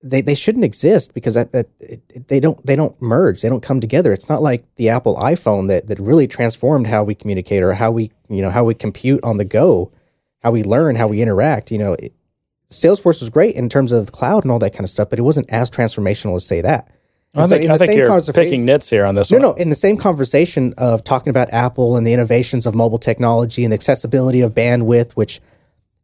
they, 0.03 0.21
they 0.21 0.35
shouldn't 0.35 0.67
exist 0.67 1.15
because 1.15 1.33
that, 1.33 1.53
that 1.53 1.69
it, 1.81 2.29
they 2.29 2.39
don't 2.39 2.65
they 2.67 2.77
don't 2.77 3.01
merge. 3.01 3.41
They 3.41 3.49
don't 3.49 3.63
come 3.63 3.81
together. 3.81 4.13
It's 4.13 4.29
not 4.29 4.43
like 4.43 4.65
the 4.77 4.89
apple 4.91 5.17
iphone 5.17 5.69
that 5.69 5.87
that 5.87 5.99
really 5.99 6.27
transformed 6.27 6.87
how 6.87 7.05
we 7.05 7.15
communicate 7.15 7.63
or 7.63 7.75
how 7.75 7.91
we 7.91 8.11
you 8.29 8.43
know 8.43 8.51
how 8.51 8.65
we 8.65 8.75
compute 8.75 9.23
on 9.23 9.39
the 9.39 9.45
go 9.45 9.93
how 10.43 10.51
we 10.51 10.63
learn 10.63 10.97
how 10.97 11.09
we 11.09 11.23
interact 11.23 11.71
you 11.71 11.79
know 11.79 11.95
it, 11.95 12.13
salesforce 12.71 13.21
was 13.21 13.31
great 13.31 13.55
in 13.55 13.69
terms 13.69 13.93
of 13.93 14.07
the 14.07 14.13
cloud 14.13 14.45
and 14.45 14.51
all 14.51 14.59
that 14.59 14.73
kind 14.73 14.85
of 14.85 14.91
stuff 14.91 15.09
but 15.11 15.19
it 15.19 15.23
wasn't 15.23 15.49
as 15.51 15.71
transformational 15.71 16.35
as 16.35 16.47
say 16.47 16.61
that 16.61 16.91
I 17.35 17.43
so 17.47 17.57
think, 17.57 17.65
in 17.65 17.71
I 17.71 17.77
think 17.77 17.97
you're 17.97 18.09
conversa- 18.09 18.35
picking 18.35 18.65
nits 18.65 18.89
here 18.89 19.05
on 19.05 19.15
this 19.15 19.31
no, 19.31 19.39
one. 19.39 19.43
no. 19.43 19.53
In 19.55 19.69
the 19.69 19.75
same 19.75 19.97
conversation 19.97 20.73
of 20.79 21.03
talking 21.03 21.31
about 21.31 21.53
Apple 21.53 21.97
and 21.97 22.07
the 22.07 22.13
innovations 22.13 22.67
of 22.67 22.75
mobile 22.75 22.99
technology 22.99 23.65
and 23.65 23.73
the 23.73 23.75
accessibility 23.75 24.41
of 24.41 24.55
bandwidth, 24.55 25.13
which 25.13 25.41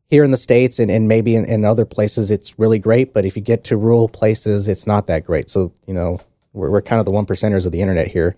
here 0.06 0.24
in 0.24 0.32
the 0.32 0.36
States 0.36 0.80
and, 0.80 0.90
and 0.90 1.06
maybe 1.06 1.36
in, 1.36 1.44
in 1.44 1.64
other 1.64 1.84
places, 1.84 2.30
it's 2.32 2.58
really 2.58 2.80
great. 2.80 3.12
But 3.12 3.24
if 3.24 3.36
you 3.36 3.42
get 3.42 3.62
to 3.64 3.76
rural 3.76 4.08
places, 4.08 4.66
it's 4.66 4.86
not 4.86 5.06
that 5.06 5.24
great. 5.24 5.48
So, 5.48 5.72
you 5.86 5.94
know, 5.94 6.20
we're, 6.52 6.70
we're 6.70 6.82
kind 6.82 6.98
of 6.98 7.06
the 7.06 7.12
one 7.12 7.26
percenters 7.26 7.64
of 7.64 7.70
the 7.70 7.80
internet 7.80 8.08
here. 8.08 8.34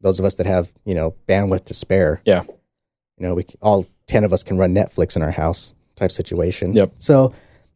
Those 0.00 0.18
of 0.18 0.24
us 0.24 0.34
that 0.34 0.46
have, 0.46 0.72
you 0.84 0.96
know, 0.96 1.14
bandwidth 1.28 1.66
to 1.66 1.74
spare. 1.74 2.20
Yeah. 2.24 2.42
You 2.42 3.28
know, 3.28 3.34
we 3.34 3.44
all 3.60 3.86
10 4.08 4.24
of 4.24 4.32
us 4.32 4.42
can 4.42 4.58
run 4.58 4.74
Netflix 4.74 5.14
in 5.14 5.22
our 5.22 5.30
house 5.30 5.74
type 5.94 6.10
situation. 6.10 6.72
Yep. 6.72 6.92
So 6.96 7.32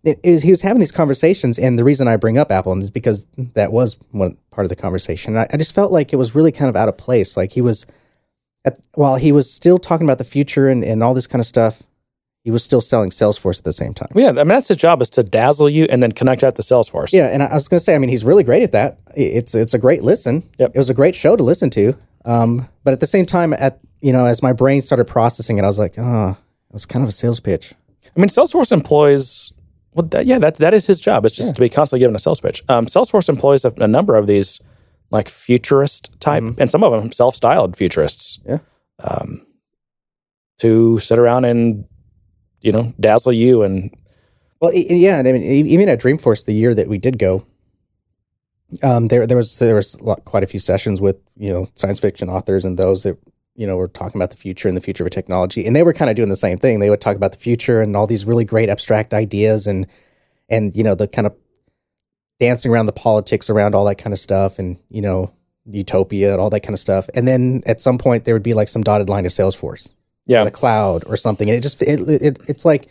it, 0.07 0.21
it 0.23 0.31
was, 0.31 0.43
he 0.43 0.51
was 0.51 0.63
having 0.63 0.81
these 0.81 0.93
conversations. 0.93 1.59
And 1.59 1.79
the 1.79 1.85
reason 1.85 2.09
I 2.09 2.17
bring 2.17 2.39
up 2.39 2.51
Apple 2.51 2.79
is 2.79 2.91
because 2.91 3.27
that 3.37 3.73
was 3.73 3.99
one 4.13 4.39
part 4.51 4.65
of 4.65 4.69
the 4.69 4.77
conversation. 4.77 5.35
And 5.35 5.41
I, 5.41 5.49
I 5.53 5.57
just 5.57 5.75
felt 5.75 5.93
like 5.93 6.13
it 6.13 6.17
was 6.17 6.35
really 6.35 6.53
kind 6.53 6.69
of 6.69 6.77
out 6.77 6.89
of 6.89 6.97
place. 6.97 7.37
Like 7.37 7.53
he 7.53 7.61
was, 7.61 7.87
at, 8.65 8.79
while 8.95 9.17
he 9.17 9.33
was 9.33 9.53
still 9.53 9.79
talking 9.79 10.07
about 10.07 10.19
the 10.19 10.25
future 10.25 10.69
and, 10.69 10.85
and 10.85 11.03
all 11.03 11.13
this 11.13 11.27
kind 11.27 11.41
of 11.41 11.47
stuff, 11.47 11.83
he 12.45 12.53
was 12.53 12.63
still 12.63 12.81
selling 12.81 13.11
Salesforce 13.11 13.59
at 13.59 13.65
the 13.65 13.73
same 13.73 13.93
time. 13.93 14.09
Yeah, 14.15 14.29
I 14.29 14.33
mean 14.33 14.49
that's 14.49 14.69
his 14.69 14.77
job 14.77 15.03
is 15.03 15.11
to 15.11 15.25
dazzle 15.25 15.69
you 15.69 15.89
and 15.91 16.01
then 16.01 16.13
connect 16.13 16.43
that 16.43 16.55
to 16.55 16.63
Salesforce. 16.63 17.13
Yeah, 17.13 17.27
and 17.27 17.43
I 17.43 17.47
I 17.47 17.55
was 17.55 17.67
going 17.67 17.81
to 17.81 17.85
say, 17.85 17.97
I 17.97 17.99
mean, 17.99 18.09
he's 18.09 18.25
really 18.25 18.45
great 18.45 18.63
at 18.63 18.71
that. 18.71 19.01
It's 19.17 19.57
it's 19.57 19.75
a 19.75 19.79
great 19.79 20.05
listen. 20.05 20.45
Yep. 20.59 20.71
It 20.73 20.79
was 20.79 20.89
a 20.89 20.95
great 20.95 21.17
show 21.17 21.35
to 21.35 21.43
listen 21.43 21.71
to. 21.71 21.95
Um, 22.25 22.69
but 22.85 22.93
at 22.93 23.01
the 23.01 23.07
same 23.09 23.27
time, 23.27 23.53
at 23.53 23.81
you 24.01 24.13
know, 24.13 24.27
as 24.27 24.45
my 24.45 24.53
brain 24.53 24.81
started 24.81 25.07
processing 25.07 25.59
it, 25.59 25.65
I 25.65 25.67
was 25.67 25.81
like, 25.81 25.99
oh, 25.99 26.39
it 26.69 26.73
was 26.73 26.87
kind 26.87 27.03
of 27.03 27.09
a 27.09 27.13
sales 27.13 27.41
pitch. 27.41 27.75
I 28.17 28.21
mean, 28.21 28.29
Salesforce 28.29 28.71
employs. 28.71 29.53
Well, 29.97 30.07
that, 30.09 30.27
yeah, 30.27 30.39
that 30.39 30.57
that 30.57 30.75
is 30.75 30.87
his 30.87 31.01
job. 31.01 31.25
It's 31.25 31.35
just 31.35 31.55
to 31.57 31.61
be 31.61 31.71
constantly 31.71 32.01
given 32.01 32.15
a 32.15 32.19
sales 32.19 32.41
pitch. 32.41 32.63
Um, 32.69 32.85
Salesforce 32.85 33.31
employs 33.31 33.65
a, 33.65 33.73
a 33.79 33.89
number 33.89 34.15
of 34.15 34.27
these 34.27 34.61
like 35.11 35.29
futurist 35.31 36.21
type, 36.21 36.43
and 36.59 36.69
some 36.71 36.85
of 36.85 36.93
them 36.93 37.11
self-styled 37.11 37.77
futurists. 37.77 38.39
Yeah. 38.47 38.59
Um, 39.03 39.47
to 40.59 40.99
sit 40.99 41.19
around 41.19 41.47
and 41.47 41.87
you 42.61 42.73
know 42.73 42.93
dazzle 43.01 43.33
you 43.33 43.63
and 43.63 43.91
Well, 44.61 44.73
yeah, 44.75 45.19
and 45.19 45.27
I 45.29 45.33
mean, 45.33 45.43
even 45.43 45.89
at 45.89 46.01
Dreamforce, 46.01 46.45
the 46.45 46.55
year 46.55 46.75
that 46.75 46.89
we 46.89 46.99
did 46.99 47.19
go, 47.19 47.47
um, 48.83 49.09
there 49.09 49.27
there 49.27 49.37
was 49.37 49.59
there 49.59 49.77
was 49.77 49.97
quite 50.27 50.43
a 50.43 50.47
few 50.47 50.61
sessions 50.61 51.01
with 51.01 51.17
you 51.37 51.51
know 51.51 51.69
science 51.75 52.01
fiction 52.01 52.29
authors 52.29 52.67
and 52.67 52.79
those 52.79 53.03
that 53.05 53.19
you 53.57 53.67
know 53.67 53.77
were 53.77 53.89
talking 53.89 54.21
about 54.21 54.31
the 54.31 54.37
future 54.37 54.69
and 54.69 54.77
the 54.77 54.81
future 54.81 55.05
of 55.05 55.11
technology, 55.11 55.67
and 55.67 55.75
they 55.75 55.83
were 55.83 55.93
kind 55.93 56.11
of 56.11 56.17
doing 56.17 56.29
the 56.29 56.37
same 56.37 56.59
thing. 56.59 56.81
They 56.81 56.91
would 56.91 57.01
talk 57.01 57.17
about 57.17 57.33
the 57.33 57.39
future 57.39 57.81
and 57.81 57.97
all 57.97 58.07
these 58.07 58.25
really 58.25 58.45
great 58.45 58.69
abstract 58.69 59.15
ideas 59.15 59.67
and 59.67 59.87
and 60.49 60.75
you 60.75 60.85
know 60.85 60.95
the 60.95 61.09
kind 61.09 61.27
of 61.27 61.35
dancing 62.39 62.71
around 62.71 62.87
the 62.87 62.93
politics 62.93 63.49
around 63.49 63.75
all 63.75 63.85
that 63.87 63.97
kind 63.97 64.13
of 64.13 64.19
stuff 64.19 64.59
and 64.59 64.79
you 64.91 65.03
know 65.03 65.33
utopia 65.69 66.33
and 66.33 66.41
all 66.41 66.51
that 66.51 66.61
kind 66.61 66.75
of 66.75 66.79
stuff. 66.79 67.09
And 67.15 67.27
then 67.27 67.63
at 67.67 67.81
some 67.81 67.99
point 67.99 68.25
there 68.25 68.35
would 68.35 68.43
be 68.43 68.55
like 68.55 68.69
some 68.69 68.83
dotted 68.83 69.09
line 69.09 69.25
to 69.25 69.31
Salesforce 69.31 69.95
yeah, 70.27 70.45
the 70.45 70.51
cloud 70.51 71.05
or 71.07 71.17
something. 71.17 71.49
And 71.49 71.57
it 71.57 71.63
just 71.63 71.83
it, 71.83 72.01
it 72.09 72.39
it's 72.49 72.65
like 72.65 72.89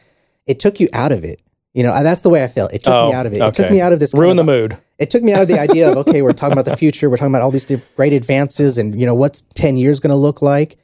it 0.48 0.60
took 0.60 0.80
you 0.80 0.90
out 0.94 1.12
of 1.12 1.24
it. 1.24 1.42
You 1.76 1.84
know, 1.84 1.92
that's 2.04 2.22
the 2.22 2.30
way 2.30 2.44
I 2.44 2.48
felt. 2.48 2.74
It 2.74 2.84
took 2.84 2.94
Oh, 2.94 3.08
me 3.10 3.14
out 3.14 3.26
of 3.28 3.34
it. 3.34 3.42
It 3.42 3.54
took 3.54 3.70
me 3.70 3.82
out 3.82 3.92
of 3.94 4.00
this. 4.00 4.14
ruin 4.16 4.38
the 4.38 4.42
of- 4.42 4.48
mood. 4.48 4.78
It 4.98 5.10
took 5.10 5.22
me 5.24 5.34
out 5.34 5.42
of 5.42 5.48
the 5.50 5.60
idea 5.60 5.92
of 5.92 5.98
okay, 6.08 6.22
we're 6.22 6.32
talking 6.32 6.54
about 6.54 6.66
the 6.66 6.78
future. 6.84 7.10
We're 7.10 7.18
talking 7.18 7.34
about 7.36 7.42
all 7.44 7.52
these 7.52 7.66
great 7.96 8.14
advances, 8.14 8.78
and 8.78 9.00
you 9.00 9.06
know 9.06 9.14
what's 9.14 9.42
ten 9.54 9.76
years 9.78 10.00
going 10.00 10.12
to 10.12 10.16
look 10.16 10.42
like. 10.42 10.78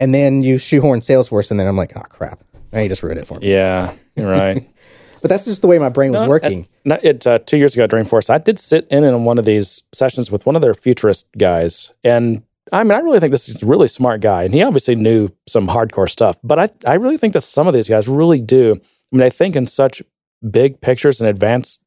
And 0.00 0.14
then 0.14 0.42
you 0.42 0.56
shoehorn 0.56 1.00
Salesforce, 1.00 1.50
and 1.50 1.58
then 1.58 1.66
I'm 1.66 1.76
like, 1.76 1.96
oh 1.96 2.02
crap! 2.08 2.40
Now 2.72 2.80
you 2.80 2.88
just 2.88 3.02
ruined 3.02 3.18
it 3.20 3.26
for 3.26 3.38
me. 3.40 3.50
Yeah, 3.50 3.92
you're 4.16 4.30
right. 4.30 4.68
But 5.20 5.30
that's 5.30 5.46
just 5.46 5.62
the 5.62 5.68
way 5.68 5.78
my 5.78 5.88
brain 5.88 6.12
was 6.12 6.20
No, 6.20 6.28
working. 6.28 6.66
No, 6.84 6.98
it 7.02 7.26
uh, 7.26 7.38
two 7.38 7.56
years 7.56 7.72
ago 7.72 7.84
at 7.84 7.90
Dreamforce, 7.90 8.28
I 8.28 8.36
did 8.36 8.58
sit 8.58 8.86
in 8.90 9.04
on 9.04 9.24
one 9.24 9.38
of 9.38 9.46
these 9.46 9.80
sessions 9.94 10.30
with 10.30 10.44
one 10.44 10.54
of 10.54 10.60
their 10.60 10.74
futurist 10.74 11.32
guys, 11.38 11.90
and 12.04 12.42
I 12.72 12.84
mean, 12.84 12.92
I 12.92 12.98
really 12.98 13.20
think 13.20 13.30
this 13.30 13.48
is 13.48 13.62
a 13.62 13.66
really 13.66 13.88
smart 13.88 14.20
guy, 14.20 14.42
and 14.44 14.52
he 14.52 14.62
obviously 14.62 14.94
knew 14.96 15.30
some 15.48 15.66
hardcore 15.68 16.10
stuff. 16.10 16.36
But 16.44 16.58
I, 16.58 16.68
I 16.86 16.94
really 16.96 17.16
think 17.16 17.32
that 17.32 17.40
some 17.40 17.66
of 17.66 17.72
these 17.72 17.88
guys 17.88 18.06
really 18.06 18.38
do. 18.40 18.80
I 19.14 19.16
mean, 19.16 19.20
they 19.20 19.30
think 19.30 19.54
in 19.54 19.66
such 19.66 20.02
big 20.50 20.80
pictures 20.80 21.20
and 21.20 21.30
advanced, 21.30 21.84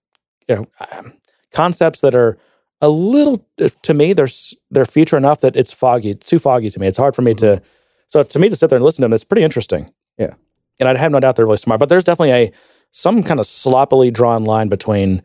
you 0.47 0.55
know, 0.55 0.65
um, 0.97 1.13
concepts 1.51 1.99
that 2.01 2.15
are 2.15 2.37
a 2.79 2.87
little 2.89 3.45
to 3.81 3.93
me. 3.93 4.13
They're 4.13 4.29
they're 4.71 4.85
future 4.85 5.17
enough 5.17 5.41
that 5.41 5.55
it's 5.57 5.73
foggy. 5.73 6.11
It's 6.11 6.25
too 6.27 6.39
foggy 6.39 6.69
to 6.69 6.79
me. 6.79 6.87
It's 6.87 6.97
hard 6.97 7.15
for 7.15 7.21
me 7.23 7.33
to. 7.35 7.61
So 8.07 8.23
to 8.23 8.39
me 8.39 8.47
to 8.47 8.55
sit 8.55 8.69
there 8.69 8.77
and 8.77 8.85
listen 8.85 9.01
to 9.01 9.05
them, 9.05 9.13
it's 9.13 9.25
pretty 9.25 9.43
interesting. 9.43 9.91
Yeah. 10.17 10.35
and 10.79 10.87
I 10.87 10.95
have 10.97 11.11
no 11.11 11.19
doubt 11.19 11.35
they're 11.35 11.45
really 11.45 11.57
smart. 11.57 11.79
But 11.81 11.89
there's 11.89 12.05
definitely 12.05 12.31
a 12.31 12.51
some 12.91 13.21
kind 13.23 13.39
of 13.41 13.45
sloppily 13.45 14.09
drawn 14.11 14.45
line 14.45 14.69
between 14.69 15.21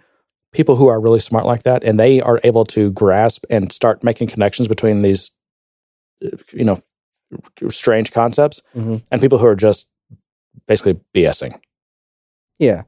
people 0.52 0.74
who 0.76 0.88
are 0.88 1.00
really 1.00 1.20
smart 1.20 1.46
like 1.46 1.62
that 1.62 1.84
and 1.84 2.00
they 2.00 2.20
are 2.20 2.40
able 2.42 2.64
to 2.64 2.90
grasp 2.92 3.44
and 3.48 3.72
start 3.72 4.02
making 4.02 4.26
connections 4.28 4.66
between 4.66 5.02
these 5.02 5.30
uh, 6.24 6.36
you 6.52 6.64
know 6.64 6.80
strange 7.70 8.10
concepts 8.12 8.60
Mhm. 8.76 9.02
and 9.10 9.20
people 9.20 9.38
who 9.38 9.46
are 9.46 9.54
just 9.54 9.86
basically 10.66 10.98
BSing. 11.14 11.58
Yeah, 12.62 12.82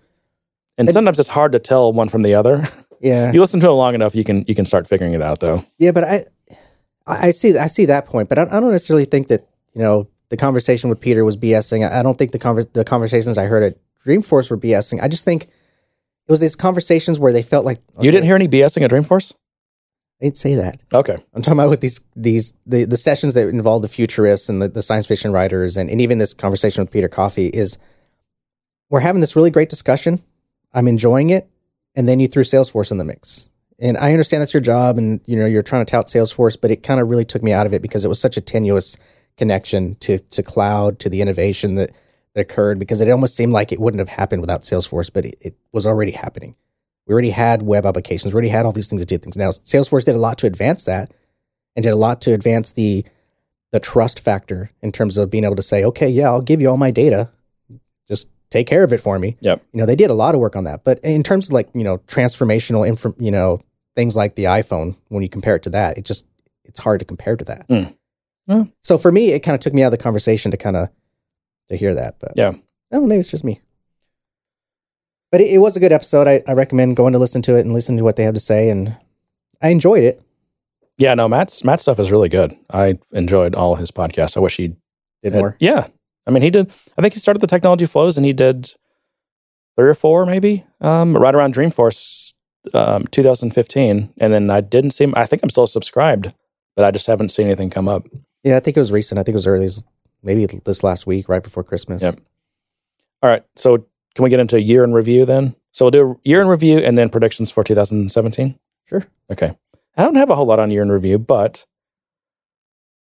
And 0.78 0.88
And- 0.88 0.92
sometimes 0.94 1.18
it's 1.18 1.28
hard 1.28 1.52
to 1.52 1.58
tell 1.58 1.92
one 1.92 2.08
from 2.08 2.22
the 2.22 2.34
other. 2.34 2.66
yeah, 3.00 3.32
you 3.32 3.40
listen 3.40 3.60
to 3.60 3.68
it 3.68 3.72
long 3.72 3.94
enough, 3.94 4.14
you 4.14 4.24
can 4.24 4.44
you 4.48 4.54
can 4.54 4.64
start 4.64 4.86
figuring 4.86 5.12
it 5.14 5.22
out 5.22 5.40
though. 5.40 5.62
yeah. 5.78 5.90
But 5.92 6.04
I, 6.04 6.24
I 7.06 7.30
see, 7.32 7.58
I 7.58 7.66
see 7.66 7.86
that 7.86 8.06
point. 8.06 8.28
But 8.28 8.38
I, 8.38 8.42
I 8.42 8.60
don't 8.60 8.70
necessarily 8.72 9.04
think 9.04 9.28
that 9.28 9.48
you 9.74 9.82
know 9.82 10.08
the 10.30 10.36
conversation 10.36 10.88
with 10.90 11.00
Peter 11.00 11.24
was 11.24 11.36
BSing. 11.36 11.86
I, 11.88 12.00
I 12.00 12.02
don't 12.02 12.16
think 12.16 12.32
the 12.32 12.38
conver- 12.38 12.72
the 12.72 12.84
conversations 12.84 13.36
I 13.38 13.44
heard 13.46 13.62
at 13.62 13.74
Dreamforce 14.06 14.50
were 14.50 14.56
BSing. 14.58 15.02
I 15.02 15.08
just 15.08 15.24
think 15.24 15.44
it 15.44 16.32
was 16.32 16.40
these 16.40 16.56
conversations 16.56 17.20
where 17.20 17.32
they 17.32 17.42
felt 17.42 17.64
like 17.66 17.78
You 18.00 18.10
didn't 18.10 18.24
hear 18.26 18.36
any 18.36 18.48
BSing 18.48 18.82
at 18.82 18.90
Dreamforce? 18.90 19.34
I 20.20 20.24
didn't 20.26 20.38
say 20.38 20.54
that. 20.54 20.82
Okay. 20.92 21.16
I'm 21.34 21.42
talking 21.42 21.58
about 21.58 21.68
with 21.70 21.80
these 21.82 22.00
these 22.16 22.54
the, 22.64 22.84
the 22.84 22.96
sessions 22.96 23.34
that 23.34 23.48
involve 23.48 23.82
the 23.82 23.88
futurists 23.88 24.48
and 24.48 24.62
the, 24.62 24.68
the 24.68 24.82
science 24.82 25.06
fiction 25.06 25.32
writers 25.32 25.76
and, 25.76 25.90
and 25.90 26.00
even 26.00 26.18
this 26.18 26.32
conversation 26.32 26.82
with 26.82 26.90
Peter 26.92 27.08
Coffee 27.08 27.48
is 27.48 27.76
we're 28.90 29.00
having 29.00 29.20
this 29.20 29.36
really 29.36 29.50
great 29.50 29.70
discussion. 29.70 30.22
I'm 30.72 30.88
enjoying 30.88 31.30
it, 31.30 31.48
and 31.94 32.08
then 32.08 32.20
you 32.20 32.28
threw 32.28 32.42
Salesforce 32.42 32.90
in 32.90 32.98
the 32.98 33.04
mix. 33.04 33.48
And 33.78 33.96
I 33.96 34.12
understand 34.12 34.40
that's 34.40 34.54
your 34.54 34.60
job, 34.60 34.98
and 34.98 35.20
you 35.26 35.36
know 35.36 35.46
you're 35.46 35.62
trying 35.62 35.84
to 35.84 35.90
tout 35.90 36.06
Salesforce, 36.06 36.56
but 36.60 36.70
it 36.70 36.82
kind 36.82 37.00
of 37.00 37.08
really 37.08 37.24
took 37.24 37.42
me 37.42 37.52
out 37.52 37.66
of 37.66 37.74
it 37.74 37.82
because 37.82 38.04
it 38.04 38.08
was 38.08 38.20
such 38.20 38.36
a 38.36 38.40
tenuous 38.40 38.96
connection 39.36 39.96
to 39.96 40.18
to 40.18 40.42
cloud, 40.42 40.98
to 41.00 41.08
the 41.08 41.20
innovation 41.20 41.74
that, 41.74 41.90
that 42.34 42.40
occurred. 42.40 42.78
Because 42.78 43.00
it 43.00 43.10
almost 43.10 43.36
seemed 43.36 43.52
like 43.52 43.72
it 43.72 43.80
wouldn't 43.80 44.00
have 44.00 44.08
happened 44.08 44.42
without 44.42 44.60
Salesforce, 44.60 45.12
but 45.12 45.24
it, 45.24 45.36
it 45.40 45.56
was 45.72 45.86
already 45.86 46.12
happening. 46.12 46.54
We 47.06 47.12
already 47.12 47.30
had 47.30 47.62
web 47.62 47.84
applications, 47.84 48.32
we 48.32 48.36
already 48.36 48.48
had 48.48 48.64
all 48.64 48.72
these 48.72 48.88
things 48.88 49.02
that 49.02 49.08
did 49.08 49.22
things. 49.22 49.36
Now 49.36 49.50
Salesforce 49.50 50.04
did 50.04 50.14
a 50.14 50.20
lot 50.20 50.38
to 50.38 50.46
advance 50.46 50.84
that, 50.84 51.12
and 51.74 51.82
did 51.82 51.92
a 51.92 51.96
lot 51.96 52.20
to 52.22 52.32
advance 52.32 52.72
the 52.72 53.04
the 53.72 53.80
trust 53.80 54.20
factor 54.20 54.70
in 54.82 54.92
terms 54.92 55.16
of 55.16 55.30
being 55.30 55.42
able 55.42 55.56
to 55.56 55.62
say, 55.62 55.84
okay, 55.84 56.08
yeah, 56.08 56.26
I'll 56.26 56.40
give 56.40 56.60
you 56.60 56.70
all 56.70 56.76
my 56.76 56.92
data, 56.92 57.32
take 58.54 58.68
care 58.68 58.84
of 58.84 58.92
it 58.92 59.00
for 59.00 59.18
me. 59.18 59.36
Yep. 59.40 59.62
You 59.72 59.80
know, 59.80 59.86
they 59.86 59.96
did 59.96 60.10
a 60.10 60.14
lot 60.14 60.34
of 60.34 60.40
work 60.40 60.54
on 60.54 60.62
that. 60.62 60.84
But 60.84 61.00
in 61.02 61.24
terms 61.24 61.48
of 61.48 61.52
like 61.52 61.68
you 61.74 61.82
know 61.82 61.98
transformational, 62.06 62.86
info, 62.86 63.12
you 63.18 63.32
know, 63.32 63.60
things 63.96 64.16
like 64.16 64.36
the 64.36 64.44
iPhone, 64.44 64.96
when 65.08 65.24
you 65.24 65.28
compare 65.28 65.56
it 65.56 65.64
to 65.64 65.70
that, 65.70 65.98
it 65.98 66.04
just 66.04 66.24
it's 66.64 66.78
hard 66.78 67.00
to 67.00 67.04
compare 67.04 67.36
to 67.36 67.44
that. 67.44 67.68
Mm. 67.68 67.96
Yeah. 68.46 68.64
So 68.80 68.96
for 68.96 69.10
me, 69.10 69.32
it 69.32 69.40
kind 69.40 69.56
of 69.56 69.60
took 69.60 69.74
me 69.74 69.82
out 69.82 69.88
of 69.88 69.98
the 69.98 69.98
conversation 69.98 70.52
to 70.52 70.56
kind 70.56 70.76
of 70.76 70.88
to 71.68 71.76
hear 71.76 71.94
that. 71.96 72.20
But 72.20 72.34
Yeah. 72.36 72.52
Know, 72.92 73.00
maybe 73.00 73.18
it's 73.18 73.30
just 73.30 73.42
me. 73.42 73.60
But 75.32 75.40
it, 75.40 75.54
it 75.54 75.58
was 75.58 75.76
a 75.76 75.80
good 75.80 75.90
episode. 75.90 76.28
I, 76.28 76.44
I 76.46 76.52
recommend 76.52 76.96
going 76.96 77.12
to 77.14 77.18
listen 77.18 77.42
to 77.42 77.56
it 77.56 77.62
and 77.62 77.72
listen 77.72 77.96
to 77.96 78.04
what 78.04 78.14
they 78.14 78.22
have 78.22 78.34
to 78.34 78.40
say, 78.40 78.70
and 78.70 78.96
I 79.60 79.70
enjoyed 79.70 80.04
it. 80.04 80.22
Yeah, 80.96 81.14
no, 81.14 81.26
Matt's 81.26 81.64
Matt's 81.64 81.82
stuff 81.82 81.98
is 81.98 82.12
really 82.12 82.28
good. 82.28 82.56
I 82.70 82.98
enjoyed 83.10 83.56
all 83.56 83.74
his 83.74 83.90
podcasts. 83.90 84.36
I 84.36 84.40
wish 84.40 84.58
he 84.58 84.76
Did 85.24 85.32
more. 85.32 85.56
Yeah. 85.58 85.88
I 86.26 86.30
mean, 86.30 86.42
he 86.42 86.50
did. 86.50 86.70
I 86.96 87.02
think 87.02 87.14
he 87.14 87.20
started 87.20 87.40
the 87.40 87.46
technology 87.46 87.86
flows 87.86 88.16
and 88.16 88.24
he 88.24 88.32
did 88.32 88.72
three 89.76 89.88
or 89.88 89.94
four, 89.94 90.24
maybe, 90.24 90.64
um, 90.80 91.16
right 91.16 91.34
around 91.34 91.54
Dreamforce 91.54 92.34
um, 92.72 93.06
2015. 93.08 94.14
And 94.18 94.32
then 94.32 94.50
I 94.50 94.60
didn't 94.60 94.92
see 94.92 95.04
him. 95.04 95.14
I 95.16 95.26
think 95.26 95.42
I'm 95.42 95.50
still 95.50 95.66
subscribed, 95.66 96.32
but 96.76 96.84
I 96.84 96.90
just 96.90 97.06
haven't 97.06 97.30
seen 97.30 97.46
anything 97.46 97.70
come 97.70 97.88
up. 97.88 98.06
Yeah, 98.42 98.56
I 98.56 98.60
think 98.60 98.76
it 98.76 98.80
was 98.80 98.92
recent. 98.92 99.18
I 99.18 99.22
think 99.22 99.34
it 99.34 99.36
was 99.36 99.46
early, 99.46 99.68
maybe 100.22 100.46
this 100.64 100.82
last 100.82 101.06
week, 101.06 101.28
right 101.28 101.42
before 101.42 101.64
Christmas. 101.64 102.02
Yep. 102.02 102.20
All 103.22 103.30
right. 103.30 103.44
So 103.56 103.86
can 104.14 104.22
we 104.22 104.30
get 104.30 104.40
into 104.40 104.56
a 104.56 104.60
year 104.60 104.84
in 104.84 104.92
review 104.92 105.24
then? 105.24 105.56
So 105.72 105.86
we'll 105.86 105.90
do 105.90 106.12
a 106.12 106.28
year 106.28 106.40
in 106.40 106.46
review 106.46 106.78
and 106.78 106.96
then 106.96 107.08
predictions 107.08 107.50
for 107.50 107.64
2017. 107.64 108.58
Sure. 108.86 109.02
Okay. 109.30 109.56
I 109.96 110.02
don't 110.02 110.14
have 110.14 110.30
a 110.30 110.34
whole 110.34 110.46
lot 110.46 110.60
on 110.60 110.70
year 110.70 110.82
in 110.82 110.92
review, 110.92 111.18
but 111.18 111.64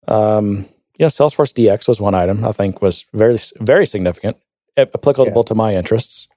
um, 0.07 0.65
you 0.97 1.03
know, 1.05 1.07
Salesforce 1.07 1.53
DX 1.53 1.87
was 1.87 1.99
one 1.99 2.15
item 2.15 2.45
I 2.45 2.51
think 2.51 2.81
was 2.81 3.05
very 3.13 3.37
very 3.59 3.85
significant, 3.85 4.37
applicable 4.77 5.33
Yeah. 5.35 5.41
to 5.43 5.55
my 5.55 5.75
interests. 5.75 6.27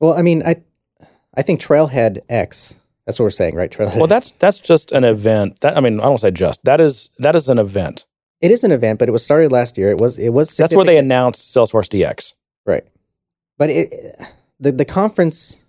Well, 0.00 0.12
I 0.14 0.22
mean, 0.22 0.42
I 0.44 0.56
I 1.36 1.42
think 1.42 1.60
TrailheaDX. 1.60 2.80
That's 3.06 3.18
what 3.20 3.24
we're 3.24 3.30
saying, 3.30 3.54
right? 3.54 3.70
Trailhead. 3.70 3.96
Well, 3.98 4.06
that's 4.08 4.30
X. 4.30 4.36
that's 4.38 4.58
just 4.58 4.92
an 4.92 5.04
event. 5.04 5.60
That 5.60 5.76
I 5.76 5.80
mean, 5.80 6.00
I 6.00 6.04
don't 6.04 6.18
say 6.18 6.30
just. 6.30 6.64
That 6.64 6.80
is 6.80 7.10
that 7.18 7.36
is 7.36 7.48
an 7.48 7.58
event. 7.58 8.06
it 8.40 8.50
is 8.50 8.64
an 8.64 8.72
event, 8.72 8.98
but 8.98 9.08
it 9.08 9.12
was 9.12 9.22
started 9.24 9.52
last 9.52 9.78
year. 9.78 9.90
It 9.90 9.98
was 9.98 10.18
it 10.18 10.30
was 10.32 10.54
That's 10.56 10.74
where 10.74 10.84
they 10.84 10.98
announced 10.98 11.54
Salesforce 11.54 11.88
DX. 11.88 12.34
right. 12.64 12.84
But 13.58 13.70
it 13.70 13.90
the 14.60 14.72
the 14.72 14.84
conference 14.84 15.64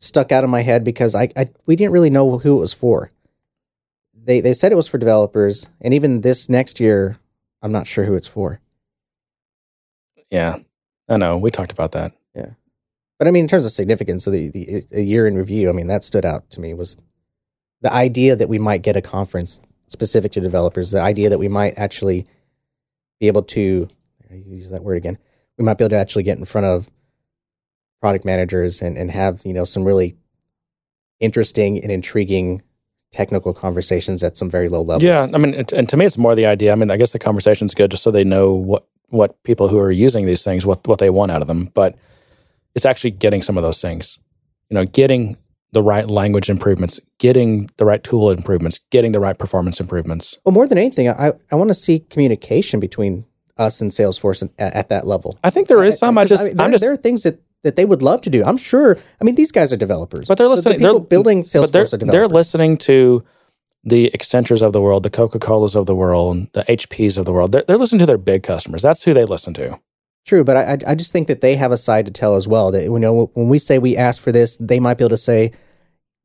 stuck 0.00 0.32
out 0.32 0.44
in 0.44 0.50
my 0.50 0.60
head 0.62 0.84
because 0.84 1.14
I, 1.14 1.28
I 1.36 1.48
we 1.66 1.76
didn't 1.76 1.92
really 1.92 2.10
know 2.10 2.38
who 2.38 2.58
it 2.58 2.60
was 2.60 2.74
for. 2.74 3.10
They 4.14 4.40
they 4.40 4.52
said 4.52 4.72
it 4.72 4.76
was 4.76 4.88
for 4.88 4.98
developers, 4.98 5.68
and 5.80 5.94
even 5.94 6.20
this 6.22 6.48
next 6.48 6.80
year, 6.80 7.18
I'm 7.64 7.72
not 7.72 7.86
sure 7.86 8.04
who 8.04 8.14
it's 8.14 8.28
for. 8.28 8.60
Yeah, 10.30 10.58
I 11.08 11.16
know. 11.16 11.38
We 11.38 11.50
talked 11.50 11.72
about 11.72 11.92
that. 11.92 12.12
Yeah, 12.34 12.50
but 13.18 13.26
I 13.26 13.30
mean, 13.30 13.44
in 13.44 13.48
terms 13.48 13.64
of 13.64 13.72
significance, 13.72 14.24
so 14.24 14.30
the, 14.30 14.50
the 14.50 14.84
a 14.92 15.00
year 15.00 15.26
in 15.26 15.36
review, 15.36 15.70
I 15.70 15.72
mean, 15.72 15.86
that 15.86 16.04
stood 16.04 16.26
out 16.26 16.50
to 16.50 16.60
me 16.60 16.74
was 16.74 16.98
the 17.80 17.92
idea 17.92 18.36
that 18.36 18.48
we 18.48 18.58
might 18.58 18.82
get 18.82 18.96
a 18.96 19.02
conference 19.02 19.60
specific 19.88 20.32
to 20.32 20.40
developers. 20.40 20.90
The 20.90 21.00
idea 21.00 21.30
that 21.30 21.38
we 21.38 21.48
might 21.48 21.74
actually 21.78 22.26
be 23.18 23.28
able 23.28 23.42
to 23.42 23.88
I 24.30 24.42
use 24.46 24.70
that 24.70 24.82
word 24.82 24.96
again. 24.96 25.16
We 25.56 25.64
might 25.64 25.78
be 25.78 25.84
able 25.84 25.90
to 25.90 25.96
actually 25.96 26.24
get 26.24 26.38
in 26.38 26.44
front 26.44 26.66
of 26.66 26.90
product 28.00 28.24
managers 28.24 28.82
and, 28.82 28.98
and 28.98 29.10
have 29.10 29.40
you 29.44 29.54
know 29.54 29.64
some 29.64 29.84
really 29.84 30.16
interesting 31.20 31.82
and 31.82 31.90
intriguing 31.90 32.62
technical 33.14 33.54
conversations 33.54 34.24
at 34.24 34.36
some 34.36 34.50
very 34.50 34.68
low 34.68 34.82
levels. 34.82 35.04
Yeah, 35.04 35.28
I 35.32 35.38
mean, 35.38 35.54
and 35.54 35.88
to 35.88 35.96
me, 35.96 36.04
it's 36.04 36.18
more 36.18 36.34
the 36.34 36.46
idea. 36.46 36.72
I 36.72 36.74
mean, 36.74 36.90
I 36.90 36.96
guess 36.96 37.12
the 37.12 37.18
conversation's 37.20 37.72
good 37.72 37.90
just 37.92 38.02
so 38.02 38.10
they 38.10 38.24
know 38.24 38.52
what 38.52 38.86
what 39.10 39.40
people 39.44 39.68
who 39.68 39.78
are 39.78 39.92
using 39.92 40.26
these 40.26 40.42
things 40.42 40.66
what 40.66 40.86
what 40.88 40.98
they 40.98 41.10
want 41.10 41.30
out 41.30 41.40
of 41.40 41.46
them. 41.48 41.70
But 41.74 41.94
it's 42.74 42.84
actually 42.84 43.12
getting 43.12 43.40
some 43.42 43.56
of 43.56 43.62
those 43.62 43.80
things. 43.80 44.18
You 44.68 44.74
know, 44.74 44.84
getting 44.84 45.36
the 45.70 45.82
right 45.82 46.08
language 46.08 46.50
improvements, 46.50 47.00
getting 47.18 47.68
the 47.76 47.84
right 47.84 48.02
tool 48.02 48.30
improvements, 48.30 48.80
getting 48.90 49.12
the 49.12 49.20
right 49.20 49.38
performance 49.38 49.78
improvements. 49.80 50.38
Well, 50.44 50.52
more 50.52 50.66
than 50.66 50.78
anything, 50.78 51.08
I 51.08 51.32
I 51.52 51.54
want 51.54 51.70
to 51.70 51.74
see 51.74 52.00
communication 52.00 52.80
between 52.80 53.24
us 53.56 53.80
and 53.80 53.92
Salesforce 53.92 54.42
at, 54.58 54.74
at 54.74 54.88
that 54.88 55.06
level. 55.06 55.38
I 55.44 55.50
think 55.50 55.68
there 55.68 55.84
is 55.84 55.98
some. 56.00 56.18
I, 56.18 56.22
'cause, 56.22 56.30
just, 56.30 56.44
mean, 56.44 56.56
there, 56.56 56.66
I'm 56.66 56.72
just, 56.72 56.82
there 56.82 56.92
are 56.92 56.96
things 56.96 57.22
that, 57.22 57.38
that 57.64 57.74
they 57.76 57.84
would 57.84 58.02
love 58.02 58.20
to 58.22 58.30
do. 58.30 58.44
I'm 58.44 58.56
sure. 58.56 58.96
I 59.20 59.24
mean, 59.24 59.34
these 59.34 59.50
guys 59.50 59.72
are 59.72 59.76
developers, 59.76 60.28
but 60.28 60.38
they're 60.38 60.48
listening. 60.48 60.78
The 60.80 60.86
people 60.86 60.98
they're 61.00 61.08
building 61.08 61.42
Salesforce 61.42 61.90
they're, 61.98 61.98
they're 62.10 62.28
listening 62.28 62.76
to 62.78 63.24
the 63.82 64.10
Accentures 64.14 64.62
of 64.62 64.72
the 64.72 64.80
world, 64.80 65.02
the 65.02 65.10
Coca 65.10 65.38
Colas 65.38 65.74
of 65.74 65.86
the 65.86 65.94
world, 65.94 66.46
the 66.52 66.62
HPs 66.64 67.18
of 67.18 67.24
the 67.26 67.32
world. 67.32 67.52
They're, 67.52 67.64
they're 67.66 67.76
listening 67.76 67.98
to 68.00 68.06
their 68.06 68.16
big 68.18 68.42
customers. 68.42 68.82
That's 68.82 69.02
who 69.02 69.12
they 69.12 69.24
listen 69.24 69.52
to. 69.54 69.78
True, 70.26 70.44
but 70.44 70.56
I 70.56 70.62
I- 70.74 70.92
I 70.92 70.94
just 70.94 71.12
think 71.12 71.26
that 71.28 71.40
they 71.42 71.56
have 71.56 71.72
a 71.72 71.76
side 71.76 72.06
to 72.06 72.12
tell 72.12 72.36
as 72.36 72.46
well. 72.48 72.70
That 72.70 72.84
you 72.84 72.98
know 72.98 73.30
when 73.34 73.48
we 73.48 73.58
say 73.58 73.78
we 73.78 73.96
ask 73.96 74.22
for 74.22 74.32
this, 74.32 74.56
they 74.58 74.78
might 74.80 74.96
be 74.96 75.04
able 75.04 75.10
to 75.10 75.16
say, 75.18 75.52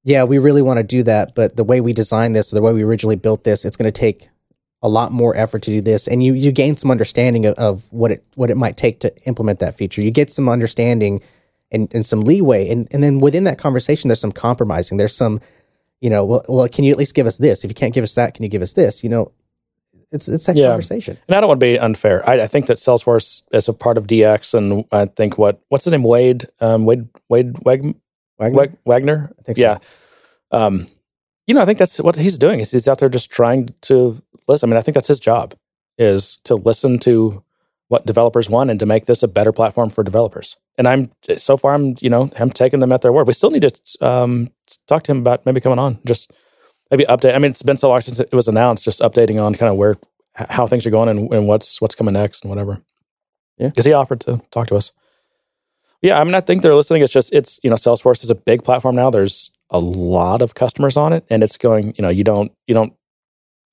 "Yeah, 0.05 0.23
we 0.23 0.37
really 0.37 0.61
want 0.61 0.77
to 0.77 0.83
do 0.83 1.03
that, 1.03 1.35
but 1.35 1.57
the 1.57 1.65
way 1.65 1.81
we 1.81 1.91
designed 1.91 2.33
this, 2.35 2.53
or 2.53 2.55
the 2.55 2.61
way 2.61 2.71
we 2.71 2.83
originally 2.83 3.17
built 3.17 3.43
this, 3.43 3.65
it's 3.65 3.75
going 3.75 3.91
to 3.91 3.99
take 3.99 4.29
a 4.82 4.89
lot 4.89 5.11
more 5.11 5.36
effort 5.36 5.61
to 5.63 5.71
do 5.71 5.82
this." 5.82 6.07
And 6.07 6.23
you 6.23 6.34
you 6.34 6.51
gain 6.51 6.75
some 6.77 6.91
understanding 6.91 7.45
of, 7.45 7.55
of 7.57 7.91
what 7.91 8.11
it 8.11 8.23
what 8.36 8.49
it 8.49 8.57
might 8.57 8.77
take 8.77 8.99
to 9.01 9.13
implement 9.25 9.59
that 9.59 9.75
feature. 9.77 10.01
You 10.01 10.11
get 10.11 10.30
some 10.30 10.47
understanding 10.49 11.21
and, 11.71 11.93
and 11.93 12.05
some 12.05 12.21
leeway, 12.21 12.69
and 12.69 12.88
and 12.91 13.03
then 13.03 13.19
within 13.19 13.43
that 13.45 13.57
conversation, 13.57 14.07
there's 14.07 14.19
some 14.21 14.32
compromising. 14.32 14.97
There's 14.97 15.15
some, 15.15 15.39
you 16.01 16.09
know, 16.09 16.25
well, 16.25 16.41
well, 16.49 16.67
can 16.67 16.84
you 16.84 16.91
at 16.91 16.97
least 16.97 17.13
give 17.15 17.27
us 17.27 17.38
this? 17.38 17.63
If 17.63 17.69
you 17.71 17.75
can't 17.75 17.93
give 17.93 18.03
us 18.03 18.15
that, 18.15 18.34
can 18.34 18.43
you 18.43 18.49
give 18.49 18.61
us 18.61 18.73
this? 18.73 19.03
You 19.03 19.09
know, 19.09 19.32
it's 20.11 20.27
it's 20.27 20.45
that 20.47 20.55
Yeah. 20.55 20.67
conversation. 20.69 21.17
And 21.27 21.36
I 21.36 21.39
don't 21.41 21.47
want 21.47 21.59
to 21.59 21.65
be 21.65 21.77
unfair. 21.77 22.27
I, 22.27 22.41
I 22.41 22.47
think 22.47 22.65
that 22.67 22.77
Salesforce 22.77 23.43
is 23.51 23.67
a 23.67 23.73
part 23.73 23.97
of 23.97 24.07
DX, 24.07 24.53
and 24.55 24.86
I 24.91 25.05
think 25.05 25.38
what 25.38 25.61
what's 25.69 25.86
the 25.86 25.91
name 25.91 26.03
Wade 26.03 26.47
um, 26.61 26.86
Wade 26.86 27.07
Wade 27.30 27.55
Weg, 27.63 27.95
Wegner? 28.41 28.53
Weg, 28.55 28.77
Wegner. 28.88 29.30
I 29.38 29.41
think 29.43 29.57
so. 29.57 29.63
Yeah. 29.63 29.77
Um, 30.51 30.88
you 31.45 31.53
know, 31.53 31.61
I 31.61 31.65
think 31.65 31.77
that's 31.77 31.99
what 31.99 32.15
he's 32.15 32.38
doing. 32.39 32.59
Is 32.59 32.71
he's 32.71 32.88
out 32.88 32.97
there 32.99 33.09
just 33.09 33.30
trying 33.30 33.69
to 33.82 34.19
listen. 34.49 34.69
I 34.69 34.71
mean, 34.71 34.77
I 34.77 34.81
think 34.81 34.95
that's 34.95 35.07
his 35.07 35.19
job 35.19 35.53
is 35.97 36.37
to 36.45 36.55
listen 36.55 36.99
to 36.99 37.43
what 37.89 38.05
developers 38.05 38.49
want 38.49 38.69
and 38.69 38.79
to 38.79 38.85
make 38.85 39.05
this 39.05 39.23
a 39.23 39.27
better 39.27 39.51
platform 39.51 39.89
for 39.89 40.03
developers. 40.03 40.57
And 40.77 40.87
I'm 40.87 41.11
so 41.37 41.57
far, 41.57 41.73
I'm 41.73 41.95
you 41.99 42.09
know, 42.09 42.29
I'm 42.39 42.51
taking 42.51 42.79
them 42.79 42.93
at 42.93 43.01
their 43.01 43.11
word. 43.11 43.27
We 43.27 43.33
still 43.33 43.51
need 43.51 43.63
to 43.63 44.05
um, 44.05 44.49
talk 44.87 45.03
to 45.03 45.11
him 45.11 45.19
about 45.19 45.45
maybe 45.45 45.59
coming 45.59 45.79
on, 45.79 45.99
just 46.05 46.31
maybe 46.91 47.05
update. 47.05 47.35
I 47.35 47.39
mean, 47.39 47.51
it's 47.51 47.63
been 47.63 47.77
so 47.77 47.89
long 47.89 48.01
since 48.01 48.19
it 48.19 48.31
was 48.33 48.47
announced. 48.47 48.83
Just 48.83 49.01
updating 49.01 49.43
on 49.43 49.55
kind 49.55 49.71
of 49.71 49.77
where 49.77 49.95
how 50.35 50.67
things 50.67 50.85
are 50.85 50.91
going 50.91 51.09
and, 51.09 51.31
and 51.33 51.47
what's 51.47 51.81
what's 51.81 51.95
coming 51.95 52.13
next 52.13 52.43
and 52.43 52.49
whatever. 52.49 52.81
Yeah. 53.57 53.69
because 53.69 53.85
he 53.85 53.91
offered 53.91 54.21
to 54.21 54.41
talk 54.51 54.67
to 54.67 54.77
us. 54.77 54.93
Yeah, 56.01 56.17
I 56.17 56.23
mean, 56.23 56.33
I 56.33 56.39
think 56.39 56.61
they're 56.61 56.75
listening. 56.75 57.01
It's 57.01 57.11
just 57.11 57.33
it's 57.33 57.59
you 57.63 57.69
know, 57.69 57.75
Salesforce 57.75 58.23
is 58.23 58.29
a 58.29 58.35
big 58.35 58.63
platform 58.63 58.95
now. 58.95 59.09
There's 59.09 59.51
a 59.69 59.79
lot 59.79 60.41
of 60.41 60.53
customers 60.53 60.95
on 60.95 61.11
it, 61.11 61.25
and 61.29 61.43
it's 61.43 61.57
going. 61.57 61.93
You 61.97 62.03
know, 62.03 62.09
you 62.09 62.23
don't 62.23 62.51
you 62.67 62.73
don't 62.73 62.93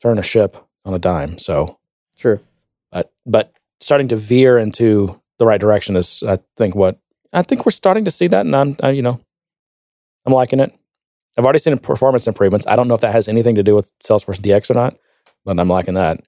turn 0.00 0.18
a 0.18 0.22
ship 0.22 0.56
on 0.86 0.94
a 0.94 0.98
dime. 0.98 1.38
So, 1.38 1.78
True. 2.16 2.40
but 2.90 3.12
but 3.26 3.52
starting 3.80 4.08
to 4.08 4.16
veer 4.16 4.56
into 4.56 5.20
the 5.38 5.44
right 5.44 5.60
direction 5.60 5.96
is, 5.96 6.22
I 6.26 6.38
think, 6.56 6.74
what 6.74 6.98
I 7.32 7.42
think 7.42 7.66
we're 7.66 7.72
starting 7.72 8.06
to 8.06 8.10
see 8.10 8.28
that, 8.28 8.46
and 8.46 8.56
I'm 8.56 8.76
I, 8.82 8.90
you 8.90 9.02
know, 9.02 9.20
I'm 10.24 10.32
liking 10.32 10.60
it. 10.60 10.72
I've 11.36 11.44
already 11.44 11.58
seen 11.58 11.78
performance 11.78 12.26
improvements. 12.26 12.66
I 12.66 12.76
don't 12.76 12.88
know 12.88 12.94
if 12.94 13.02
that 13.02 13.12
has 13.12 13.28
anything 13.28 13.56
to 13.56 13.62
do 13.62 13.74
with 13.74 13.92
Salesforce 13.98 14.40
DX 14.40 14.70
or 14.70 14.74
not, 14.74 14.96
but 15.44 15.60
I'm 15.60 15.68
liking 15.68 15.94
that. 15.94 16.20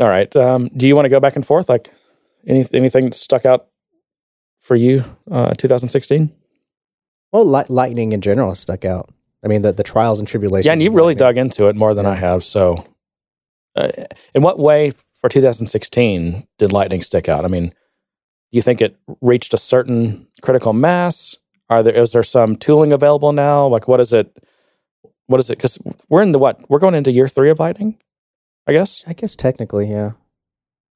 All 0.00 0.08
right. 0.08 0.34
Um, 0.34 0.68
do 0.68 0.86
you 0.86 0.94
want 0.94 1.06
to 1.06 1.10
go 1.10 1.20
back 1.20 1.36
and 1.36 1.44
forth? 1.44 1.68
Like 1.68 1.92
any, 2.46 2.64
anything 2.72 3.06
that 3.06 3.14
stuck 3.14 3.44
out 3.44 3.66
for 4.60 4.76
you, 4.76 5.04
uh, 5.30 5.52
2016? 5.54 6.32
Well, 7.32 7.44
light, 7.44 7.68
lightning 7.68 8.12
in 8.12 8.20
general 8.20 8.54
stuck 8.54 8.84
out. 8.84 9.10
I 9.44 9.48
mean, 9.48 9.62
the, 9.62 9.72
the 9.72 9.82
trials 9.82 10.18
and 10.18 10.26
tribulations. 10.26 10.66
Yeah, 10.66 10.72
and 10.72 10.82
you 10.82 10.90
really 10.90 11.14
dug 11.14 11.38
into 11.38 11.68
it 11.68 11.76
more 11.76 11.94
than 11.94 12.06
I 12.06 12.16
have. 12.16 12.44
So, 12.44 12.84
uh, 13.76 13.90
in 14.34 14.42
what 14.42 14.58
way 14.58 14.92
for 15.14 15.28
2016 15.28 16.46
did 16.58 16.72
Lightning 16.72 17.02
stick 17.02 17.28
out? 17.28 17.44
I 17.44 17.48
mean, 17.48 17.68
do 17.68 18.56
you 18.56 18.62
think 18.62 18.80
it 18.80 18.96
reached 19.20 19.54
a 19.54 19.58
certain 19.58 20.26
critical 20.42 20.72
mass? 20.72 21.36
Are 21.70 21.82
there 21.82 21.94
is 21.94 22.12
there 22.12 22.22
some 22.22 22.56
tooling 22.56 22.92
available 22.92 23.32
now? 23.32 23.66
Like, 23.66 23.86
what 23.86 24.00
is 24.00 24.12
it? 24.12 24.34
What 25.26 25.38
is 25.38 25.50
it? 25.50 25.58
Because 25.58 25.78
we're 26.08 26.22
in 26.22 26.32
the 26.32 26.38
what? 26.38 26.68
We're 26.68 26.78
going 26.78 26.94
into 26.94 27.12
year 27.12 27.28
three 27.28 27.50
of 27.50 27.60
Lightning, 27.60 27.98
I 28.66 28.72
guess. 28.72 29.04
I 29.06 29.12
guess 29.12 29.36
technically, 29.36 29.90
yeah. 29.90 30.12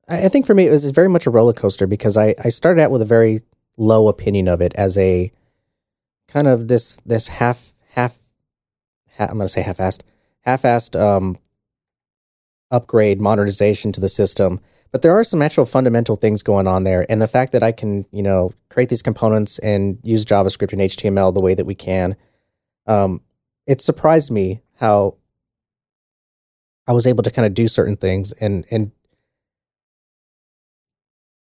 I, 0.09 0.27
I 0.27 0.29
think 0.29 0.47
for 0.47 0.55
me, 0.55 0.67
it 0.67 0.71
was 0.71 0.91
very 0.91 1.09
much 1.09 1.27
a 1.27 1.31
roller 1.31 1.53
coaster 1.53 1.87
because 1.87 2.17
I, 2.17 2.35
I 2.43 2.49
started 2.49 2.81
out 2.81 2.91
with 2.91 3.03
a 3.03 3.07
very 3.07 3.41
low 3.77 4.09
opinion 4.09 4.49
of 4.49 4.61
it 4.61 4.73
as 4.75 4.97
a 4.97 5.31
kind 6.29 6.49
of 6.49 6.69
this 6.69 6.97
this 7.05 7.29
half 7.29 7.75
half, 7.91 8.19
I'm 9.19 9.37
going 9.37 9.41
to 9.41 9.49
say 9.49 9.63
half-assed 9.63 10.03
half-assed 10.43 11.01
um, 11.01 11.39
upgrade 12.71 13.21
modernization 13.21 13.93
to 13.93 14.01
the 14.01 14.09
system. 14.09 14.61
But 14.91 15.03
there 15.03 15.13
are 15.13 15.25
some 15.25 15.41
actual 15.41 15.65
fundamental 15.65 16.17
things 16.17 16.43
going 16.43 16.67
on 16.67 16.85
there, 16.85 17.07
and 17.09 17.23
the 17.23 17.27
fact 17.27 17.53
that 17.53 17.63
I 17.63 17.73
can 17.73 18.05
you 18.13 18.23
know 18.23 18.53
create 18.69 18.89
these 18.89 19.03
components 19.03 19.59
and 19.61 19.99
use 20.03 20.25
JavaScript 20.25 20.73
and 20.73 20.83
HTML 20.83 21.33
the 21.33 21.41
way 21.41 21.55
that 21.55 21.65
we 21.65 21.75
can, 21.75 22.17
um, 22.87 23.21
it 23.67 23.81
surprised 23.81 24.31
me 24.31 24.61
how 24.77 25.17
I 26.87 26.93
was 26.93 27.07
able 27.07 27.23
to 27.23 27.31
kind 27.31 27.47
of 27.47 27.55
do 27.55 27.69
certain 27.69 27.97
things 27.97 28.33
and 28.33 28.65
and 28.71 28.93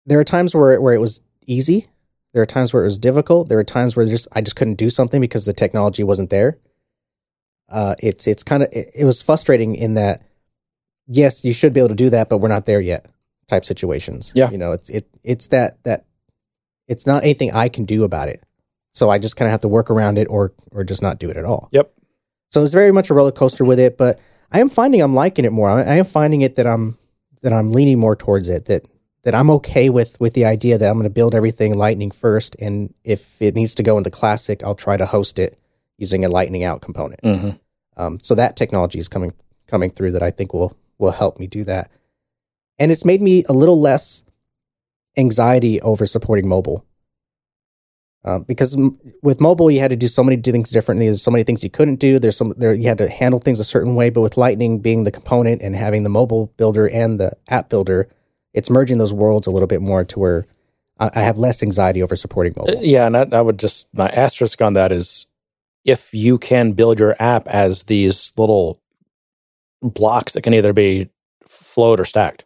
there 0.06 0.18
are 0.18 0.24
times 0.24 0.54
where 0.54 0.80
where 0.80 0.94
it 0.94 1.00
was 1.00 1.22
easy. 1.46 1.88
There 2.32 2.42
are 2.42 2.46
times 2.46 2.72
where 2.72 2.82
it 2.82 2.86
was 2.86 2.98
difficult. 2.98 3.48
There 3.48 3.58
are 3.58 3.64
times 3.64 3.96
where 3.96 4.06
just 4.06 4.28
I 4.32 4.40
just 4.40 4.56
couldn't 4.56 4.74
do 4.74 4.90
something 4.90 5.20
because 5.20 5.46
the 5.46 5.52
technology 5.52 6.02
wasn't 6.02 6.30
there. 6.30 6.58
Uh, 7.70 7.94
it's 8.00 8.26
it's 8.26 8.42
kind 8.42 8.62
of 8.62 8.68
it, 8.72 8.90
it 8.94 9.04
was 9.04 9.22
frustrating 9.22 9.74
in 9.74 9.94
that 9.94 10.22
yes, 11.06 11.44
you 11.44 11.52
should 11.52 11.72
be 11.72 11.80
able 11.80 11.88
to 11.88 11.94
do 11.94 12.10
that, 12.10 12.28
but 12.28 12.38
we're 12.38 12.48
not 12.48 12.66
there 12.66 12.80
yet. 12.80 13.06
Type 13.48 13.64
situations. 13.64 14.32
Yeah. 14.34 14.50
you 14.50 14.58
know, 14.58 14.72
it's 14.72 14.90
it 14.90 15.08
it's 15.24 15.48
that 15.48 15.82
that 15.84 16.06
it's 16.88 17.06
not 17.06 17.22
anything 17.22 17.52
I 17.52 17.68
can 17.68 17.84
do 17.84 18.04
about 18.04 18.28
it. 18.28 18.42
So 18.92 19.10
I 19.10 19.18
just 19.18 19.36
kind 19.36 19.48
of 19.48 19.52
have 19.52 19.60
to 19.60 19.68
work 19.68 19.90
around 19.90 20.18
it 20.18 20.26
or 20.28 20.52
or 20.70 20.84
just 20.84 21.02
not 21.02 21.18
do 21.18 21.30
it 21.30 21.36
at 21.36 21.44
all. 21.44 21.68
Yep. 21.72 21.92
So 22.48 22.62
it's 22.62 22.74
very 22.74 22.92
much 22.92 23.10
a 23.10 23.14
roller 23.14 23.32
coaster 23.32 23.64
with 23.64 23.78
it, 23.78 23.96
but 23.96 24.20
I 24.52 24.60
am 24.60 24.68
finding 24.68 25.00
I'm 25.00 25.14
liking 25.14 25.44
it 25.44 25.52
more. 25.52 25.68
I, 25.68 25.82
I 25.82 25.94
am 25.96 26.04
finding 26.04 26.42
it 26.42 26.56
that 26.56 26.66
I'm 26.66 26.98
that 27.42 27.52
I'm 27.52 27.72
leaning 27.72 27.98
more 27.98 28.16
towards 28.16 28.48
it. 28.48 28.66
That 28.66 28.86
that 29.22 29.34
I'm 29.34 29.50
okay 29.50 29.90
with 29.90 30.20
with 30.20 30.34
the 30.34 30.44
idea 30.44 30.78
that 30.78 30.88
I'm 30.88 30.94
going 30.94 31.04
to 31.04 31.10
build 31.10 31.34
everything 31.34 31.76
Lightning 31.76 32.10
first, 32.10 32.56
and 32.60 32.94
if 33.04 33.40
it 33.42 33.54
needs 33.54 33.74
to 33.76 33.82
go 33.82 33.98
into 33.98 34.10
Classic, 34.10 34.62
I'll 34.64 34.74
try 34.74 34.96
to 34.96 35.06
host 35.06 35.38
it 35.38 35.58
using 36.00 36.24
a 36.24 36.28
Lightning 36.28 36.64
out 36.64 36.80
component. 36.80 37.20
hmm 37.22 37.50
Um, 37.96 38.18
so 38.18 38.34
that 38.34 38.56
technology 38.56 38.98
is 38.98 39.08
coming 39.08 39.32
coming 39.68 39.90
through 39.90 40.12
that 40.12 40.22
I 40.22 40.30
think 40.32 40.52
will 40.52 40.72
will 40.98 41.12
help 41.12 41.38
me 41.38 41.46
do 41.46 41.62
that. 41.64 41.90
And 42.80 42.90
it's 42.90 43.04
made 43.04 43.20
me 43.22 43.44
a 43.48 43.52
little 43.52 43.80
less 43.80 44.24
anxiety 45.16 45.80
over 45.82 46.06
supporting 46.06 46.48
mobile. 46.48 46.84
Uh, 48.22 48.38
because 48.40 48.76
m- 48.76 48.96
with 49.22 49.40
mobile, 49.40 49.70
you 49.70 49.80
had 49.80 49.90
to 49.90 49.96
do 49.96 50.06
so 50.08 50.22
many 50.22 50.36
things 50.40 50.70
differently. 50.70 51.06
There's 51.06 51.22
so 51.22 51.30
many 51.30 51.42
things 51.44 51.64
you 51.64 51.70
couldn't 51.70 52.00
do. 52.00 52.18
There's 52.18 52.36
some 52.36 52.52
there 52.56 52.74
you 52.74 52.86
had 52.88 52.98
to 52.98 53.08
handle 53.08 53.38
things 53.40 53.60
a 53.60 53.64
certain 53.64 53.94
way. 53.94 54.10
But 54.10 54.20
with 54.20 54.36
Lightning 54.36 54.80
being 54.80 55.04
the 55.04 55.10
component 55.10 55.62
and 55.62 55.74
having 55.74 56.02
the 56.04 56.10
mobile 56.10 56.52
builder 56.58 56.86
and 56.88 57.18
the 57.18 57.32
app 57.48 57.70
builder, 57.70 58.08
it's 58.52 58.68
merging 58.68 58.98
those 58.98 59.14
worlds 59.14 59.46
a 59.46 59.50
little 59.50 59.68
bit 59.68 59.80
more 59.80 60.04
to 60.04 60.18
where 60.18 60.44
I, 60.98 61.10
I 61.14 61.20
have 61.20 61.38
less 61.38 61.62
anxiety 61.62 62.02
over 62.02 62.14
supporting 62.14 62.52
Uh, 62.58 62.64
mobile. 62.66 62.84
Yeah, 62.84 63.06
and 63.06 63.16
I, 63.16 63.26
I 63.32 63.40
would 63.40 63.58
just 63.58 63.88
my 63.94 64.08
asterisk 64.08 64.60
on 64.60 64.74
that 64.74 64.92
is 64.92 65.26
if 65.84 66.12
you 66.12 66.38
can 66.38 66.72
build 66.72 66.98
your 66.98 67.16
app 67.20 67.48
as 67.48 67.84
these 67.84 68.32
little 68.36 68.80
blocks 69.82 70.34
that 70.34 70.42
can 70.42 70.54
either 70.54 70.72
be 70.72 71.08
float 71.46 72.00
or 72.00 72.04
stacked. 72.04 72.44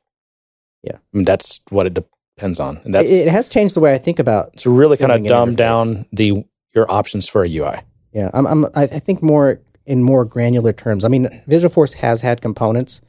Yeah. 0.82 0.97
I 0.97 1.16
mean, 1.16 1.24
that's 1.24 1.61
what 1.70 1.87
it 1.87 1.95
depends 1.95 2.61
on, 2.61 2.80
and 2.85 2.95
that's 2.95 3.11
it, 3.11 3.26
it 3.26 3.30
has 3.30 3.49
changed 3.49 3.74
the 3.74 3.80
way 3.80 3.95
I 3.95 3.99
think 3.99 4.18
about 4.18 4.57
to 4.59 4.70
really 4.70 4.97
kind 4.97 5.12
of 5.12 5.24
dumb 5.24 5.55
down 5.55 6.05
the 6.12 6.45
your 6.74 6.91
options 6.91 7.28
for 7.28 7.43
a 7.43 7.49
UI. 7.49 7.80
Yeah, 8.12 8.30
I'm, 8.35 8.47
I'm, 8.47 8.64
I 8.74 8.82
I 8.82 8.87
think 8.87 9.22
more 9.22 9.61
in 9.87 10.03
more 10.03 10.24
granular 10.24 10.72
terms. 10.72 11.05
I 11.05 11.09
mean, 11.09 11.26
Visualforce 11.49 11.95
has 11.95 12.20
had 12.20 12.41
components, 12.41 13.01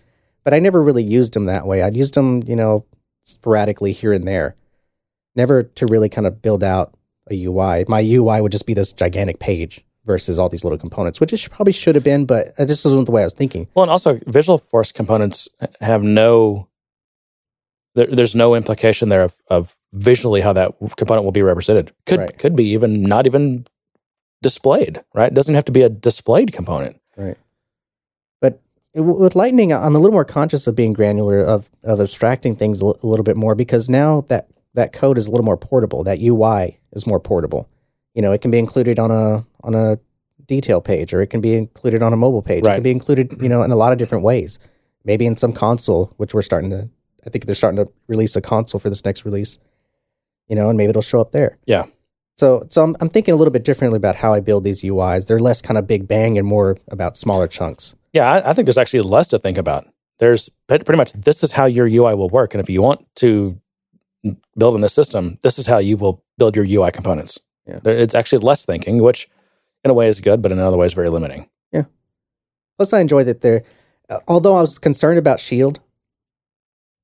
but 0.43 0.53
I 0.53 0.59
never 0.59 0.81
really 0.81 1.03
used 1.03 1.33
them 1.33 1.45
that 1.45 1.65
way. 1.67 1.81
I'd 1.81 1.95
used 1.97 2.15
them, 2.15 2.41
you 2.45 2.55
know, 2.55 2.85
sporadically 3.21 3.91
here 3.91 4.13
and 4.13 4.27
there, 4.27 4.55
never 5.35 5.63
to 5.63 5.85
really 5.85 6.09
kind 6.09 6.27
of 6.27 6.41
build 6.41 6.63
out 6.63 6.93
a 7.29 7.45
UI. 7.45 7.85
My 7.87 8.01
UI 8.01 8.41
would 8.41 8.51
just 8.51 8.67
be 8.67 8.73
this 8.73 8.93
gigantic 8.93 9.39
page 9.39 9.83
versus 10.05 10.37
all 10.37 10.49
these 10.49 10.63
little 10.63 10.77
components, 10.77 11.19
which 11.19 11.33
it 11.33 11.37
should, 11.37 11.51
probably 11.51 11.73
should 11.73 11.95
have 11.95 12.03
been, 12.03 12.25
but 12.25 12.47
it 12.57 12.67
just 12.67 12.85
wasn't 12.85 13.05
the 13.05 13.11
way 13.11 13.21
I 13.21 13.25
was 13.25 13.33
thinking. 13.33 13.67
Well, 13.73 13.83
and 13.83 13.91
also 13.91 14.15
Visualforce 14.17 14.93
components 14.93 15.49
have 15.81 16.03
no. 16.03 16.69
There, 17.95 18.07
there's 18.07 18.35
no 18.35 18.55
implication 18.55 19.09
there 19.09 19.21
of, 19.23 19.37
of 19.47 19.75
visually 19.93 20.41
how 20.41 20.53
that 20.53 20.73
component 20.97 21.23
will 21.23 21.31
be 21.31 21.41
represented. 21.41 21.91
Could 22.05 22.19
Right. 22.19 22.37
could 22.37 22.55
be 22.55 22.65
even 22.65 23.03
not 23.03 23.25
even 23.25 23.65
displayed. 24.41 25.01
Right? 25.13 25.31
It 25.31 25.33
doesn't 25.33 25.55
have 25.55 25.65
to 25.65 25.71
be 25.71 25.81
a 25.81 25.89
displayed 25.89 26.51
component. 26.51 26.99
Right. 27.17 27.37
But 28.41 28.61
with 28.93 29.35
Lightning, 29.35 29.73
I'm 29.73 29.95
a 29.95 29.99
little 29.99 30.13
more 30.13 30.25
conscious 30.25 30.67
of 30.67 30.75
being 30.75 30.93
granular, 30.93 31.39
of 31.39 31.69
of 31.83 31.99
abstracting 31.99 32.55
things 32.55 32.81
a 32.81 32.85
little 32.85 33.23
bit 33.23 33.37
more 33.37 33.55
because 33.55 33.89
now 33.89 34.21
that 34.27 34.49
that 34.73 34.91
code 34.91 35.17
is 35.17 35.27
a 35.27 35.31
little 35.31 35.45
more 35.45 35.57
portable. 35.57 36.03
That 36.03 36.19
UI 36.21 36.79
is 36.91 37.07
more 37.07 37.19
portable. 37.19 37.69
You 38.15 38.21
know, 38.21 38.31
it 38.31 38.41
can 38.41 38.49
be 38.49 38.57
included 38.57 38.97
on 38.97 39.11
a 39.11 39.45
on 39.63 39.75
a 39.75 39.99
detail 40.47 40.81
page, 40.81 41.13
or 41.13 41.21
it 41.21 41.27
can 41.27 41.41
be 41.41 41.55
included 41.55 42.01
on 42.01 42.13
a 42.13 42.17
mobile 42.17 42.41
page. 42.41 42.65
Right. 42.65 42.73
It 42.73 42.75
can 42.77 42.83
be 42.83 42.91
included, 42.91 43.41
you 43.41 43.49
know, 43.49 43.61
in 43.61 43.71
a 43.71 43.75
lot 43.75 43.91
of 43.91 43.97
different 43.97 44.23
ways. 44.23 44.57
Maybe 45.03 45.25
in 45.25 45.37
some 45.37 45.53
console, 45.53 46.13
which 46.17 46.33
we're 46.33 46.41
starting 46.41 46.71
to. 46.71 46.89
I 47.25 47.29
think 47.29 47.45
they're 47.45 47.55
starting 47.55 47.83
to 47.83 47.91
release 48.07 48.35
a 48.35 48.41
console 48.41 48.79
for 48.79 48.89
this 48.89 49.03
next 49.05 49.25
release. 49.25 49.59
You 50.47 50.55
know, 50.55 50.69
and 50.69 50.77
maybe 50.77 50.91
it'll 50.91 51.01
show 51.01 51.21
up 51.21 51.31
there. 51.31 51.57
Yeah. 51.65 51.85
So, 52.35 52.65
so 52.69 52.83
I'm, 52.83 52.95
I'm 52.99 53.09
thinking 53.09 53.33
a 53.33 53.37
little 53.37 53.51
bit 53.51 53.63
differently 53.63 53.97
about 53.97 54.17
how 54.17 54.33
I 54.33 54.41
build 54.41 54.63
these 54.63 54.83
UIs. 54.83 55.27
They're 55.27 55.39
less 55.39 55.61
kind 55.61 55.77
of 55.77 55.87
big 55.87 56.07
bang 56.07 56.37
and 56.37 56.45
more 56.45 56.77
about 56.91 57.17
smaller 57.17 57.47
chunks. 57.47 57.95
Yeah, 58.13 58.29
I, 58.29 58.49
I 58.49 58.53
think 58.53 58.65
there's 58.65 58.77
actually 58.77 59.01
less 59.01 59.27
to 59.29 59.39
think 59.39 59.57
about. 59.57 59.87
There's 60.19 60.49
pretty 60.67 60.95
much 60.95 61.13
this 61.13 61.43
is 61.43 61.53
how 61.53 61.65
your 61.65 61.87
UI 61.87 62.15
will 62.15 62.29
work, 62.29 62.53
and 62.53 62.61
if 62.61 62.69
you 62.69 62.81
want 62.81 63.05
to 63.17 63.59
build 64.57 64.75
in 64.75 64.81
this 64.81 64.93
system, 64.93 65.39
this 65.43 65.59
is 65.59 65.67
how 65.67 65.77
you 65.77 65.97
will 65.97 66.23
build 66.37 66.55
your 66.55 66.65
UI 66.65 66.91
components. 66.91 67.39
Yeah. 67.67 67.79
There, 67.83 67.97
it's 67.97 68.15
actually 68.15 68.39
less 68.39 68.65
thinking, 68.65 69.01
which 69.01 69.29
in 69.83 69.91
a 69.91 69.93
way 69.93 70.07
is 70.07 70.21
good, 70.21 70.41
but 70.41 70.51
in 70.51 70.59
another 70.59 70.77
way 70.77 70.85
is 70.85 70.93
very 70.93 71.09
limiting. 71.09 71.49
Yeah. 71.71 71.83
Plus, 72.77 72.93
I 72.93 72.99
enjoy 72.99 73.23
that 73.23 73.41
they're. 73.41 73.63
Uh, 74.09 74.19
although 74.27 74.55
I 74.55 74.61
was 74.61 74.77
concerned 74.77 75.17
about 75.17 75.39
Shield, 75.39 75.79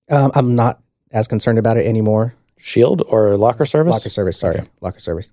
um, 0.09 0.31
I'm 0.35 0.55
not 0.55 0.81
as 1.11 1.27
concerned 1.27 1.57
about 1.57 1.77
it 1.77 1.85
anymore. 1.85 2.35
Shield 2.57 3.01
or 3.07 3.37
locker 3.37 3.65
service? 3.65 3.91
Locker 3.93 4.09
service, 4.09 4.39
sorry, 4.39 4.59
Okay. 4.59 4.69
locker 4.81 4.99
service. 4.99 5.31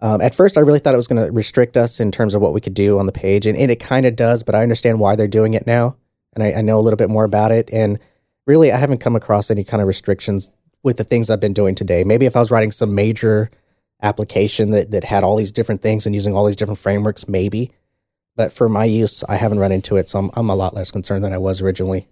Um, 0.00 0.20
at 0.20 0.34
first, 0.34 0.56
I 0.56 0.60
really 0.60 0.78
thought 0.78 0.94
it 0.94 0.98
was 0.98 1.06
going 1.06 1.24
to 1.24 1.32
restrict 1.32 1.76
us 1.76 2.00
in 2.00 2.10
terms 2.12 2.34
of 2.34 2.42
what 2.42 2.52
we 2.54 2.60
could 2.60 2.74
do 2.74 2.98
on 2.98 3.06
the 3.06 3.12
page, 3.12 3.46
and, 3.46 3.56
and 3.56 3.70
it 3.70 3.80
kind 3.80 4.06
of 4.06 4.16
does. 4.16 4.42
But 4.42 4.54
I 4.54 4.62
understand 4.62 5.00
why 5.00 5.16
they're 5.16 5.28
doing 5.28 5.54
it 5.54 5.66
now, 5.66 5.96
and 6.34 6.42
I, 6.42 6.54
I 6.54 6.60
know 6.60 6.78
a 6.78 6.82
little 6.82 6.96
bit 6.96 7.10
more 7.10 7.24
about 7.24 7.52
it. 7.52 7.68
And 7.72 7.98
really, 8.46 8.70
I 8.72 8.76
haven't 8.76 8.98
come 8.98 9.16
across 9.16 9.50
any 9.50 9.64
kind 9.64 9.80
of 9.80 9.86
restrictions 9.88 10.50
with 10.82 10.96
the 10.96 11.04
things 11.04 11.30
I've 11.30 11.40
been 11.40 11.52
doing 11.52 11.74
today. 11.74 12.02
Maybe 12.04 12.26
if 12.26 12.36
I 12.36 12.40
was 12.40 12.50
writing 12.50 12.70
some 12.72 12.94
major 12.94 13.50
application 14.02 14.70
that 14.72 14.90
that 14.90 15.04
had 15.04 15.24
all 15.24 15.36
these 15.36 15.52
different 15.52 15.80
things 15.80 16.06
and 16.06 16.14
using 16.14 16.34
all 16.34 16.44
these 16.44 16.56
different 16.56 16.78
frameworks, 16.78 17.28
maybe. 17.28 17.70
But 18.36 18.52
for 18.52 18.68
my 18.68 18.84
use, 18.84 19.22
I 19.24 19.36
haven't 19.36 19.58
run 19.58 19.72
into 19.72 19.96
it, 19.96 20.08
so 20.08 20.18
I'm 20.18 20.30
I'm 20.34 20.50
a 20.50 20.56
lot 20.56 20.74
less 20.74 20.90
concerned 20.90 21.22
than 21.24 21.32
I 21.32 21.38
was 21.38 21.60
originally. 21.62 22.08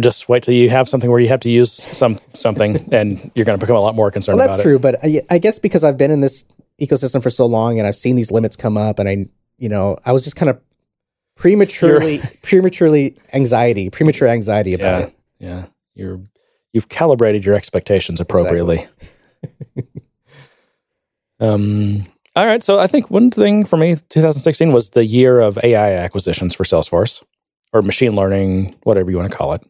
Just 0.00 0.28
wait 0.28 0.42
till 0.42 0.54
you 0.54 0.70
have 0.70 0.88
something 0.88 1.10
where 1.10 1.20
you 1.20 1.28
have 1.28 1.40
to 1.40 1.50
use 1.50 1.72
some 1.72 2.18
something, 2.34 2.88
and 2.92 3.30
you're 3.34 3.44
going 3.44 3.58
to 3.58 3.64
become 3.64 3.76
a 3.76 3.80
lot 3.80 3.94
more 3.94 4.10
concerned 4.10 4.38
Well, 4.38 4.48
that's 4.48 4.62
true, 4.62 4.78
but 4.78 4.96
I, 5.04 5.20
I 5.30 5.38
guess 5.38 5.58
because 5.58 5.84
I've 5.84 5.98
been 5.98 6.10
in 6.10 6.20
this 6.20 6.44
ecosystem 6.80 7.22
for 7.22 7.30
so 7.30 7.46
long 7.46 7.78
and 7.78 7.86
I've 7.86 7.94
seen 7.94 8.16
these 8.16 8.30
limits 8.30 8.56
come 8.56 8.76
up, 8.76 8.98
and 8.98 9.08
I, 9.08 9.26
you 9.58 9.68
know, 9.68 9.98
I 10.04 10.12
was 10.12 10.24
just 10.24 10.36
kind 10.36 10.50
of 10.50 10.60
prematurely, 11.36 12.20
prematurely 12.42 13.16
anxiety, 13.34 13.90
premature 13.90 14.28
anxiety 14.28 14.74
about 14.74 15.00
Yeah, 15.00 15.06
it. 15.06 15.14
yeah. 15.38 15.66
You're 15.94 16.20
you've 16.72 16.88
calibrated 16.88 17.44
your 17.44 17.54
expectations 17.54 18.18
appropriately. 18.20 18.86
um. 21.40 22.06
All 22.34 22.44
right. 22.44 22.62
So 22.62 22.78
I 22.78 22.86
think 22.86 23.10
one 23.10 23.30
thing 23.30 23.64
for 23.64 23.78
me, 23.78 23.96
2016 24.10 24.70
was 24.72 24.90
the 24.90 25.06
year 25.06 25.40
of 25.40 25.58
AI 25.64 25.92
acquisitions 25.94 26.54
for 26.54 26.64
Salesforce 26.64 27.24
or 27.72 27.80
machine 27.80 28.14
learning, 28.14 28.74
whatever 28.82 29.10
you 29.10 29.16
want 29.16 29.30
to 29.30 29.36
call 29.36 29.54
it. 29.54 29.62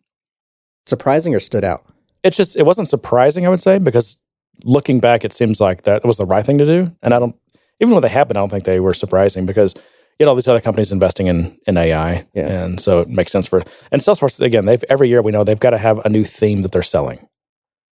Surprising 0.84 1.32
or 1.34 1.38
stood 1.38 1.62
out? 1.64 1.84
It's 2.24 2.36
just 2.36 2.56
it 2.56 2.64
wasn't 2.66 2.88
surprising, 2.88 3.46
I 3.46 3.50
would 3.50 3.60
say, 3.60 3.78
because 3.78 4.16
looking 4.64 4.98
back, 4.98 5.24
it 5.24 5.32
seems 5.32 5.60
like 5.60 5.82
that 5.82 6.04
was 6.04 6.16
the 6.18 6.24
right 6.26 6.44
thing 6.44 6.58
to 6.58 6.66
do. 6.66 6.92
And 7.02 7.14
I 7.14 7.20
don't 7.20 7.36
even 7.80 7.92
when 7.94 8.02
they 8.02 8.08
happened, 8.08 8.36
I 8.36 8.40
don't 8.40 8.48
think 8.50 8.64
they 8.64 8.80
were 8.80 8.94
surprising 8.94 9.46
because 9.46 9.74
you 10.18 10.24
know 10.26 10.30
all 10.30 10.34
these 10.34 10.48
other 10.48 10.60
companies 10.60 10.90
investing 10.90 11.26
in 11.28 11.56
in 11.68 11.76
AI, 11.76 12.26
Yeah. 12.34 12.64
and 12.64 12.80
so 12.80 13.00
it 13.00 13.08
makes 13.08 13.30
sense 13.30 13.46
for 13.46 13.62
and 13.92 14.00
Salesforce 14.00 14.40
again. 14.40 14.64
They've 14.64 14.82
every 14.88 15.08
year 15.08 15.22
we 15.22 15.30
know 15.30 15.44
they've 15.44 15.60
got 15.60 15.70
to 15.70 15.78
have 15.78 16.04
a 16.04 16.08
new 16.08 16.24
theme 16.24 16.62
that 16.62 16.72
they're 16.72 16.82
selling, 16.82 17.28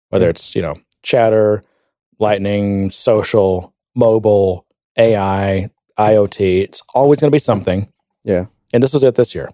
whether 0.09 0.27
Yeah. 0.27 0.31
it's 0.31 0.57
you 0.57 0.63
know 0.63 0.75
Chatter, 1.03 1.63
Lightning, 2.19 2.91
social, 2.91 3.75
mobile, 3.95 4.67
AI, 4.97 5.69
IoT. 5.99 6.63
It's 6.63 6.83
always 6.95 7.21
going 7.21 7.31
to 7.31 7.35
be 7.35 7.39
something. 7.39 7.93
Yeah. 8.25 8.47
And 8.73 8.83
this 8.83 8.93
was 8.93 9.05
it 9.05 9.15
this 9.15 9.35
year. 9.35 9.51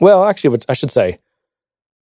Well, 0.00 0.24
actually, 0.24 0.58
I 0.68 0.74
should 0.74 0.90
say, 0.90 1.18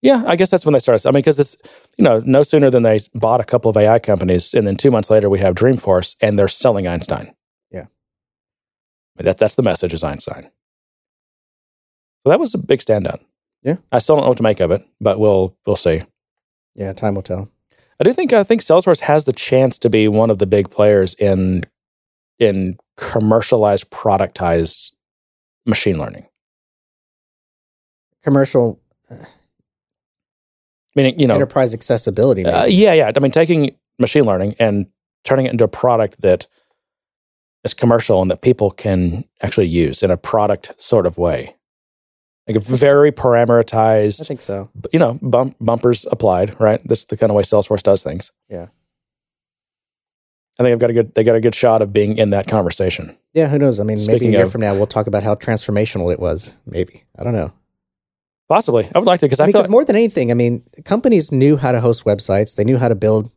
yeah, 0.01 0.23
I 0.27 0.35
guess 0.35 0.51
that's 0.51 0.65
when 0.65 0.73
they 0.73 0.79
started. 0.79 1.07
I 1.07 1.11
mean, 1.11 1.19
because 1.19 1.39
it's 1.39 1.57
you 1.97 2.03
know 2.03 2.21
no 2.25 2.43
sooner 2.43 2.69
than 2.69 2.83
they 2.83 2.99
bought 3.15 3.41
a 3.41 3.45
couple 3.45 3.69
of 3.69 3.77
AI 3.77 3.99
companies, 3.99 4.53
and 4.53 4.67
then 4.67 4.77
two 4.77 4.91
months 4.91 5.09
later 5.09 5.29
we 5.29 5.39
have 5.39 5.55
Dreamforce, 5.55 6.15
and 6.21 6.37
they're 6.37 6.47
selling 6.47 6.87
Einstein. 6.87 7.33
Yeah. 7.71 7.81
I 7.81 9.21
mean, 9.21 9.25
that 9.25 9.37
that's 9.37 9.55
the 9.55 9.63
message 9.63 9.93
is 9.93 10.03
Einstein. 10.03 10.51
So 12.23 12.29
that 12.29 12.39
was 12.39 12.53
a 12.53 12.57
big 12.57 12.79
standout. 12.81 13.21
Yeah. 13.63 13.77
I 13.91 13.99
still 13.99 14.17
don't 14.17 14.25
know 14.25 14.29
what 14.29 14.37
to 14.37 14.43
make 14.43 14.59
of 14.59 14.71
it, 14.71 14.85
but 15.01 15.19
we'll 15.19 15.55
we'll 15.65 15.75
see. 15.75 16.03
Yeah, 16.75 16.93
time 16.93 17.15
will 17.15 17.23
tell. 17.23 17.49
I 17.99 18.03
do 18.03 18.13
think 18.13 18.33
I 18.33 18.43
think 18.43 18.61
Salesforce 18.61 19.01
has 19.01 19.25
the 19.25 19.33
chance 19.33 19.79
to 19.79 19.89
be 19.89 20.07
one 20.07 20.29
of 20.29 20.37
the 20.37 20.45
big 20.45 20.69
players 20.69 21.13
in 21.15 21.63
in 22.39 22.77
commercialized, 22.97 23.89
productized 23.89 24.91
machine 25.65 25.97
learning. 25.97 26.27
Commercial 28.23 28.79
Meaning, 30.95 31.19
you 31.19 31.27
know, 31.27 31.35
enterprise 31.35 31.75
accessibility. 31.75 32.43
Uh, 32.43 32.65
yeah, 32.65 32.91
yeah. 32.91 33.11
I 33.15 33.19
mean, 33.19 33.31
taking 33.31 33.75
machine 33.99 34.23
learning 34.23 34.55
and 34.59 34.87
turning 35.23 35.45
it 35.45 35.51
into 35.51 35.63
a 35.63 35.67
product 35.67 36.21
that 36.21 36.47
is 37.63 37.75
commercial 37.75 38.19
and 38.19 38.31
that 38.31 38.41
people 38.41 38.71
can 38.71 39.23
actually 39.43 39.67
use 39.67 40.01
in 40.01 40.09
a 40.09 40.17
product 40.17 40.73
sort 40.81 41.05
of 41.05 41.19
way, 41.19 41.55
like 42.47 42.55
a 42.57 42.59
very 42.59 43.11
parameterized, 43.11 44.21
I 44.21 44.23
think 44.23 44.41
so. 44.41 44.69
You 44.93 44.99
know, 44.99 45.19
bump, 45.21 45.57
bumpers 45.59 46.05
applied. 46.11 46.59
Right. 46.59 46.81
That's 46.85 47.05
the 47.05 47.17
kind 47.17 47.29
of 47.29 47.35
way 47.35 47.43
Salesforce 47.43 47.83
does 47.83 48.03
things. 48.03 48.31
Yeah. 48.49 48.67
I 50.59 50.63
think 50.63 50.73
I've 50.73 50.79
got 50.79 50.89
a 50.89 50.93
good. 50.93 51.13
They 51.13 51.23
got 51.23 51.35
a 51.35 51.39
good 51.41 51.53
shot 51.53 51.81
of 51.81 51.93
being 51.93 52.17
in 52.17 52.31
that 52.31 52.47
conversation. 52.47 53.15
Yeah, 53.33 53.47
who 53.47 53.59
knows? 53.59 53.79
I 53.79 53.83
mean, 53.83 53.97
maybe 53.97 54.03
Speaking 54.03 54.29
a 54.29 54.31
year 54.31 54.43
of- 54.45 54.51
from 54.51 54.61
now 54.61 54.73
we'll 54.73 54.87
talk 54.87 55.05
about 55.05 55.21
how 55.21 55.35
transformational 55.35 56.11
it 56.11 56.19
was. 56.19 56.57
Maybe 56.65 57.03
I 57.17 57.23
don't 57.23 57.33
know. 57.33 57.53
Possibly, 58.49 58.89
I 58.95 58.97
would 58.97 59.05
like 59.05 59.19
to 59.19 59.25
because 59.25 59.39
I 59.39 59.45
feel 59.45 59.51
because 59.51 59.63
like, 59.65 59.71
more 59.71 59.85
than 59.85 59.95
anything, 59.95 60.31
I 60.31 60.33
mean, 60.33 60.63
companies 60.85 61.31
knew 61.31 61.57
how 61.57 61.73
to 61.73 61.81
host 61.81 62.05
websites. 62.05 62.55
They 62.55 62.63
knew 62.63 62.77
how 62.77 62.87
to 62.87 62.95
build 62.95 63.29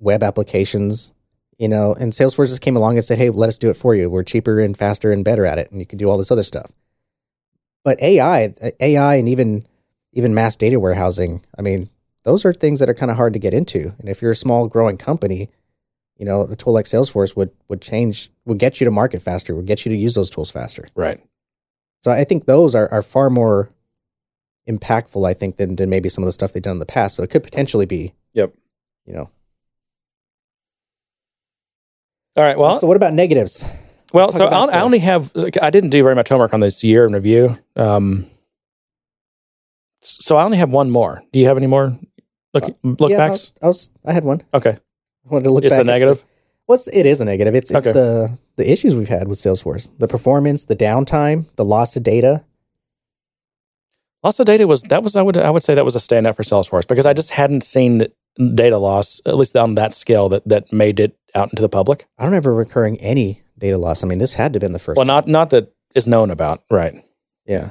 web 0.00 0.22
applications, 0.22 1.14
you 1.58 1.68
know, 1.68 1.94
and 1.94 2.12
Salesforce 2.12 2.48
just 2.48 2.60
came 2.60 2.76
along 2.76 2.96
and 2.96 3.04
said, 3.04 3.18
"Hey, 3.18 3.30
let 3.30 3.48
us 3.48 3.56
do 3.56 3.70
it 3.70 3.74
for 3.76 3.94
you. 3.94 4.10
We're 4.10 4.24
cheaper 4.24 4.60
and 4.60 4.76
faster 4.76 5.10
and 5.12 5.24
better 5.24 5.46
at 5.46 5.58
it, 5.58 5.70
and 5.70 5.80
you 5.80 5.86
can 5.86 5.96
do 5.96 6.10
all 6.10 6.18
this 6.18 6.30
other 6.30 6.42
stuff." 6.42 6.70
But 7.84 8.00
AI, 8.02 8.52
AI, 8.80 9.14
and 9.16 9.28
even 9.28 9.66
even 10.12 10.34
mass 10.34 10.56
data 10.56 10.80
warehousing, 10.80 11.44
I 11.58 11.62
mean, 11.62 11.90
those 12.24 12.44
are 12.44 12.52
things 12.52 12.80
that 12.80 12.88
are 12.90 12.94
kind 12.94 13.10
of 13.10 13.16
hard 13.16 13.32
to 13.34 13.38
get 13.38 13.54
into. 13.54 13.94
And 13.98 14.08
if 14.08 14.20
you're 14.20 14.32
a 14.32 14.36
small 14.36 14.66
growing 14.68 14.96
company, 14.96 15.48
you 16.16 16.26
know, 16.26 16.42
a 16.42 16.56
tool 16.56 16.72
like 16.72 16.86
Salesforce 16.86 17.36
would 17.36 17.50
would 17.68 17.80
change, 17.80 18.30
would 18.44 18.58
get 18.58 18.80
you 18.80 18.84
to 18.84 18.90
market 18.90 19.22
faster, 19.22 19.54
would 19.54 19.66
get 19.66 19.84
you 19.84 19.90
to 19.90 19.96
use 19.96 20.14
those 20.14 20.30
tools 20.30 20.50
faster. 20.50 20.86
right. 20.94 21.20
So 22.02 22.12
I 22.12 22.22
think 22.24 22.44
those 22.46 22.74
are, 22.76 22.88
are 22.92 23.02
far 23.02 23.28
more 23.28 23.70
impactful, 24.68 25.28
I 25.28 25.34
think, 25.34 25.56
than, 25.56 25.74
than 25.74 25.90
maybe 25.90 26.08
some 26.08 26.22
of 26.22 26.26
the 26.26 26.32
stuff 26.32 26.52
they've 26.52 26.62
done 26.62 26.74
in 26.76 26.78
the 26.78 26.86
past. 26.86 27.16
So 27.16 27.24
it 27.24 27.30
could 27.30 27.42
potentially 27.42 27.86
be, 27.86 28.12
Yep. 28.34 28.54
you 29.04 29.14
know. 29.14 29.30
All 32.36 32.44
right. 32.44 32.56
Well, 32.56 32.78
so 32.78 32.86
what 32.86 32.96
about 32.96 33.14
negatives? 33.14 33.64
Well, 34.12 34.30
so 34.32 34.38
talk 34.38 34.48
about 34.48 34.74
I, 34.74 34.80
I 34.80 34.82
only 34.82 34.98
have. 35.00 35.30
I 35.60 35.70
didn't 35.70 35.90
do 35.90 36.02
very 36.02 36.14
much 36.14 36.28
homework 36.28 36.54
on 36.54 36.60
this 36.60 36.82
year 36.84 37.06
in 37.06 37.12
review. 37.12 37.58
Um, 37.76 38.26
so 40.00 40.36
I 40.36 40.44
only 40.44 40.58
have 40.58 40.70
one 40.70 40.90
more. 40.90 41.22
Do 41.32 41.38
you 41.38 41.46
have 41.46 41.56
any 41.56 41.66
more 41.66 41.98
look 42.54 42.64
look 42.82 43.10
Uh, 43.10 43.14
yeah, 43.14 43.24
I 43.26 43.30
was, 43.30 43.52
I 43.62 43.66
was, 43.66 43.90
I 44.06 44.12
had 44.12 44.24
one. 44.24 44.42
Okay, 44.54 44.70
I 44.70 45.28
wanted 45.28 45.44
to 45.44 45.50
look 45.50 45.64
it's 45.64 45.72
back 45.72 45.78
a 45.78 45.80
at 45.80 45.86
the- 45.86 45.92
negative. 45.92 46.24
Well, 46.66 46.74
it's, 46.76 46.86
it 46.88 47.06
is 47.06 47.22
a 47.22 47.24
negative. 47.24 47.54
It's, 47.54 47.70
it's 47.70 47.86
Okay. 47.86 47.92
the 47.92 48.38
the 48.56 48.70
issues 48.70 48.94
we've 48.94 49.08
had 49.08 49.26
with 49.28 49.38
Salesforce, 49.38 49.90
the 49.98 50.08
performance, 50.08 50.64
the 50.64 50.76
downtime, 50.76 51.48
the 51.56 51.64
loss 51.64 51.96
of 51.96 52.02
data. 52.02 52.44
Loss 54.22 54.40
of 54.40 54.46
data 54.46 54.66
was 54.66 54.82
that 54.84 55.02
was 55.02 55.16
I 55.16 55.22
would 55.22 55.36
I 55.36 55.48
would 55.50 55.62
say 55.62 55.74
that 55.74 55.84
was 55.84 55.96
a 55.96 55.98
standout 56.00 56.36
for 56.36 56.42
Salesforce 56.42 56.86
because 56.86 57.06
I 57.06 57.12
just 57.14 57.30
hadn't 57.30 57.62
seen 57.62 58.06
data 58.54 58.76
loss 58.78 59.20
at 59.26 59.36
least 59.36 59.56
on 59.56 59.76
that 59.76 59.92
scale 59.92 60.28
that 60.28 60.46
that 60.46 60.72
made 60.72 61.00
it 61.00 61.16
out 61.34 61.50
into 61.50 61.62
the 61.62 61.68
public. 61.68 62.06
I 62.18 62.24
don't 62.24 62.34
ever 62.34 62.52
recurring 62.54 62.98
any 63.00 63.42
data 63.58 63.76
loss. 63.78 64.02
I 64.02 64.06
mean, 64.06 64.18
this 64.18 64.34
had 64.34 64.52
to 64.52 64.56
have 64.56 64.60
been 64.62 64.72
the 64.72 64.78
first. 64.78 64.96
Well, 64.96 65.06
not 65.06 65.26
not 65.28 65.50
that 65.50 65.72
is 65.94 66.06
known 66.06 66.30
about, 66.30 66.62
right? 66.70 66.94
yeah. 67.46 67.70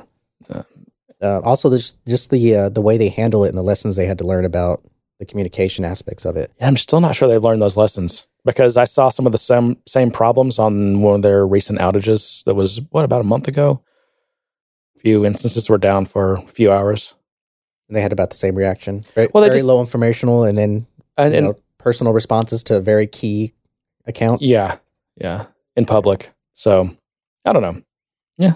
Uh, 1.19 1.41
also, 1.43 1.67
there's 1.67 1.93
just 2.07 2.29
the 2.29 2.55
uh, 2.55 2.69
the 2.69 2.81
way 2.81 2.95
they 2.97 3.09
handle 3.09 3.43
it 3.43 3.49
and 3.49 3.57
the 3.57 3.63
lessons 3.63 3.95
they 3.95 4.05
had 4.05 4.19
to 4.19 4.23
learn 4.23 4.45
about 4.45 4.83
the 5.19 5.25
communication 5.25 5.83
aspects 5.83 6.25
of 6.25 6.37
it. 6.37 6.51
I'm 6.61 6.77
still 6.77 6.99
not 6.99 7.15
sure 7.15 7.27
they've 7.27 7.43
learned 7.43 7.61
those 7.61 7.75
lessons 7.75 8.27
because 8.45 8.77
I 8.77 8.83
saw 8.83 9.09
some 9.09 9.25
of 9.25 9.31
the 9.31 9.39
same 9.39 9.77
same 9.87 10.11
problems 10.11 10.59
on 10.59 11.01
one 11.01 11.15
of 11.15 11.21
their 11.23 11.47
recent 11.47 11.79
outages. 11.79 12.43
That 12.43 12.53
was 12.53 12.81
what 12.91 13.03
about 13.03 13.21
a 13.21 13.27
month 13.27 13.47
ago. 13.47 13.81
A 14.95 14.99
few 14.99 15.25
instances 15.25 15.69
were 15.69 15.79
down 15.79 16.05
for 16.05 16.35
a 16.35 16.41
few 16.41 16.71
hours, 16.71 17.15
And 17.89 17.95
they 17.97 18.01
had 18.01 18.11
about 18.13 18.29
the 18.29 18.35
same 18.35 18.53
reaction. 18.55 19.03
Very, 19.15 19.27
Well, 19.33 19.41
they 19.41 19.47
very 19.49 19.59
just- 19.61 19.67
low 19.67 19.79
informational, 19.79 20.43
and 20.43 20.55
then 20.55 20.85
and 21.17 21.33
know 21.33 21.55
personal 21.79 22.13
responses 22.13 22.61
to 22.65 22.79
very 22.79 23.07
key 23.07 23.53
accounts. 24.05 24.47
yeah, 24.47 24.77
yeah, 25.19 25.45
in 25.77 25.85
public. 25.85 26.31
So 26.53 26.89
I 27.45 27.53
don't 27.53 27.61
know. 27.61 27.81
Yeah, 28.37 28.55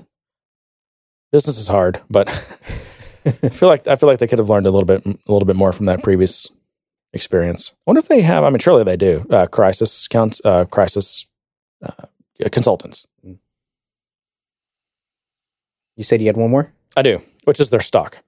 business 1.32 1.57
is 1.57 1.69
hard, 1.69 2.01
but 2.09 2.28
I 3.26 3.49
feel 3.49 3.69
like 3.69 3.88
I 3.88 3.95
feel 3.95 4.09
like 4.09 4.19
they 4.19 4.28
could 4.28 4.39
have 4.39 4.49
learned 4.49 4.65
a 4.65 4.72
little 4.72 4.86
bit 4.86 5.05
a 5.05 5.32
little 5.32 5.45
bit 5.45 5.55
more 5.55 5.72
from 5.72 5.86
that 5.86 6.03
previous 6.03 6.49
experience. 7.13 7.72
I 7.72 7.76
wonder 7.88 7.99
if 7.99 8.09
they 8.09 8.22
have. 8.22 8.43
I 8.43 8.49
mean, 8.49 8.59
surely 8.59 8.84
they 8.84 8.97
do. 8.97 9.26
Uh, 9.30 9.45
crisis 9.45 10.09
counts. 10.09 10.41
Uh, 10.43 10.65
crisis 10.65 11.28
uh, 11.82 12.07
consultants. 12.51 13.07
You 13.22 13.39
said 16.03 16.22
you 16.22 16.28
had 16.28 16.38
one 16.38 16.51
more. 16.51 16.74
I 16.97 17.01
do, 17.01 17.22
which 17.45 17.59
is 17.59 17.69
their 17.69 17.80
stock. 17.80 18.19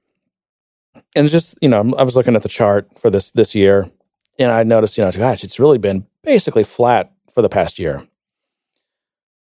And 1.15 1.25
it's 1.25 1.31
just, 1.31 1.57
you 1.61 1.69
know, 1.69 1.93
I 1.97 2.03
was 2.03 2.15
looking 2.15 2.35
at 2.35 2.43
the 2.43 2.49
chart 2.49 2.87
for 2.99 3.09
this 3.09 3.31
this 3.31 3.55
year, 3.55 3.89
and 4.37 4.51
I 4.51 4.63
noticed, 4.63 4.97
you 4.97 5.03
know, 5.03 5.11
gosh, 5.11 5.43
it's 5.43 5.59
really 5.59 5.77
been 5.77 6.05
basically 6.23 6.63
flat 6.63 7.11
for 7.33 7.41
the 7.41 7.49
past 7.49 7.79
year. 7.79 8.07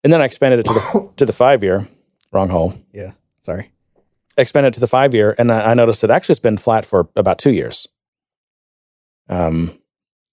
And 0.04 0.12
then 0.12 0.20
I 0.20 0.26
expanded 0.26 0.60
it 0.60 0.66
to 0.66 0.72
the 0.74 1.10
to 1.16 1.26
the 1.26 1.32
five 1.32 1.62
year, 1.64 1.88
wrong 2.30 2.50
hole. 2.50 2.74
Yeah. 2.92 3.12
Sorry. 3.40 3.72
Expanded 4.36 4.72
it 4.72 4.74
to 4.74 4.80
the 4.80 4.86
five 4.86 5.14
year, 5.14 5.34
and 5.38 5.50
I, 5.50 5.70
I 5.70 5.74
noticed 5.74 6.04
it 6.04 6.10
actually 6.10 6.34
has 6.34 6.40
been 6.40 6.58
flat 6.58 6.84
for 6.84 7.08
about 7.16 7.38
two 7.38 7.52
years. 7.52 7.88
Um, 9.28 9.78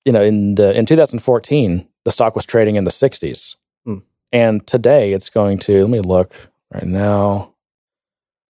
you 0.06 0.12
know, 0.12 0.22
in 0.22 0.56
the 0.56 0.78
in 0.78 0.86
2014, 0.86 1.88
the 2.04 2.12
stock 2.12 2.36
was 2.36 2.46
trading 2.46 2.76
in 2.76 2.84
the 2.84 2.92
60s, 2.92 3.56
Hmm. 3.86 4.00
and 4.32 4.66
today 4.68 5.14
it's 5.14 5.30
going 5.30 5.58
to. 5.60 5.82
Let 5.82 5.90
me 5.90 6.00
look 6.02 6.50
right 6.74 6.84
now. 6.84 7.54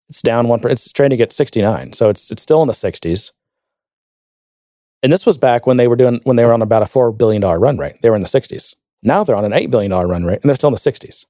It's 0.08 0.22
down 0.22 0.48
one. 0.48 0.60
It's 0.64 0.92
trading 0.92 1.20
at 1.20 1.32
69, 1.32 1.92
so 1.92 2.08
it's 2.10 2.30
it's 2.30 2.42
still 2.42 2.62
in 2.62 2.66
the 2.68 2.74
60s. 2.74 3.30
And 5.02 5.12
this 5.12 5.26
was 5.26 5.36
back 5.36 5.66
when 5.66 5.76
they 5.76 5.86
were 5.86 5.96
doing 5.96 6.20
when 6.24 6.36
they 6.36 6.44
were 6.44 6.52
on 6.54 6.62
about 6.62 6.82
a 6.82 6.86
four 6.86 7.12
billion 7.12 7.42
dollar 7.42 7.58
run 7.58 7.76
rate. 7.76 7.96
They 8.02 8.08
were 8.10 8.16
in 8.16 8.22
the 8.22 8.28
60s. 8.28 8.74
Now 9.04 9.22
they're 9.22 9.36
on 9.36 9.44
an 9.44 9.52
eight 9.52 9.70
billion 9.70 9.90
dollar 9.90 10.06
run 10.06 10.24
rate, 10.24 10.40
and 10.42 10.48
they're 10.48 10.54
still 10.54 10.68
in 10.68 10.74
the 10.74 10.80
60s. 10.80 11.26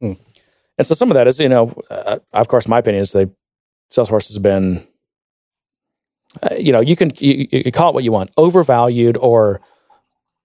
Hmm. 0.00 0.12
And 0.78 0.86
so 0.86 0.94
some 0.94 1.10
of 1.10 1.14
that 1.14 1.28
is, 1.28 1.38
you 1.38 1.48
know, 1.48 1.74
uh, 1.90 2.18
of 2.32 2.48
course, 2.48 2.66
my 2.66 2.78
opinion 2.78 3.02
is 3.02 3.12
they 3.12 3.26
Salesforce 3.92 4.28
has 4.28 4.38
been, 4.38 4.86
uh, 6.42 6.54
you 6.54 6.72
know, 6.72 6.80
you 6.80 6.96
can 6.96 7.12
you, 7.18 7.46
you 7.50 7.70
call 7.70 7.90
it 7.90 7.94
what 7.94 8.04
you 8.04 8.12
want, 8.12 8.30
overvalued 8.36 9.18
or 9.18 9.60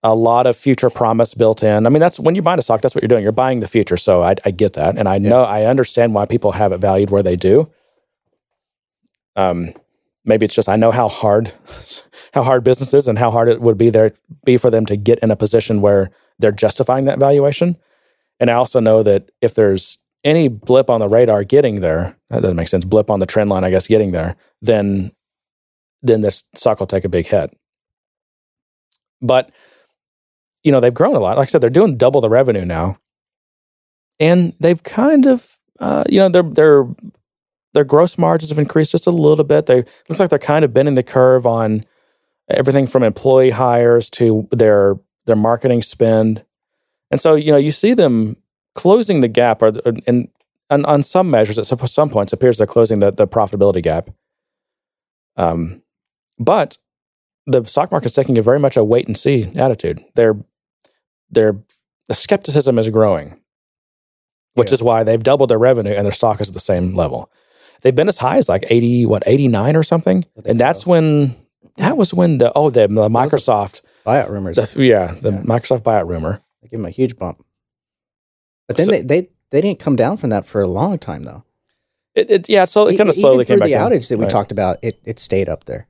a 0.03 0.13
lot 0.13 0.45
of 0.45 0.55
future 0.55 0.89
promise 0.89 1.33
built 1.33 1.63
in. 1.63 1.85
I 1.85 1.89
mean, 1.89 2.01
that's 2.01 2.19
when 2.19 2.35
you 2.35 2.41
buy 2.41 2.55
a 2.55 2.61
stock, 2.61 2.81
that's 2.81 2.93
what 2.93 3.01
you're 3.01 3.07
doing. 3.07 3.23
You're 3.23 3.31
buying 3.31 3.61
the 3.61 3.67
future. 3.67 3.97
So 3.97 4.21
I, 4.21 4.35
I 4.45 4.51
get 4.51 4.73
that, 4.73 4.97
and 4.97 5.07
I 5.07 5.17
know 5.17 5.43
I 5.43 5.63
understand 5.63 6.13
why 6.13 6.25
people 6.25 6.51
have 6.51 6.71
it 6.71 6.79
valued 6.79 7.09
where 7.09 7.23
they 7.23 7.35
do. 7.35 7.71
Um, 9.35 9.73
maybe 10.25 10.45
it's 10.45 10.55
just 10.55 10.69
I 10.69 10.75
know 10.75 10.91
how 10.91 11.07
hard 11.07 11.53
how 12.33 12.43
hard 12.43 12.63
business 12.63 12.93
is 12.93 13.07
and 13.07 13.17
how 13.17 13.31
hard 13.31 13.47
it 13.47 13.61
would 13.61 13.77
be 13.77 13.89
there 13.89 14.11
be 14.45 14.57
for 14.57 14.69
them 14.69 14.85
to 14.87 14.97
get 14.97 15.19
in 15.19 15.31
a 15.31 15.35
position 15.35 15.81
where 15.81 16.11
they're 16.39 16.51
justifying 16.51 17.05
that 17.05 17.19
valuation. 17.19 17.77
And 18.39 18.49
I 18.49 18.53
also 18.53 18.79
know 18.79 19.03
that 19.03 19.29
if 19.41 19.55
there's 19.55 19.97
any 20.23 20.47
blip 20.47 20.89
on 20.89 20.99
the 20.99 21.07
radar 21.07 21.43
getting 21.43 21.79
there, 21.81 22.17
that 22.29 22.41
doesn't 22.41 22.57
make 22.57 22.67
sense. 22.67 22.85
Blip 22.85 23.09
on 23.09 23.19
the 23.19 23.25
trend 23.25 23.49
line, 23.49 23.63
I 23.63 23.69
guess, 23.69 23.87
getting 23.87 24.11
there, 24.11 24.35
then 24.61 25.11
then 26.03 26.21
this 26.21 26.43
stock 26.53 26.79
will 26.79 26.87
take 26.87 27.05
a 27.05 27.09
big 27.09 27.25
hit. 27.25 27.55
But 29.21 29.51
you 30.63 30.71
know 30.71 30.79
they've 30.79 30.93
grown 30.93 31.15
a 31.15 31.19
lot. 31.19 31.37
Like 31.37 31.47
I 31.47 31.51
said, 31.51 31.61
they're 31.61 31.69
doing 31.69 31.97
double 31.97 32.21
the 32.21 32.29
revenue 32.29 32.65
now, 32.65 32.97
and 34.19 34.53
they've 34.59 34.83
kind 34.83 35.25
of 35.25 35.57
uh, 35.79 36.03
you 36.09 36.19
know 36.19 36.29
their 36.29 36.43
their 36.43 36.85
their 37.73 37.83
gross 37.83 38.17
margins 38.17 38.49
have 38.49 38.59
increased 38.59 38.91
just 38.91 39.07
a 39.07 39.11
little 39.11 39.45
bit. 39.45 39.65
They 39.65 39.85
looks 40.09 40.19
like 40.19 40.29
they're 40.29 40.39
kind 40.39 40.65
of 40.65 40.73
bending 40.73 40.95
the 40.95 41.03
curve 41.03 41.45
on 41.45 41.85
everything 42.49 42.87
from 42.87 43.03
employee 43.03 43.51
hires 43.51 44.09
to 44.11 44.47
their 44.51 44.95
their 45.27 45.35
marketing 45.35 45.81
spend, 45.83 46.43
and 47.11 47.21
so 47.21 47.35
you 47.35 47.51
know 47.51 47.57
you 47.57 47.71
see 47.71 47.93
them 47.93 48.37
closing 48.73 49.21
the 49.21 49.27
gap, 49.27 49.61
or 49.61 49.71
in 50.07 50.29
on, 50.69 50.83
on 50.85 51.03
some 51.03 51.29
measures, 51.29 51.57
at 51.57 51.65
some 51.67 52.09
points, 52.09 52.33
it 52.33 52.37
appears 52.37 52.57
they're 52.57 52.67
closing 52.67 52.99
the, 52.99 53.11
the 53.11 53.27
profitability 53.27 53.81
gap. 53.81 54.09
Um, 55.37 55.81
but 56.39 56.77
the 57.45 57.63
stock 57.63 57.91
market's 57.91 58.15
taking 58.15 58.37
a 58.37 58.41
very 58.41 58.59
much 58.59 58.75
a 58.75 58.83
wait 58.83 59.07
and 59.07 59.17
see 59.17 59.43
attitude. 59.55 60.03
Their 60.15 60.35
their 61.29 61.55
the 62.07 62.13
skepticism 62.13 62.79
is 62.79 62.89
growing, 62.89 63.39
which 64.55 64.69
Yeah. 64.69 64.75
is 64.75 64.83
why 64.83 65.03
they've 65.03 65.21
doubled 65.23 65.49
their 65.49 65.59
revenue 65.59 65.93
and 65.93 66.05
their 66.05 66.11
stock 66.11 66.41
is 66.41 66.49
at 66.49 66.53
the 66.53 66.59
same 66.59 66.95
level. 66.95 67.31
They've 67.81 67.95
been 67.95 68.07
as 68.09 68.17
high 68.17 68.37
as 68.37 68.49
like 68.49 68.65
eighty, 68.69 69.05
what 69.05 69.23
eighty 69.25 69.47
nine 69.47 69.75
or 69.75 69.83
something, 69.83 70.25
and 70.45 70.57
that's 70.59 70.83
so. 70.83 70.91
when 70.91 71.35
that 71.77 71.95
was 71.97 72.13
when 72.13 72.39
the 72.39 72.51
oh 72.55 72.69
the, 72.69 72.87
the 72.87 73.09
Microsoft 73.09 73.81
Buyout 74.07 74.29
rumors. 74.29 74.55
the, 74.55 74.83
yeah 74.85 75.13
the 75.21 75.31
Yeah. 75.31 75.37
Microsoft 75.41 75.81
buyout 75.83 76.07
rumor. 76.07 76.41
They 76.61 76.69
give 76.69 76.79
them 76.79 76.85
a 76.87 76.89
huge 76.91 77.17
bump. 77.17 77.43
But 78.67 78.77
then 78.77 78.85
So- 78.87 78.91
they, 78.93 79.01
they 79.01 79.29
they 79.51 79.61
didn't 79.61 79.79
come 79.79 79.95
down 79.95 80.17
from 80.17 80.29
that 80.31 80.45
for 80.45 80.61
a 80.61 80.67
long 80.67 80.97
time 80.97 81.23
though. 81.23 81.43
It, 82.15 82.31
it 82.31 82.49
yeah 82.49 82.65
so 82.65 82.87
it 82.87 82.97
kind 82.97 83.09
of 83.09 83.15
even 83.15 83.21
slowly 83.21 83.45
through 83.45 83.55
came 83.55 83.59
back 83.59 83.67
the 83.67 83.73
down. 83.75 83.91
outage 83.91 84.09
that 84.09 84.17
we 84.17 84.23
Right. 84.23 84.31
talked 84.31 84.51
about, 84.51 84.77
it 84.81 84.99
it 85.05 85.19
stayed 85.19 85.49
up 85.49 85.65
there. 85.65 85.87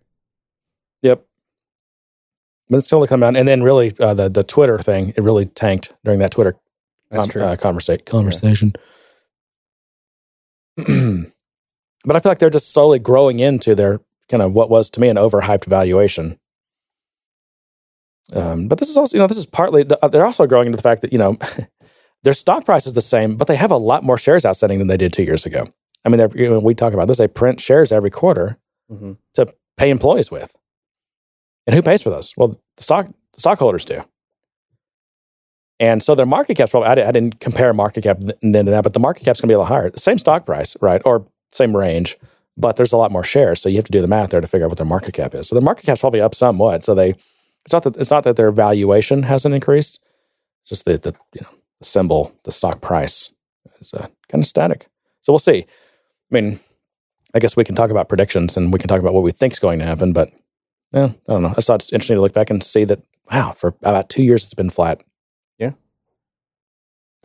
Yep. 1.02 1.24
But 2.70 2.78
it's 2.78 2.86
still 2.88 3.00
to 3.00 3.08
come 3.08 3.22
down, 3.22 3.36
and 3.38 3.48
then 3.48 3.64
really 3.64 3.94
uh, 4.00 4.14
the 4.14 4.28
the 4.30 4.44
Twitter 4.44 4.78
thing 4.80 5.14
it 5.16 5.22
really 5.24 5.46
tanked 5.46 5.94
during 6.04 6.20
that 6.20 6.32
Twitter 6.32 6.56
That's 7.10 7.24
com- 7.24 7.30
true. 7.32 7.42
uh, 7.44 7.56
conversa- 7.56 8.04
conversation. 8.06 8.74
but 10.78 12.16
I 12.16 12.20
feel 12.20 12.30
like 12.32 12.40
they're 12.40 12.50
just 12.50 12.74
slowly 12.74 13.00
growing 13.00 13.40
into 13.40 13.74
their 13.76 14.02
kind 14.30 14.44
of 14.44 14.54
what 14.54 14.70
was 14.70 14.90
to 14.92 15.00
me 15.02 15.08
an 15.08 15.16
overhyped 15.18 15.66
valuation. 15.66 16.38
Um, 18.34 18.68
but 18.68 18.78
this 18.80 18.90
is 18.90 18.98
also, 18.98 19.16
you 19.16 19.22
know, 19.22 19.28
this 19.28 19.38
is 19.38 19.46
partly 19.46 19.86
uh, 20.02 20.08
they're 20.10 20.26
also 20.26 20.48
growing 20.48 20.68
into 20.68 20.76
the 20.76 20.82
fact 20.82 21.02
that 21.02 21.12
you 21.12 21.18
know 21.18 21.38
their 22.24 22.34
stock 22.34 22.66
price 22.66 22.86
is 22.86 22.94
the 22.94 23.02
same, 23.02 23.36
but 23.38 23.48
they 23.48 23.56
have 23.56 23.72
a 23.72 23.78
lot 23.78 24.04
more 24.04 24.18
shares 24.18 24.46
outstanding 24.46 24.80
than 24.80 24.88
they 24.88 24.98
did 24.98 25.14
two 25.14 25.24
years 25.24 25.46
ago. 25.46 25.68
I 26.06 26.10
mean, 26.10 26.26
you 26.36 26.50
know, 26.50 26.60
we 26.60 26.76
talk 26.76 26.94
about 26.94 27.08
this; 27.08 27.18
they 27.18 27.28
print 27.28 27.60
shares 27.60 27.92
every 27.92 28.10
quarter 28.10 28.58
hmm 28.90 29.14
to 29.36 29.54
pay 29.78 29.90
employees 29.90 30.32
with. 30.32 30.56
And 31.68 31.76
who 31.76 31.82
pays 31.82 32.02
for 32.02 32.10
those? 32.10 32.34
Well, 32.38 32.60
the 32.78 32.84
stock 32.84 33.08
the 33.34 33.40
stockholders 33.40 33.86
do. 33.86 34.04
And 35.80 36.02
so 36.02 36.16
their 36.16 36.26
market 36.26 36.58
cap's 36.58 36.72
probably, 36.72 36.90
I, 36.90 37.08
I 37.08 37.12
didn't 37.12 37.40
compare 37.40 37.72
market 37.74 38.04
cap 38.04 38.20
th- 38.20 38.34
then 38.42 38.66
to 38.66 38.72
that, 38.72 38.84
but 38.84 38.94
the 38.94 39.00
market 39.00 39.24
cap's 39.24 39.40
going 39.40 39.48
to 39.48 39.52
be 39.52 39.56
a 39.56 39.60
lot 39.60 39.68
higher. 39.68 39.92
Same 39.96 40.18
stock 40.18 40.46
price, 40.46 40.76
right? 40.82 41.02
Or 41.06 41.26
same 41.52 41.78
range, 41.78 42.18
but 42.58 42.78
there's 42.78 42.94
a 42.94 42.98
lot 42.98 43.12
more 43.12 43.24
shares. 43.24 43.62
So 43.62 43.70
you 43.70 43.76
have 43.76 43.86
to 43.86 43.92
do 43.92 44.02
the 44.02 44.08
math 44.08 44.32
there 44.32 44.42
to 44.42 44.48
figure 44.48 44.66
out 44.66 44.70
what 44.70 44.78
their 44.78 44.88
market 44.88 45.14
cap 45.14 45.36
is. 45.36 45.48
So 45.48 45.56
their 45.56 45.62
market 45.62 45.86
cap's 45.86 46.02
probably 46.02 46.22
up 46.22 46.34
somewhat. 46.34 46.84
So 46.84 46.96
they, 46.96 47.14
it's 47.68 47.74
not 47.74 47.84
that, 47.84 47.98
it's 47.98 48.12
not 48.12 48.24
that 48.24 48.38
their 48.38 48.50
valuation 48.50 49.24
hasn't 49.24 49.54
increased. 49.54 50.00
It's 50.62 50.70
just 50.70 50.86
that 50.86 51.02
the, 51.02 51.14
you 51.34 51.42
know, 51.42 51.50
the 51.80 51.86
symbol, 51.86 52.34
the 52.46 52.52
stock 52.54 52.80
price 52.80 53.34
is 53.82 53.94
uh, 53.94 54.08
kind 54.30 54.42
of 54.42 54.48
static. 54.48 54.88
So 55.20 55.34
we'll 55.34 55.40
see. 55.40 55.66
I 55.66 56.32
mean, 56.32 56.62
I 57.36 57.40
guess 57.40 57.58
we 57.58 57.66
can 57.66 57.76
talk 57.76 57.90
about 57.90 58.08
predictions 58.08 58.56
and 58.56 58.72
we 58.72 58.80
can 58.80 58.88
talk 58.88 59.02
about 59.02 59.14
what 59.14 59.24
we 59.24 59.34
think 59.34 59.52
is 59.52 59.60
going 59.60 59.80
to 59.80 59.86
happen, 59.86 60.14
but 60.14 60.32
yeah, 60.94 61.08
I 61.28 61.34
don't 61.34 61.42
know. 61.42 61.50
I 61.50 61.56
just 61.56 61.68
thought 61.68 61.82
it's 61.82 61.92
interesting 61.92 62.16
to 62.16 62.22
look 62.22 62.32
back 62.32 62.50
and 62.50 62.64
see 62.64 62.86
that 62.86 63.02
wow, 63.30 63.52
for 63.52 63.76
about 63.82 64.08
two 64.08 64.24
years 64.24 64.46
it's 64.46 64.54
been 64.54 64.70
flat. 64.70 65.04
Yeah. 65.58 65.72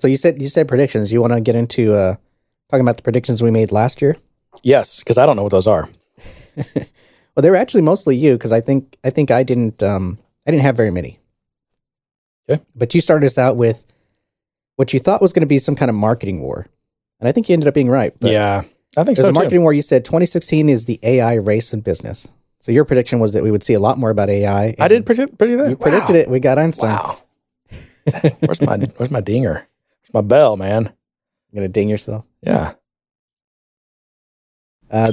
So 0.01 0.09
you 0.09 0.17
said 0.17 0.43
you 0.43 0.49
said 0.49 0.67
predictions. 0.67 1.13
You 1.13 1.21
want 1.21 1.35
to 1.35 1.41
get 1.41 1.55
into 1.55 1.95
uh, 1.95 2.17
talking 2.69 2.85
about 2.85 2.97
the 2.97 3.05
predictions 3.05 3.45
we 3.45 3.53
made 3.53 3.71
last 3.71 4.03
year? 4.03 4.17
Yes, 4.65 4.99
because 4.99 5.19
I 5.19 5.25
don't 5.25 5.37
know 5.37 5.45
what 5.45 5.53
those 5.53 5.69
are. 5.69 5.89
well, 6.57 6.87
they 7.37 7.49
were 7.49 7.55
actually 7.55 7.83
mostly 7.83 8.17
you 8.17 8.33
because 8.33 8.51
I 8.51 8.61
think 8.61 8.99
I 9.05 9.11
think 9.11 9.31
I 9.31 9.45
didn't 9.45 9.85
um 9.85 10.19
I 10.47 10.51
didn't 10.51 10.63
have 10.63 10.77
very 10.77 10.91
many. 10.91 11.19
Okay. 12.49 12.63
But 12.75 12.95
you 12.95 13.01
started 13.01 13.27
us 13.27 13.39
out 13.39 13.57
with 13.57 13.85
what 14.77 14.93
you 14.93 14.99
thought 14.99 15.23
was 15.23 15.33
going 15.33 15.43
to 15.43 15.47
be 15.47 15.59
some 15.59 15.77
kind 15.77 15.89
of 15.89 15.95
marketing 15.95 16.41
war, 16.41 16.67
and 17.21 17.29
I 17.29 17.33
think 17.33 17.49
you 17.49 17.53
ended 17.53 17.69
up 17.69 17.75
being 17.75 17.89
right. 17.89 18.13
Yeah, 18.21 18.63
I 18.97 19.05
think 19.05 19.17
There's 19.17 19.27
so 19.27 19.29
a 19.29 19.33
too. 19.33 19.35
marketing 19.35 19.63
war. 19.63 19.73
You 19.73 19.83
said 19.83 20.05
2016 20.05 20.69
is 20.69 20.87
the 20.87 20.99
AI 21.03 21.35
race 21.35 21.73
in 21.73 21.81
business. 21.81 22.35
So 22.59 22.71
your 22.73 22.85
prediction 22.85 23.19
was 23.21 23.33
that 23.33 23.43
we 23.43 23.51
would 23.51 23.63
see 23.63 23.75
a 23.75 23.81
lot 23.81 23.99
more 23.99 24.11
about 24.11 24.29
AI. 24.31 24.75
I 24.79 24.89
did 24.89 25.05
predict, 25.05 25.37
predict 25.39 25.59
that. 25.63 25.71
You 25.71 25.77
predicted 25.77 26.17
it. 26.17 26.29
We 26.29 26.39
got 26.41 26.59
Einstein. 26.59 26.91
Wow. 26.91 27.19
where's 28.41 28.61
my 28.61 28.77
Where's 28.97 29.11
my 29.11 29.21
dinger? 29.21 29.55
Where's 29.55 30.15
my 30.15 30.21
bell, 30.21 30.57
man? 30.57 30.93
You're 31.51 31.61
gonna 31.63 31.69
ding 31.69 31.89
yourself. 31.89 32.25
Yeah. 32.43 32.75
Uh, 34.91 35.13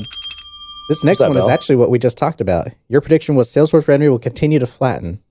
this 0.90 1.04
next 1.04 1.20
one 1.22 1.38
is 1.38 1.48
actually 1.48 1.78
what 1.78 1.90
we 1.90 1.98
just 2.00 2.18
talked 2.18 2.42
about. 2.42 2.68
Your 2.90 3.00
prediction 3.02 3.36
was 3.36 3.48
Salesforce 3.50 3.88
revenue 3.88 4.12
will 4.12 4.20
continue 4.20 4.60
to 4.60 4.66
flatten, 4.68 5.22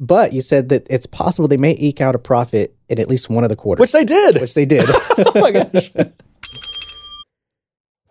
but 0.00 0.32
you 0.32 0.40
said 0.40 0.68
that 0.70 0.86
it's 0.88 1.06
possible 1.06 1.46
they 1.48 1.56
may 1.58 1.76
eke 1.78 2.00
out 2.00 2.14
a 2.14 2.18
profit 2.18 2.74
in 2.88 2.98
at 3.00 3.08
least 3.08 3.28
one 3.28 3.42
of 3.44 3.50
the 3.50 3.56
quarters, 3.56 3.80
Which 3.82 3.92
they 3.92 4.04
did. 4.04 4.40
which 4.40 4.54
they 4.54 4.64
did. 4.64 4.84
oh 5.18 5.32
my 5.40 5.50
gosh. 5.50 5.90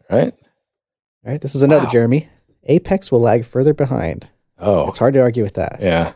right. 0.10 0.34
All 1.26 1.31
right, 1.31 1.41
this 1.41 1.56
is 1.56 1.64
another 1.64 1.85
Wow. 1.85 1.91
Jeremy. 1.91 2.30
Apex 2.65 3.11
will 3.11 3.19
lag 3.22 3.45
further 3.45 3.73
behind. 3.73 4.30
Oh. 4.60 4.88
It's 4.88 4.97
hard 4.99 5.14
to 5.15 5.22
argue 5.22 5.43
with 5.43 5.56
that. 5.56 5.77
Yeah. 5.81 6.14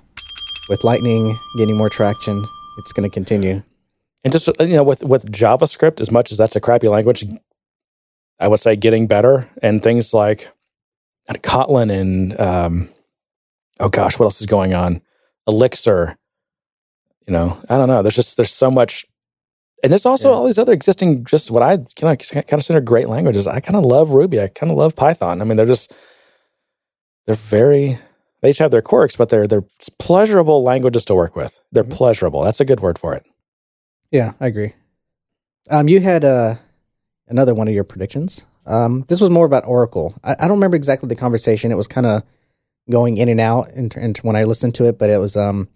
With 0.70 0.84
Lightning 0.84 1.36
getting 1.58 1.76
more 1.78 1.90
traction, 1.90 2.44
it's 2.78 2.94
going 2.94 3.10
to 3.10 3.14
continue. 3.14 3.64
And 4.24 4.32
just 4.32 4.48
uh, 4.50 4.54
you 4.64 4.76
know, 4.76 4.84
with 4.84 5.04
with 5.04 5.32
JavaScript, 5.32 6.00
as 6.02 6.12
much 6.12 6.32
as 6.32 6.38
that's 6.38 6.56
a 6.56 6.60
crappy 6.60 6.88
language, 6.90 7.26
I 8.40 8.48
would 8.48 8.60
say 8.60 8.76
getting 8.76 9.08
better 9.08 9.50
and 9.62 9.82
things 9.84 10.14
like 10.14 10.50
and 11.28 11.42
Kotlin 11.44 11.92
and 11.92 12.40
um, 12.40 12.90
oh 13.80 13.90
gosh, 13.90 14.18
what 14.18 14.26
else 14.26 14.42
is 14.42 14.48
going 14.48 14.74
on? 14.74 15.02
Elixir. 15.48 16.18
You 17.28 17.34
know, 17.34 17.60
I 17.70 17.78
don't 17.78 17.88
know. 17.90 18.02
There's 18.02 18.16
just 18.16 18.38
there's 18.38 18.52
so 18.52 18.72
much, 18.72 19.06
and 19.84 19.92
there's 19.92 20.06
also 20.06 20.30
Yeah. 20.32 20.36
all 20.36 20.46
these 20.46 20.58
other 20.58 20.74
existing, 20.74 21.26
just 21.26 21.52
what 21.52 21.62
I 21.62 21.78
kind 21.96 22.20
of 22.20 22.48
consider 22.48 22.82
great 22.82 23.08
languages. 23.08 23.46
I 23.46 23.60
kind 23.60 23.76
of 23.76 23.84
love 23.84 24.12
Ruby. 24.12 24.42
I 24.42 24.48
kind 24.48 24.72
of 24.72 24.78
love 24.78 24.96
Python. 24.96 25.42
I 25.42 25.46
mean, 25.46 25.56
they're 25.58 25.66
just 25.68 25.94
they're 27.26 27.36
very. 27.36 28.00
They 28.42 28.52
each 28.52 28.58
have 28.60 28.72
their 28.72 28.82
quirks, 28.82 29.16
but 29.18 29.30
they're 29.30 29.46
they're 29.46 29.66
pleasurable 30.00 30.64
languages 30.64 31.04
to 31.06 31.14
work 31.16 31.36
with. 31.36 31.60
They're 31.72 31.84
Mhm. 31.84 31.92
pleasurable. 31.92 32.42
That's 32.42 32.62
a 32.62 32.66
good 32.66 32.80
word 32.80 32.98
for 32.98 33.14
it. 33.14 33.26
Yeah, 34.12 34.34
I 34.40 34.48
agree. 34.48 34.74
Um, 35.70 35.88
you 35.88 36.00
had 36.00 36.24
uh, 36.26 36.56
another 37.30 37.54
one 37.54 37.68
of 37.68 37.74
your 37.74 37.84
predictions. 37.84 38.48
Um, 38.66 39.06
this 39.08 39.22
was 39.22 39.30
more 39.30 39.46
about 39.46 39.66
Oracle. 39.66 40.14
I, 40.24 40.36
I 40.40 40.48
don't 40.48 40.58
remember 40.58 40.78
exactly 40.78 41.08
the 41.08 41.16
conversation. 41.16 41.72
It 41.72 41.76
was 41.76 41.88
kind 41.88 42.06
of 42.06 42.24
going 42.90 43.18
in 43.18 43.30
and 43.30 43.40
out 43.40 43.72
in, 43.72 43.90
in, 43.96 44.16
when 44.22 44.36
I 44.36 44.44
listened 44.44 44.76
to 44.76 44.86
it, 44.86 45.00
but 45.00 45.10
it 45.10 45.18
was 45.18 45.38
um, 45.38 45.70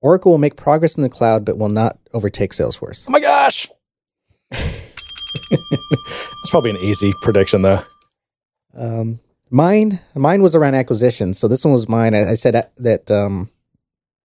Oracle 0.00 0.32
will 0.32 0.38
make 0.38 0.56
progress 0.56 0.96
in 0.96 1.02
the 1.02 1.08
cloud, 1.08 1.44
but 1.44 1.58
will 1.58 1.68
not 1.68 1.98
overtake 2.12 2.52
Salesforce. 2.52 3.08
Oh 3.08 3.12
my 3.12 3.20
gosh. 3.20 3.68
That's 4.50 6.50
probably 6.50 6.70
an 6.70 6.78
easy 6.78 7.12
prediction, 7.22 7.62
though. 7.62 7.82
Um, 8.74 9.20
mine, 9.50 10.00
mine 10.14 10.42
was 10.42 10.54
around 10.54 10.74
acquisitions. 10.74 11.38
So 11.38 11.48
this 11.48 11.64
one 11.64 11.72
was 11.72 11.88
mine. 11.88 12.14
I, 12.14 12.30
I 12.30 12.34
said 12.34 12.68
that 12.76 13.10
um, 13.10 13.50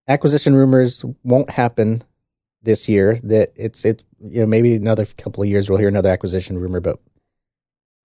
acquisition 0.07 0.55
rumors 0.55 1.03
won't 1.23 1.51
happen 1.51 2.03
this 2.61 2.89
year. 2.89 3.15
That 3.23 3.49
it's 3.55 3.85
it's 3.85 4.03
you 4.19 4.41
know 4.41 4.45
maybe 4.47 4.75
another 4.75 5.05
couple 5.17 5.43
of 5.43 5.49
years 5.49 5.69
we'll 5.69 5.79
hear 5.79 5.87
another 5.87 6.09
acquisition 6.09 6.57
rumor, 6.57 6.79
but 6.79 6.99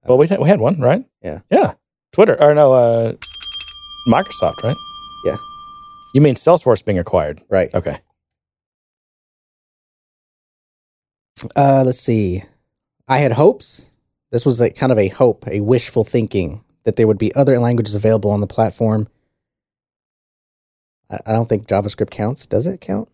Well, 0.06 0.18
we, 0.18 0.26
we 0.38 0.48
had 0.48 0.60
one, 0.60 0.80
right? 0.80 1.04
Yeah. 1.22 1.40
Yeah. 1.50 1.74
Twitter, 2.12 2.40
or 2.40 2.54
no, 2.54 2.72
uh, 2.72 3.12
Microsoft, 4.08 4.62
right? 4.62 4.76
Yeah. 5.24 5.36
You 6.14 6.20
mean 6.20 6.36
Salesforce 6.36 6.84
being 6.84 6.98
acquired? 6.98 7.42
right. 7.48 7.74
Okay. 7.74 7.98
Uh, 11.56 11.82
let's 11.84 11.98
see. 11.98 12.42
I 13.08 13.18
had 13.18 13.32
hopes. 13.32 13.90
This 14.30 14.46
was 14.46 14.60
a 14.60 14.70
kind 14.70 14.92
of 14.92 14.98
a 14.98 15.08
hope, 15.08 15.46
a 15.48 15.60
wishful 15.60 16.04
thinking 16.04 16.62
that 16.84 16.96
there 16.96 17.06
would 17.06 17.18
be 17.18 17.34
other 17.34 17.58
languages 17.58 17.94
available 17.94 18.30
on 18.30 18.40
the 18.40 18.46
platform. 18.46 19.08
I, 21.10 21.18
I 21.26 21.32
don't 21.32 21.48
think 21.48 21.66
JavaScript 21.66 22.10
counts. 22.10 22.46
Does 22.46 22.66
it 22.66 22.80
count? 22.80 23.08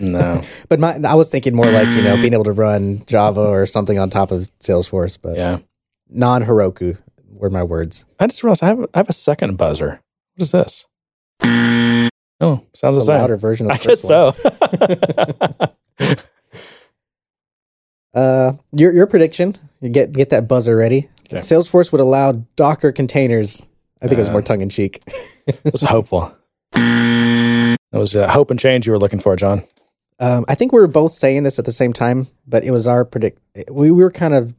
No. 0.00 0.42
But 0.68 0.80
my, 0.80 0.98
I 1.06 1.14
was 1.14 1.30
thinking 1.30 1.54
more 1.54 1.70
like 1.70 1.88
you 1.88 2.02
know 2.02 2.16
being 2.16 2.32
able 2.32 2.44
to 2.44 2.52
run 2.52 3.02
Java 3.06 3.40
or 3.42 3.66
something 3.66 3.98
on 3.98 4.10
top 4.10 4.30
of 4.30 4.50
Salesforce, 4.60 5.18
but 5.20 5.36
yeah. 5.36 5.58
non 6.08 6.42
Heroku 6.44 7.00
were 7.32 7.50
my 7.50 7.62
words. 7.62 8.06
I 8.18 8.26
just 8.26 8.42
realized 8.42 8.62
I 8.62 8.66
have, 8.68 8.80
I 8.94 8.98
have 8.98 9.08
a 9.08 9.12
second 9.12 9.56
buzzer. 9.56 10.00
What 10.36 10.42
is 10.42 10.52
this? 10.52 10.86
Oh, 12.40 12.62
sounds 12.74 12.96
It's 12.96 13.06
the 13.06 13.12
a 13.12 13.14
same. 13.14 13.20
louder 13.20 13.36
version 13.36 13.70
of 13.70 13.72
I 13.72 13.78
guess 13.78 14.00
so. 14.00 14.34
Uh, 18.14 18.52
your 18.72 18.92
your 18.92 19.06
prediction. 19.08 19.56
You 19.80 19.88
get 19.88 20.12
get 20.12 20.30
that 20.30 20.46
buzzer 20.46 20.76
ready. 20.76 21.08
Okay. 21.26 21.38
Salesforce 21.38 21.90
would 21.90 22.00
allow 22.00 22.30
Docker 22.54 22.92
containers. 22.92 23.66
I 24.00 24.06
think 24.06 24.12
it 24.12 24.18
was 24.18 24.28
Uh. 24.28 24.32
more 24.32 24.42
tongue 24.42 24.60
in 24.60 24.68
cheek. 24.68 25.02
it 25.46 25.60
was 25.72 25.82
hopeful. 25.82 26.32
It 27.94 27.98
was 27.98 28.16
uh, 28.16 28.28
hope 28.28 28.50
and 28.50 28.58
change 28.58 28.86
you 28.86 28.92
were 28.92 28.98
looking 28.98 29.20
for, 29.20 29.36
John. 29.36 29.62
Um, 30.18 30.44
I 30.48 30.56
think 30.56 30.72
we 30.72 30.80
were 30.80 30.88
both 30.88 31.12
saying 31.12 31.44
this 31.44 31.60
at 31.60 31.64
the 31.64 31.72
same 31.72 31.92
time, 31.92 32.26
but 32.46 32.64
it 32.64 32.72
was 32.72 32.88
our 32.88 33.04
predict. 33.04 33.38
We 33.70 33.92
were 33.92 34.10
kind 34.10 34.34
of 34.34 34.54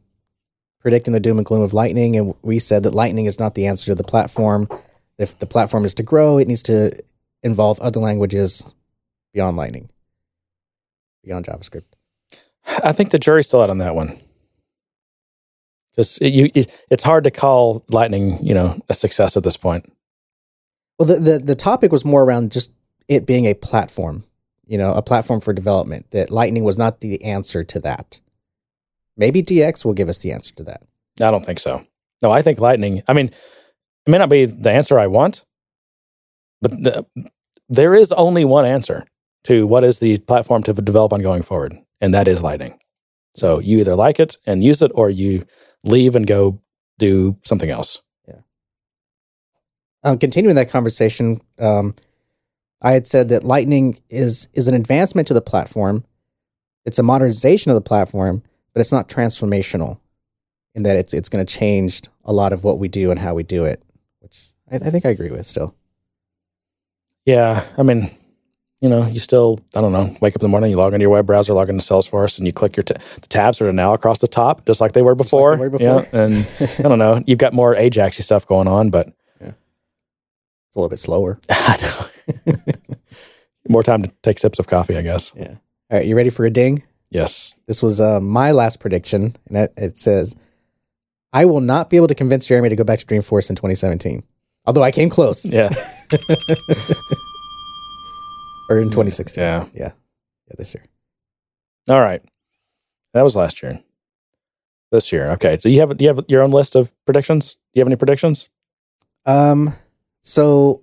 predicting 0.80 1.12
the 1.12 1.20
doom 1.20 1.36
and 1.36 1.46
gloom 1.46 1.62
of 1.62 1.74
Lightning, 1.74 2.16
and 2.16 2.34
we 2.42 2.58
said 2.58 2.82
that 2.84 2.94
Lightning 2.94 3.26
is 3.26 3.38
not 3.38 3.54
the 3.54 3.66
answer 3.66 3.86
to 3.86 3.94
the 3.94 4.04
platform. 4.04 4.68
If 5.18 5.38
the 5.38 5.46
platform 5.46 5.84
is 5.84 5.94
to 5.94 6.02
grow, 6.02 6.38
it 6.38 6.48
needs 6.48 6.62
to 6.64 6.98
involve 7.42 7.78
other 7.80 8.00
languages 8.00 8.74
beyond 9.34 9.56
Lightning, 9.58 9.90
beyond 11.22 11.46
JavaScript. 11.46 11.84
I 12.82 12.92
think 12.92 13.10
the 13.10 13.18
jury's 13.18 13.46
still 13.46 13.60
out 13.60 13.70
on 13.70 13.78
that 13.78 13.94
one 13.94 14.18
because 15.90 16.18
it, 16.18 16.32
you 16.32 16.50
it, 16.54 16.86
it's 16.90 17.04
hard 17.04 17.24
to 17.24 17.30
call 17.30 17.84
Lightning, 17.88 18.38
you 18.42 18.54
know, 18.54 18.78
a 18.88 18.94
success 18.94 19.36
at 19.36 19.44
this 19.44 19.56
point. 19.56 19.92
Well, 20.98 21.08
the, 21.08 21.16
the 21.16 21.38
the 21.38 21.54
topic 21.54 21.92
was 21.92 22.04
more 22.04 22.22
around 22.22 22.52
just 22.52 22.72
it 23.08 23.26
being 23.26 23.46
a 23.46 23.54
platform, 23.54 24.24
you 24.66 24.78
know, 24.78 24.94
a 24.94 25.02
platform 25.02 25.40
for 25.40 25.52
development. 25.52 26.10
That 26.10 26.30
Lightning 26.30 26.64
was 26.64 26.78
not 26.78 27.00
the 27.00 27.22
answer 27.24 27.64
to 27.64 27.80
that. 27.80 28.20
Maybe 29.16 29.42
DX 29.42 29.84
will 29.84 29.94
give 29.94 30.08
us 30.08 30.18
the 30.18 30.32
answer 30.32 30.54
to 30.56 30.62
that. 30.64 30.82
I 31.20 31.30
don't 31.30 31.44
think 31.44 31.60
so. 31.60 31.82
No, 32.22 32.30
I 32.30 32.42
think 32.42 32.58
Lightning. 32.58 33.02
I 33.08 33.12
mean, 33.12 33.26
it 33.26 34.10
may 34.10 34.18
not 34.18 34.28
be 34.28 34.44
the 34.44 34.70
answer 34.70 34.98
I 34.98 35.06
want, 35.06 35.44
but 36.60 36.70
the, 36.70 37.06
there 37.68 37.94
is 37.94 38.12
only 38.12 38.44
one 38.44 38.64
answer 38.64 39.06
to 39.44 39.66
what 39.66 39.84
is 39.84 39.98
the 39.98 40.18
platform 40.18 40.62
to 40.64 40.72
develop 40.72 41.12
on 41.12 41.22
going 41.22 41.42
forward, 41.42 41.78
and 42.00 42.12
that 42.14 42.28
is 42.28 42.42
Lightning. 42.42 42.78
So 43.34 43.58
you 43.58 43.78
either 43.78 43.94
like 43.94 44.18
it 44.18 44.38
and 44.46 44.64
use 44.64 44.82
it, 44.82 44.90
or 44.94 45.10
you 45.10 45.44
leave 45.84 46.16
and 46.16 46.26
go 46.26 46.60
do 46.98 47.36
something 47.44 47.70
else. 47.70 48.02
um, 50.04 50.18
continuing 50.18 50.56
that 50.56 50.70
conversation, 50.70 51.40
um, 51.58 51.94
I 52.82 52.92
had 52.92 53.06
said 53.06 53.28
that 53.30 53.44
Lightning 53.44 53.98
is 54.10 54.48
is 54.54 54.68
an 54.68 54.74
advancement 54.74 55.28
to 55.28 55.34
the 55.34 55.40
platform. 55.40 56.04
It's 56.84 56.98
a 56.98 57.02
modernization 57.02 57.70
of 57.70 57.74
the 57.74 57.80
platform, 57.80 58.42
but 58.72 58.80
it's 58.80 58.92
not 58.92 59.08
transformational 59.08 59.98
in 60.74 60.82
that 60.84 60.96
it's 60.96 61.14
it's 61.14 61.28
going 61.28 61.44
to 61.44 61.52
change 61.58 62.02
a 62.24 62.32
lot 62.32 62.52
of 62.52 62.64
what 62.64 62.78
we 62.78 62.88
do 62.88 63.10
and 63.10 63.18
how 63.18 63.34
we 63.34 63.42
do 63.42 63.64
it, 63.64 63.82
which 64.20 64.50
I, 64.70 64.76
I 64.76 64.90
think 64.90 65.06
I 65.06 65.10
agree 65.10 65.30
with 65.30 65.46
still. 65.46 65.74
Yeah, 67.24 67.64
I 67.76 67.82
mean, 67.82 68.08
you 68.80 68.88
know, 68.88 69.04
you 69.06 69.18
still, 69.18 69.58
I 69.74 69.80
don't 69.80 69.92
know, 69.92 70.16
wake 70.20 70.36
up 70.36 70.42
in 70.42 70.44
the 70.44 70.48
morning, 70.48 70.70
you 70.70 70.76
log 70.76 70.92
into 70.94 71.02
your 71.02 71.10
web 71.10 71.26
browser, 71.26 71.52
log 71.54 71.68
into 71.68 71.82
Salesforce, 71.82 72.38
and 72.38 72.46
you 72.46 72.52
click 72.52 72.76
your 72.76 72.84
t- 72.84 72.94
the 73.20 73.26
tabs 73.26 73.60
are 73.60 73.72
now 73.72 73.94
across 73.94 74.20
the 74.20 74.28
top, 74.28 74.64
just 74.64 74.80
like 74.80 74.92
they 74.92 75.02
were 75.02 75.12
like 75.12 75.18
they 75.18 75.24
before. 75.24 75.56
were 75.56 75.70
before. 75.70 76.06
Yeah, 76.12 76.20
and 76.20 76.48
I 76.78 76.82
don't 76.82 76.98
know, 77.00 77.20
you've 77.26 77.38
got 77.38 77.52
more 77.52 77.74
Ajaxy 77.74 78.22
stuff 78.22 78.46
going 78.46 78.68
on, 78.68 78.90
but 78.90 79.08
It's 79.40 79.56
a 80.76 80.78
little 80.78 80.88
bit 80.90 80.98
slower. 81.00 81.40
I 81.50 81.78
know. 81.80 82.06
more 83.68 83.82
time 83.82 84.02
to 84.02 84.10
take 84.22 84.38
sips 84.38 84.58
of 84.58 84.66
coffee, 84.66 84.96
I 84.96 85.02
guess. 85.02 85.32
Yeah. 85.36 85.54
All 85.90 85.98
right, 85.98 86.06
you 86.06 86.16
ready 86.16 86.30
for 86.30 86.44
a 86.44 86.50
ding? 86.50 86.82
Yes. 87.10 87.54
This 87.66 87.82
was 87.82 88.00
uh, 88.00 88.20
my 88.20 88.50
last 88.52 88.80
prediction, 88.80 89.36
and 89.48 89.56
it, 89.56 89.72
it 89.76 89.98
says, 89.98 90.34
"I 91.32 91.44
will 91.44 91.60
not 91.60 91.88
be 91.90 91.96
able 91.96 92.08
to 92.08 92.14
convince 92.14 92.46
Jeremy 92.46 92.68
to 92.68 92.76
go 92.76 92.84
back 92.84 92.98
to 92.98 93.06
Dreamforce 93.06 93.48
in 93.50 93.56
2017." 93.56 94.22
Although 94.66 94.82
I 94.82 94.90
came 94.90 95.08
close, 95.10 95.44
Yeah. 95.50 95.68
or 98.68 98.78
in 98.80 98.90
2016. 98.90 99.40
Yeah. 99.42 99.66
yeah, 99.72 99.92
yeah, 100.48 100.54
this 100.58 100.74
year. 100.74 100.84
All 101.88 102.00
right. 102.00 102.20
That 103.14 103.22
was 103.22 103.36
last 103.36 103.62
year. 103.62 103.80
This 104.90 105.12
year. 105.12 105.30
Okay. 105.32 105.56
So 105.58 105.68
you 105.68 105.80
have 105.80 105.96
do 105.96 106.04
you 106.04 106.08
have 106.08 106.24
your 106.28 106.42
own 106.42 106.50
list 106.50 106.74
of 106.74 106.92
predictions? 107.04 107.54
Do 107.54 107.58
you 107.74 107.80
have 107.80 107.88
any 107.88 107.96
predictions? 107.96 108.48
Um, 109.24 109.72
so 110.20 110.82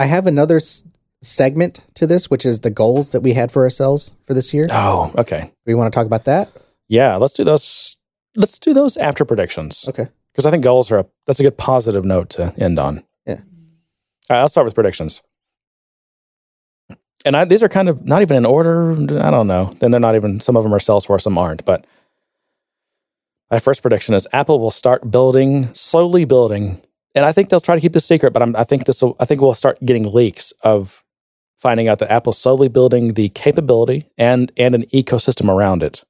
I 0.00 0.06
have 0.06 0.26
another 0.26 0.56
s- 0.56 0.82
segment 1.22 1.84
to 1.94 2.06
this, 2.06 2.28
which 2.30 2.44
is 2.46 2.60
the 2.60 2.70
goals 2.70 3.10
that 3.12 3.20
we 3.20 3.34
had 3.34 3.52
for 3.52 3.62
ourselves 3.62 4.16
for 4.24 4.34
this 4.34 4.52
year. 4.52 4.66
Oh, 4.70 5.12
okay. 5.18 5.52
We 5.66 5.74
want 5.74 5.92
to 5.92 5.96
talk 5.96 6.06
about 6.06 6.24
that. 6.24 6.50
Yeah, 6.88 7.16
let's 7.16 7.34
do 7.34 7.44
those 7.44 7.96
let's 8.36 8.58
do 8.58 8.72
those 8.74 8.96
after 8.96 9.24
predictions. 9.24 9.86
Okay. 9.88 10.06
because 10.32 10.46
I 10.46 10.50
think 10.50 10.64
goals 10.64 10.90
are 10.90 10.98
a 11.00 11.06
that's 11.26 11.38
a 11.40 11.44
good 11.44 11.56
positive 11.58 12.04
note 12.04 12.30
to 12.30 12.52
end 12.58 12.78
on. 12.78 13.04
Yeah. 13.26 13.34
All 13.34 13.40
right, 14.30 14.40
I'll 14.40 14.48
start 14.48 14.64
with 14.64 14.74
predictions. 14.74 15.22
And 17.24 17.36
I, 17.36 17.44
these 17.44 17.62
are 17.62 17.68
kind 17.68 17.88
of 17.90 18.04
not 18.06 18.22
even 18.22 18.36
in 18.38 18.46
order. 18.46 18.92
I 19.22 19.30
don't 19.30 19.46
know. 19.46 19.74
Then 19.78 19.90
they're 19.90 20.00
not 20.00 20.14
even. 20.14 20.40
Some 20.40 20.56
of 20.56 20.62
them 20.64 20.72
are 20.74 20.78
Salesforce, 20.78 21.20
some 21.22 21.36
aren't. 21.36 21.66
But 21.66 21.84
my 23.50 23.58
first 23.58 23.82
prediction 23.82 24.14
is 24.14 24.26
Apple 24.32 24.58
will 24.58 24.70
start 24.70 25.10
building, 25.10 25.74
slowly 25.74 26.24
building, 26.24 26.80
and 27.14 27.24
I 27.24 27.32
think 27.32 27.48
they'll 27.48 27.60
try 27.60 27.74
to 27.74 27.80
keep 27.80 27.92
this 27.92 28.06
secret. 28.06 28.32
But 28.32 28.42
I'm, 28.42 28.56
I 28.56 28.64
think 28.64 28.86
this 28.86 29.02
will. 29.02 29.16
I 29.20 29.24
think 29.24 29.40
we'll 29.40 29.54
start 29.54 29.78
getting 29.84 30.12
leaks 30.12 30.52
of 30.62 31.02
finding 31.58 31.88
out 31.88 31.98
that 31.98 32.10
Apple's 32.10 32.38
slowly 32.38 32.68
building 32.68 33.14
the 33.14 33.28
capability 33.30 34.10
and 34.16 34.52
and 34.56 34.74
an 34.74 34.84
ecosystem 34.94 35.48
around 35.48 35.82
it 35.82 36.04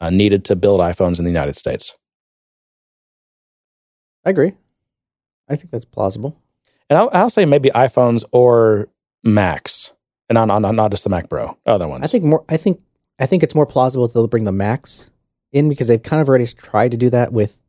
uh, 0.00 0.10
needed 0.10 0.44
to 0.46 0.56
build 0.56 0.80
iPhones 0.80 1.18
in 1.18 1.24
the 1.24 1.30
United 1.30 1.56
States. 1.56 1.96
I 4.24 4.30
agree. 4.30 4.52
I 5.48 5.56
think 5.56 5.70
that's 5.70 5.84
plausible. 5.84 6.38
And 6.88 6.98
I'll, 6.98 7.10
I'll 7.12 7.30
say 7.30 7.44
maybe 7.44 7.70
iPhones 7.70 8.24
or 8.32 8.88
Macs, 9.22 9.92
and 10.28 10.34
not, 10.34 10.46
not 10.46 10.74
not 10.74 10.90
just 10.90 11.04
the 11.04 11.10
Mac 11.10 11.28
Pro, 11.28 11.56
other 11.66 11.88
ones. 11.88 12.04
I 12.04 12.08
think 12.08 12.24
more. 12.24 12.44
I 12.48 12.56
think. 12.56 12.80
I 13.20 13.26
think 13.26 13.42
it's 13.42 13.54
more 13.54 13.66
plausible 13.66 14.06
that 14.06 14.14
they'll 14.14 14.26
bring 14.28 14.44
the 14.44 14.52
Macs 14.52 15.10
in 15.52 15.68
because 15.68 15.88
they've 15.88 16.02
kind 16.02 16.22
of 16.22 16.28
already 16.28 16.46
tried 16.46 16.92
to 16.92 16.96
do 16.96 17.10
that 17.10 17.32
with. 17.32 17.60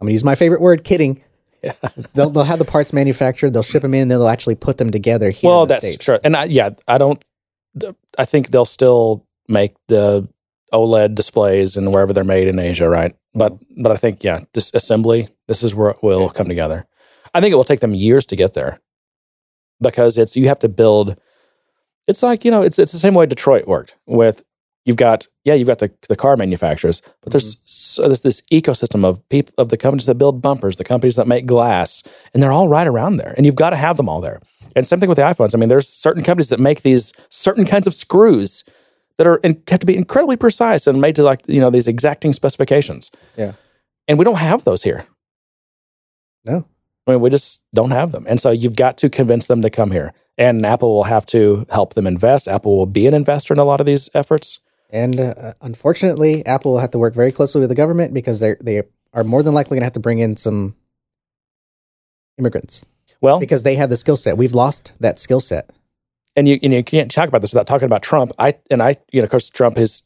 I'm 0.00 0.06
gonna 0.06 0.12
use 0.12 0.24
my 0.24 0.34
favorite 0.34 0.60
word, 0.60 0.82
kidding. 0.82 1.22
Yeah. 1.62 1.72
they'll 2.14 2.30
they'll 2.30 2.44
have 2.44 2.58
the 2.58 2.64
parts 2.64 2.92
manufactured. 2.92 3.50
They'll 3.52 3.62
ship 3.62 3.82
them 3.82 3.94
in, 3.94 4.02
and 4.02 4.10
they'll 4.10 4.28
actually 4.28 4.54
put 4.56 4.78
them 4.78 4.90
together 4.90 5.30
here. 5.30 5.48
well, 5.50 5.62
in 5.62 5.68
the 5.68 5.74
that's 5.74 5.86
States. 5.86 6.04
true. 6.04 6.18
And 6.24 6.36
I, 6.36 6.44
yeah, 6.44 6.70
I 6.88 6.98
don't. 6.98 7.22
the- 7.74 7.94
I 8.18 8.24
think 8.24 8.50
they'll 8.50 8.64
still 8.64 9.26
make 9.48 9.72
the 9.88 10.28
OLED 10.72 11.14
displays 11.14 11.76
and 11.76 11.92
wherever 11.92 12.12
they're 12.12 12.24
made 12.24 12.48
in 12.48 12.58
Asia, 12.58 12.88
right? 12.88 13.14
But 13.34 13.56
but 13.80 13.92
I 13.92 13.96
think 13.96 14.24
yeah, 14.24 14.40
this 14.54 14.72
assembly. 14.74 15.28
This 15.48 15.62
is 15.62 15.74
where 15.74 15.90
it 15.90 16.02
will 16.02 16.28
come 16.30 16.48
together. 16.48 16.86
I 17.34 17.40
think 17.40 17.52
it 17.52 17.56
will 17.56 17.64
take 17.64 17.80
them 17.80 17.94
years 17.94 18.26
to 18.26 18.36
get 18.36 18.54
there 18.54 18.80
because 19.80 20.18
it's 20.18 20.36
you 20.36 20.48
have 20.48 20.58
to 20.60 20.68
build. 20.68 21.18
It's 22.08 22.22
like 22.22 22.44
you 22.44 22.50
know, 22.50 22.62
it's 22.62 22.78
it's 22.78 22.92
the 22.92 22.98
same 22.98 23.14
way 23.14 23.26
Detroit 23.26 23.66
worked 23.66 23.96
with. 24.06 24.42
You've 24.84 24.96
got 24.96 25.28
yeah, 25.44 25.54
you've 25.54 25.68
got 25.68 25.78
the, 25.78 25.92
the 26.08 26.16
car 26.16 26.36
manufacturers, 26.36 27.02
but 27.22 27.32
there's 27.32 27.54
mm-hmm. 27.54 27.62
so 27.66 28.04
uh, 28.04 28.06
there's 28.08 28.22
this 28.22 28.42
ecosystem 28.52 29.04
of 29.04 29.26
people 29.28 29.54
of 29.58 29.68
the 29.68 29.76
companies 29.76 30.06
that 30.06 30.16
build 30.16 30.42
bumpers, 30.42 30.76
the 30.76 30.84
companies 30.84 31.16
that 31.16 31.28
make 31.28 31.46
glass, 31.46 32.02
and 32.34 32.42
they're 32.42 32.52
all 32.52 32.68
right 32.68 32.86
around 32.86 33.16
there, 33.16 33.34
and 33.36 33.46
you've 33.46 33.54
got 33.54 33.70
to 33.70 33.76
have 33.76 33.96
them 33.96 34.08
all 34.08 34.20
there. 34.20 34.40
And 34.74 34.86
same 34.86 35.00
thing 35.00 35.08
with 35.08 35.16
the 35.16 35.22
iPhones. 35.22 35.54
I 35.54 35.58
mean, 35.58 35.68
there's 35.68 35.88
certain 35.88 36.22
companies 36.22 36.48
that 36.48 36.58
make 36.58 36.82
these 36.82 37.12
certain 37.28 37.64
kinds 37.64 37.86
of 37.86 37.94
screws 37.94 38.64
that 39.18 39.26
are 39.26 39.36
in, 39.36 39.62
have 39.68 39.80
to 39.80 39.86
be 39.86 39.96
incredibly 39.96 40.36
precise 40.36 40.86
and 40.86 41.00
made 41.00 41.14
to 41.16 41.22
like 41.22 41.46
you 41.46 41.60
know 41.60 41.70
these 41.70 41.86
exacting 41.86 42.32
specifications. 42.32 43.10
Yeah. 43.36 43.52
and 44.08 44.18
we 44.18 44.24
don't 44.24 44.36
have 44.36 44.64
those 44.64 44.82
here. 44.82 45.06
No. 46.44 46.66
I 47.06 47.12
mean, 47.12 47.20
we 47.20 47.30
just 47.30 47.62
don't 47.74 47.90
have 47.90 48.12
them. 48.12 48.26
And 48.28 48.40
so 48.40 48.50
you've 48.50 48.76
got 48.76 48.96
to 48.98 49.10
convince 49.10 49.46
them 49.46 49.62
to 49.62 49.70
come 49.70 49.90
here. 49.90 50.12
And 50.38 50.64
Apple 50.64 50.94
will 50.94 51.04
have 51.04 51.26
to 51.26 51.66
help 51.70 51.94
them 51.94 52.06
invest. 52.06 52.48
Apple 52.48 52.76
will 52.76 52.86
be 52.86 53.06
an 53.06 53.14
investor 53.14 53.54
in 53.54 53.60
a 53.60 53.64
lot 53.64 53.80
of 53.80 53.86
these 53.86 54.08
efforts. 54.14 54.60
And 54.92 55.18
uh, 55.18 55.54
unfortunately, 55.62 56.44
Apple 56.46 56.72
will 56.72 56.78
have 56.80 56.90
to 56.90 56.98
work 56.98 57.14
very 57.14 57.32
closely 57.32 57.60
with 57.60 57.70
the 57.70 57.74
government 57.74 58.12
because 58.14 58.40
they 58.40 58.54
they 58.60 58.82
are 59.14 59.24
more 59.24 59.42
than 59.42 59.54
likely 59.54 59.76
going 59.76 59.80
to 59.80 59.86
have 59.86 59.94
to 59.94 60.00
bring 60.00 60.18
in 60.20 60.36
some 60.36 60.74
immigrants 62.38 62.84
Well, 63.20 63.40
because 63.40 63.62
they 63.62 63.74
have 63.76 63.90
the 63.90 63.96
skill 63.96 64.16
set. 64.16 64.36
We've 64.36 64.54
lost 64.54 64.94
that 65.00 65.18
skill 65.18 65.40
set. 65.40 65.70
and 66.36 66.48
you, 66.48 66.58
and 66.62 66.72
you 66.72 66.82
can't 66.82 67.10
talk 67.10 67.28
about 67.28 67.40
this 67.42 67.52
without 67.52 67.66
talking 67.66 67.86
about 67.86 68.02
Trump. 68.02 68.32
I 68.38 68.54
and 68.70 68.82
I, 68.82 68.96
you 69.12 69.20
know, 69.20 69.24
of 69.24 69.30
course, 69.30 69.50
Trump 69.50 69.76
has 69.76 70.02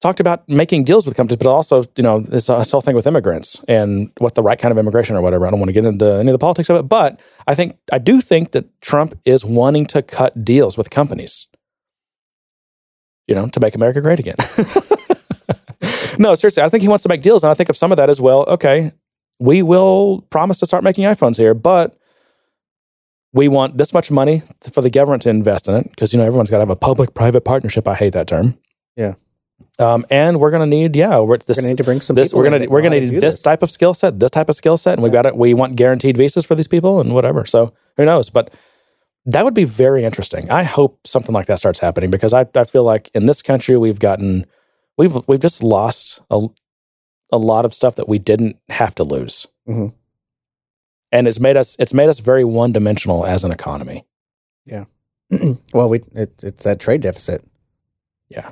talked 0.00 0.20
about 0.20 0.48
making 0.48 0.82
deals 0.84 1.06
with 1.06 1.16
companies, 1.16 1.38
but 1.38 1.46
also, 1.46 1.84
you 1.96 2.02
know, 2.02 2.20
this, 2.20 2.48
this 2.48 2.72
whole 2.72 2.80
thing 2.80 2.96
with 2.96 3.06
immigrants 3.06 3.60
and 3.68 4.10
what 4.18 4.34
the 4.34 4.42
right 4.42 4.58
kind 4.58 4.72
of 4.72 4.78
immigration 4.78 5.14
or 5.14 5.22
whatever. 5.22 5.46
I 5.46 5.50
don't 5.50 5.60
want 5.60 5.68
to 5.68 5.72
get 5.72 5.84
into 5.84 6.06
any 6.14 6.28
of 6.28 6.34
the 6.34 6.38
politics 6.38 6.68
of 6.70 6.76
it, 6.76 6.88
but 6.88 7.20
I 7.46 7.54
think 7.54 7.78
I 7.92 7.98
do 7.98 8.20
think 8.20 8.50
that 8.52 8.80
Trump 8.80 9.14
is 9.24 9.44
wanting 9.44 9.86
to 9.86 10.02
cut 10.02 10.44
deals 10.44 10.76
with 10.76 10.90
companies, 10.90 11.46
you 13.26 13.34
know, 13.34 13.48
to 13.48 13.60
make 13.60 13.74
America 13.74 14.00
great 14.00 14.18
again. 14.18 14.36
no, 16.18 16.34
seriously, 16.34 16.62
I 16.62 16.68
think 16.68 16.82
he 16.82 16.88
wants 16.88 17.02
to 17.02 17.08
make 17.08 17.22
deals, 17.22 17.44
and 17.44 17.50
I 17.50 17.54
think 17.54 17.68
of 17.68 17.76
some 17.76 17.92
of 17.92 17.96
that 17.96 18.10
as 18.10 18.20
well. 18.20 18.44
Okay, 18.48 18.92
we 19.38 19.62
will 19.62 20.22
promise 20.30 20.58
to 20.58 20.66
start 20.66 20.84
making 20.84 21.04
iPhones 21.04 21.36
here, 21.36 21.54
but 21.54 21.96
we 23.32 23.48
want 23.48 23.78
this 23.78 23.94
much 23.94 24.10
money 24.10 24.42
for 24.72 24.82
the 24.82 24.90
government 24.90 25.22
to 25.22 25.30
invest 25.30 25.68
in 25.68 25.74
it 25.74 25.90
because 25.90 26.12
you 26.12 26.18
know 26.18 26.26
everyone's 26.26 26.50
got 26.50 26.58
to 26.58 26.62
have 26.62 26.70
a 26.70 26.76
public-private 26.76 27.44
partnership. 27.44 27.88
I 27.88 27.94
hate 27.94 28.12
that 28.12 28.26
term. 28.26 28.58
Yeah. 28.96 29.14
Um, 29.78 30.04
and 30.10 30.38
we're 30.38 30.50
going 30.50 30.60
to 30.60 30.66
need, 30.66 30.94
yeah, 30.94 31.18
we're, 31.18 31.38
this, 31.38 31.48
We're 31.48 31.54
going 31.54 31.64
to 31.64 31.68
need 31.70 31.78
to 31.78 31.84
bring 31.84 32.00
some 32.00 32.14
this, 32.14 32.34
we're 32.34 32.48
going 32.48 32.62
to 32.62 32.68
we're 32.68 32.82
going 32.82 32.92
to 32.92 33.00
need 33.00 33.10
do 33.10 33.20
this, 33.20 33.42
type 33.42 33.62
of 33.62 33.70
skill 33.70 33.94
set, 33.94 34.20
this 34.20 34.30
type 34.30 34.48
of 34.48 34.54
skill 34.56 34.76
set, 34.76 34.94
and 34.94 35.02
we've 35.02 35.12
got 35.12 35.24
it. 35.24 35.36
We 35.36 35.54
want 35.54 35.76
guaranteed 35.76 36.16
visas 36.16 36.44
for 36.44 36.54
these 36.54 36.68
people 36.68 37.00
and 37.00 37.14
whatever. 37.14 37.46
So 37.46 37.72
who 37.96 38.04
knows? 38.04 38.28
But 38.28 38.52
that 39.26 39.44
would 39.44 39.54
be 39.54 39.64
very 39.64 40.04
interesting. 40.04 40.50
I 40.50 40.62
hope 40.64 41.06
something 41.06 41.32
like 41.34 41.46
that 41.46 41.58
starts 41.58 41.78
happening 41.78 42.10
because 42.10 42.32
I, 42.32 42.46
I 42.54 42.64
feel 42.64 42.84
like 42.84 43.08
in 43.14 43.26
this 43.26 43.42
country 43.42 43.76
we've 43.76 44.00
gotten 44.00 44.46
we've 44.98 45.16
we've 45.28 45.40
just 45.40 45.62
lost 45.62 46.20
a, 46.30 46.46
a 47.30 47.38
lot 47.38 47.64
of 47.64 47.72
stuff 47.74 47.96
that 47.96 48.08
we 48.08 48.18
didn't 48.18 48.56
have 48.68 48.94
to 48.96 49.04
lose, 49.04 49.46
Mhm. 49.68 49.94
and 51.12 51.28
it's 51.28 51.38
made 51.40 51.56
us 51.56 51.76
it's 51.78 51.94
made 51.94 52.08
us 52.08 52.18
very 52.18 52.44
one 52.44 52.72
dimensional 52.72 53.24
as 53.24 53.44
an 53.44 53.52
economy. 53.52 54.04
Yeah. 54.64 54.84
well, 55.72 55.88
we 55.88 56.00
it, 56.14 56.42
it's 56.42 56.64
that 56.64 56.80
trade 56.80 57.00
deficit. 57.02 57.44
Yeah, 58.28 58.50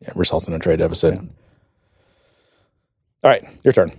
yeah, 0.00 0.10
results 0.14 0.46
in 0.48 0.54
a 0.54 0.58
trade 0.58 0.78
deficit. 0.80 1.14
Yeah. 1.14 1.20
All 3.22 3.30
right, 3.30 3.44
your 3.64 3.72
turn. 3.72 3.92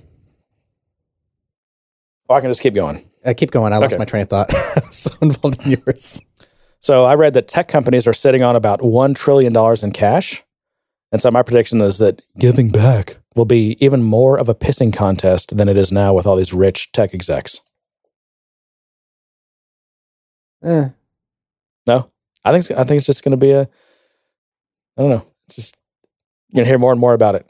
Oh, 2.29 2.35
I 2.35 2.39
can 2.41 2.49
just 2.49 2.61
keep 2.61 2.73
going. 2.73 3.03
Uh, 3.25 3.33
keep 3.35 3.51
going. 3.51 3.71
I 3.73 3.77
lost 3.77 3.93
Okay. 3.93 3.99
my 3.99 4.05
train 4.05 4.23
of 4.23 4.29
thought. 4.29 4.51
so 4.91 5.11
involved 5.21 5.61
in 5.65 5.71
yours. 5.85 6.21
So 6.79 7.03
I 7.05 7.13
read 7.15 7.33
that 7.35 7.47
tech 7.47 7.67
companies 7.67 8.07
are 8.07 8.13
sitting 8.13 8.41
on 8.41 8.55
about 8.55 8.79
$1 8.79 9.15
trillion 9.15 9.55
in 9.83 9.91
cash. 9.91 10.43
And 11.11 11.21
so 11.21 11.29
my 11.29 11.43
prediction 11.43 11.81
is 11.81 11.99
that 11.99 12.21
giving 12.39 12.69
back 12.71 13.17
will 13.35 13.45
be 13.45 13.77
even 13.79 14.01
more 14.01 14.37
of 14.39 14.49
a 14.49 14.55
pissing 14.55 14.91
contest 14.93 15.55
than 15.57 15.69
it 15.69 15.77
is 15.77 15.91
now 15.91 16.13
with 16.13 16.25
all 16.25 16.35
these 16.35 16.53
rich 16.53 16.91
tech 16.91 17.13
execs. 17.13 17.61
Eh, 20.63 20.89
No, 21.87 22.07
I 22.45 22.51
think, 22.59 22.77
I 22.79 22.83
think 22.83 22.97
it's 22.97 23.05
just 23.05 23.23
going 23.23 23.31
to 23.31 23.37
be 23.37 23.51
a, 23.51 23.61
I 23.61 25.01
don't 25.01 25.09
know, 25.09 25.25
just, 25.49 25.77
you're 26.49 26.57
going 26.57 26.65
to 26.65 26.69
hear 26.69 26.77
more 26.79 26.91
and 26.91 27.01
more 27.01 27.13
about 27.13 27.35
it. 27.35 27.47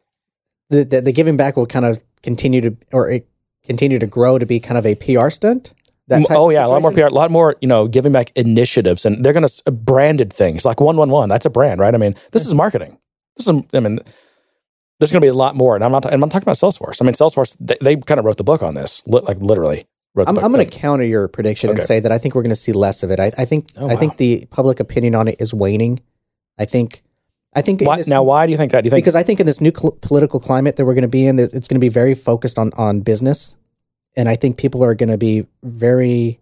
the, 0.69 0.83
the 0.85 1.01
the 1.01 1.11
giving 1.11 1.35
back 1.37 1.57
will 1.57 1.65
kind 1.65 1.85
of 1.85 2.01
continue 2.23 2.61
to 2.61 2.77
or 2.93 3.09
it 3.09 3.27
continue 3.63 3.99
to 3.99 4.07
grow 4.07 4.37
to 4.37 4.45
be 4.45 4.59
kind 4.59 4.77
of 4.77 4.85
a 4.85 4.95
PR 4.95 5.29
stunt. 5.29 5.73
That 6.07 6.27
type 6.27 6.37
oh 6.37 6.47
of 6.47 6.53
yeah, 6.53 6.65
a 6.65 6.67
lot 6.67 6.81
more 6.81 6.91
PR, 6.91 7.01
a 7.01 7.09
lot 7.09 7.31
more, 7.31 7.55
you 7.61 7.67
know, 7.67 7.87
giving 7.87 8.11
back 8.11 8.31
initiatives 8.35 9.05
and 9.05 9.23
they're 9.23 9.33
going 9.33 9.47
to 9.47 9.63
uh, 9.67 9.71
branded 9.71 10.33
things 10.33 10.65
like 10.65 10.81
111. 10.81 11.29
That's 11.29 11.45
a 11.45 11.49
brand, 11.49 11.79
right? 11.79 11.93
I 11.93 11.97
mean, 11.97 12.15
this 12.31 12.41
is 12.41 12.49
mm-hmm. 12.49 12.57
marketing. 12.57 12.97
This 13.37 13.47
is, 13.47 13.63
I 13.73 13.79
mean, 13.79 13.99
there's 14.99 15.11
going 15.11 15.21
to 15.21 15.25
be 15.25 15.29
a 15.29 15.33
lot 15.33 15.55
more. 15.55 15.75
And 15.75 15.85
I'm 15.85 15.91
not, 15.91 16.03
and 16.05 16.15
I'm 16.15 16.19
not 16.19 16.31
talking 16.31 16.43
about 16.43 16.57
Salesforce. 16.57 17.01
I 17.01 17.05
mean, 17.05 17.13
Salesforce, 17.13 17.55
they, 17.61 17.77
they 17.81 17.95
kind 17.95 18.19
of 18.19 18.25
wrote 18.25 18.37
the 18.37 18.43
book 18.43 18.61
on 18.61 18.75
this, 18.75 19.07
li- 19.07 19.21
like 19.23 19.37
literally 19.37 19.85
I'm. 20.17 20.37
I'm 20.37 20.51
going 20.51 20.67
to 20.67 20.79
counter 20.79 21.05
your 21.05 21.27
prediction 21.27 21.69
Okay. 21.69 21.77
and 21.77 21.85
say 21.85 21.99
that 21.99 22.11
I 22.11 22.17
think 22.17 22.35
we're 22.35 22.41
going 22.41 22.49
to 22.49 22.55
see 22.55 22.73
less 22.73 23.03
of 23.03 23.11
it. 23.11 23.19
I, 23.19 23.31
I 23.37 23.45
think 23.45 23.69
Oh, 23.77 23.89
I 23.89 23.95
think 23.95 24.17
the 24.17 24.45
public 24.51 24.79
opinion 24.79 25.15
on 25.15 25.27
it 25.27 25.39
is 25.39 25.53
waning. 25.53 26.01
I 26.59 26.65
think 26.65 27.01
I 27.53 27.61
think 27.61 27.81
Why, 27.81 27.97
this- 27.97 28.07
now, 28.07 28.23
why 28.23 28.45
do 28.45 28.51
you 28.51 28.57
think 28.57 28.71
that? 28.71 28.81
Do 28.81 28.87
you 28.87 28.91
think 28.91 29.03
because 29.03 29.15
I 29.15 29.23
think 29.23 29.39
in 29.39 29.45
this 29.45 29.59
new 29.59 29.71
cl- 29.75 29.97
political 30.01 30.39
climate 30.39 30.77
that 30.77 30.85
we're 30.85 30.93
going 30.93 31.01
to 31.03 31.07
be 31.09 31.25
in, 31.25 31.37
it's 31.37 31.67
going 31.67 31.79
to 31.79 31.79
be 31.79 31.89
very 31.89 32.15
focused 32.15 32.57
on 32.57 32.71
on 32.77 33.01
business, 33.01 33.57
and 34.15 34.29
I 34.29 34.35
think 34.35 34.57
people 34.57 34.83
are 34.83 34.95
going 34.95 35.09
to 35.09 35.17
be 35.17 35.47
very 35.63 36.39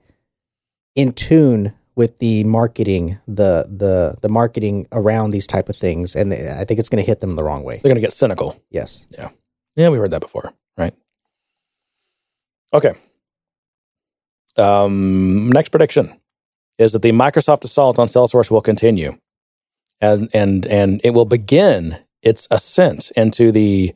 in 0.96 1.14
tune 1.14 1.74
with 1.96 2.20
the 2.20 2.44
marketing, 2.44 3.18
the 3.28 3.66
the 3.68 4.16
the 4.22 4.30
marketing 4.30 4.88
around 4.92 5.32
these 5.32 5.48
type 5.48 5.68
of 5.68 5.76
things, 5.76 6.16
and 6.16 6.32
I 6.34 6.64
think 6.64 6.80
it's 6.80 6.90
going 6.90 7.04
to 7.04 7.08
hit 7.08 7.22
them 7.22 7.36
the 7.36 7.44
wrong 7.44 7.64
way. 7.64 7.76
they're 7.76 7.90
going 7.90 7.96
to 7.96 8.02
get 8.02 8.14
cynical? 8.14 8.62
Yes. 8.70 9.08
Yeah. 9.18 9.30
Yeah, 9.76 9.90
we 9.90 9.98
heard 9.98 10.12
that 10.12 10.22
before, 10.22 10.54
right? 10.78 10.94
Okay. 12.74 12.94
Um, 14.58 15.50
next 15.50 15.70
prediction 15.70 16.20
is 16.78 16.92
that 16.94 17.02
the 17.02 17.12
Microsoft 17.12 17.64
assault 17.64 17.98
on 17.98 18.08
Salesforce 18.08 18.52
will 18.52 18.62
continue, 18.62 19.18
and 20.02 20.30
and 20.34 20.66
and 20.66 21.02
it 21.04 21.12
will 21.12 21.26
begin 21.26 21.98
its 22.22 22.48
ascent 22.52 23.12
into 23.16 23.52
the 23.52 23.94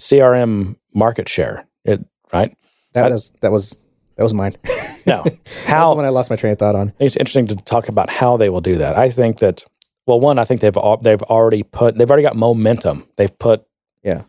CRM 0.00 0.76
market 0.94 1.28
share. 1.28 1.66
It 1.84 2.04
right 2.32 2.56
That 2.94 3.06
I- 3.06 3.14
was 3.14 3.32
that 3.40 3.52
was 3.52 3.78
that 4.16 4.22
was 4.22 4.34
mine. 4.34 4.52
no, 5.06 5.24
how 5.66 5.94
one 5.94 6.04
I 6.04 6.10
lost 6.10 6.30
my 6.30 6.36
train 6.36 6.52
of 6.52 6.58
thought 6.58 6.74
on. 6.76 6.92
it's 6.98 7.16
interesting 7.16 7.46
to 7.48 7.56
talk 7.56 7.88
about 7.88 8.10
how 8.10 8.36
they 8.36 8.48
will 8.48 8.60
do 8.60 8.76
that. 8.76 8.96
I 8.96 9.08
think 9.10 9.38
that 9.38 9.64
well, 10.06 10.18
one, 10.20 10.38
I 10.38 10.44
think 10.44 10.60
they've 10.60 10.76
they've 11.02 11.22
already 11.22 11.62
put 11.62 11.96
they've 11.96 12.10
already 12.10 12.24
got 12.24 12.36
momentum. 12.36 13.06
They've 13.16 13.36
put 13.38 13.64
Yeah. 14.02 14.22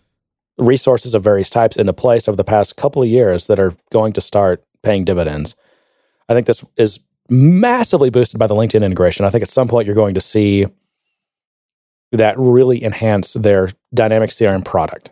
resources 0.58 1.14
of 1.16 1.24
various 1.24 1.50
types 1.50 1.78
into 1.78 1.94
place 1.94 2.28
over 2.28 2.36
the 2.36 2.44
past 2.44 2.78
couple 2.78 3.02
of 3.02 3.10
years 3.10 3.48
that 3.48 3.60
are 3.60 3.76
going 3.92 4.14
to 4.14 4.22
start 4.22 4.64
paying 4.84 5.04
dividends. 5.04 5.56
I 6.30 6.34
think 6.34 6.46
this 6.48 6.64
is 6.78 7.00
massively 7.30 8.10
boosted 8.10 8.40
by 8.40 8.48
the 8.48 8.54
LinkedIn 8.56 8.84
integration. 8.84 9.26
I 9.26 9.30
think 9.30 9.42
at 9.42 9.50
some 9.50 9.68
point 9.68 9.86
you're 9.88 9.96
going 9.96 10.14
to 10.16 10.22
see 10.22 10.68
that 12.18 12.38
really 12.38 12.84
enhance 12.84 13.34
their 13.34 13.70
dynamic 13.94 14.30
CRM 14.30 14.64
product. 14.64 15.12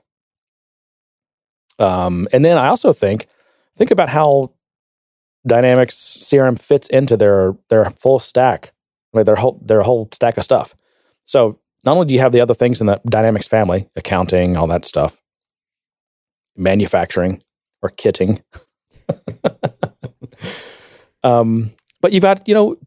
Um, 1.79 2.27
and 2.31 2.45
then 2.45 2.57
I 2.57 2.67
also 2.67 2.93
think 2.93 3.27
think 3.75 3.91
about 3.91 4.09
how 4.09 4.51
Dynamics 5.47 5.95
CRM 5.95 6.61
fits 6.61 6.87
into 6.89 7.17
their 7.17 7.55
their 7.69 7.89
full 7.89 8.19
stack, 8.19 8.73
like 9.13 9.25
their 9.25 9.37
whole 9.37 9.59
their 9.65 9.81
whole 9.81 10.07
stack 10.11 10.37
of 10.37 10.43
stuff. 10.43 10.75
So 11.25 11.59
not 11.83 11.93
only 11.93 12.05
do 12.05 12.13
you 12.13 12.19
have 12.19 12.31
the 12.31 12.41
other 12.41 12.53
things 12.53 12.79
in 12.79 12.87
the 12.87 13.01
Dynamics 13.05 13.47
family, 13.47 13.89
accounting, 13.95 14.55
all 14.55 14.67
that 14.67 14.85
stuff, 14.85 15.19
manufacturing 16.55 17.41
or 17.81 17.89
kitting, 17.89 18.43
um, 21.23 21.71
but 22.01 22.13
you've 22.13 22.21
got 22.21 22.47
you 22.47 22.53
know 22.53 22.77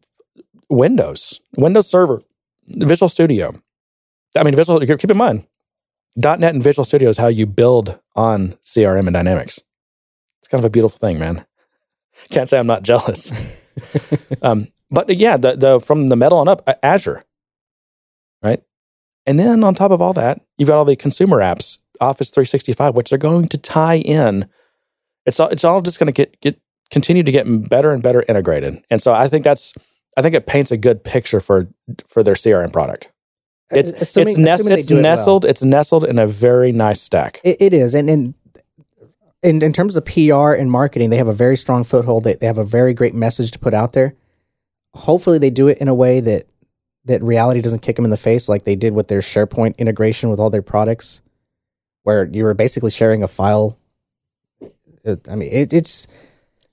Windows, 0.69 1.41
Windows 1.57 1.89
Server, 1.89 2.21
Visual 2.69 3.09
Studio. 3.09 3.53
I 4.35 4.43
mean, 4.43 4.55
Visual. 4.55 4.79
Keep 4.79 5.11
in 5.11 5.17
mind, 5.17 5.47
.NET 6.15 6.53
and 6.53 6.63
Visual 6.63 6.85
Studio 6.85 7.09
is 7.09 7.17
how 7.17 7.27
you 7.27 7.45
build 7.45 7.99
on 8.15 8.57
CRM 8.63 9.07
and 9.07 9.13
Dynamics. 9.13 9.59
It's 10.39 10.47
kind 10.47 10.59
of 10.59 10.65
a 10.65 10.69
beautiful 10.69 10.99
thing, 10.99 11.19
man. 11.19 11.45
Can't 12.29 12.47
say 12.47 12.59
I'm 12.59 12.67
not 12.67 12.83
jealous. 12.83 13.31
um, 14.41 14.67
but 14.89 15.09
yeah, 15.17 15.37
the, 15.37 15.55
the 15.55 15.79
from 15.79 16.09
the 16.09 16.15
metal 16.15 16.37
on 16.37 16.47
up, 16.47 16.61
uh, 16.67 16.75
Azure, 16.83 17.23
right? 18.41 18.61
And 19.25 19.39
then 19.39 19.63
on 19.63 19.73
top 19.73 19.91
of 19.91 20.01
all 20.01 20.13
that, 20.13 20.41
you've 20.57 20.69
got 20.69 20.77
all 20.77 20.85
the 20.85 20.95
consumer 20.95 21.39
apps, 21.39 21.79
Office 21.99 22.29
365, 22.29 22.95
which 22.95 23.11
are 23.11 23.17
going 23.17 23.47
to 23.49 23.57
tie 23.57 23.97
in. 23.97 24.47
It's 25.25 25.39
all, 25.39 25.49
it's 25.49 25.63
all 25.63 25.81
just 25.81 25.99
going 25.99 26.07
to 26.07 26.13
get 26.13 26.39
get 26.41 26.61
continue 26.91 27.23
to 27.23 27.31
get 27.31 27.69
better 27.69 27.91
and 27.91 28.03
better 28.03 28.23
integrated. 28.27 28.83
And 28.89 29.01
so 29.01 29.13
I 29.13 29.27
think 29.27 29.43
that's 29.43 29.73
I 30.15 30.21
think 30.21 30.35
it 30.35 30.45
paints 30.45 30.71
a 30.71 30.77
good 30.77 31.03
picture 31.03 31.39
for 31.39 31.67
for 32.07 32.23
their 32.23 32.35
CRM 32.35 32.71
product. 32.71 33.11
It's 33.71 33.89
Assuming- 33.89 34.29
it's, 34.29 34.37
nest, 34.37 34.61
assuming 34.61 34.79
it's 34.79 34.87
do 34.87 34.93
it 34.95 35.03
well. 35.03 35.15
nestled 35.15 35.45
it's 35.45 35.63
nestled 35.63 36.03
in 36.03 36.19
a 36.19 36.27
very 36.27 36.71
nice 36.71 37.01
stack. 37.01 37.41
It, 37.43 37.57
it 37.59 37.73
is, 37.73 37.93
and 37.95 38.09
and 38.09 38.33
in 39.41 39.61
in 39.63 39.73
terms 39.73 39.95
of 39.95 40.05
PR 40.05 40.53
and 40.53 40.69
marketing, 40.71 41.09
they 41.09 41.17
have 41.17 41.27
a 41.27 41.33
very 41.33 41.57
strong 41.57 41.83
foothold. 41.83 42.23
They 42.23 42.35
they 42.35 42.47
have 42.47 42.57
a 42.59 42.65
very 42.65 42.93
great 42.93 43.13
message 43.15 43.51
to 43.51 43.59
put 43.59 43.73
out 43.73 43.93
there. 43.93 44.15
Hopefully, 44.93 45.39
they 45.39 45.49
do 45.49 45.67
it 45.67 45.79
in 45.79 45.87
a 45.87 45.95
way 45.95 46.19
that 46.19 46.43
that 47.05 47.21
reality 47.23 47.61
doesn't 47.61 47.81
kick 47.81 47.95
them 47.95 48.05
in 48.05 48.11
the 48.11 48.17
face, 48.17 48.47
like 48.49 48.63
they 48.63 48.75
did 48.75 48.93
with 48.93 49.07
their 49.07 49.19
SharePoint 49.19 49.77
integration 49.77 50.29
with 50.29 50.39
all 50.39 50.49
their 50.49 50.63
products, 50.63 51.21
where 52.03 52.25
you 52.25 52.43
were 52.43 52.53
basically 52.55 52.91
sharing 52.91 53.23
a 53.23 53.27
file. 53.27 53.77
I 55.29 55.35
mean, 55.35 55.49
it, 55.51 55.71
it's 55.71 56.07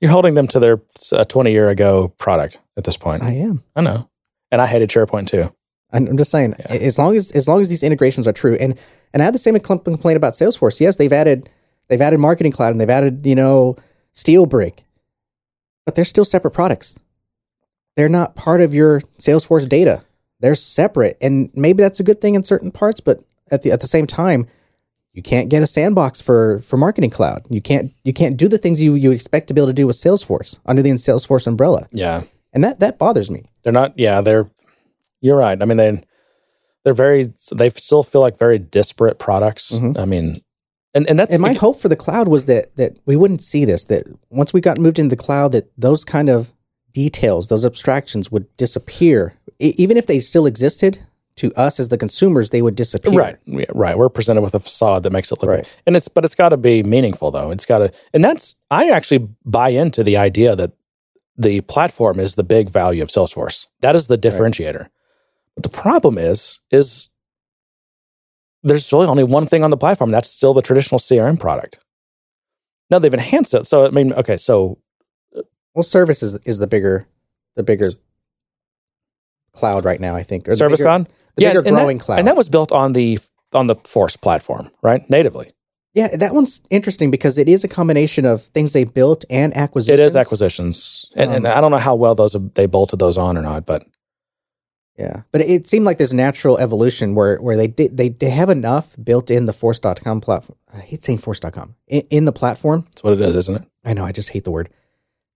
You're 0.01 0.11
holding 0.11 0.33
them 0.35 0.47
to 0.49 0.59
their 0.59 0.81
uh, 1.13 1.25
20 1.25 1.53
year 1.53 1.69
ago 1.69 2.09
product 2.17 2.61
at 2.79 2.85
this 2.85 2.97
point. 2.97 3.23
I 3.23 3.33
am. 3.33 3.63
I 3.77 3.83
know. 3.83 4.09
And 4.51 4.61
I 4.63 4.67
hated 4.67 4.89
SharePoint 4.89 5.27
too. 5.27 5.55
I'm 5.93 6.17
just 6.17 6.31
saying, 6.31 6.55
Yeah. 6.59 6.75
as 6.77 6.99
long 6.99 7.17
as 7.17 7.31
as 7.33 7.49
long 7.49 7.61
as 7.61 7.69
these 7.69 7.83
integrations 7.83 8.27
are 8.29 8.33
true, 8.33 8.57
and 8.61 8.79
and 9.13 9.23
I 9.23 9.25
have 9.25 9.33
the 9.35 9.39
same 9.39 9.59
complaint 9.59 10.17
about 10.17 10.33
Salesforce. 10.35 10.81
Yes, 10.81 10.97
they've 10.97 11.13
added 11.13 11.49
they've 11.89 12.01
added 12.01 12.19
Marketing 12.19 12.53
Cloud 12.53 12.71
and 12.73 12.81
they've 12.81 12.89
added 12.91 13.27
you 13.27 13.35
know 13.35 13.77
SteelBrick, 14.15 14.85
but 15.85 15.95
they're 15.95 16.05
still 16.05 16.25
separate 16.25 16.53
products. 16.53 17.01
They're 17.97 18.09
not 18.09 18.35
part 18.37 18.61
of 18.61 18.73
your 18.73 19.01
Salesforce 19.19 19.69
data. 19.69 20.03
They're 20.41 20.55
separate, 20.55 21.19
and 21.21 21.51
maybe 21.55 21.83
that's 21.83 22.01
a 22.01 22.05
good 22.05 22.21
thing 22.21 22.35
in 22.35 22.43
certain 22.43 22.71
parts. 22.71 23.01
But 23.01 23.21
at 23.51 23.63
the 23.63 23.71
at 23.71 23.81
the 23.81 23.87
same 23.87 24.07
time, 24.07 24.47
you 25.13 25.23
can't 25.23 25.49
get 25.51 25.63
a 25.63 25.67
sandbox 25.67 26.21
for 26.21 26.59
for 26.61 26.77
Marketing 26.77 27.11
Cloud. 27.11 27.47
You 27.51 27.61
can't 27.61 27.93
you 28.03 28.13
can't 28.13 28.37
do 28.37 28.49
the 28.49 28.59
things 28.59 28.83
you 28.83 28.95
you 28.95 29.11
expect 29.13 29.49
to 29.49 29.55
be 29.55 29.61
able 29.61 29.69
to 29.69 29.73
do 29.75 29.87
with 29.87 29.97
Salesforce 29.97 30.59
under 30.67 30.83
the 30.83 30.91
Salesforce 30.93 31.47
umbrella, 31.47 31.87
Yeah. 31.93 32.23
and 32.55 32.65
that 32.65 32.81
that 32.81 32.99
bothers 32.99 33.31
me. 33.31 33.45
They're 33.63 33.73
not, 33.73 33.97
yeah, 33.97 34.21
they're, 34.21 34.51
you're 35.23 35.37
right. 35.39 35.61
I 35.61 35.65
mean, 35.65 35.79
they, 35.79 36.03
they're 36.85 36.93
very, 36.93 37.33
they 37.55 37.71
still 37.71 38.03
feel 38.03 38.21
like 38.21 38.37
very 38.39 38.59
disparate 38.59 39.19
products. 39.19 39.73
Mhm. 39.73 39.99
I 39.99 40.05
mean, 40.05 40.43
and, 40.95 41.09
and 41.09 41.19
that's, 41.19 41.33
And 41.33 41.41
my 41.41 41.55
hope 41.55 41.79
for 41.81 41.89
the 41.89 41.97
cloud 41.97 42.29
was 42.29 42.45
that 42.47 42.77
that 42.77 42.99
we 43.07 43.17
wouldn't 43.17 43.41
see 43.43 43.65
this. 43.65 43.85
That 43.85 44.05
once 44.29 44.53
we 44.53 44.61
got 44.61 44.77
moved 44.79 44.99
into 44.99 45.15
the 45.17 45.23
cloud, 45.23 45.53
that 45.53 45.71
those 45.79 46.05
kind 46.05 46.29
of 46.29 46.53
details, 46.93 47.49
those 47.49 47.65
abstractions, 47.65 48.31
would 48.31 48.55
disappear. 48.59 49.33
E- 49.59 49.75
even 49.79 49.97
if 49.97 50.07
they 50.07 50.19
still 50.19 50.45
existed, 50.45 50.99
to 51.37 51.51
us 51.55 51.81
as 51.81 51.89
the 51.89 51.97
consumers, 51.97 52.51
they 52.51 52.61
would 52.61 52.75
disappear. 52.77 53.19
Right, 53.19 53.37
yeah, 53.47 53.65
right. 53.73 53.97
We're 53.97 54.11
presented 54.11 54.43
with 54.43 54.55
a 54.55 54.61
facade 54.61 55.03
that 55.05 55.13
makes 55.13 55.33
it 55.33 55.41
look 55.41 55.51
Right. 55.51 55.61
right. 55.61 55.77
and 55.87 55.97
it's 55.97 56.09
but 56.09 56.27
it's 56.27 56.35
got 56.35 56.51
to 56.51 56.59
be 56.59 56.83
meaningful 56.83 57.31
though. 57.31 57.51
It's 57.51 57.65
got 57.65 57.79
to, 57.79 57.91
and 58.13 58.23
that's 58.23 58.55
I 58.71 58.91
actually 58.91 59.29
buy 59.47 59.71
into 59.71 60.05
the 60.05 60.19
idea 60.19 60.55
that 60.57 60.73
the 61.39 61.63
platform 61.63 62.21
is 62.21 62.35
the 62.35 62.45
big 62.45 62.69
value 62.69 63.03
of 63.03 63.09
Salesforce. 63.09 63.69
That 63.81 63.97
is 63.97 64.09
the 64.09 64.19
differentiator. 64.19 64.89
But 65.57 65.63
the 65.65 65.69
problem 65.69 66.19
is, 66.19 66.61
is 66.71 67.11
there's 68.63 68.93
really 68.93 69.07
only 69.07 69.25
one 69.25 69.47
thing 69.47 69.63
on 69.65 69.71
the 69.71 69.77
platform. 69.77 70.11
That's 70.11 70.29
still 70.31 70.55
the 70.55 70.63
traditional 70.63 70.99
CRM 70.99 71.39
product. 71.39 71.79
Now 72.91 72.99
they've 72.99 73.13
enhanced 73.13 73.55
it. 73.55 73.67
So 73.67 73.87
I 73.87 73.91
mean, 73.91 74.13
okay, 74.15 74.37
so 74.37 74.79
Well, 75.75 75.83
service 75.83 76.23
is, 76.23 76.39
is 76.45 76.59
the 76.59 76.67
bigger, 76.67 77.07
the 77.57 77.63
bigger 77.63 77.87
cloud 79.53 79.85
right 79.85 80.01
now. 80.01 80.15
I 80.15 80.23
think. 80.23 80.49
Or 80.49 80.55
Service 80.55 80.81
Cloud, 80.81 81.07
the 81.37 81.45
bigger 81.47 81.59
and 81.59 81.67
that- 81.69 81.81
growing 81.81 81.99
cloud. 81.99 82.19
and 82.19 82.29
that 82.29 82.37
was 82.37 82.49
built 82.49 82.73
on 82.73 82.93
the 82.93 83.19
on 83.53 83.67
the 83.67 83.75
Force 83.77 84.17
platform, 84.17 84.71
right? 84.83 85.09
Natively, 85.11 85.53
yeah, 85.95 86.09
that 86.17 86.33
one's 86.35 86.63
interesting 86.71 87.11
because 87.11 87.37
it 87.37 87.49
is 87.49 87.65
a 87.65 87.69
combination 87.69 88.25
of 88.25 88.43
things 88.43 88.73
they 88.73 88.85
built 88.85 89.25
and 89.29 89.55
acquisitions. 89.57 90.01
it 90.01 90.07
is 90.07 90.17
acquisitions, 90.17 91.05
and, 91.15 91.31
and 91.33 91.47
Um, 91.47 91.53
I 91.55 91.61
don't 91.61 91.71
know 91.71 91.79
how 91.79 91.95
well 91.95 92.15
those 92.15 92.35
they 92.55 92.65
bolted 92.67 92.99
those 92.99 93.19
on 93.19 93.37
or 93.37 93.43
not, 93.43 93.67
but 93.67 93.85
Yeah, 94.99 95.23
but 95.33 95.41
it 95.41 95.67
seemed 95.67 95.87
like 95.87 95.97
there's 95.99 96.13
natural 96.13 96.59
evolution 96.59 97.15
where 97.15 97.39
where 97.39 97.57
they 97.57 97.67
did 97.67 97.97
they, 97.97 98.11
they 98.11 98.29
have 98.31 98.51
enough 98.51 98.95
built 99.03 99.31
in 99.31 99.47
the 99.47 99.53
Force.com 99.53 100.21
platform. 100.21 100.59
I 100.73 100.81
hate 100.81 101.03
saying 101.03 101.19
Force.com 101.19 101.75
in, 101.89 102.03
in 102.11 102.25
the 102.27 102.33
platform. 102.33 102.83
that's 102.91 103.03
what 103.03 103.15
it 103.15 103.21
is, 103.21 103.35
isn't 103.37 103.57
it? 103.63 103.69
I 103.85 103.95
know 103.95 104.05
I 104.05 104.13
just 104.13 104.31
hate 104.31 104.45
the 104.45 104.51
word. 104.51 104.69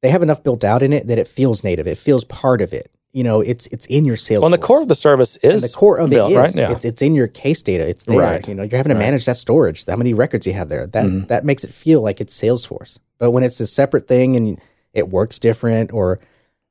They 0.02 0.10
have 0.10 0.22
enough 0.22 0.42
built 0.44 0.62
out 0.62 0.82
in 0.82 0.92
it 0.92 1.06
that 1.06 1.18
it 1.18 1.26
feels 1.26 1.64
native. 1.64 1.86
It 1.86 1.96
feels 1.96 2.22
part 2.24 2.60
of 2.60 2.74
it. 2.74 2.90
You 3.12 3.24
know, 3.24 3.40
it's 3.40 3.66
it's 3.68 3.86
in 3.86 4.04
your 4.04 4.16
sales. 4.16 4.42
Well, 4.42 4.50
the 4.50 4.58
core 4.58 4.82
of 4.82 4.88
the 4.88 4.94
service 4.94 5.36
is 5.38 5.54
and 5.54 5.62
the 5.62 5.74
core 5.74 5.96
of 5.98 6.10
built, 6.10 6.30
it 6.30 6.34
is 6.34 6.38
right? 6.38 6.54
Yeah, 6.54 6.72
it's 6.72 6.84
it's 6.84 7.00
in 7.00 7.14
your 7.14 7.26
case 7.28 7.62
data. 7.62 7.88
It's 7.88 8.04
there. 8.04 8.18
Right. 8.18 8.46
You 8.46 8.54
know, 8.54 8.62
you're 8.62 8.76
having 8.76 8.90
to 8.90 8.94
Right. 8.94 9.06
manage 9.06 9.24
that 9.24 9.36
storage. 9.36 9.86
How 9.86 9.96
many 9.96 10.12
records 10.12 10.46
you 10.46 10.52
have 10.52 10.68
there? 10.68 10.86
That 10.86 11.06
Mhm. 11.06 11.28
that 11.28 11.46
makes 11.46 11.64
it 11.64 11.70
feel 11.70 12.02
like 12.02 12.20
it's 12.20 12.38
Salesforce. 12.38 12.98
But 13.18 13.30
when 13.30 13.42
it's 13.42 13.58
a 13.58 13.66
separate 13.66 14.06
thing 14.06 14.36
and 14.36 14.60
it 14.92 15.08
works 15.08 15.38
different, 15.38 15.94
or 15.94 16.20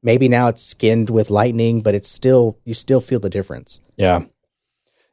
maybe 0.05 0.29
now 0.29 0.47
it's 0.47 0.63
skinned 0.63 1.09
with 1.09 1.29
lightning, 1.29 1.81
but 1.81 1.95
it's 1.95 2.07
still 2.07 2.57
you 2.63 2.73
still 2.73 3.01
feel 3.01 3.19
the 3.19 3.29
difference. 3.29 3.81
yeah. 3.97 4.21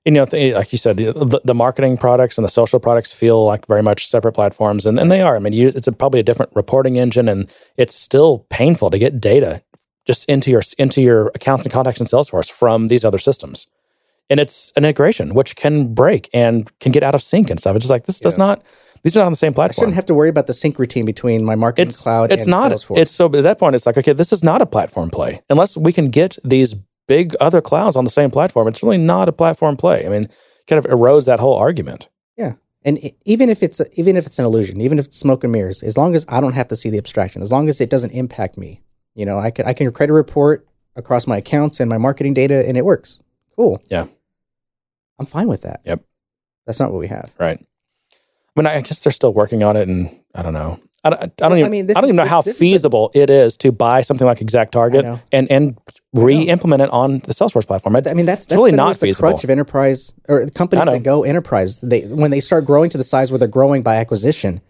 You 0.04 0.10
know, 0.10 0.26
like 0.32 0.72
you 0.72 0.78
said, 0.78 0.96
the, 0.96 1.40
the 1.44 1.54
marketing 1.54 1.96
products 1.96 2.36
and 2.36 2.44
the 2.44 2.50
social 2.50 2.80
products 2.80 3.12
feel 3.12 3.44
like 3.44 3.68
very 3.68 3.84
much 3.84 4.08
separate 4.08 4.32
platforms, 4.32 4.84
and, 4.84 4.98
and 4.98 5.12
they 5.12 5.20
are. 5.22 5.36
I 5.36 5.38
mean, 5.38 5.52
you, 5.52 5.68
it's 5.68 5.86
a, 5.86 5.92
probably 5.92 6.18
a 6.18 6.24
different 6.24 6.50
reporting 6.56 6.98
engine, 6.98 7.28
and 7.28 7.48
it's 7.76 7.94
still 7.94 8.40
painful 8.50 8.90
to 8.90 8.98
get 8.98 9.20
data 9.20 9.62
just 10.04 10.28
into 10.28 10.50
your 10.50 10.62
into 10.76 11.00
your 11.00 11.28
accounts 11.36 11.64
and 11.64 11.72
contacts 11.72 12.00
in 12.00 12.06
Salesforce 12.06 12.50
from 12.50 12.88
these 12.88 13.04
other 13.04 13.18
systems. 13.18 13.68
And 14.28 14.40
it's 14.40 14.72
an 14.74 14.84
integration 14.84 15.34
which 15.34 15.54
can 15.54 15.94
break 15.94 16.28
and 16.34 16.68
can 16.80 16.90
get 16.90 17.04
out 17.04 17.14
of 17.14 17.22
sync 17.22 17.48
and 17.48 17.60
stuff. 17.60 17.76
It's 17.76 17.84
just 17.84 17.90
like 17.90 18.06
this 18.06 18.18
does 18.18 18.38
not; 18.38 18.60
these 19.02 19.16
are 19.16 19.20
not 19.20 19.26
on 19.26 19.32
the 19.32 19.36
same 19.36 19.52
platform. 19.54 19.82
I 19.82 19.82
shouldn't 19.82 19.94
have 19.96 20.06
to 20.06 20.14
worry 20.14 20.28
about 20.28 20.46
the 20.46 20.52
sync 20.54 20.78
routine 20.78 21.04
between 21.04 21.44
my 21.44 21.54
marketing 21.54 21.88
it's 21.88 22.02
cloud 22.02 22.30
it's 22.32 22.44
and 22.44 22.50
not 22.50 22.72
Salesforce. 22.72 22.98
it's 22.98 23.12
so 23.12 23.26
at 23.26 23.42
that 23.42 23.58
point 23.58 23.74
it's 23.74 23.86
like 23.86 23.98
okay 23.98 24.12
this 24.12 24.32
is 24.32 24.42
not 24.42 24.62
a 24.62 24.66
platform 24.66 25.10
play 25.10 25.40
unless 25.50 25.76
we 25.76 25.92
can 25.92 26.10
get 26.10 26.38
these 26.44 26.74
big 27.08 27.34
other 27.40 27.60
clouds 27.60 27.96
on 27.96 28.04
the 28.04 28.10
same 28.10 28.30
platform 28.30 28.68
it's 28.68 28.82
really 28.82 28.98
not 28.98 29.28
a 29.28 29.32
platform 29.32 29.76
play 29.76 30.06
i 30.06 30.08
mean 30.08 30.28
kind 30.68 30.78
of 30.78 30.90
erodes 30.90 31.26
that 31.26 31.40
whole 31.40 31.56
argument 31.56 32.08
Yeah, 32.36 32.52
and 32.84 32.98
even 33.24 33.48
if 33.48 33.62
it's 33.62 33.80
even 33.94 34.16
if 34.16 34.26
it's 34.26 34.38
an 34.38 34.44
illusion, 34.44 34.80
even 34.80 34.98
if 34.98 35.06
it's 35.06 35.16
smoke 35.18 35.42
and 35.44 35.52
mirrors, 35.52 35.82
as 35.82 35.96
long 35.98 36.14
as 36.14 36.24
I 36.28 36.40
don't 36.40 36.54
have 36.54 36.68
to 36.68 36.76
see 36.76 36.88
the 36.90 36.98
abstraction, 36.98 37.42
as 37.42 37.50
long 37.50 37.68
as 37.68 37.80
it 37.80 37.90
doesn't 37.90 38.10
impact 38.12 38.56
me, 38.56 38.80
you 39.14 39.26
know, 39.26 39.38
I 39.38 39.50
can 39.50 39.66
I 39.66 39.72
can 39.72 39.90
create 39.92 40.10
a 40.10 40.12
report 40.12 40.66
across 40.96 41.26
my 41.26 41.38
accounts 41.38 41.80
and 41.80 41.90
my 41.90 41.98
marketing 41.98 42.32
data, 42.34 42.64
and 42.66 42.76
it 42.76 42.84
works. 42.84 43.20
Cool. 43.56 43.80
Yeah. 43.90 44.06
I'm 45.18 45.26
fine 45.26 45.48
with 45.48 45.62
that. 45.62 45.80
Yep. 45.84 46.04
That's 46.66 46.78
not 46.80 46.90
what 46.92 47.00
we 47.00 47.08
have. 47.08 47.34
right 47.38 47.58
i 48.56 48.60
mean 48.60 48.66
i 48.66 48.80
guess 48.80 49.00
they're 49.00 49.12
still 49.12 49.32
working 49.32 49.62
on 49.62 49.76
it 49.76 49.88
and 49.88 50.10
i 50.34 50.42
don't 50.42 50.52
know 50.52 50.78
i 51.04 51.10
don't, 51.10 51.22
I 51.22 51.26
don't 51.26 51.50
Well, 51.50 51.58
even, 51.58 51.66
I 51.66 51.70
mean, 51.70 51.86
this 51.86 51.94
don't 51.96 52.04
is 52.04 52.08
even 52.10 52.16
know 52.16 52.24
how 52.24 52.40
is 52.40 52.44
the- 52.46 52.52
feasible 52.52 53.10
it 53.14 53.30
is 53.30 53.56
to 53.58 53.72
buy 53.72 54.02
something 54.02 54.26
like 54.26 54.38
ExactTarget 54.38 55.20
and 55.32 55.50
and 55.50 55.78
re-implement 56.14 56.82
it 56.82 56.90
on 56.90 57.20
the 57.20 57.32
salesforce 57.32 57.66
platform 57.66 57.96
I 57.96 58.00
mean, 58.14 58.26
that's 58.26 58.46
that's 58.46 58.58
really 58.58 58.72
not 58.72 58.96
the 58.96 59.06
feasible 59.06 59.30
crutch 59.30 59.44
of 59.44 59.50
enterprise 59.50 60.12
or 60.28 60.46
companies 60.50 60.84
that 60.84 61.02
go 61.02 61.24
enterprise. 61.24 61.80
They 61.80 62.02
when 62.02 62.30
they 62.30 62.40
start 62.40 62.66
growing 62.66 62.90
to 62.90 62.98
the 62.98 63.04
size 63.04 63.32
where 63.32 63.38
they're 63.38 63.48
growing 63.48 63.82
by 63.82 63.96
acquisition, 63.96 64.60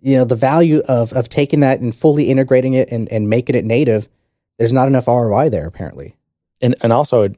you 0.00 0.16
know, 0.16 0.24
the 0.24 0.36
value 0.36 0.80
of 0.88 1.12
of 1.12 1.28
taking 1.28 1.60
that 1.60 1.80
and 1.80 1.94
fully 1.94 2.30
integrating 2.30 2.72
it 2.74 2.90
and 2.90 3.10
and 3.12 3.28
making 3.28 3.56
it 3.56 3.64
native. 3.66 4.08
There's 4.58 4.72
not 4.72 4.88
enough 4.88 5.06
ROI 5.06 5.50
there 5.50 5.66
apparently. 5.66 6.16
and 6.62 6.74
and 6.80 6.92
also 6.92 7.28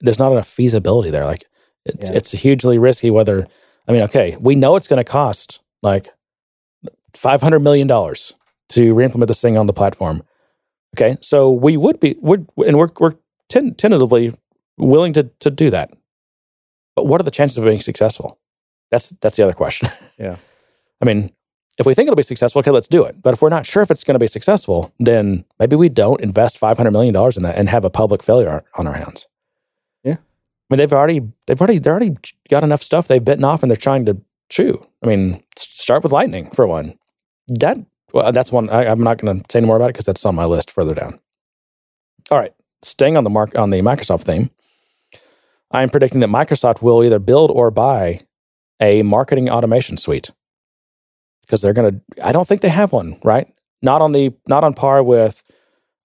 there's 0.00 0.20
not 0.20 0.30
enough 0.30 0.46
feasibility 0.48 1.10
there. 1.10 1.24
Like 1.24 1.44
it's 1.84 2.08
Yeah. 2.10 2.16
it's 2.16 2.30
hugely 2.30 2.78
risky. 2.78 3.10
Whether 3.10 3.48
I 3.88 3.92
mean, 3.92 4.02
okay, 4.02 4.36
we 4.40 4.54
know 4.54 4.76
it's 4.76 4.88
going 4.88 5.02
to 5.02 5.10
cost 5.10 5.60
like 5.82 6.08
five 7.14 7.40
hundred 7.40 7.60
million 7.60 7.86
dollars 7.86 8.34
to 8.70 8.94
reimplement 8.94 9.28
this 9.28 9.40
thing 9.40 9.56
on 9.56 9.66
the 9.66 9.72
platform. 9.72 10.22
Okay, 10.96 11.16
so 11.20 11.50
we 11.50 11.76
would 11.76 12.00
be 12.00 12.16
would 12.20 12.48
and 12.58 12.78
we're 12.78 12.90
we're 12.98 13.14
ten, 13.48 13.74
tentatively 13.74 14.34
willing 14.76 15.12
to 15.14 15.24
to 15.40 15.50
do 15.50 15.70
that. 15.70 15.92
But 16.94 17.06
what 17.06 17.20
are 17.20 17.24
the 17.24 17.30
chances 17.30 17.58
of 17.58 17.64
being 17.64 17.80
successful? 17.80 18.38
That's 18.90 19.10
that's 19.10 19.36
the 19.36 19.44
other 19.44 19.52
question. 19.52 19.88
Yeah. 20.18 20.36
I 21.02 21.04
mean, 21.04 21.30
if 21.78 21.84
we 21.84 21.92
think 21.92 22.06
it'll 22.06 22.16
be 22.16 22.22
successful, 22.22 22.60
okay, 22.60 22.70
let's 22.70 22.88
do 22.88 23.04
it. 23.04 23.20
But 23.20 23.34
if 23.34 23.42
we're 23.42 23.50
not 23.50 23.66
sure 23.66 23.82
if 23.82 23.90
it's 23.90 24.02
going 24.02 24.14
to 24.14 24.18
be 24.18 24.26
successful, 24.26 24.94
then 24.98 25.44
maybe 25.58 25.76
we 25.76 25.90
don't 25.90 26.22
invest 26.22 26.56
five 26.56 26.78
hundred 26.78 26.92
million 26.92 27.12
dollars 27.12 27.36
in 27.36 27.42
that 27.42 27.56
and 27.56 27.68
have 27.68 27.84
a 27.84 27.90
public 27.90 28.22
failure 28.22 28.64
on 28.78 28.86
our 28.86 28.94
hands. 28.94 29.26
I 30.68 30.74
mean, 30.74 30.78
they've 30.78 30.92
already 30.92 31.20
they've 31.46 31.60
already 31.60 31.78
they're 31.78 31.92
already 31.92 32.16
got 32.48 32.64
enough 32.64 32.82
stuff 32.82 33.06
they've 33.06 33.24
bitten 33.24 33.44
off, 33.44 33.62
and 33.62 33.70
they're 33.70 33.76
trying 33.76 34.04
to 34.06 34.20
chew. 34.48 34.84
I 35.02 35.06
mean, 35.06 35.42
start 35.56 36.02
with 36.02 36.12
Lightning 36.12 36.50
for 36.50 36.66
one. 36.66 36.98
That 37.48 37.78
well, 38.12 38.32
that's 38.32 38.50
one. 38.50 38.68
I, 38.70 38.86
I'm 38.86 39.02
not 39.02 39.18
going 39.18 39.38
to 39.38 39.44
say 39.50 39.60
any 39.60 39.66
more 39.66 39.76
about 39.76 39.90
it 39.90 39.94
because 39.94 40.06
that's 40.06 40.24
on 40.26 40.34
my 40.34 40.44
list 40.44 40.70
further 40.70 40.94
down. 40.94 41.20
All 42.30 42.38
right, 42.38 42.52
staying 42.82 43.16
on 43.16 43.24
the 43.24 43.30
mark 43.30 43.56
on 43.56 43.70
the 43.70 43.78
Microsoft 43.78 44.22
theme, 44.22 44.50
I 45.70 45.82
am 45.82 45.90
predicting 45.90 46.20
that 46.20 46.28
Microsoft 46.30 46.82
will 46.82 47.04
either 47.04 47.20
build 47.20 47.52
or 47.52 47.70
buy 47.70 48.22
a 48.80 49.02
marketing 49.04 49.48
automation 49.48 49.96
suite 49.96 50.32
because 51.42 51.62
they're 51.62 51.72
going 51.72 51.92
to. 51.92 52.24
I 52.26 52.32
don't 52.32 52.48
think 52.48 52.60
they 52.60 52.68
have 52.68 52.92
one, 52.92 53.20
right? 53.22 53.46
Not 53.82 54.02
on 54.02 54.10
the 54.10 54.34
not 54.48 54.64
on 54.64 54.74
par 54.74 55.02
with 55.04 55.44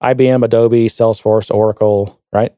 IBM, 0.04 0.44
Adobe, 0.44 0.86
Salesforce, 0.86 1.52
Oracle, 1.52 2.20
right? 2.32 2.54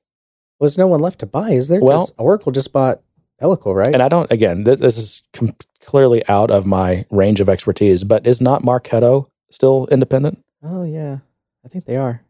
Well, 0.64 0.70
there's 0.70 0.78
no 0.78 0.86
one 0.86 1.00
left 1.00 1.18
to 1.18 1.26
buy, 1.26 1.50
is 1.50 1.68
there? 1.68 1.80
Well- 1.82 2.08
Oracle 2.16 2.50
just 2.50 2.72
bought 2.72 3.02
Eloqua, 3.42 3.74
right? 3.74 3.92
And 3.92 4.02
I 4.02 4.08
don't. 4.08 4.30
Again, 4.32 4.64
this, 4.64 4.80
this 4.80 4.96
is 4.96 5.22
com- 5.34 5.54
clearly 5.82 6.26
out 6.26 6.50
of 6.50 6.64
my 6.64 7.04
range 7.10 7.42
of 7.42 7.50
expertise. 7.50 8.02
But 8.02 8.26
is 8.26 8.40
not 8.40 8.62
Marketo 8.62 9.26
still 9.50 9.86
independent? 9.90 10.38
oh 10.62 10.82
yeah, 10.84 11.18
I 11.62 11.68
think 11.68 11.84
they 11.84 11.96
are. 11.96 12.22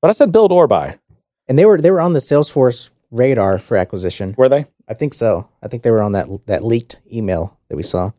But 0.00 0.08
I 0.08 0.12
said 0.12 0.30
build 0.30 0.52
or 0.52 0.68
buy. 0.68 0.98
And 1.48 1.58
they 1.58 1.64
were 1.64 1.80
they 1.80 1.90
were 1.90 2.00
on 2.00 2.12
the 2.12 2.20
Salesforce 2.20 2.92
radar 3.10 3.58
for 3.58 3.76
acquisition. 3.76 4.34
Were 4.38 4.48
they? 4.48 4.66
I 4.86 4.94
think 4.94 5.14
so. 5.14 5.48
I 5.62 5.66
think 5.66 5.82
they 5.82 5.90
were 5.90 6.02
on 6.02 6.12
that 6.12 6.26
that 6.46 6.62
leaked 6.62 7.00
email 7.12 7.58
that 7.68 7.76
we 7.76 7.82
saw. 7.82 8.10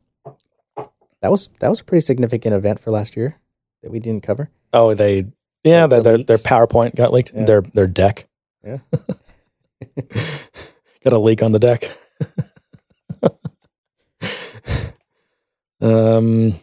That 1.22 1.32
was 1.32 1.50
that 1.62 1.70
was 1.70 1.80
a 1.80 1.86
pretty 1.86 2.02
significant 2.02 2.54
event 2.56 2.80
for 2.80 2.92
last 2.92 3.16
year 3.16 3.38
that 3.84 3.92
we 3.92 4.00
didn't 4.00 4.24
cover. 4.24 4.50
Oh, 4.74 4.94
they. 4.94 5.28
Yeah, 5.64 5.88
The- 5.88 6.02
their 6.02 6.18
the 6.18 6.24
their, 6.24 6.26
their? 6.26 6.38
PowerPoint 6.38 6.96
got 6.96 7.14
leaked. 7.14 7.32
Yeah. 7.34 7.46
Their 7.46 7.62
their 7.62 7.88
deck 7.88 8.28
Yeah. 8.66 8.80
got 11.04 11.14
a 11.14 11.20
leak 11.20 11.44
on 11.44 11.52
the 11.52 11.60
deck. 11.60 11.92
um. 15.82 16.54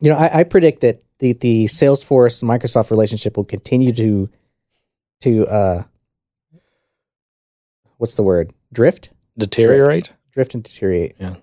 You 0.00 0.10
know, 0.10 0.16
I, 0.16 0.40
I 0.40 0.44
predict 0.44 0.82
that 0.82 1.00
the 1.18 1.32
the 1.32 1.64
Salesforce 1.66 2.42
Microsoft 2.42 2.90
relationship 2.90 3.36
will 3.36 3.44
continue 3.44 3.92
to 3.92 4.28
to 5.22 5.46
uh 5.46 5.82
what's 7.96 8.14
the 8.14 8.22
word? 8.22 8.50
Drift? 8.72 9.12
Deteriorate. 9.38 10.12
Drift 10.32 10.54
and 10.54 10.62
deteriorate. 10.62 11.14
Yeah. 11.18 11.36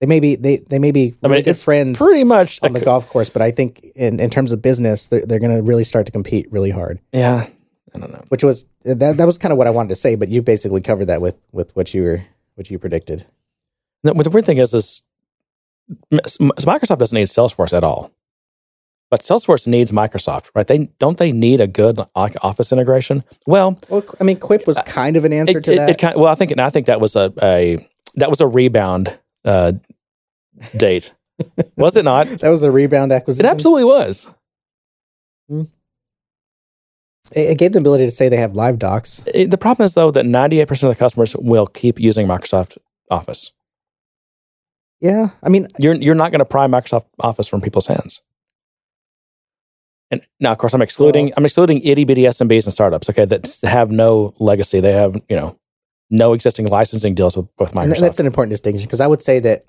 They 0.00 0.06
may 0.06 0.20
be 0.20 0.36
they 0.36 0.58
they 0.58 0.78
may 0.78 0.90
be 0.92 1.14
I 1.22 1.28
mean, 1.28 1.42
good 1.42 1.56
friends 1.56 1.96
Pretty 1.98 2.24
much. 2.24 2.58
on 2.62 2.72
the 2.72 2.80
golf 2.80 3.08
course, 3.08 3.30
but 3.30 3.40
I 3.40 3.50
think 3.50 3.82
in, 3.94 4.20
in 4.20 4.28
terms 4.28 4.52
of 4.52 4.60
business, 4.60 5.06
they're, 5.06 5.24
they're 5.24 5.38
going 5.38 5.56
to 5.56 5.62
really 5.62 5.84
start 5.84 6.04
to 6.06 6.12
compete 6.12 6.52
really 6.52 6.70
hard. 6.70 7.00
yeah. 7.12 7.48
I 7.96 7.98
don't 7.98 8.12
know. 8.12 8.24
Which 8.28 8.44
was 8.44 8.68
that 8.84 9.16
that 9.16 9.26
was 9.26 9.38
kind 9.38 9.52
of 9.52 9.58
what 9.58 9.66
I 9.66 9.70
wanted 9.70 9.88
to 9.90 9.96
say, 9.96 10.14
but 10.14 10.28
you 10.28 10.42
basically 10.42 10.82
covered 10.82 11.06
that 11.06 11.20
with 11.20 11.38
with 11.52 11.74
what 11.74 11.94
you 11.94 12.02
were 12.02 12.24
what 12.54 12.70
you 12.70 12.78
predicted. 12.78 13.26
The, 14.02 14.12
the 14.12 14.30
weird 14.30 14.44
thing 14.44 14.58
is, 14.58 14.74
is 14.74 15.02
Microsoft 16.12 16.98
doesn't 16.98 17.14
need 17.14 17.28
Salesforce 17.28 17.76
at 17.76 17.82
all, 17.82 18.12
but 19.10 19.20
Salesforce 19.20 19.66
needs 19.66 19.92
Microsoft, 19.92 20.50
right? 20.54 20.66
They 20.66 20.90
don't 20.98 21.16
they 21.16 21.32
need 21.32 21.60
a 21.60 21.66
good 21.66 22.00
like, 22.14 22.34
Office 22.42 22.72
integration? 22.72 23.24
Well, 23.46 23.78
Well, 23.88 24.04
I 24.20 24.24
mean, 24.24 24.38
Quip 24.38 24.66
was 24.66 24.80
kind 24.82 25.16
of 25.16 25.24
an 25.24 25.32
answer 25.32 25.58
it, 25.58 25.64
to 25.64 25.72
it, 25.72 25.76
that. 25.76 25.90
it 25.90 25.98
kind 25.98 26.16
well, 26.16 26.30
I 26.30 26.34
think 26.34 26.50
and 26.50 26.60
I 26.60 26.70
think 26.70 26.86
that 26.86 27.00
was 27.00 27.16
a, 27.16 27.32
a 27.42 27.78
that 28.16 28.30
was 28.30 28.40
a 28.40 28.46
rebound 28.46 29.18
uh, 29.44 29.72
date, 30.76 31.14
was 31.76 31.96
it 31.96 32.04
not? 32.04 32.26
that 32.26 32.50
was 32.50 32.62
a 32.62 32.70
rebound 32.70 33.12
acquisition. 33.12 33.46
It 33.46 33.48
absolutely 33.48 33.84
was. 33.84 34.32
It, 35.48 35.68
it 37.32 37.58
gave 37.58 37.72
them 37.72 37.82
the 37.82 37.88
ability 37.88 38.04
to 38.06 38.10
say 38.10 38.28
they 38.28 38.36
have 38.36 38.52
live 38.52 38.78
docs. 38.78 39.26
It- 39.34 39.50
the 39.50 39.58
problem 39.58 39.84
is 39.84 39.94
though 39.94 40.10
that 40.10 40.26
ninety 40.26 40.60
eight 40.60 40.68
percent 40.68 40.90
of 40.90 40.96
the 40.96 40.98
customers 40.98 41.36
will 41.36 41.66
keep 41.66 41.98
using 42.00 42.26
Microsoft 42.26 42.78
Office. 43.10 43.52
Yeah, 45.00 45.28
I 45.42 45.48
mean, 45.50 45.66
You're 45.78 45.94
you're 45.94 46.14
not 46.14 46.30
going 46.32 46.38
to 46.38 46.44
pry 46.46 46.66
Microsoft 46.66 47.04
Office 47.20 47.46
from 47.48 47.60
people's 47.60 47.86
hands. 47.86 48.22
And 50.10 50.22
now, 50.40 50.52
of 50.52 50.58
course, 50.58 50.72
I'm 50.72 50.82
excluding 50.82 51.32
I'm 51.36 51.44
excluding 51.44 51.80
itty 51.82 52.04
bitty 52.04 52.22
SMBs 52.22 52.64
and 52.64 52.72
startups. 52.72 53.10
Okay, 53.10 53.24
that 53.24 53.58
have 53.64 53.90
no 53.90 54.34
legacy. 54.38 54.80
They 54.80 54.92
have 54.92 55.16
you 55.28 55.36
know 55.36 55.58
no 56.10 56.32
existing 56.32 56.68
licensing 56.68 57.14
deals 57.14 57.36
with, 57.36 57.48
with 57.58 57.74
and 57.76 57.92
Microsoft. 57.92 58.00
that's 58.00 58.20
an 58.20 58.26
important 58.26 58.50
distinction 58.52 58.86
because 58.86 59.00
I 59.00 59.06
would 59.06 59.20
say 59.20 59.40
that 59.40 59.64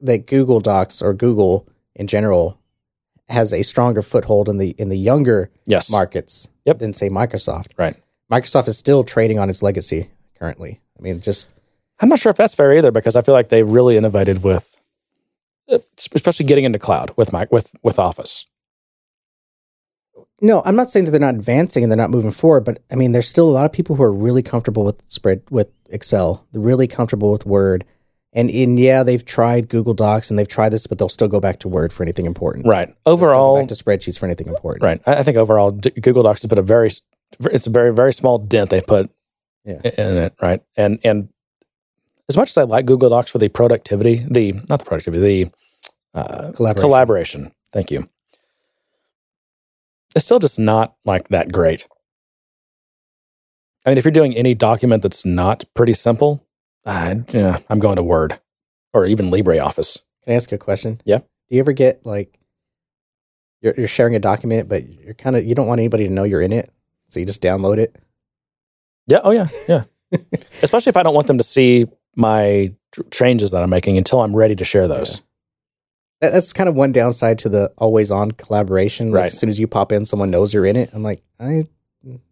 that 0.00 0.26
Google 0.26 0.60
Docs 0.60 1.02
or 1.02 1.14
Google 1.14 1.66
in 1.96 2.06
general 2.06 2.57
has 3.28 3.52
a 3.52 3.62
stronger 3.62 4.02
foothold 4.02 4.48
in 4.48 4.58
the 4.58 4.70
in 4.78 4.88
the 4.88 4.98
younger 4.98 5.50
yes, 5.66 5.90
markets 5.90 6.48
Yep. 6.64 6.78
than 6.78 6.92
say 6.92 7.08
Microsoft. 7.08 7.68
Right. 7.78 7.96
Microsoft 8.30 8.68
is 8.68 8.76
still 8.78 9.04
trading 9.04 9.38
on 9.38 9.48
its 9.50 9.62
legacy 9.62 10.10
currently. 10.38 10.80
I 10.98 11.02
mean, 11.02 11.20
just 11.20 11.52
I'm 12.00 12.08
not 12.08 12.18
sure 12.18 12.30
if 12.30 12.36
that's 12.36 12.54
fair 12.54 12.72
either 12.76 12.90
because 12.90 13.16
I 13.16 13.22
feel 13.22 13.34
like 13.34 13.48
they 13.48 13.62
really 13.62 13.96
innovated 13.96 14.42
with, 14.44 14.80
especially 16.14 16.46
getting 16.46 16.64
into 16.64 16.78
cloud 16.78 17.12
with 17.16 17.32
Mac 17.32 17.50
with 17.52 17.72
with 17.82 17.98
Office. 17.98 18.46
no, 20.40 20.62
I'm 20.64 20.76
not 20.76 20.88
saying 20.90 21.04
that 21.06 21.10
they're 21.10 21.20
not 21.20 21.34
advancing 21.34 21.82
and 21.82 21.90
they're 21.90 21.96
not 21.96 22.10
moving 22.10 22.30
forward, 22.30 22.64
but 22.64 22.78
I 22.92 22.94
mean, 22.94 23.12
there's 23.12 23.26
still 23.28 23.48
a 23.48 23.50
lot 23.50 23.64
of 23.66 23.72
people 23.72 23.96
who 23.96 24.02
are 24.04 24.12
really 24.12 24.42
comfortable 24.42 24.84
with 24.84 25.02
spread 25.08 25.42
with 25.50 25.68
Excel. 25.90 26.46
They're 26.52 26.62
really 26.62 26.86
comfortable 26.86 27.32
with 27.32 27.44
Word. 27.46 27.84
And 28.34 28.50
in 28.50 28.76
yeah, 28.76 29.02
they've 29.02 29.24
tried 29.24 29.68
Google 29.68 29.94
Docs 29.94 30.28
and 30.30 30.38
they've 30.38 30.46
tried 30.46 30.68
this, 30.68 30.86
but 30.86 30.98
they'll 30.98 31.08
still 31.08 31.28
go 31.28 31.40
back 31.40 31.58
to 31.60 31.68
Word 31.68 31.92
for 31.92 32.02
anything 32.02 32.26
important. 32.26 32.66
Right. 32.66 32.88
They'll 33.04 33.16
still 33.16 33.28
go 33.30 33.34
Overall, 33.34 33.56
back 33.60 33.68
to 33.68 33.74
spreadsheets 33.74 34.18
for 34.18 34.26
anything 34.26 34.48
important. 34.48 34.82
right. 34.82 35.00
I 35.06 35.16
I 35.16 35.22
think 35.22 35.36
overall, 35.38 35.70
D- 35.70 35.90
Google 35.90 36.22
Docs 36.24 36.42
has 36.42 36.48
put 36.48 36.58
a 36.58 36.62
very 36.62 36.90
it's 37.40 37.66
a 37.66 37.70
very 37.70 37.92
very 37.92 38.12
small 38.12 38.38
dent 38.38 38.68
they 38.70 38.80
put 38.82 39.10
Yeah. 39.64 39.80
in 39.82 40.16
it. 40.18 40.34
Right. 40.42 40.62
And 40.76 40.98
and 41.04 41.30
as 42.28 42.36
much 42.36 42.50
as 42.50 42.58
I 42.58 42.64
like 42.64 42.84
Google 42.84 43.08
Docs 43.08 43.30
for 43.30 43.38
the 43.38 43.48
productivity, 43.48 44.26
the 44.30 44.52
not 44.68 44.80
the 44.80 44.84
productivity, 44.84 45.44
the 45.44 45.50
uh, 46.14 46.52
Collaboration. 46.52 46.80
collaboration. 46.82 47.52
Thank 47.72 47.90
you. 47.90 48.04
It's 50.14 50.24
still 50.26 50.38
just 50.38 50.58
not 50.58 50.96
like 51.04 51.28
that 51.28 51.52
great. 51.52 51.86
I 53.86 53.90
mean, 53.90 53.98
if 53.98 54.04
you're 54.04 54.12
doing 54.12 54.36
any 54.36 54.54
document 54.54 55.02
that's 55.02 55.24
not 55.24 55.64
pretty 55.74 55.94
simple, 55.94 56.44
uh, 56.84 57.14
yeah, 57.30 57.58
I'm 57.68 57.78
going 57.78 57.96
to 57.96 58.02
Word 58.02 58.38
or 58.92 59.06
even 59.06 59.30
LibreOffice. 59.30 60.00
Can 60.24 60.32
I 60.32 60.36
ask 60.36 60.50
you 60.50 60.56
a 60.56 60.58
question? 60.58 61.00
Yeah. 61.04 61.18
Do 61.18 61.24
you 61.56 61.60
ever 61.60 61.72
get 61.72 62.04
like 62.04 62.38
you're 63.60 63.74
you're 63.76 63.88
sharing 63.88 64.14
a 64.14 64.20
document, 64.20 64.68
but 64.68 64.88
you're 64.88 65.14
kind 65.14 65.36
of 65.36 65.44
you 65.44 65.54
don't 65.54 65.66
want 65.66 65.80
anybody 65.80 66.06
to 66.06 66.12
know 66.12 66.24
you're 66.24 66.40
in 66.40 66.52
it, 66.52 66.70
so 67.08 67.20
you 67.20 67.26
just 67.26 67.42
download 67.42 67.78
it? 67.78 67.96
Yeah. 69.06 69.20
Oh, 69.24 69.30
yeah. 69.30 69.48
Yeah. 69.66 69.84
Especially 70.62 70.90
if 70.90 70.96
I 70.96 71.02
don't 71.02 71.14
want 71.14 71.26
them 71.26 71.38
to 71.38 71.44
see 71.44 71.86
my 72.14 72.74
changes 73.10 73.50
that 73.52 73.62
I'm 73.62 73.70
making 73.70 73.96
until 73.96 74.20
I'm 74.20 74.36
ready 74.36 74.54
to 74.56 74.64
share 74.64 74.86
those. 74.86 75.22
That, 76.20 76.32
that's 76.32 76.52
kind 76.52 76.68
of 76.68 76.74
one 76.74 76.92
downside 76.92 77.38
to 77.40 77.48
the 77.48 77.72
always 77.78 78.10
on 78.10 78.32
collaboration. 78.32 79.10
Like, 79.10 79.16
Right. 79.16 79.26
As 79.26 79.38
soon 79.38 79.48
as 79.48 79.58
you 79.58 79.66
pop 79.66 79.92
in, 79.92 80.04
someone 80.04 80.30
knows 80.30 80.52
you're 80.52 80.66
in 80.66 80.76
it. 80.76 80.90
I'm 80.92 81.02
like, 81.02 81.22
I, 81.40 81.62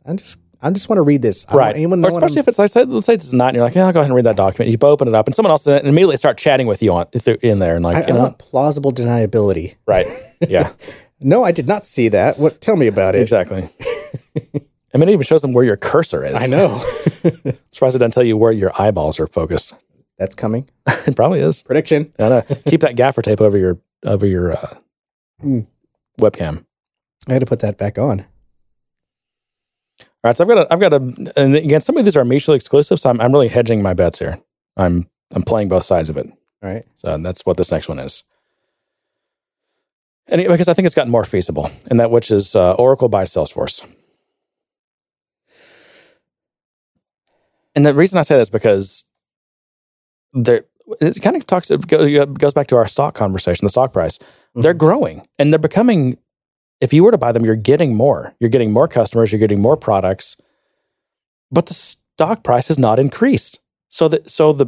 I'm 0.04 0.16
just, 0.16 0.38
I 0.66 0.70
just 0.70 0.88
want 0.88 0.98
to 0.98 1.02
read 1.02 1.22
this. 1.22 1.46
I 1.48 1.54
right. 1.54 1.76
anyone 1.76 2.00
know 2.00 2.08
what 2.08 2.22
especially 2.22 2.40
if 2.40 2.48
it's 2.48 2.58
like, 2.58 2.70
say, 2.70 2.84
let's 2.84 3.06
say 3.06 3.14
it's 3.14 3.32
not, 3.32 3.48
and 3.48 3.56
you're 3.56 3.64
like, 3.64 3.74
yeah, 3.74 3.86
I'll 3.86 3.92
go 3.92 4.00
ahead 4.00 4.08
and 4.10 4.14
read 4.16 4.24
that 4.26 4.36
document. 4.36 4.70
You 4.70 4.78
open 4.88 5.08
it 5.08 5.14
up, 5.14 5.26
and 5.26 5.34
someone 5.34 5.50
else 5.52 5.66
and 5.66 5.86
immediately 5.86 6.16
start 6.16 6.38
chatting 6.38 6.66
with 6.66 6.82
you 6.82 6.92
on 6.92 7.06
in 7.42 7.58
there, 7.58 7.76
and 7.76 7.84
like, 7.84 7.96
I, 7.96 8.02
I 8.02 8.10
know, 8.12 8.18
want 8.20 8.38
plausible 8.38 8.92
deniability. 8.92 9.76
right? 9.86 10.06
Yeah, 10.46 10.72
No, 11.20 11.42
I 11.44 11.52
did 11.52 11.66
not 11.66 11.86
see 11.86 12.08
that. 12.08 12.38
What? 12.38 12.60
Tell 12.60 12.76
me 12.76 12.86
about 12.88 13.14
it. 13.14 13.22
exactly. 13.22 13.68
I 14.94 14.98
mean, 14.98 15.08
it 15.08 15.12
even 15.12 15.22
shows 15.24 15.42
them 15.42 15.52
where 15.52 15.64
your 15.64 15.76
cursor 15.76 16.24
is. 16.24 16.40
I 16.40 16.46
know. 16.46 16.68
Surprised 17.72 17.96
it 17.96 17.98
doesn't 17.98 18.12
tell 18.12 18.22
you 18.22 18.36
where 18.36 18.52
your 18.52 18.72
eyeballs 18.80 19.18
are 19.20 19.26
focused. 19.26 19.74
that's 20.18 20.34
coming. 20.34 20.68
it 20.86 21.14
probably 21.16 21.40
is. 21.40 21.62
Prediction. 21.62 22.10
I 22.18 22.28
know. 22.28 22.42
Keep 22.66 22.80
that 22.82 22.96
gaffer 22.96 23.22
tape 23.22 23.40
over 23.40 23.56
your 23.58 23.78
over 24.04 24.26
your 24.26 24.52
uh, 24.56 24.76
Hmm. 25.40 25.60
webcam. 26.20 26.64
I 27.28 27.32
had 27.34 27.40
to 27.40 27.46
put 27.46 27.60
that 27.60 27.76
back 27.78 27.98
on. 27.98 28.24
All 30.26 30.30
right, 30.30 30.36
so 30.36 30.42
I've 30.42 30.48
got 30.48 30.58
a, 30.58 30.72
I've 30.72 30.80
got 30.80 30.92
a, 30.92 31.40
and 31.40 31.54
again, 31.54 31.80
some 31.80 31.96
of 31.96 32.04
these 32.04 32.16
are 32.16 32.24
mutually 32.24 32.56
exclusive, 32.56 32.98
so 32.98 33.10
I'm, 33.10 33.20
I'm 33.20 33.30
really 33.30 33.46
hedging 33.46 33.80
my 33.80 33.94
bets 33.94 34.18
here. 34.18 34.40
I'm, 34.76 35.08
I'm 35.32 35.44
playing 35.44 35.68
both 35.68 35.84
sides 35.84 36.08
of 36.08 36.16
it. 36.16 36.26
All 36.64 36.68
right. 36.68 36.84
So 36.96 37.16
that's 37.18 37.46
what 37.46 37.56
this 37.56 37.70
next 37.70 37.88
one 37.88 38.00
is. 38.00 38.24
And 40.26 40.40
it- 40.40 40.48
because 40.48 40.66
I 40.66 40.74
think 40.74 40.84
it's 40.86 40.96
gotten 40.96 41.12
more 41.12 41.24
feasible, 41.24 41.70
and 41.86 42.00
that 42.00 42.10
which 42.10 42.32
is 42.32 42.56
uh, 42.56 42.72
Oracle 42.72 43.08
buy 43.08 43.22
Salesforce. 43.22 43.86
And 47.76 47.86
the 47.86 47.94
reason 47.94 48.18
I 48.18 48.22
say 48.22 48.34
that 48.34 48.40
is 48.40 48.50
because 48.50 49.04
there, 50.32 50.64
it 51.00 51.22
kind 51.22 51.36
of 51.36 51.46
talks, 51.46 51.70
it 51.70 51.86
goes 51.86 52.26
goes 52.34 52.52
back 52.52 52.66
to 52.66 52.76
our 52.76 52.88
stock 52.88 53.14
conversation, 53.14 53.64
the 53.64 53.70
stock 53.70 53.92
price. 53.92 54.18
They're 54.56 54.74
growing 54.74 55.28
and 55.38 55.52
they're 55.52 55.60
becoming, 55.60 56.18
if 56.80 56.92
you 56.92 57.04
were 57.04 57.10
to 57.10 57.18
buy 57.18 57.32
them, 57.32 57.44
you're 57.44 57.56
getting 57.56 57.94
more. 57.94 58.34
You're 58.40 58.50
getting 58.50 58.72
more 58.72 58.88
customers, 58.88 59.32
you're 59.32 59.38
getting 59.38 59.60
more 59.60 59.76
products, 59.76 60.40
but 61.50 61.66
the 61.66 61.74
stock 61.74 62.42
price 62.42 62.68
has 62.68 62.78
not 62.78 62.98
increased. 62.98 63.60
So 63.88 64.08
that, 64.08 64.30
so 64.30 64.52
the, 64.52 64.66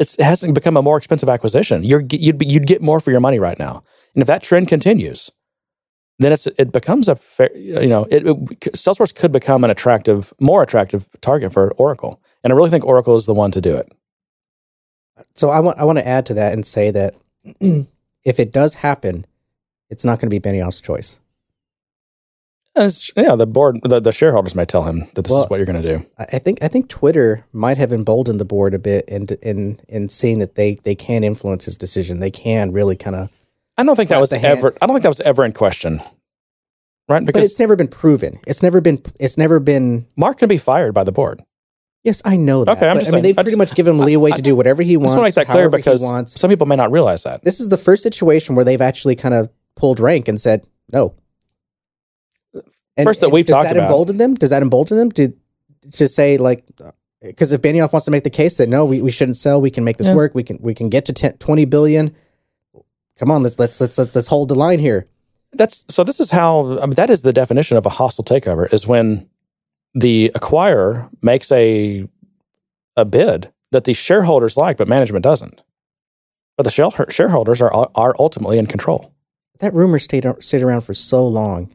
it 0.00 0.16
hasn't 0.18 0.54
become 0.54 0.76
a 0.76 0.82
more 0.82 0.96
expensive 0.96 1.28
acquisition. 1.28 1.84
You're, 1.84 2.02
you'd, 2.10 2.38
be, 2.38 2.46
you'd 2.46 2.66
get 2.66 2.82
more 2.82 3.00
for 3.00 3.10
your 3.10 3.20
money 3.20 3.38
right 3.38 3.58
now. 3.58 3.84
And 4.14 4.22
if 4.22 4.26
that 4.26 4.42
trend 4.42 4.68
continues, 4.68 5.30
then 6.18 6.32
it's 6.32 6.46
it 6.46 6.70
becomes 6.72 7.08
a 7.08 7.16
fair, 7.16 7.54
you 7.56 7.88
know, 7.88 8.04
it, 8.04 8.26
it, 8.26 8.36
Salesforce 8.74 9.14
could 9.14 9.32
become 9.32 9.64
an 9.64 9.70
attractive, 9.70 10.32
more 10.40 10.62
attractive 10.62 11.08
target 11.20 11.52
for 11.52 11.72
Oracle. 11.72 12.20
And 12.42 12.52
I 12.52 12.56
really 12.56 12.70
think 12.70 12.84
Oracle 12.84 13.16
is 13.16 13.26
the 13.26 13.34
one 13.34 13.50
to 13.50 13.60
do 13.60 13.74
it. 13.74 13.92
So 15.34 15.50
I 15.50 15.60
want 15.60 15.78
I 15.78 15.84
want 15.84 15.98
to 15.98 16.06
add 16.06 16.26
to 16.26 16.34
that 16.34 16.52
and 16.52 16.64
say 16.64 16.90
that 16.92 17.14
if 18.24 18.38
it 18.38 18.52
does 18.52 18.74
happen, 18.74 19.26
it's 19.94 20.04
not 20.04 20.18
going 20.20 20.28
to 20.30 20.40
be 20.40 20.40
Benioff's 20.40 20.80
choice. 20.80 21.20
As, 22.76 23.12
yeah, 23.16 23.36
the 23.36 23.46
board, 23.46 23.78
the, 23.84 24.00
the 24.00 24.10
shareholders 24.10 24.56
may 24.56 24.64
tell 24.64 24.82
him 24.82 25.06
that 25.14 25.22
this 25.22 25.30
Well, 25.30 25.44
is 25.44 25.50
what 25.50 25.58
you're 25.58 25.66
going 25.66 25.80
to 25.80 25.96
do. 25.98 26.04
I 26.18 26.24
I 26.32 26.38
think 26.40 26.58
I 26.60 26.66
think 26.66 26.88
Twitter 26.88 27.46
might 27.52 27.78
have 27.78 27.92
emboldened 27.92 28.40
the 28.40 28.44
board 28.44 28.74
a 28.74 28.80
bit 28.80 29.04
in 29.08 29.28
in 29.42 29.78
in 29.88 30.08
seeing 30.08 30.40
that 30.40 30.56
they 30.56 30.74
they 30.82 30.96
can 30.96 31.22
influence 31.22 31.66
his 31.66 31.78
decision. 31.78 32.18
They 32.18 32.32
can 32.32 32.72
really 32.72 32.96
kind 32.96 33.14
of, 33.14 33.30
I 33.78 33.84
don't 33.84 33.94
think 33.94 34.08
that 34.08 34.20
was 34.20 34.30
the 34.30 34.40
hand. 34.40 34.58
ever. 34.58 34.74
I 34.82 34.86
don't 34.86 34.94
think 34.96 35.04
that 35.04 35.08
was 35.08 35.20
ever 35.20 35.44
in 35.44 35.52
question, 35.52 36.00
right? 37.08 37.24
but 37.24 37.36
it's 37.36 37.60
never 37.60 37.76
been 37.76 37.86
proven. 37.86 38.40
It's 38.44 38.60
never 38.60 38.80
been. 38.80 39.00
It's 39.20 39.38
never 39.38 39.60
been. 39.60 40.06
Mark 40.16 40.38
can 40.38 40.48
be 40.48 40.58
fired 40.58 40.94
by 40.94 41.04
the 41.04 41.12
board. 41.12 41.44
Yes, 42.02 42.22
I 42.24 42.34
know 42.36 42.64
that. 42.64 42.72
Okay, 42.76 42.88
I'm 42.88 42.96
but, 42.96 43.02
I 43.02 43.04
mean, 43.04 43.10
saying. 43.12 43.22
they've 43.22 43.38
I 43.38 43.42
pretty 43.44 43.50
just- 43.52 43.58
much 43.70 43.74
given 43.76 43.94
him 43.94 44.00
leeway 44.00 44.32
I- 44.32 44.36
to 44.36 44.42
do 44.42 44.56
whatever 44.56 44.82
he 44.82 44.94
I 44.94 44.96
wants. 44.96 45.12
just 45.12 45.16
want 45.22 45.32
to 45.32 45.40
make 45.40 45.46
that 45.46 45.52
clear 45.52 45.70
because 45.70 46.02
wants. 46.02 46.38
some 46.40 46.50
people 46.50 46.66
may 46.66 46.74
not 46.76 46.90
realize 46.90 47.22
that. 47.22 47.44
this 47.44 47.60
is 47.60 47.68
the 47.68 47.78
first 47.78 48.02
situation 48.02 48.56
where 48.56 48.64
they've 48.64 48.82
actually 48.82 49.14
kind 49.14 49.32
of 49.32 49.48
pulled 49.76 50.00
rank 50.00 50.28
and 50.28 50.40
said 50.40 50.66
no. 50.92 51.14
And, 52.96 53.04
First 53.04 53.20
that 53.20 53.26
and 53.26 53.32
we've 53.32 53.46
does 53.46 53.54
talked 53.54 53.68
that 53.70 53.76
about. 53.76 53.86
embolden 53.90 54.18
them? 54.18 54.34
Does 54.34 54.50
that 54.50 54.62
embolden 54.62 54.96
them 54.98 55.10
to 55.12 55.32
to 55.92 56.08
say 56.08 56.36
like 56.36 56.64
uh, 56.82 56.92
because 57.22 57.52
if 57.52 57.60
Benioff 57.62 57.92
wants 57.92 58.04
to 58.04 58.10
make 58.10 58.22
the 58.24 58.30
case 58.30 58.58
that 58.58 58.68
no, 58.68 58.84
we, 58.84 59.00
we 59.00 59.10
shouldn't 59.10 59.36
sell, 59.36 59.60
we 59.60 59.70
can 59.70 59.82
make 59.82 59.96
this 59.96 60.08
Yeah. 60.08 60.14
work, 60.14 60.34
we 60.34 60.42
can 60.44 60.58
we 60.60 60.74
can 60.74 60.88
get 60.90 61.04
to 61.06 61.12
10, 61.12 61.38
20 61.38 61.64
billion. 61.64 62.14
Come 63.18 63.30
on, 63.30 63.42
let's 63.42 63.58
let's 63.58 63.80
let's 63.80 63.98
let's, 63.98 64.14
let's 64.14 64.28
hold 64.28 64.48
the 64.48 64.54
line 64.54 64.78
here. 64.78 65.08
That's 65.52 65.84
so. 65.88 66.02
This 66.04 66.18
is 66.20 66.30
how. 66.32 66.78
I 66.78 66.86
mean, 66.86 66.94
that 66.96 67.10
is 67.10 67.22
the 67.22 67.32
definition 67.32 67.76
of 67.76 67.86
a 67.86 67.90
hostile 67.90 68.24
takeover: 68.24 68.72
is 68.72 68.86
when 68.88 69.28
the 69.94 70.30
acquirer 70.34 71.08
makes 71.22 71.50
a 71.52 72.08
a 72.96 73.04
bid 73.04 73.52
that 73.70 73.84
the 73.84 73.92
shareholders 73.92 74.56
like, 74.56 74.76
but 74.76 74.88
management 74.88 75.22
doesn't. 75.22 75.62
But 76.56 76.64
the 76.64 77.06
shareholders 77.10 77.60
are 77.62 77.72
are 77.94 78.16
ultimately 78.18 78.58
in 78.58 78.66
control. 78.66 79.13
That 79.60 79.72
rumor 79.74 79.98
stayed 79.98 80.26
stayed 80.40 80.62
around 80.62 80.82
for 80.82 80.94
so 80.94 81.26
long, 81.26 81.70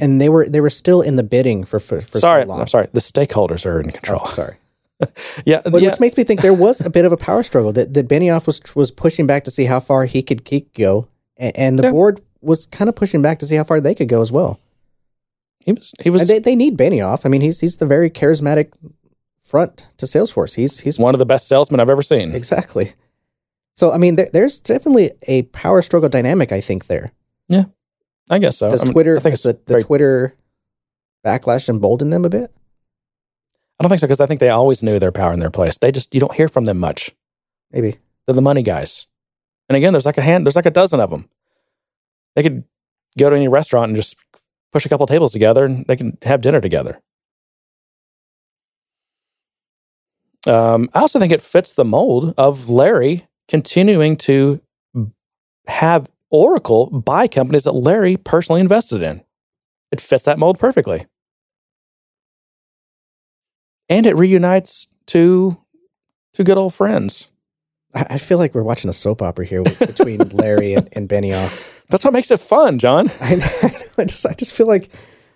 and 0.00 0.20
they 0.20 0.28
were 0.28 0.48
they 0.48 0.60
were 0.60 0.70
still 0.70 1.00
in 1.02 1.16
the 1.16 1.22
bidding 1.22 1.64
for 1.64 1.78
for, 1.78 2.00
for 2.00 2.18
sorry, 2.18 2.42
so 2.44 2.48
long. 2.48 2.60
I'm 2.60 2.66
sorry. 2.66 2.88
The 2.92 3.00
stakeholders 3.00 3.64
are 3.66 3.80
in 3.80 3.90
control. 3.90 4.20
Oh, 4.24 4.30
sorry. 4.30 4.56
Yeah, 5.44 5.62
But 5.64 5.82
yeah. 5.82 5.90
which 5.90 5.98
makes 5.98 6.16
me 6.16 6.22
think 6.22 6.42
there 6.42 6.54
was 6.54 6.80
a 6.80 6.88
bit 6.88 7.04
of 7.04 7.10
a 7.12 7.16
power 7.16 7.42
struggle 7.42 7.72
that, 7.72 7.92
that 7.94 8.06
Benioff 8.08 8.46
was 8.46 8.60
was 8.76 8.92
pushing 8.92 9.26
back 9.26 9.42
to 9.44 9.50
see 9.50 9.64
how 9.64 9.80
far 9.80 10.04
he 10.04 10.22
could, 10.22 10.46
he 10.48 10.60
could 10.60 10.74
go, 10.74 11.08
and, 11.36 11.56
and 11.56 11.78
the 11.78 11.82
Yeah. 11.84 11.90
board 11.90 12.20
was 12.40 12.66
kind 12.66 12.88
of 12.88 12.94
pushing 12.94 13.20
back 13.20 13.40
to 13.40 13.46
see 13.46 13.56
how 13.56 13.64
far 13.64 13.80
they 13.80 13.94
could 13.96 14.08
go 14.08 14.20
as 14.20 14.30
well. 14.30 14.60
he 15.58 15.72
was. 15.72 15.92
He 16.00 16.08
was 16.10 16.28
they, 16.28 16.38
they 16.38 16.54
need 16.54 16.78
Benioff. 16.78 17.26
I 17.26 17.28
mean, 17.30 17.40
he's 17.40 17.58
he's 17.60 17.78
the 17.78 17.86
very 17.86 18.10
charismatic 18.10 18.74
front 19.42 19.88
to 19.98 20.06
Salesforce. 20.06 20.54
He's 20.54 20.80
he's 20.80 21.00
one 21.00 21.14
of 21.16 21.18
the 21.18 21.26
best 21.26 21.48
salesmen 21.48 21.80
I've 21.80 21.90
ever 21.90 22.02
seen. 22.02 22.32
exactly. 22.32 22.92
So 23.74 23.92
I 23.92 23.98
mean, 23.98 24.16
there, 24.16 24.28
there's 24.32 24.60
definitely 24.60 25.12
a 25.26 25.42
power 25.42 25.82
struggle 25.82 26.08
dynamic. 26.08 26.52
I 26.52 26.60
think 26.60 26.86
there. 26.86 27.12
Yeah, 27.48 27.64
I 28.30 28.38
guess 28.38 28.58
so. 28.58 28.70
Does 28.70 28.82
I 28.82 28.84
mean, 28.84 28.92
Twitter 28.92 29.16
I 29.16 29.20
think 29.20 29.32
does 29.34 29.42
the, 29.42 29.52
the 29.52 29.60
very- 29.66 29.82
Twitter 29.82 30.34
backlash 31.24 31.68
embolden 31.68 32.10
them 32.10 32.24
a 32.24 32.28
bit? 32.28 32.52
I 33.78 33.82
don't 33.82 33.88
think 33.88 34.00
so 34.00 34.06
because 34.06 34.20
I 34.20 34.26
think 34.26 34.40
they 34.40 34.50
always 34.50 34.82
knew 34.82 34.98
their 34.98 35.10
power 35.12 35.32
in 35.32 35.38
their 35.40 35.50
place. 35.50 35.76
They 35.78 35.90
just 35.90 36.14
you 36.14 36.20
don't 36.20 36.34
hear 36.34 36.48
from 36.48 36.66
them 36.66 36.78
much. 36.78 37.10
Maybe. 37.72 37.96
They're 38.26 38.34
the 38.34 38.42
money 38.42 38.62
guys. 38.62 39.06
And 39.68 39.76
again, 39.76 39.92
there's 39.92 40.06
like 40.06 40.18
a 40.18 40.22
hand, 40.22 40.46
there's 40.46 40.56
like 40.56 40.66
a 40.66 40.70
dozen 40.70 41.00
of 41.00 41.10
them. 41.10 41.28
They 42.36 42.42
could 42.42 42.64
go 43.18 43.30
to 43.30 43.36
any 43.36 43.48
restaurant 43.48 43.88
and 43.88 43.96
just 43.96 44.16
push 44.72 44.86
a 44.86 44.88
couple 44.88 45.06
tables 45.06 45.32
together 45.32 45.64
and 45.64 45.84
they 45.86 45.96
can 45.96 46.18
have 46.22 46.40
dinner 46.42 46.60
together. 46.60 47.00
Um, 50.46 50.88
I 50.94 51.00
also 51.00 51.18
think 51.18 51.32
it 51.32 51.40
fits 51.40 51.72
the 51.72 51.84
mold 51.84 52.34
of 52.36 52.68
Larry 52.68 53.26
continuing 53.52 54.16
to 54.16 54.58
have 55.66 56.10
Oracle 56.30 56.86
buy 56.86 57.28
companies 57.28 57.64
that 57.64 57.72
Larry 57.72 58.16
personally 58.16 58.62
invested 58.62 59.02
in. 59.02 59.22
It 59.90 60.00
fits 60.00 60.24
that 60.24 60.38
mold 60.38 60.58
perfectly. 60.58 61.06
And 63.90 64.06
it 64.06 64.16
reunites 64.16 64.94
two 65.04 65.58
two 66.32 66.44
good 66.44 66.56
old 66.56 66.72
friends. 66.72 67.30
I, 67.94 68.16
feel 68.16 68.38
like 68.38 68.54
we're 68.54 68.62
watching 68.62 68.88
a 68.88 68.94
soap 68.94 69.20
opera 69.20 69.44
here 69.44 69.62
between 69.64 70.16
Larry 70.30 70.72
and, 70.72 70.88
and 70.92 71.06
Benioff. 71.06 71.84
That's 71.88 72.04
what 72.04 72.14
makes 72.14 72.30
it 72.30 72.40
fun, 72.40 72.78
John. 72.78 73.10
I, 73.20 73.34
I 73.98 74.04
just 74.04 74.24
I 74.24 74.32
just 74.32 74.56
feel 74.56 74.66
like 74.66 74.88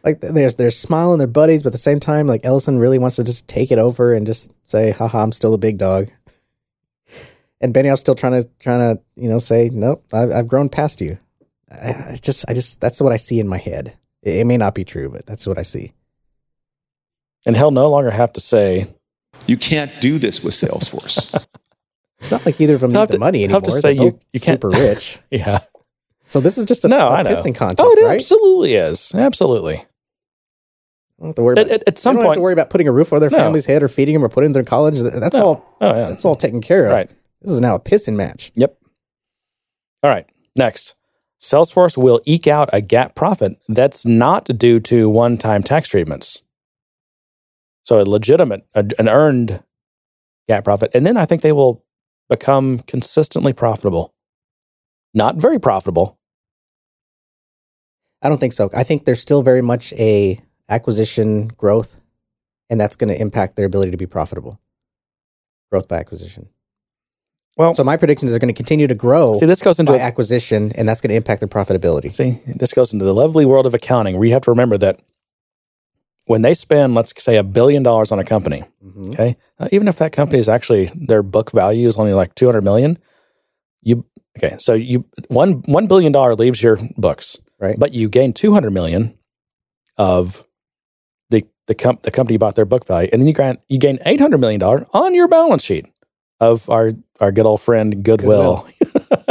like 0.05 0.20
they're 0.22 0.51
they're 0.52 0.70
smiling 0.70 1.18
their 1.18 1.26
buddies, 1.26 1.62
but 1.62 1.68
at 1.68 1.72
the 1.72 1.78
same 1.78 2.01
time, 2.01 2.26
like 2.26 2.47
Ellison 2.47 2.78
really 2.78 2.98
wants 2.98 3.16
to 3.16 3.24
just 3.24 3.47
take 3.47 3.70
it 3.70 3.78
over 3.78 4.14
and 4.14 4.24
just 4.24 4.55
say, 4.64 4.93
"Haha, 4.93 5.22
I'm 5.22 5.32
still 5.32 5.52
a 5.52 5.59
big 5.59 5.76
dog." 5.76 6.09
And 7.61 7.73
Benioff's 7.74 8.01
still 8.01 8.15
trying 8.15 8.41
to 8.43 8.49
trying 8.61 8.97
to 8.97 9.03
you 9.16 9.28
know 9.28 9.39
say, 9.39 9.70
"Nope, 9.73 10.03
I've, 10.12 10.31
I've 10.31 10.49
grown 10.49 10.69
past 10.69 11.01
you." 11.01 11.19
I, 11.70 12.11
I 12.12 12.19
just 12.20 12.45
I 12.49 12.55
just 12.55 12.81
that's 12.81 13.01
what 13.01 13.12
I 13.12 13.16
see 13.16 13.41
in 13.41 13.49
my 13.49 13.59
head. 13.59 13.97
It, 14.23 14.37
it 14.41 14.45
may 14.47 14.57
not 14.57 14.74
be 14.74 14.85
true, 14.85 15.09
but 15.09 15.24
that's 15.27 15.47
what 15.47 15.57
I 15.59 15.62
see. 15.62 15.93
And 17.47 17.57
he'll 17.57 17.70
no 17.70 17.89
longer 17.89 18.11
have 18.11 18.33
to 18.35 18.41
say, 18.41 18.89
You 19.47 19.57
can't 19.57 19.91
do 20.01 20.19
this 20.19 20.43
with 20.43 20.55
Salesforce. 20.55 21.47
It's 22.19 22.31
not 22.31 22.47
like 22.47 22.59
either 22.62 22.77
of 22.77 22.81
them 22.81 22.93
need 22.93 22.99
have 22.99 23.09
the 23.09 23.19
money 23.19 23.41
he'll 23.41 23.57
anymore. 23.57 23.61
have 23.61 23.65
to 23.65 23.73
They're 23.73 23.81
say 23.83 23.93
you- 23.93 24.19
you 24.33 24.41
can't- 24.41 24.62
super 24.62 24.70
rich. 24.70 25.19
yeah. 25.31 25.59
So 26.27 26.41
this 26.41 26.57
is 26.57 26.65
just 26.65 26.83
a, 26.87 26.89
No, 26.89 27.09
a 27.09 27.11
I 27.11 27.23
know. 27.23 27.28
pissing 27.31 27.55
contest, 27.55 27.78
Oh, 27.87 27.91
it 27.93 28.05
right? 28.07 28.15
absolutely 28.15 28.73
is. 28.74 29.15
Absolutely. 29.15 29.85
don't 31.19 31.27
have 31.28 31.35
to 31.35 31.43
worry 31.43 31.59
At, 31.59 31.66
about, 31.66 31.73
at, 31.83 31.89
at 31.89 31.99
some 31.99 32.16
don't 32.16 32.24
have 32.24 32.33
to 32.35 32.41
worry 32.41 32.55
about 32.55 32.70
putting 32.70 32.89
a 32.89 32.93
roof 32.93 33.12
over 33.12 33.20
their 33.20 33.28
No. 33.28 33.37
family's 33.37 33.66
head 33.66 33.83
or 33.83 33.89
feeding 33.89 34.15
them 34.15 34.24
or 34.24 34.31
putting 34.31 34.53
them 34.53 34.61
in 34.61 34.66
college. 34.66 34.99
That's 35.01 35.37
No. 35.37 35.45
all. 35.45 35.77
oh 35.83 35.95
yeah, 35.95 36.09
That's 36.09 36.24
all 36.24 36.35
taken 36.37 36.62
care 36.62 36.87
of. 36.87 36.93
right. 36.93 37.11
This 37.42 37.52
is 37.52 37.60
now 37.60 37.74
a 37.74 37.80
pissing 37.80 38.14
match. 38.14 38.52
Yep. 38.54 38.76
All 40.02 40.10
right. 40.10 40.26
Next, 40.56 40.94
Salesforce 41.40 41.96
will 41.96 42.20
eke 42.24 42.46
out 42.46 42.70
a 42.72 42.80
GAAP 42.80 43.14
profit 43.14 43.58
that's 43.68 44.06
not 44.06 44.44
due 44.44 44.80
to 44.80 45.08
one-time 45.08 45.62
tax 45.62 45.88
treatments. 45.88 46.42
So 47.84 48.00
a 48.00 48.04
legitimate, 48.04 48.66
a, 48.74 48.84
an 48.98 49.08
earned 49.08 49.62
GAAP 50.50 50.64
profit, 50.64 50.90
and 50.94 51.06
then 51.06 51.16
I 51.16 51.24
think 51.24 51.42
they 51.42 51.52
will 51.52 51.84
become 52.28 52.80
consistently 52.80 53.52
profitable. 53.52 54.14
Not 55.14 55.36
very 55.36 55.58
profitable. 55.60 56.18
I 58.22 58.28
don't 58.28 58.38
think 58.38 58.54
so. 58.54 58.70
I 58.74 58.82
think 58.82 59.04
there's 59.04 59.20
still 59.20 59.42
very 59.42 59.62
much 59.62 59.92
a 59.94 60.40
acquisition 60.68 61.48
growth, 61.48 62.00
and 62.68 62.80
that's 62.80 62.96
going 62.96 63.14
to 63.14 63.20
impact 63.20 63.56
their 63.56 63.66
ability 63.66 63.92
to 63.92 63.96
be 63.96 64.06
profitable. 64.06 64.58
Growth 65.70 65.86
by 65.86 65.98
acquisition. 65.98 66.48
Well, 67.57 67.74
So 67.74 67.85
my 67.85 67.97
prediction 67.97 68.27
is 68.27 68.33
they're 68.33 68.39
going 68.39 68.53
to 68.53 68.57
continue 68.57 68.87
to 68.87 68.95
grow 68.95 69.35
see, 69.35 69.47
this 69.47 69.62
goes 69.62 69.78
into 69.78 69.93
by 69.93 69.99
acquisition, 69.99 70.73
and 70.77 70.89
that's 70.89 71.01
going 71.01 71.11
to 71.11 71.16
impact 71.16 71.41
their 71.41 71.49
profitability. 71.49 72.12
See, 72.12 72.41
this 72.47 72.73
goes 72.74 72.93
into 72.93 73.05
the 73.05 73.15
lovely 73.15 73.47
world 73.47 73.66
of 73.66 73.74
accounting 73.74 74.16
where 74.16 74.27
you 74.27 74.33
have 74.35 74.43
to 74.43 74.51
remember 74.51 74.77
that 74.78 75.01
when 76.27 76.43
they 76.43 76.55
spend, 76.55 76.95
let's 76.95 77.12
say, 77.23 77.37
a 77.37 77.43
billion 77.45 77.83
dollars 77.83 78.11
on 78.12 78.19
a 78.19 78.24
company, 78.24 78.65
Mhm. 78.85 79.12
okay, 79.15 79.37
uh, 79.59 79.69
even 79.73 79.89
if 79.89 79.97
that 79.99 80.12
company 80.12 80.39
is 80.39 80.49
actually 80.49 80.91
their 80.95 81.23
book 81.23 81.53
value 81.53 81.87
is 81.87 81.97
only 81.97 82.12
like 82.15 82.35
two 82.35 82.47
hundred 82.47 82.65
million, 82.65 82.99
you 83.83 84.05
okay, 84.37 84.57
so 84.59 84.74
you 84.74 85.05
one 85.28 85.62
one 85.66 85.87
billion 85.87 86.12
dollar 86.12 86.35
leaves 86.35 86.62
your 86.62 86.78
books, 86.99 87.39
Right. 87.61 87.77
but 87.78 87.95
you 87.95 88.09
gain 88.09 88.33
two 88.33 88.53
hundred 88.53 88.73
million 88.73 89.16
of 89.97 90.43
the 91.31 91.45
the 91.69 91.74
com- 91.77 92.01
the 92.03 92.11
company 92.11 92.37
bought 92.39 92.57
their 92.57 92.65
book 92.66 92.87
value, 92.87 93.09
and 93.12 93.23
then 93.23 93.28
you 93.28 93.33
gain 93.35 93.57
you 93.69 93.78
gain 93.78 93.99
eight 94.05 94.20
hundred 94.20 94.39
million 94.39 94.61
dollar 94.61 94.87
on 94.93 95.15
your 95.15 95.28
balance 95.28 95.62
sheet 95.62 95.87
of 96.41 96.69
our 96.69 96.91
our 97.20 97.32
good 97.32 97.47
old 97.47 97.60
friend 97.60 98.05
Goodwill, 98.05 98.66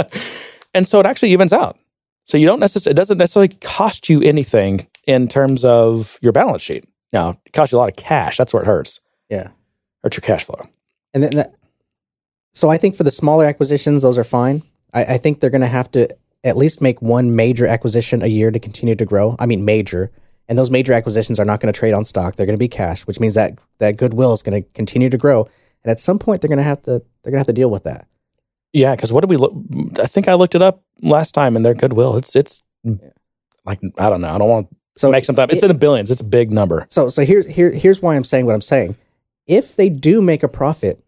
and 0.74 0.88
so 0.88 1.00
it 1.00 1.06
actually 1.06 1.32
evens 1.32 1.54
out. 1.54 1.78
So 2.26 2.38
you 2.38 2.46
don't 2.46 2.60
necessarily 2.60 2.94
it 2.94 2.98
doesn't 2.98 3.18
necessarily 3.18 3.50
cost 3.50 4.10
you 4.10 4.22
anything 4.22 4.88
in 5.06 5.28
terms 5.28 5.64
of 5.64 6.18
your 6.22 6.32
balance 6.32 6.62
sheet. 6.62 6.86
Now 7.14 7.40
it 7.46 7.54
costs 7.54 7.72
you 7.72 7.78
a 7.78 7.80
lot 7.80 7.90
of 7.90 7.96
cash. 7.96 8.38
That's 8.38 8.54
where 8.54 8.64
it 8.64 8.68
hurts. 8.68 9.00
Yeah. 9.30 9.50
Hurts 10.04 10.18
your 10.18 10.22
cash 10.22 10.44
flow. 10.44 10.68
And 11.14 11.24
then 11.24 11.36
that, 11.36 11.54
so 12.52 12.70
I 12.70 12.78
think 12.78 12.96
for 12.96 13.04
the 13.04 13.12
smaller 13.12 13.46
acquisitions, 13.46 14.02
those 14.02 14.18
are 14.18 14.24
fine. 14.24 14.64
I, 14.94 15.04
I 15.04 15.18
think 15.18 15.40
they're 15.40 15.50
going 15.50 15.62
to 15.62 15.68
have 15.68 15.92
to 15.92 16.10
at 16.44 16.58
least 16.58 16.82
make 16.82 17.02
one 17.02 17.36
major 17.36 17.66
acquisition 17.66 18.22
a 18.22 18.28
year 18.28 18.52
to 18.52 18.60
continue 18.60 18.96
to 18.96 19.06
grow. 19.06 19.36
I 19.40 19.46
mean, 19.46 19.66
major. 19.66 20.12
And 20.48 20.58
those 20.58 20.70
major 20.70 20.94
acquisitions 20.94 21.40
are 21.40 21.46
not 21.46 21.60
going 21.60 21.74
to 21.74 21.78
trade 21.78 21.94
on 21.94 22.06
stock. 22.06 22.36
They're 22.36 22.46
going 22.46 22.58
to 22.58 22.64
be 22.64 22.68
cash, 22.68 23.08
which 23.08 23.20
means 23.20 23.34
that 23.34 23.58
that 23.80 23.98
goodwill 23.98 24.34
is 24.34 24.44
going 24.44 24.62
to 24.62 24.70
continue 24.74 25.10
to 25.10 25.18
grow. 25.18 25.48
And 25.86 25.92
at 25.92 26.00
some 26.00 26.18
point, 26.18 26.42
they're 26.42 26.50
going 26.50 26.58
to 26.58 26.64
have 26.64 26.82
to 26.84 27.04
they're 27.22 27.32
going 27.32 27.34
to 27.34 27.40
have 27.40 27.48
to 27.48 27.54
deal 27.54 27.70
with 27.70 27.84
that. 27.84 28.08
Yeah, 28.74 28.96
because 28.96 29.14
what 29.14 29.22
did 29.22 29.30
we 29.30 29.38
look? 29.38 29.54
I 30.02 30.08
think 30.08 30.28
I 30.28 30.34
looked 30.34 30.56
it 30.56 30.64
up 30.64 30.84
last 31.02 31.34
time, 31.34 31.56
and 31.56 31.64
their 31.64 31.76
goodwill 31.76 32.18
it's 32.18 32.36
it's 32.36 32.64
hmm. 32.84 32.96
like 33.66 33.80
I 34.00 34.10
don't 34.10 34.22
know. 34.22 34.34
I 34.34 34.40
don't 34.40 34.50
want 34.50 34.70
to 34.72 34.76
So 34.96 35.12
make 35.12 35.24
something 35.26 35.44
up. 35.44 35.52
It's 35.52 35.62
it- 35.62 35.66
in 35.68 35.72
the 35.72 35.78
billions. 35.78 36.10
It's 36.10 36.22
a 36.22 36.26
big 36.26 36.52
number. 36.52 36.88
So 36.90 37.10
so 37.10 37.24
here's 37.24 37.46
here 37.48 37.72
here's 37.72 38.02
why 38.02 38.16
I'm 38.16 38.24
saying 38.24 38.48
what 38.48 38.56
I'm 38.56 38.62
saying. 38.62 38.98
If 39.46 39.76
they 39.76 39.90
do 39.90 40.24
make 40.24 40.42
a 40.42 40.48
profit, 40.48 41.04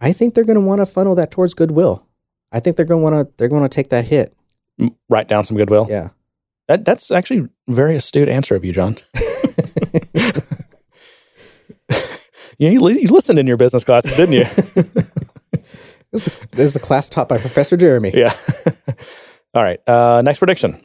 I 0.00 0.14
think 0.14 0.34
they're 0.34 0.44
going 0.44 0.58
to 0.58 0.66
want 0.66 0.80
to 0.80 0.86
funnel 0.86 1.14
that 1.16 1.30
towards 1.30 1.52
goodwill. 1.52 2.06
I 2.52 2.60
think 2.60 2.78
they're 2.78 2.86
going 2.86 3.00
to 3.00 3.04
want 3.04 3.28
to 3.28 3.34
they're 3.36 3.48
going 3.48 3.64
to 3.64 3.68
take 3.68 3.90
that 3.90 4.06
hit. 4.06 4.34
Write 5.10 5.28
down 5.28 5.44
some 5.44 5.58
goodwill. 5.58 5.86
Yeah. 5.90 6.08
That, 6.68 6.86
that's 6.86 7.10
actually 7.10 7.50
a 7.68 7.72
very 7.72 7.96
astute 7.96 8.30
answer 8.30 8.54
of 8.54 8.64
you, 8.64 8.72
John. 8.72 8.96
yeah, 12.58 12.70
you, 12.70 12.88
you 12.88 13.08
listened 13.08 13.38
in 13.38 13.46
your 13.46 13.56
business 13.56 13.84
classes, 13.84 14.14
didn't 14.16 14.34
you? 14.34 14.44
This 16.12 16.26
is, 16.28 16.38
this 16.50 16.74
the 16.74 16.78
class 16.80 17.08
taught 17.08 17.26
by 17.26 17.38
Professor 17.38 17.74
Jeremy. 17.74 18.10
yeah. 18.14 18.34
All 19.54 19.62
right. 19.62 19.80
Uh, 19.88 20.20
next 20.22 20.40
prediction 20.40 20.78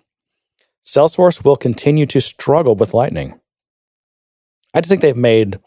Salesforce 0.85 1.44
will 1.44 1.57
continue 1.57 2.06
to 2.06 2.22
struggle 2.22 2.76
with 2.76 2.94
Lightning. 2.94 3.38
I 4.73 4.80
just 4.80 4.89
think 4.89 5.02
they've 5.02 5.18
made 5.18 5.60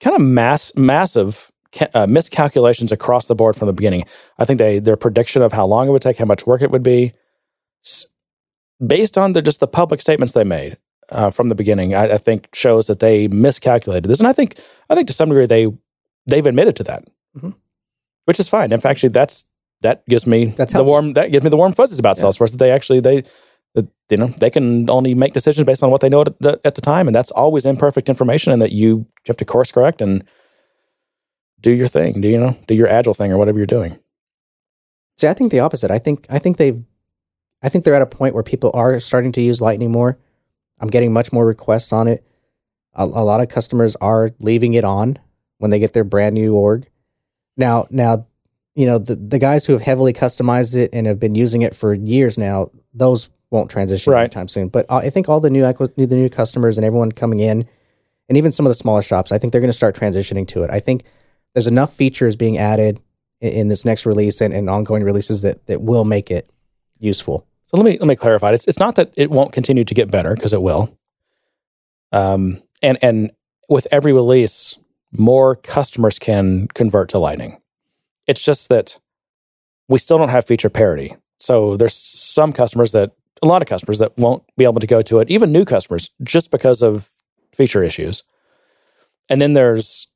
kind 0.00 0.14
of 0.14 0.22
mass, 0.22 0.72
massive 0.76 1.50
ca- 1.72 1.88
uh, 1.92 2.06
miscalculations 2.06 2.92
across 2.92 3.26
the 3.26 3.34
board 3.34 3.56
from 3.56 3.66
the 3.66 3.72
beginning. 3.72 4.04
I 4.38 4.44
think 4.44 4.58
they 4.58 4.78
their 4.78 4.96
prediction 4.96 5.42
of 5.42 5.52
how 5.52 5.66
long 5.66 5.88
it 5.88 5.90
would 5.90 6.02
take, 6.02 6.18
how 6.18 6.24
much 6.24 6.46
work 6.46 6.62
it 6.62 6.70
would 6.70 6.84
be, 6.84 7.12
s- 7.84 8.06
based 8.84 9.18
on 9.18 9.32
the 9.32 9.42
just 9.42 9.58
the 9.58 9.66
public 9.66 10.00
statements 10.00 10.34
they 10.34 10.44
made 10.44 10.78
uh, 11.10 11.30
from 11.30 11.48
the 11.48 11.54
beginning, 11.54 11.94
I, 11.94 12.12
I 12.14 12.16
think 12.16 12.48
shows 12.54 12.86
that 12.86 13.00
they 13.00 13.28
miscalculated 13.28 14.10
this. 14.10 14.18
And 14.20 14.28
I 14.28 14.32
think 14.32 14.58
I 14.90 14.94
think 14.94 15.06
to 15.08 15.12
some 15.12 15.28
degree 15.28 15.46
they 15.46 15.66
they've 16.26 16.46
admitted 16.46 16.76
to 16.76 16.84
that, 16.84 17.04
Mhm. 17.36 17.54
which 18.24 18.40
is 18.40 18.48
fine. 18.48 18.72
In 18.72 18.80
fact, 18.80 18.90
actually, 18.92 19.10
that's 19.10 19.44
that 19.82 20.06
gives 20.06 20.26
me 20.26 20.46
That's 20.46 20.72
the 20.72 20.84
warm 20.84 21.12
that 21.12 21.30
gives 21.30 21.44
me 21.44 21.50
the 21.50 21.56
warm 21.56 21.72
fuzzies 21.72 21.98
about 21.98 22.16
Yeah. 22.18 22.24
Salesforce 22.24 22.50
that 22.52 22.58
they 22.58 22.70
actually 22.70 23.00
they. 23.00 23.22
You 24.10 24.18
know, 24.18 24.26
they 24.38 24.50
can 24.50 24.88
only 24.90 25.14
make 25.14 25.32
decisions 25.32 25.64
based 25.66 25.82
on 25.82 25.90
what 25.90 26.00
they 26.02 26.10
know 26.10 26.20
at 26.20 26.38
the, 26.38 26.60
at 26.62 26.74
the 26.74 26.82
time, 26.82 27.08
and 27.08 27.14
that's 27.14 27.30
always 27.32 27.64
imperfect 27.64 28.08
information, 28.10 28.52
and 28.52 28.60
that 28.62 28.70
you 28.70 29.06
have 29.26 29.36
to 29.38 29.44
course 29.46 29.72
correct 29.72 30.02
and 30.02 30.22
do 31.60 31.70
your 31.72 31.88
thing. 31.88 32.20
Do 32.20 32.28
you 32.28 32.38
know? 32.38 32.54
Do 32.68 32.74
your 32.74 32.86
agile 32.86 33.14
thing 33.14 33.32
or 33.32 33.38
whatever 33.38 33.58
you're 33.58 33.66
doing. 33.66 33.98
See, 35.18 35.26
I 35.26 35.32
think 35.32 35.50
the 35.50 35.60
opposite. 35.60 35.90
I 35.90 35.98
think 35.98 36.26
I 36.28 36.38
think 36.38 36.58
they've 36.58 36.84
I 37.62 37.68
think 37.70 37.84
they're 37.84 37.94
at 37.94 38.02
a 38.02 38.06
point 38.06 38.34
where 38.34 38.42
people 38.42 38.70
are 38.74 39.00
starting 39.00 39.32
to 39.32 39.40
use 39.40 39.60
Lightning 39.62 39.90
more. 39.90 40.18
I'm 40.80 40.88
getting 40.88 41.12
much 41.12 41.32
more 41.32 41.46
requests 41.46 41.92
on 41.92 42.08
it. 42.08 42.24
A, 42.94 43.04
a 43.04 43.24
lot 43.24 43.40
of 43.40 43.48
customers 43.48 43.96
are 43.96 44.30
leaving 44.40 44.74
it 44.74 44.84
on 44.84 45.18
when 45.58 45.70
they 45.70 45.78
get 45.78 45.92
their 45.92 46.04
brand 46.04 46.34
new 46.34 46.54
org. 46.54 46.86
Now, 47.56 47.86
now, 47.90 48.26
you 48.74 48.86
know 48.86 48.98
the 48.98 49.14
the 49.14 49.38
guys 49.38 49.64
who 49.64 49.72
have 49.72 49.82
heavily 49.82 50.12
customized 50.12 50.76
it 50.76 50.90
and 50.92 51.06
have 51.06 51.20
been 51.20 51.36
using 51.36 51.62
it 51.62 51.76
for 51.76 51.94
years 51.94 52.36
now, 52.36 52.70
those 52.92 53.30
won't 53.50 53.70
transition 53.70 54.12
Right. 54.12 54.22
anytime 54.22 54.48
soon. 54.48 54.68
But 54.68 54.86
uh, 54.90 54.96
I 54.96 55.10
think 55.10 55.28
all 55.28 55.38
the 55.38 55.50
new 55.50 55.62
the 55.62 56.06
new 56.16 56.28
customers 56.28 56.76
and 56.76 56.84
everyone 56.84 57.12
coming 57.12 57.38
in, 57.40 57.66
and 58.28 58.36
even 58.36 58.50
some 58.50 58.66
of 58.66 58.70
the 58.70 58.74
smaller 58.74 59.02
shops, 59.02 59.30
I 59.30 59.38
think 59.38 59.52
they're 59.52 59.60
going 59.60 59.68
to 59.68 59.76
start 59.76 59.94
transitioning 59.94 60.48
to 60.48 60.64
it. 60.64 60.70
I 60.70 60.80
think 60.80 61.04
there's 61.54 61.68
enough 61.68 61.94
features 61.94 62.34
being 62.34 62.58
added 62.58 63.00
in, 63.40 63.52
in 63.52 63.68
this 63.68 63.84
next 63.84 64.06
release 64.06 64.40
and, 64.40 64.52
and 64.52 64.68
ongoing 64.68 65.04
releases 65.04 65.42
that 65.42 65.64
that 65.66 65.80
will 65.80 66.04
make 66.04 66.32
it 66.32 66.50
useful. 66.98 67.46
Let 67.74 67.84
me 67.84 67.98
let 67.98 68.06
me 68.06 68.16
clarify. 68.16 68.52
It's 68.52 68.68
it's 68.68 68.78
not 68.78 68.94
that 68.96 69.12
it 69.16 69.30
won't 69.30 69.52
continue 69.52 69.84
to 69.84 69.94
get 69.94 70.10
better 70.10 70.34
because 70.34 70.52
it 70.52 70.62
will. 70.62 70.96
Um, 72.12 72.62
and 72.82 72.98
and 73.02 73.32
with 73.68 73.88
every 73.90 74.12
release, 74.12 74.78
more 75.10 75.56
customers 75.56 76.18
can 76.18 76.68
convert 76.74 77.08
to 77.10 77.18
Lightning. 77.18 77.60
It's 78.26 78.44
just 78.44 78.68
that 78.68 79.00
we 79.88 79.98
still 79.98 80.18
don't 80.18 80.28
have 80.28 80.46
feature 80.46 80.70
parity. 80.70 81.16
So 81.38 81.76
there's 81.76 81.94
some 81.94 82.52
customers 82.52 82.92
that 82.92 83.10
a 83.42 83.46
lot 83.46 83.60
of 83.60 83.68
customers 83.68 83.98
that 83.98 84.16
won't 84.16 84.44
be 84.56 84.64
able 84.64 84.80
to 84.80 84.86
go 84.86 85.02
to 85.02 85.18
it, 85.18 85.28
even 85.28 85.52
new 85.52 85.64
customers, 85.64 86.10
just 86.22 86.50
because 86.50 86.80
of 86.80 87.10
feature 87.52 87.82
issues. 87.82 88.22
And 89.28 89.40
then 89.42 89.52
there's 89.52 90.06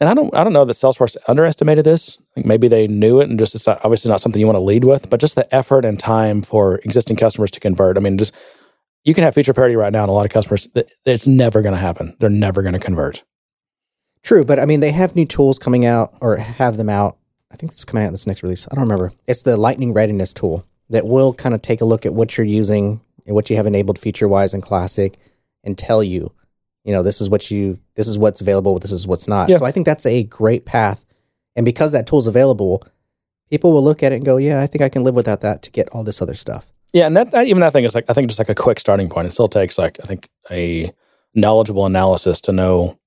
and 0.00 0.08
I 0.08 0.14
don't 0.14 0.34
I 0.34 0.44
don't 0.44 0.52
know 0.52 0.64
that 0.64 0.74
Salesforce 0.74 1.16
underestimated 1.26 1.84
this. 1.84 2.18
Think 2.34 2.46
maybe 2.46 2.68
they 2.68 2.86
knew 2.86 3.20
it 3.20 3.28
and 3.28 3.38
just 3.38 3.54
it's 3.54 3.66
obviously 3.68 4.10
not 4.10 4.20
something 4.20 4.40
you 4.40 4.46
want 4.46 4.56
to 4.56 4.60
lead 4.60 4.84
with, 4.84 5.08
but 5.08 5.20
just 5.20 5.36
the 5.36 5.54
effort 5.54 5.84
and 5.84 5.98
time 5.98 6.42
for 6.42 6.76
existing 6.78 7.16
customers 7.16 7.50
to 7.52 7.60
convert. 7.60 7.96
I 7.96 8.00
mean, 8.00 8.18
just 8.18 8.34
you 9.04 9.14
can 9.14 9.24
have 9.24 9.34
feature 9.34 9.54
parity 9.54 9.76
right 9.76 9.92
now, 9.92 10.02
and 10.02 10.10
a 10.10 10.12
lot 10.12 10.26
of 10.26 10.32
customers 10.32 10.68
it's 11.04 11.26
never 11.26 11.62
going 11.62 11.74
to 11.74 11.80
happen. 11.80 12.16
They're 12.18 12.28
never 12.28 12.62
going 12.62 12.74
to 12.74 12.80
convert. 12.80 13.24
True, 14.22 14.44
but 14.44 14.58
I 14.58 14.66
mean 14.66 14.80
they 14.80 14.92
have 14.92 15.16
new 15.16 15.24
tools 15.24 15.58
coming 15.58 15.86
out 15.86 16.14
or 16.20 16.36
have 16.36 16.76
them 16.76 16.88
out. 16.88 17.16
I 17.50 17.56
think 17.56 17.72
it's 17.72 17.84
coming 17.84 18.04
out 18.04 18.08
in 18.08 18.12
this 18.12 18.26
next 18.26 18.42
release. 18.42 18.66
I 18.70 18.74
don't 18.74 18.84
remember. 18.84 19.12
It's 19.26 19.42
the 19.42 19.56
Lightning 19.56 19.94
Readiness 19.94 20.32
tool 20.32 20.66
that 20.90 21.06
will 21.06 21.32
kind 21.32 21.54
of 21.54 21.62
take 21.62 21.80
a 21.80 21.84
look 21.84 22.04
at 22.04 22.12
what 22.12 22.36
you're 22.36 22.46
using 22.46 23.00
and 23.24 23.34
what 23.34 23.48
you 23.48 23.56
have 23.56 23.66
enabled 23.66 23.98
feature 23.98 24.28
wise 24.28 24.52
in 24.52 24.60
Classic 24.60 25.16
and 25.64 25.78
tell 25.78 26.02
you, 26.02 26.32
you 26.86 26.92
know, 26.92 27.02
this 27.02 27.20
is 27.20 27.28
what 27.28 27.50
you 27.50 27.78
this 27.96 28.06
is 28.06 28.16
what's 28.16 28.40
available, 28.40 28.78
this 28.78 28.92
is 28.92 29.06
what's 29.06 29.26
not. 29.26 29.48
Yeah. 29.48 29.58
So 29.58 29.64
I 29.64 29.72
think 29.72 29.84
that's 29.84 30.06
a 30.06 30.22
great 30.22 30.64
path. 30.64 31.04
And 31.56 31.64
because 31.64 31.90
that 31.92 32.06
tool's 32.06 32.28
available, 32.28 32.82
people 33.50 33.72
will 33.72 33.82
look 33.82 34.04
at 34.04 34.12
it 34.12 34.16
and 34.16 34.24
go, 34.24 34.36
Yeah, 34.36 34.62
I 34.62 34.68
think 34.68 34.82
I 34.82 34.88
can 34.88 35.02
live 35.02 35.16
without 35.16 35.40
that 35.40 35.62
to 35.62 35.70
get 35.72 35.88
all 35.90 36.04
this 36.04 36.22
other 36.22 36.34
stuff. 36.34 36.70
Yeah, 36.92 37.06
and 37.06 37.16
that, 37.16 37.32
that 37.32 37.48
even 37.48 37.60
that 37.60 37.72
thing 37.72 37.84
is 37.84 37.94
like 37.94 38.04
I 38.08 38.12
think 38.12 38.28
just 38.28 38.38
like 38.38 38.48
a 38.48 38.54
quick 38.54 38.78
starting 38.78 39.08
point. 39.08 39.26
It 39.26 39.32
still 39.32 39.48
takes 39.48 39.78
like 39.78 39.98
I 40.00 40.06
think 40.06 40.30
a 40.50 40.92
knowledgeable 41.34 41.84
analysis 41.84 42.40
to 42.42 42.52
know, 42.52 42.98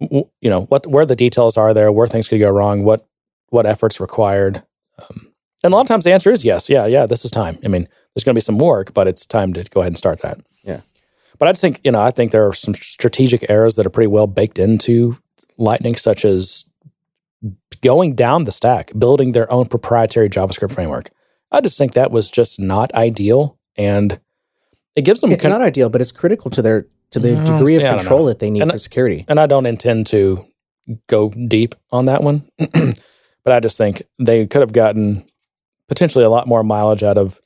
you 0.00 0.30
know, 0.42 0.62
what 0.62 0.86
where 0.86 1.04
the 1.04 1.14
details 1.14 1.58
are 1.58 1.74
there, 1.74 1.92
where 1.92 2.08
things 2.08 2.26
could 2.26 2.40
go 2.40 2.50
wrong, 2.50 2.84
what 2.84 3.06
what 3.50 3.66
efforts 3.66 4.00
required. 4.00 4.62
Um, 4.98 5.28
and 5.62 5.72
a 5.72 5.76
lot 5.76 5.82
of 5.82 5.88
times 5.88 6.04
the 6.04 6.12
answer 6.12 6.32
is 6.32 6.42
yes, 6.42 6.70
yeah, 6.70 6.86
yeah. 6.86 7.04
This 7.04 7.26
is 7.26 7.30
time. 7.30 7.58
I 7.62 7.68
mean, 7.68 7.86
there's 8.14 8.24
going 8.24 8.34
to 8.34 8.38
be 8.38 8.40
some 8.40 8.58
work, 8.58 8.94
but 8.94 9.06
it's 9.06 9.26
time 9.26 9.52
to 9.52 9.62
go 9.64 9.80
ahead 9.80 9.90
and 9.90 9.98
start 9.98 10.22
that. 10.22 10.40
But 11.42 11.48
I 11.48 11.52
just 11.54 11.60
think 11.60 11.80
you 11.82 11.90
know 11.90 12.00
I 12.00 12.12
think 12.12 12.30
there 12.30 12.46
are 12.46 12.52
some 12.52 12.72
strategic 12.72 13.44
errors 13.50 13.74
that 13.74 13.84
are 13.84 13.90
pretty 13.90 14.06
well 14.06 14.28
baked 14.28 14.60
into 14.60 15.18
Lightning, 15.58 15.96
such 15.96 16.24
as 16.24 16.66
going 17.80 18.14
down 18.14 18.44
the 18.44 18.52
stack, 18.52 18.92
building 18.96 19.32
their 19.32 19.50
own 19.50 19.66
proprietary 19.66 20.28
JavaScript 20.28 20.72
framework. 20.72 21.10
I 21.50 21.60
just 21.60 21.76
think 21.76 21.94
that 21.94 22.12
was 22.12 22.30
just 22.30 22.60
not 22.60 22.94
ideal, 22.94 23.58
and 23.76 24.20
it 24.94 25.02
gives 25.02 25.20
them. 25.20 25.32
It's 25.32 25.42
con- 25.42 25.50
not 25.50 25.62
ideal, 25.62 25.90
but 25.90 26.00
it's 26.00 26.12
critical 26.12 26.48
to 26.52 26.62
their 26.62 26.86
to 27.10 27.18
the 27.18 27.32
No, 27.34 27.44
degree 27.44 27.74
see, 27.74 27.84
of 27.84 27.98
control 27.98 28.26
that 28.26 28.38
they 28.38 28.48
need 28.48 28.62
And 28.62 28.70
for 28.70 28.78
security. 28.78 29.24
and 29.26 29.40
I 29.40 29.46
don't 29.46 29.66
intend 29.66 30.06
to 30.08 30.46
go 31.08 31.30
deep 31.30 31.74
on 31.90 32.04
that 32.04 32.22
one, 32.22 32.48
but 33.42 33.52
I 33.52 33.58
just 33.58 33.76
think 33.76 34.04
they 34.20 34.46
could 34.46 34.60
have 34.60 34.72
gotten 34.72 35.24
potentially 35.88 36.22
a 36.24 36.30
lot 36.30 36.46
more 36.46 36.62
mileage 36.62 37.02
out 37.02 37.18
of 37.18 37.40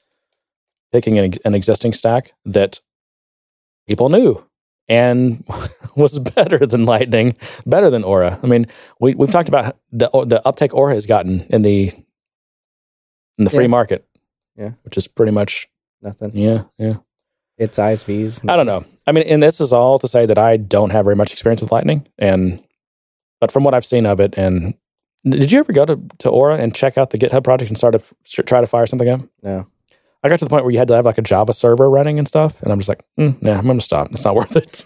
picking 0.93 1.19
an, 1.19 1.33
an 1.47 1.55
existing 1.55 1.95
stack 1.95 2.33
that 2.45 2.81
people 3.87 4.09
knew 4.09 4.45
and 4.89 5.45
was 5.97 6.19
better 6.19 6.65
than 6.67 6.85
Lightning, 6.87 7.37
better 7.67 7.91
than 7.91 8.05
Aura. 8.05 8.39
I 8.43 8.47
mean, 8.47 8.67
we 9.01 9.15
we've 9.15 9.31
talked 9.31 9.49
about 9.49 9.77
the 9.93 10.09
the 10.27 10.41
uptake 10.47 10.75
Aura 10.75 10.95
has 10.95 11.07
gotten 11.07 11.41
in 11.51 11.63
the 11.63 11.93
in 13.39 13.45
the 13.45 13.51
free 13.51 13.67
market, 13.67 14.07
Yeah. 14.57 14.73
which 14.83 14.97
is 14.97 15.09
pretty 15.09 15.33
much 15.33 15.69
Nothing. 16.03 16.31
yeah, 16.35 16.65
yeah. 16.79 16.95
It's 17.59 17.79
ISVs. 17.79 18.49
I 18.51 18.57
don't 18.57 18.67
know. 18.67 18.85
I 19.07 19.13
mean, 19.13 19.25
and 19.29 19.43
this 19.43 19.61
is 19.61 19.73
all 19.73 19.99
to 20.01 20.09
say 20.09 20.27
that 20.27 20.37
I 20.39 20.57
don't 20.59 20.91
have 20.91 21.05
very 21.05 21.17
much 21.17 21.33
experience 21.33 21.63
with 21.63 21.73
Lightning, 21.73 22.07
and 22.19 22.63
but 23.41 23.51
from 23.51 23.65
what 23.65 23.75
I've 23.75 23.85
seen 23.85 24.07
of 24.07 24.21
it, 24.21 24.35
and 24.37 24.75
did 25.25 25.51
you 25.51 25.59
ever 25.61 25.73
go 25.73 25.85
to, 25.87 26.01
to 26.19 26.29
Aura 26.31 26.57
and 26.59 26.75
check 26.75 26.97
out 26.99 27.11
the 27.11 27.19
GitHub 27.19 27.45
project 27.45 27.71
and 27.71 27.77
start 27.79 27.95
to 28.35 28.43
try 28.43 28.61
to 28.61 28.67
fire 28.67 28.87
something 28.87 29.09
up? 29.09 29.21
No. 29.43 29.67
I 30.23 30.29
got 30.29 30.39
to 30.41 30.45
the 30.45 30.49
point 30.49 30.65
where 30.65 30.73
you 30.73 30.79
had 30.79 30.89
to 30.89 30.95
have 30.95 31.05
like 31.05 31.19
a 31.19 31.23
Java 31.23 31.53
server 31.53 31.89
running 31.89 32.19
and 32.19 32.27
stuff, 32.27 32.63
and 32.63 32.73
I'm 32.73 32.79
just 32.79 32.89
like, 32.89 33.05
mm, 33.19 33.41
nah, 33.43 33.55
I'm 33.55 33.65
going 33.65 33.79
to 33.79 33.85
stop. 33.85 34.11
It's 34.11 34.25
not 34.25 34.35
worth 34.35 34.57
it. 34.57 34.85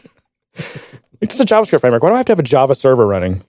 it's 1.20 1.40
a 1.40 1.44
JavaScript 1.44 1.80
framework. 1.80 2.02
Why 2.02 2.10
do 2.10 2.14
I 2.14 2.18
have 2.18 2.26
to 2.26 2.32
have 2.32 2.38
a 2.38 2.44
Java 2.44 2.74
server 2.74 3.06
running? 3.06 3.42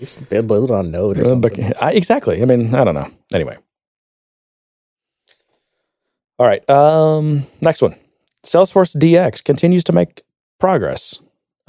Just 0.00 0.30
build 0.30 0.50
it 0.50 0.70
on 0.70 0.90
Node 0.90 1.18
or 1.18 1.26
something. 1.26 1.72
I, 1.78 1.92
exactly. 1.92 2.40
I 2.40 2.46
mean, 2.46 2.74
I 2.74 2.84
don't 2.84 2.94
know. 2.94 3.08
Anyway. 3.34 3.58
All 6.38 6.46
right. 6.46 6.68
Um, 6.70 7.46
next 7.60 7.82
one. 7.82 7.94
Salesforce 8.42 8.96
DX 8.96 9.44
continues 9.44 9.84
to 9.84 9.92
make 9.92 10.22
progress. 10.58 11.18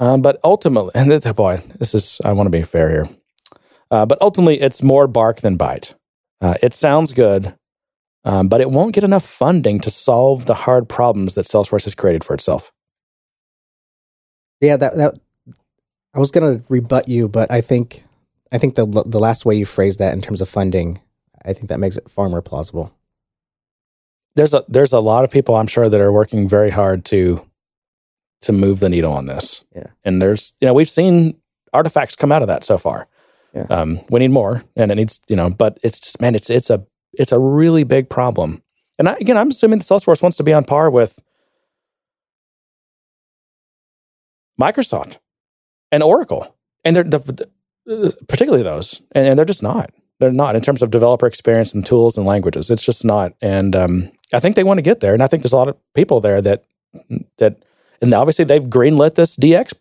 Um, 0.00 0.22
but 0.22 0.40
ultimately, 0.42 0.92
and 0.94 1.10
this, 1.10 1.30
boy, 1.32 1.58
this 1.78 1.94
is, 1.94 2.22
I 2.24 2.32
want 2.32 2.46
to 2.46 2.50
be 2.50 2.62
fair 2.62 2.88
here. 2.88 3.08
Uh, 3.90 4.06
but 4.06 4.16
ultimately, 4.22 4.62
it's 4.62 4.82
more 4.82 5.06
bark 5.06 5.42
than 5.42 5.58
bite. 5.58 5.94
Uh, 6.42 6.54
it 6.62 6.74
sounds 6.74 7.14
good, 7.14 7.54
um, 8.24 8.48
but 8.48 8.60
it 8.60 8.70
won't 8.70 8.94
get 8.94 9.04
enough 9.04 9.24
funding 9.24 9.80
to 9.80 9.90
solve 9.90 10.46
the 10.46 10.54
hard 10.54 10.88
problems 10.88 11.36
that 11.36 11.46
Salesforce 11.46 11.84
has 11.84 11.94
created 11.94 12.24
for 12.24 12.34
itself. 12.34 12.72
Yeah, 14.60 14.76
that 14.76 14.96
that 14.96 15.18
I 16.14 16.18
was 16.18 16.32
gonna 16.32 16.62
rebut 16.68 17.08
you, 17.08 17.28
but 17.28 17.50
I 17.50 17.60
think 17.62 18.02
I 18.52 18.58
think 18.58 18.74
the 18.74 18.86
the 19.06 19.20
last 19.20 19.46
way 19.46 19.54
you 19.54 19.64
phrased 19.66 20.00
that 20.00 20.14
in 20.14 20.20
terms 20.20 20.40
of 20.40 20.48
funding, 20.48 21.00
I 21.46 21.52
think 21.54 21.68
that 21.68 21.80
makes 21.80 21.96
it 21.96 22.10
far 22.10 22.28
more 22.28 22.42
plausible. 22.42 22.92
there's 24.36 24.54
a 24.54 24.64
there's 24.68 24.92
a 24.92 25.00
lot 25.00 25.24
of 25.24 25.30
people 25.30 25.56
I'm 25.56 25.66
sure 25.66 25.88
that 25.88 26.00
are 26.00 26.12
working 26.12 26.48
very 26.48 26.70
hard 26.70 27.04
to 27.06 27.46
to 28.42 28.52
move 28.52 28.80
the 28.80 28.88
needle 28.88 29.12
on 29.12 29.26
this. 29.26 29.64
Yeah. 29.74 29.88
And 30.04 30.20
there's 30.20 30.54
you 30.60 30.66
know 30.66 30.74
we've 30.74 30.90
seen 30.90 31.40
artifacts 31.72 32.16
come 32.16 32.32
out 32.32 32.42
of 32.42 32.48
that 32.48 32.64
so 32.64 32.78
far. 32.78 33.08
Yeah. 33.54 33.66
Um, 33.68 34.00
we 34.08 34.20
need 34.20 34.30
more, 34.30 34.64
and 34.76 34.90
it 34.90 34.94
needs 34.94 35.20
you 35.28 35.36
know, 35.36 35.50
but 35.50 35.78
it's 35.82 36.00
just 36.00 36.20
man, 36.20 36.34
it's 36.34 36.48
it's 36.48 36.70
a 36.70 36.86
it's 37.12 37.32
a 37.32 37.38
really 37.38 37.84
big 37.84 38.08
problem. 38.08 38.62
And 38.98 39.08
I, 39.08 39.16
again, 39.20 39.36
I'm 39.36 39.50
assuming 39.50 39.78
that 39.78 39.84
Salesforce 39.84 40.22
wants 40.22 40.36
to 40.38 40.42
be 40.42 40.52
on 40.52 40.64
par 40.64 40.90
with 40.90 41.18
Microsoft 44.60 45.18
and 45.90 46.02
Oracle, 46.02 46.56
and 46.84 46.96
they're 46.96 47.04
the, 47.04 47.18
the, 47.86 48.16
particularly 48.28 48.62
those, 48.62 49.02
and, 49.12 49.26
and 49.26 49.38
they're 49.38 49.44
just 49.44 49.62
not. 49.62 49.90
They're 50.18 50.32
not 50.32 50.54
in 50.54 50.62
terms 50.62 50.82
of 50.82 50.90
developer 50.90 51.26
experience 51.26 51.74
and 51.74 51.84
tools 51.84 52.16
and 52.16 52.26
languages. 52.26 52.70
It's 52.70 52.84
just 52.84 53.04
not. 53.04 53.32
And 53.40 53.74
um, 53.74 54.12
I 54.32 54.38
think 54.38 54.54
they 54.54 54.62
want 54.62 54.78
to 54.78 54.82
get 54.82 55.00
there. 55.00 55.14
And 55.14 55.22
I 55.22 55.26
think 55.26 55.42
there's 55.42 55.52
a 55.52 55.56
lot 55.56 55.68
of 55.68 55.76
people 55.94 56.20
there 56.20 56.40
that 56.40 56.64
that, 57.38 57.58
and 58.00 58.14
obviously 58.14 58.44
they've 58.44 58.62
greenlit 58.62 59.14
this 59.14 59.36
DX 59.36 59.74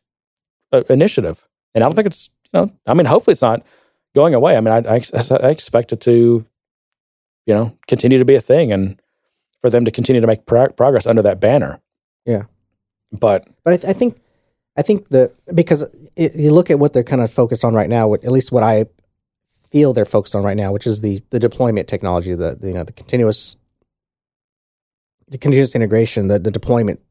uh, 0.71 0.83
initiative. 0.89 1.47
And 1.75 1.83
I 1.83 1.87
don't 1.87 1.95
think 1.95 2.07
it's 2.07 2.29
know. 2.53 2.71
I 2.85 2.93
mean, 2.93 3.05
hopefully 3.05 3.33
it's 3.33 3.41
not 3.41 3.63
going 4.15 4.33
away. 4.33 4.57
I 4.57 4.61
mean, 4.61 4.73
I, 4.73 4.95
I, 4.95 5.01
I 5.43 5.49
expect 5.49 5.93
it 5.93 6.01
to, 6.01 6.45
you 7.45 7.53
know, 7.53 7.77
continue 7.87 8.17
to 8.17 8.25
be 8.25 8.35
a 8.35 8.41
thing 8.41 8.71
and 8.71 8.99
for 9.61 9.69
them 9.69 9.85
to 9.85 9.91
continue 9.91 10.21
to 10.21 10.27
make 10.27 10.45
pro- 10.45 10.69
progress 10.69 11.05
under 11.05 11.21
that 11.21 11.39
banner. 11.39 11.79
Yeah. 12.25 12.43
But 13.11 13.47
But 13.63 13.73
I, 13.73 13.77
th- 13.77 13.89
I 13.89 13.93
think, 13.93 14.17
I 14.77 14.81
think 14.81 15.09
the 15.09 15.33
because 15.53 15.83
it, 16.15 16.35
you 16.35 16.51
look 16.51 16.71
at 16.71 16.79
what 16.79 16.93
they're 16.93 17.03
kind 17.03 17.21
of 17.21 17.31
focused 17.31 17.65
on 17.65 17.73
right 17.73 17.89
now. 17.89 18.07
What, 18.07 18.23
at 18.23 18.31
least 18.31 18.51
what 18.51 18.63
I 18.63 18.85
feel 19.69 19.93
they're 19.93 20.05
focused 20.05 20.35
on 20.35 20.43
right 20.43 20.57
now, 20.57 20.71
which 20.71 20.87
is 20.87 21.01
the 21.01 21.21
the 21.29 21.39
deployment 21.39 21.87
technology, 21.87 22.33
the, 22.33 22.55
the 22.55 22.67
you 22.67 22.73
know 22.73 22.83
the 22.83 22.93
continuous, 22.93 23.57
the 25.27 25.37
continuous 25.37 25.75
integration, 25.75 26.27
the 26.27 26.39
the 26.39 26.51
deployment. 26.51 27.01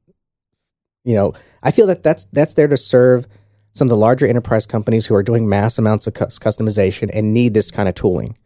You 1.05 1.15
know, 1.15 1.33
I 1.63 1.71
feel 1.71 1.87
that 1.87 2.03
that's 2.03 2.25
that's 2.27 2.55
there 2.55 2.69
to 2.69 2.77
serve 2.77 3.27
some 3.73 3.87
of 3.87 3.91
the 3.91 3.97
larger 3.97 4.27
enterprise 4.27 4.67
companies 4.67 5.07
who 5.07 5.15
are 5.15 5.23
doing 5.23 5.49
mass 5.49 5.79
amounts 5.79 6.07
of 6.07 6.15
customization 6.15 7.11
and 7.13 7.33
need 7.33 7.55
this 7.55 7.71
kind 7.71 7.89
of 7.89 7.95
tooling. 7.95 8.37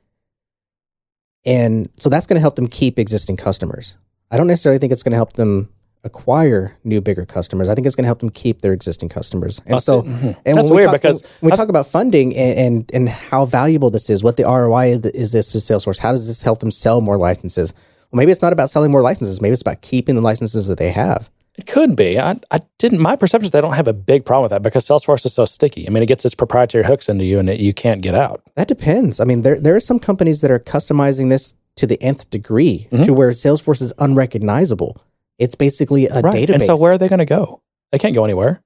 And 1.46 1.88
so 1.96 2.08
that's 2.08 2.26
going 2.26 2.36
to 2.36 2.40
help 2.40 2.56
them 2.56 2.66
keep 2.66 2.98
existing 2.98 3.36
customers. 3.36 3.96
I 4.30 4.36
don't 4.36 4.46
necessarily 4.46 4.78
think 4.78 4.92
it's 4.92 5.02
going 5.02 5.12
to 5.12 5.16
help 5.16 5.34
them 5.34 5.68
acquire 6.02 6.76
new 6.84 7.00
bigger 7.00 7.24
customers. 7.24 7.68
I 7.68 7.74
think 7.74 7.86
it's 7.86 7.96
going 7.96 8.04
to 8.04 8.08
help 8.08 8.18
them 8.20 8.28
keep 8.28 8.60
their 8.60 8.72
existing 8.72 9.08
customers. 9.08 9.60
And 9.66 9.82
so, 9.82 10.02
mhm. 10.02 10.36
and 10.44 10.56
That's 10.56 10.56
when 10.56 10.64
we 10.66 10.72
weird 10.76 10.84
talk, 10.86 10.92
because 10.94 11.22
when 11.40 11.50
we 11.50 11.52
I- 11.52 11.56
talk 11.56 11.68
about 11.68 11.86
funding 11.86 12.36
and, 12.36 12.58
and 12.58 12.90
and 12.92 13.08
how 13.08 13.46
valuable 13.46 13.90
this 13.90 14.10
is, 14.10 14.22
what 14.22 14.36
the 14.36 14.44
ROI 14.44 14.98
is 15.14 15.32
this 15.32 15.52
to 15.52 15.58
Salesforce? 15.58 15.98
How 15.98 16.12
does 16.12 16.26
this 16.26 16.42
help 16.42 16.60
them 16.60 16.70
sell 16.70 17.00
more 17.00 17.16
licenses? 17.16 17.72
Well, 18.10 18.18
maybe 18.18 18.32
it's 18.32 18.42
not 18.42 18.52
about 18.52 18.70
selling 18.70 18.90
more 18.90 19.02
licenses. 19.02 19.40
Maybe 19.40 19.52
it's 19.54 19.62
about 19.62 19.80
keeping 19.80 20.14
the 20.14 20.20
licenses 20.20 20.68
that 20.68 20.78
they 20.78 20.90
have. 20.92 21.30
It 21.56 21.66
could 21.66 21.94
be. 21.96 22.18
I, 22.18 22.38
I 22.50 22.58
didn't. 22.78 23.00
My 23.00 23.16
perception 23.16 23.44
is 23.46 23.50
they 23.52 23.60
don't 23.60 23.74
have 23.74 23.88
a 23.88 23.92
big 23.92 24.24
problem 24.24 24.42
with 24.44 24.50
that 24.50 24.62
because 24.62 24.84
Salesforce 24.86 25.24
is 25.24 25.32
so 25.34 25.44
sticky. 25.44 25.86
I 25.86 25.90
mean, 25.90 26.02
it 26.02 26.06
gets 26.06 26.24
its 26.24 26.34
proprietary 26.34 26.84
hooks 26.84 27.08
into 27.08 27.24
you, 27.24 27.38
and 27.38 27.48
it, 27.48 27.60
you 27.60 27.72
can't 27.72 28.00
get 28.00 28.14
out. 28.14 28.42
That 28.56 28.68
depends. 28.68 29.20
I 29.20 29.24
mean, 29.24 29.42
there 29.42 29.60
there 29.60 29.76
are 29.76 29.80
some 29.80 29.98
companies 29.98 30.40
that 30.40 30.50
are 30.50 30.58
customizing 30.58 31.28
this 31.28 31.54
to 31.76 31.86
the 31.86 32.00
nth 32.02 32.30
degree 32.30 32.88
Mm-hmm. 32.90 33.02
to 33.04 33.12
where 33.12 33.30
Salesforce 33.30 33.82
is 33.82 33.92
unrecognizable. 33.98 35.00
It's 35.38 35.54
basically 35.54 36.06
a 36.06 36.20
right. 36.20 36.34
database. 36.34 36.54
And 36.54 36.62
so, 36.62 36.76
where 36.78 36.92
are 36.92 36.98
they 36.98 37.08
going 37.08 37.18
to 37.18 37.24
go? 37.24 37.60
They 37.92 37.98
can't 37.98 38.14
go 38.14 38.24
anywhere. 38.24 38.62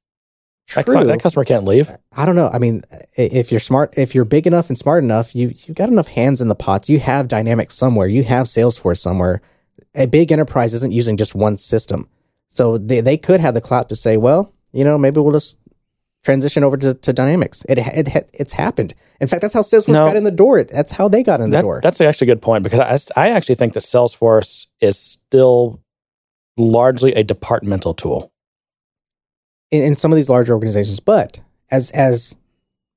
That, 0.75 0.85
True. 0.85 0.97
cli- 0.97 1.05
that 1.07 1.21
customer 1.23 1.45
can't 1.45 1.65
leave. 1.65 1.91
I 2.15 2.27
don't 2.27 2.37
know. 2.37 2.49
I 2.53 2.59
mean, 2.59 2.83
if 3.17 3.51
you're 3.51 3.61
smart, 3.61 3.95
if 3.97 4.15
you're 4.15 4.27
big 4.27 4.47
enough 4.47 4.69
and 4.69 4.77
smart 4.77 5.03
enough, 5.03 5.35
you 5.35 5.53
you 5.67 5.73
got 5.73 5.89
enough 5.89 6.09
hands 6.09 6.43
in 6.43 6.49
the 6.49 6.55
pots. 6.55 6.91
You 6.91 6.99
have 6.99 7.27
Dynamics 7.29 7.75
somewhere. 7.75 8.07
You 8.07 8.23
have 8.25 8.47
Salesforce 8.47 8.99
somewhere. 8.99 9.41
A 9.95 10.07
big 10.07 10.31
enterprise 10.31 10.75
isn't 10.75 10.93
using 10.93 11.17
just 11.17 11.35
one 11.35 11.57
system, 11.57 12.07
so 12.49 12.77
they 12.79 13.01
they 13.01 13.17
could 13.17 13.41
have 13.41 13.55
the 13.55 13.61
clout 13.61 13.89
to 13.91 13.97
say, 13.97 14.17
well, 14.17 14.53
you 14.73 14.85
know, 14.85 14.99
maybe 14.99 15.21
we'll 15.21 15.33
just 15.33 15.59
transition 16.25 16.65
over 16.65 16.77
to, 16.77 16.95
to 16.95 17.13
Dynamics. 17.13 17.65
It, 17.69 17.79
it 17.79 18.31
it's 18.35 18.53
happened. 18.53 18.93
In 19.21 19.29
fact, 19.29 19.41
that's 19.43 19.55
how 19.55 19.61
Salesforce 19.63 19.93
No. 19.93 20.07
got 20.07 20.17
in 20.17 20.25
the 20.25 20.31
door. 20.33 20.65
That's 20.65 20.91
how 20.91 21.09
they 21.09 21.23
got 21.23 21.41
in 21.41 21.51
the 21.51 21.61
door. 21.61 21.81
That's 21.83 22.01
actually 22.01 22.31
a 22.31 22.35
good 22.35 22.43
point 22.43 22.65
because 22.65 23.09
I, 23.17 23.23
I 23.27 23.31
actually 23.31 23.55
think 23.55 23.75
that 23.75 23.83
Salesforce 23.85 24.67
is 24.81 24.99
still 24.99 25.81
largely 26.57 27.13
a 27.15 27.23
departmental 27.23 27.95
tool. 27.95 28.33
in, 29.71 29.83
in 29.85 29.97
some 29.97 30.11
of 30.13 30.17
these 30.17 30.29
larger 30.29 30.53
organizations. 30.55 31.01
But 31.01 31.41
as 31.71 31.91
as 31.93 32.37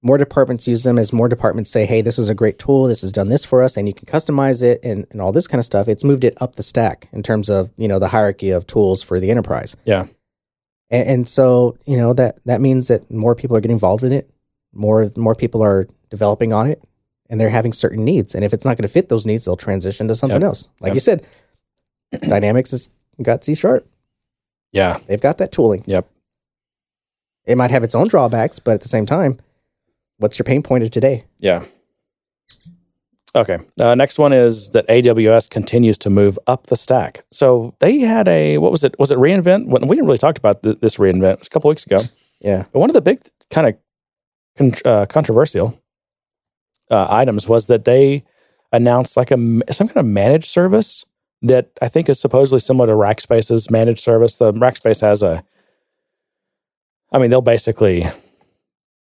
more 0.04 0.18
departments 0.18 0.68
use 0.68 0.84
them, 0.84 0.98
as 0.98 1.14
more 1.14 1.30
departments 1.30 1.70
say, 1.70 1.86
"Hey, 1.86 2.02
this 2.02 2.18
is 2.18 2.28
a 2.30 2.34
great 2.36 2.58
tool. 2.58 2.86
This 2.86 3.02
has 3.02 3.12
done 3.12 3.28
this 3.28 3.46
for 3.46 3.62
us, 3.62 3.78
and 3.78 3.88
you 3.88 3.94
can 3.94 4.08
customize 4.08 4.64
it 4.64 4.80
and, 4.84 5.06
and 5.12 5.22
all 5.22 5.32
this 5.32 5.48
kind 5.48 5.60
of 5.60 5.66
stuff," 5.66 5.88
it's 5.88 6.04
moved 6.04 6.24
it 6.24 6.34
up 6.42 6.56
the 6.56 6.64
stack 6.64 7.08
in 7.12 7.22
terms 7.24 7.50
of 7.50 7.72
you 7.78 7.88
know 7.88 8.00
the 8.00 8.08
hierarchy 8.08 8.50
of 8.50 8.66
tools 8.66 9.04
for 9.04 9.20
the 9.20 9.30
enterprise. 9.30 9.76
Yeah. 9.86 10.08
And, 10.90 11.08
and 11.08 11.28
so 11.28 11.78
you 11.86 11.98
know 11.98 12.14
that 12.14 12.40
that 12.46 12.62
means 12.62 12.88
that 12.88 13.10
more 13.12 13.36
people 13.36 13.56
are 13.56 13.62
getting 13.62 13.76
involved 13.76 14.04
in 14.04 14.12
it. 14.12 14.30
More 14.74 15.10
more 15.16 15.36
people 15.36 15.62
are 15.62 15.88
developing 16.10 16.52
on 16.52 16.68
it, 16.68 16.82
and 17.30 17.40
they're 17.40 17.50
having 17.50 17.72
certain 17.74 18.04
needs. 18.04 18.34
And 18.34 18.44
if 18.44 18.54
it's 18.54 18.66
not 18.66 18.78
going 18.78 18.88
to 18.88 18.92
fit 18.94 19.10
those 19.10 19.26
needs, 19.28 19.46
they'll 19.46 19.56
transition 19.56 20.08
to 20.08 20.16
something 20.16 20.42
Yep. 20.42 20.48
else. 20.48 20.70
Like 20.80 20.90
Yep. 20.92 20.96
you 20.96 21.00
said, 21.02 21.26
Dynamics 22.22 22.72
has 22.72 22.90
got 23.22 23.44
C 23.44 23.54
sharp. 23.56 23.88
Yeah. 24.74 25.00
They've 25.08 25.22
got 25.22 25.38
that 25.38 25.52
tooling. 25.52 25.84
Yep. 25.86 26.08
It 27.46 27.58
might 27.58 27.72
have 27.72 27.84
its 27.84 27.96
own 27.96 28.08
drawbacks, 28.08 28.60
but 28.60 28.72
at 28.74 28.82
the 28.82 28.88
same 28.90 29.06
time, 29.06 29.38
what's 30.22 30.40
your 30.40 30.44
pain 30.44 30.64
point 30.64 30.84
of 30.84 30.92
today? 30.92 31.26
Yeah. 31.40 31.66
Okay. 33.34 33.60
Uh, 33.80 33.96
next 33.96 34.20
one 34.20 34.34
is 34.34 34.72
that 34.72 34.88
AWS 34.88 35.50
continues 35.50 35.98
to 36.00 36.10
move 36.10 36.38
up 36.48 36.68
the 36.68 36.76
stack. 36.76 37.24
So 37.32 37.76
they 37.80 38.00
had 38.00 38.28
a 38.28 38.58
what 38.58 38.72
was 38.72 38.84
it? 38.84 38.98
Was 39.00 39.12
it 39.12 39.18
reInvent? 39.18 39.68
We 39.68 39.96
didn't 39.96 40.06
really 40.06 40.18
talk 40.18 40.38
about 40.38 40.64
th- 40.64 40.80
this 40.82 40.98
reInvent. 40.98 41.34
It 41.34 41.40
was 41.40 41.48
a 41.48 41.52
couple 41.52 41.70
weeks 41.70 41.86
ago. 41.86 41.98
Yeah. 42.42 42.66
But 42.72 42.80
one 42.80 42.90
of 42.90 42.94
the 42.94 43.02
big 43.02 43.20
kind 43.50 43.68
of 43.68 43.78
con- 44.58 44.92
uh, 44.92 45.06
controversial 45.06 45.82
uh, 46.90 47.08
items 47.10 47.48
was 47.48 47.68
that 47.68 47.86
they 47.86 48.24
announced 48.74 49.16
like 49.16 49.32
a 49.32 49.38
some 49.72 49.88
kind 49.88 49.98
of 49.98 50.06
managed 50.06 50.46
service 50.46 51.06
that 51.42 51.72
I 51.82 51.88
think 51.88 52.10
is 52.10 52.20
supposedly 52.20 52.60
similar 52.60 52.88
to 52.88 52.94
Rackspace's 52.94 53.72
managed 53.72 54.00
service. 54.00 54.38
The 54.38 54.54
Rackspace 54.54 55.02
has 55.02 55.24
a, 55.24 55.44
I 57.12 57.18
mean, 57.18 57.32
they'll 57.32 57.42
basically, 57.42 58.06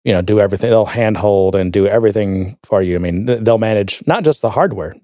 you 0.04 0.12
know, 0.12 0.22
do 0.22 0.40
everything. 0.40 0.70
They'll 0.70 0.86
handhold 0.86 1.54
and 1.54 1.72
do 1.72 1.86
everything 1.86 2.56
for 2.64 2.82
you. 2.82 2.96
I 2.96 2.98
mean, 2.98 3.26
they'll 3.26 3.58
manage 3.58 4.02
not 4.06 4.24
just 4.24 4.42
the 4.42 4.50
hardware 4.50 4.94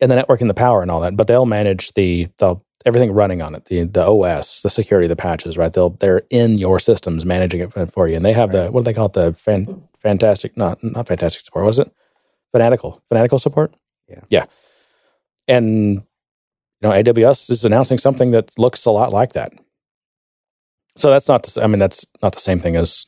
and 0.00 0.10
the 0.10 0.16
network 0.16 0.40
and 0.40 0.50
the 0.50 0.54
power 0.54 0.82
and 0.82 0.90
all 0.90 1.00
that, 1.00 1.16
but 1.16 1.26
they'll 1.26 1.46
manage 1.46 1.92
the 1.94 2.28
the 2.38 2.56
everything 2.84 3.12
running 3.12 3.42
on 3.42 3.54
it, 3.54 3.66
the 3.66 3.84
the 3.84 4.06
OS, 4.06 4.62
the 4.62 4.70
security, 4.70 5.08
the 5.08 5.16
patches. 5.16 5.56
Right? 5.56 5.72
They'll 5.72 5.90
they're 5.90 6.22
in 6.30 6.58
your 6.58 6.78
systems 6.78 7.24
managing 7.24 7.60
it 7.60 7.72
for- 7.90 8.08
you, 8.08 8.16
and 8.16 8.24
they 8.24 8.32
have 8.32 8.52
the 8.52 8.70
what 8.70 8.80
do 8.80 8.84
they 8.84 8.94
call 8.94 9.06
it? 9.06 9.12
The 9.12 9.32
fan, 9.32 9.88
fantastic, 9.98 10.56
not 10.56 10.82
not 10.82 11.06
fantastic 11.06 11.44
support. 11.44 11.64
Was 11.64 11.78
it 11.78 11.90
fanatical? 12.52 13.02
Fanatical 13.08 13.38
support? 13.38 13.74
Yeah. 14.08 14.20
yeah. 14.28 14.44
And 15.48 15.94
you 15.94 16.02
know, 16.82 16.90
AWS 16.90 17.50
is 17.50 17.64
announcing 17.64 17.98
something 17.98 18.32
that 18.32 18.56
looks 18.58 18.84
a 18.84 18.90
lot 18.90 19.12
like 19.12 19.32
that. 19.32 19.52
So 20.96 21.10
that's 21.10 21.28
not. 21.28 21.44
The, 21.44 21.62
I 21.62 21.66
mean, 21.66 21.78
that's 21.78 22.04
not 22.22 22.32
the 22.32 22.40
same 22.40 22.60
thing 22.60 22.76
as 22.76 23.06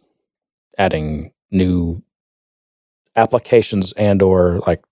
adding 0.78 1.32
new 1.50 2.02
applications 3.16 3.92
and 3.92 4.22
or 4.22 4.60
like 4.66 4.82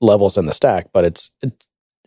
levels 0.00 0.38
in 0.38 0.46
the 0.46 0.52
stack, 0.52 0.86
but 0.92 1.04
it's 1.04 1.30
it, 1.42 1.64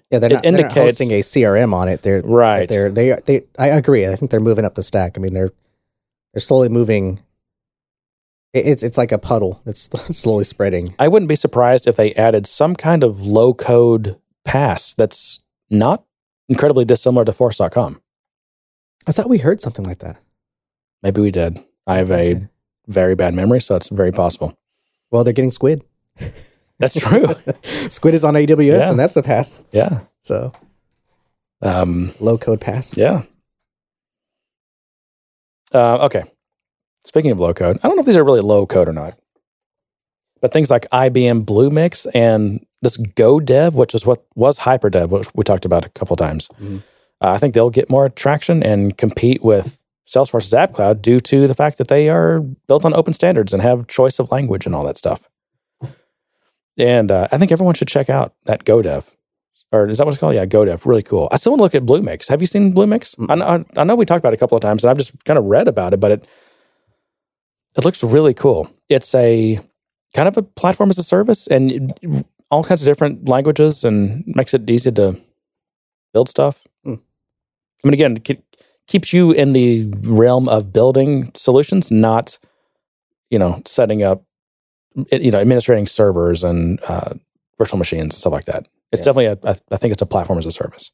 Yeah, 0.10 0.20
they're 0.20 0.30
not, 0.30 0.44
they're 0.44 0.52
not 0.54 0.72
hosting 0.72 1.12
a 1.12 1.20
CRM 1.20 1.74
on 1.74 1.88
it. 1.90 2.02
They're 2.02 2.22
right. 2.22 2.68
They're 2.68 2.90
they 2.90 3.16
they. 3.26 3.44
I 3.60 3.68
agree. 3.68 4.08
I 4.08 4.16
think 4.16 4.32
they're 4.32 4.40
moving 4.40 4.66
up 4.66 4.76
the 4.76 4.84
stack. 4.84 5.18
I 5.18 5.20
mean, 5.22 5.34
they're 5.34 5.50
they're 6.34 6.40
slowly 6.40 6.70
moving. 6.70 7.22
It's 8.54 8.84
it's 8.84 8.98
like 8.98 9.12
a 9.12 9.18
puddle. 9.18 9.62
It's 9.68 9.90
slowly 10.18 10.44
spreading. 10.44 10.96
I 11.00 11.08
wouldn't 11.08 11.30
be 11.30 11.36
surprised 11.36 11.88
if 11.88 11.96
they 11.96 12.14
added 12.14 12.48
some 12.48 12.76
kind 12.76 13.04
of 13.04 13.22
low 13.22 13.54
code 13.54 14.16
PaaS 14.48 14.96
that's 14.96 15.44
not 15.70 16.04
incredibly 16.48 16.86
dissimilar 16.86 17.26
to 17.26 17.34
force.com. 17.34 18.00
I 19.08 19.12
thought 19.12 19.30
we 19.30 19.40
heard 19.40 19.60
something 19.62 19.86
like 19.86 20.00
that. 20.00 20.22
Maybe 21.02 21.22
we 21.22 21.32
did. 21.32 21.58
I 21.88 21.96
have 21.98 22.12
a 22.12 22.36
Okay. 22.36 22.48
Very 22.88 23.16
bad 23.16 23.34
memory, 23.34 23.62
so 23.62 23.76
it's 23.76 23.90
very 23.90 24.12
possible. 24.12 24.58
Well, 25.12 25.24
they're 25.24 25.34
getting 25.34 25.52
Squid. 25.52 25.84
That's 26.80 27.00
true. 27.00 27.28
Squid 27.64 28.14
is 28.16 28.24
on 28.24 28.34
AWS, 28.34 28.66
Yeah. 28.66 28.90
and 28.90 29.00
that's 29.00 29.16
a 29.16 29.22
PaaS. 29.22 29.64
yeah. 29.72 30.00
So 30.22 30.52
Um, 31.62 32.12
low 32.20 32.38
code 32.38 32.60
PaaS. 32.60 32.98
yeah. 32.98 33.22
Uh, 35.74 35.98
okay. 36.06 36.24
Speaking 37.06 37.32
of 37.32 37.40
low 37.40 37.54
code, 37.54 37.78
I 37.84 37.88
don't 37.88 37.96
know 37.98 38.02
if 38.02 38.06
these 38.06 38.18
are 38.18 38.24
really 38.24 38.42
low 38.42 38.66
code 38.66 38.88
or 38.88 38.94
not, 38.94 39.18
but 40.42 40.54
things 40.54 40.70
like 40.70 40.88
IBM 40.92 41.46
Bluemix 41.46 42.08
and 42.14 42.66
this 42.82 42.98
GoDev, 42.98 43.74
which 43.74 43.94
is 43.96 44.06
what 44.06 44.24
was 44.36 44.60
HyperDev, 44.60 45.10
which 45.10 45.28
we 45.36 45.44
talked 45.44 45.66
about 45.66 45.86
a 45.86 45.90
couple 45.90 46.16
times. 46.16 46.48
Mhm. 46.62 46.84
Uh, 47.22 47.32
I 47.32 47.38
think 47.38 47.54
they'll 47.54 47.70
get 47.70 47.90
more 47.90 48.10
traction 48.10 48.62
and 48.64 48.98
compete 48.98 49.44
with 49.44 49.80
Salesforce's 50.08 50.54
App 50.54 50.74
Cloud 50.74 51.02
due 51.02 51.20
to 51.22 51.48
the 51.48 51.54
fact 51.56 51.78
that 51.78 51.88
they 51.88 52.10
are 52.10 52.40
built 52.42 52.86
on 52.86 52.94
open 52.94 53.14
standards 53.14 53.54
and 53.54 53.62
have 53.62 53.88
choice 53.88 54.20
of 54.20 54.32
language 54.32 54.66
and 54.66 54.76
all 54.76 54.86
that 54.86 54.98
stuff. 54.98 55.28
And 56.78 57.12
uh, 57.12 57.28
I 57.32 57.38
think 57.38 57.52
everyone 57.52 57.76
should 57.76 57.88
check 57.88 58.10
out 58.10 58.34
that 58.46 58.64
GoDev. 58.66 59.14
Or 59.72 59.88
is 59.90 59.98
that 59.98 60.06
what 60.06 60.12
it's 60.14 60.20
called? 60.20 60.36
Yeah, 60.36 60.46
GoDev. 60.46 60.86
Really 60.86 61.02
cool. 61.04 61.28
I 61.32 61.38
still 61.38 61.52
want 61.54 61.60
to 61.60 61.64
look 61.64 61.76
at 61.76 61.84
Bluemix. 61.86 62.28
Have 62.30 62.42
you 62.42 62.48
seen 62.48 62.74
Bluemix? 62.74 63.16
I 63.30 63.36
know, 63.36 63.66
I 63.78 63.84
know 63.84 63.96
we 63.96 64.06
talked 64.06 64.20
about 64.20 64.34
it 64.34 64.38
a 64.38 64.40
couple 64.40 64.56
of 64.58 64.62
times, 64.62 64.84
and 64.84 64.92
I've 64.92 64.98
just 64.98 65.24
kind 65.26 65.38
of 65.38 65.46
read 65.46 65.68
about 65.68 65.94
it, 65.94 66.00
but 66.00 66.12
it 66.12 66.28
it 67.76 67.84
looks 67.86 68.04
really 68.04 68.36
cool. 68.36 68.70
It's 68.90 69.16
a 69.16 69.60
kind 70.16 70.28
of 70.28 70.38
a 70.38 70.44
platform 70.44 70.90
as 70.92 70.98
a 71.00 71.04
service, 71.04 71.48
and 71.48 71.72
it- 71.72 72.26
all 72.52 72.64
kinds 72.64 72.84
of 72.84 72.86
different 72.86 73.28
languages, 73.28 73.84
and 73.84 74.24
makes 74.28 74.54
it 74.54 74.70
easy 74.70 74.92
to 74.92 75.20
build 76.14 76.30
stuff. 76.30 76.64
Hmm. 76.84 76.96
I 77.84 77.88
mean, 77.88 77.94
again, 77.96 78.18
keeps 78.88 79.14
you 79.14 79.32
in 79.32 79.54
the 79.54 79.86
realm 80.04 80.48
of 80.50 80.72
building 80.74 81.32
solutions, 81.36 81.92
not 81.92 82.38
you 83.30 83.40
know 83.40 83.62
setting 83.66 84.04
up 84.04 84.24
you 85.12 85.32
know, 85.32 85.40
administrating 85.40 85.88
servers 85.88 86.44
and 86.44 86.80
uh, 86.88 87.14
virtual 87.58 87.80
machines 87.80 88.04
and 88.04 88.14
stuff 88.14 88.32
like 88.34 88.46
that. 88.46 88.68
It's 88.92 89.00
Yeah. 89.02 89.06
definitely 89.12 89.26
a, 89.26 89.38
I 89.52 89.56
I 89.72 89.78
think 89.78 89.92
it's 89.92 90.02
a 90.04 90.06
platform 90.06 90.38
as 90.38 90.46
a 90.46 90.52
service. 90.52 90.92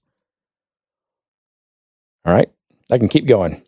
All 2.25 2.33
right, 2.33 2.49
I 2.91 2.97
can 2.97 3.09
keep 3.09 3.25
going. 3.27 3.61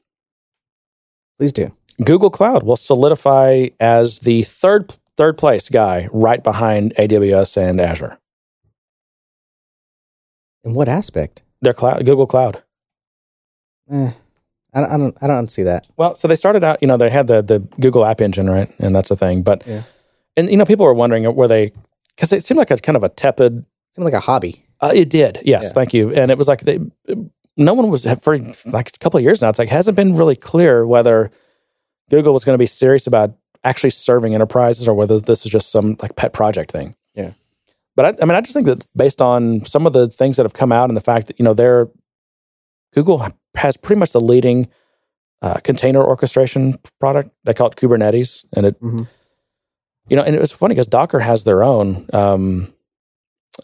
Please 1.37 1.51
do. 1.51 1.73
Google 2.03 2.29
Cloud 2.29 2.63
will 2.63 2.77
solidify 2.77 3.67
as 3.79 4.19
the 4.19 4.43
third 4.43 4.95
third 5.17 5.37
place 5.37 5.67
guy, 5.69 6.07
right 6.13 6.43
behind 6.43 6.93
AWS 6.97 7.57
and 7.57 7.81
Azure. 7.81 8.17
In 10.63 10.73
what 10.73 10.87
aspect? 10.87 11.43
Their 11.61 11.73
cloud, 11.73 12.05
Google 12.05 12.27
Cloud. 12.27 12.63
Eh, 13.91 14.11
I 14.73 14.81
don't, 14.81 14.91
I 14.91 14.97
don't. 14.97 15.17
I 15.23 15.27
don't 15.27 15.47
see 15.47 15.63
that. 15.63 15.85
Well, 15.97 16.15
so 16.15 16.27
they 16.27 16.35
started 16.35 16.63
out, 16.63 16.77
you 16.81 16.87
know, 16.87 16.97
they 16.97 17.09
had 17.09 17.27
the 17.27 17.41
the 17.41 17.59
Google 17.79 18.05
App 18.05 18.21
Engine, 18.21 18.49
right, 18.49 18.71
and 18.79 18.95
that's 18.95 19.11
a 19.11 19.15
thing. 19.15 19.43
But 19.43 19.65
Yeah. 19.67 19.83
and 20.37 20.49
you 20.49 20.57
know, 20.57 20.65
people 20.65 20.85
were 20.85 20.93
wondering 20.93 21.23
were 21.35 21.47
they 21.47 21.71
because 22.15 22.31
it 22.31 22.43
seemed 22.43 22.57
like 22.57 22.71
a 22.71 22.77
kind 22.77 22.95
of 22.95 23.03
a 23.03 23.09
tepid. 23.09 23.57
it 23.59 23.65
Seemed 23.95 24.05
like 24.05 24.13
a 24.13 24.19
hobby. 24.21 24.65
Uh, 24.79 24.91
it 24.95 25.09
did, 25.09 25.39
yes, 25.43 25.63
Yeah. 25.63 25.69
thank 25.73 25.93
you. 25.93 26.13
And 26.13 26.31
it 26.31 26.37
was 26.37 26.47
like 26.47 26.61
they, 26.61 26.79
no 27.57 27.73
one 27.73 27.89
was 27.89 28.05
for 28.21 28.37
like 28.65 28.89
a 28.95 28.97
couple 28.99 29.17
of 29.17 29.23
years 29.23 29.41
now. 29.41 29.49
It's 29.49 29.59
like 29.59 29.69
hasn't 29.69 29.95
been 29.97 30.15
really 30.15 30.35
clear 30.37 30.87
whether 30.87 31.29
Google 32.09 32.33
was 32.33 32.43
going 32.45 32.53
to 32.55 32.57
be 32.61 32.65
serious 32.65 33.05
about 33.07 33.33
actually 33.63 33.89
serving 33.91 34.33
enterprises 34.33 34.87
or 34.87 34.93
whether 34.95 35.19
this 35.19 35.45
is 35.45 35.51
just 35.51 35.71
some 35.71 35.97
like 36.01 36.15
pet 36.15 36.33
project 36.33 36.71
thing. 36.71 36.95
Yeah. 37.13 37.31
But 37.95 38.05
I, 38.05 38.23
I 38.23 38.25
mean, 38.25 38.35
I 38.35 38.41
just 38.41 38.53
think 38.53 38.65
that 38.67 38.83
based 38.95 39.21
on 39.21 39.65
some 39.65 39.85
of 39.85 39.93
the 39.93 40.07
things 40.09 40.37
that 40.37 40.45
have 40.45 40.53
come 40.53 40.71
out 40.71 40.89
and 40.89 40.95
the 40.97 41.01
fact 41.01 41.27
that 41.27 41.37
you 41.37 41.43
know 41.45 41.53
they're 41.53 41.89
Google 42.93 43.27
has 43.55 43.77
pretty 43.77 43.99
much 43.99 44.13
the 44.13 44.21
leading 44.21 44.67
uh, 45.41 45.55
container 45.63 46.03
orchestration 46.03 46.75
product. 46.99 47.29
They 47.43 47.53
call 47.53 47.67
it 47.67 47.75
Kubernetes, 47.75 48.45
and 48.55 48.65
it 48.65 48.79
Mhm. 48.81 49.07
you 50.09 50.15
know, 50.17 50.23
and 50.23 50.35
it 50.35 50.39
was 50.41 50.51
funny 50.51 50.73
because 50.75 50.87
Docker 50.87 51.19
has 51.19 51.43
their 51.43 51.63
own. 51.63 52.05
Um, 52.13 52.73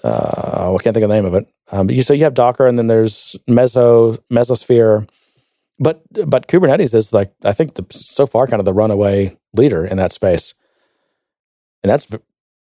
uh, 0.03 0.73
I 0.75 0.83
can't 0.83 0.93
think 0.93 1.03
of 1.03 1.09
the 1.09 1.15
name 1.15 1.25
of 1.25 1.33
it. 1.33 1.47
Um, 1.71 1.89
you 1.89 2.03
so 2.03 2.13
you 2.13 2.23
have 2.23 2.33
Docker, 2.33 2.65
and 2.67 2.77
then 2.77 2.87
there's 2.87 3.35
Meso 3.49 4.17
Mesosphere, 4.31 5.07
but 5.79 6.01
but 6.25 6.47
Kubernetes 6.47 6.93
is 6.93 7.13
like 7.13 7.31
I 7.43 7.53
think 7.53 7.75
the, 7.75 7.85
so 7.91 8.25
far 8.25 8.47
kind 8.47 8.59
of 8.59 8.65
the 8.65 8.73
runaway 8.73 9.37
leader 9.53 9.85
in 9.85 9.97
that 9.97 10.11
space, 10.11 10.53
and 11.83 11.89
that's 11.91 12.07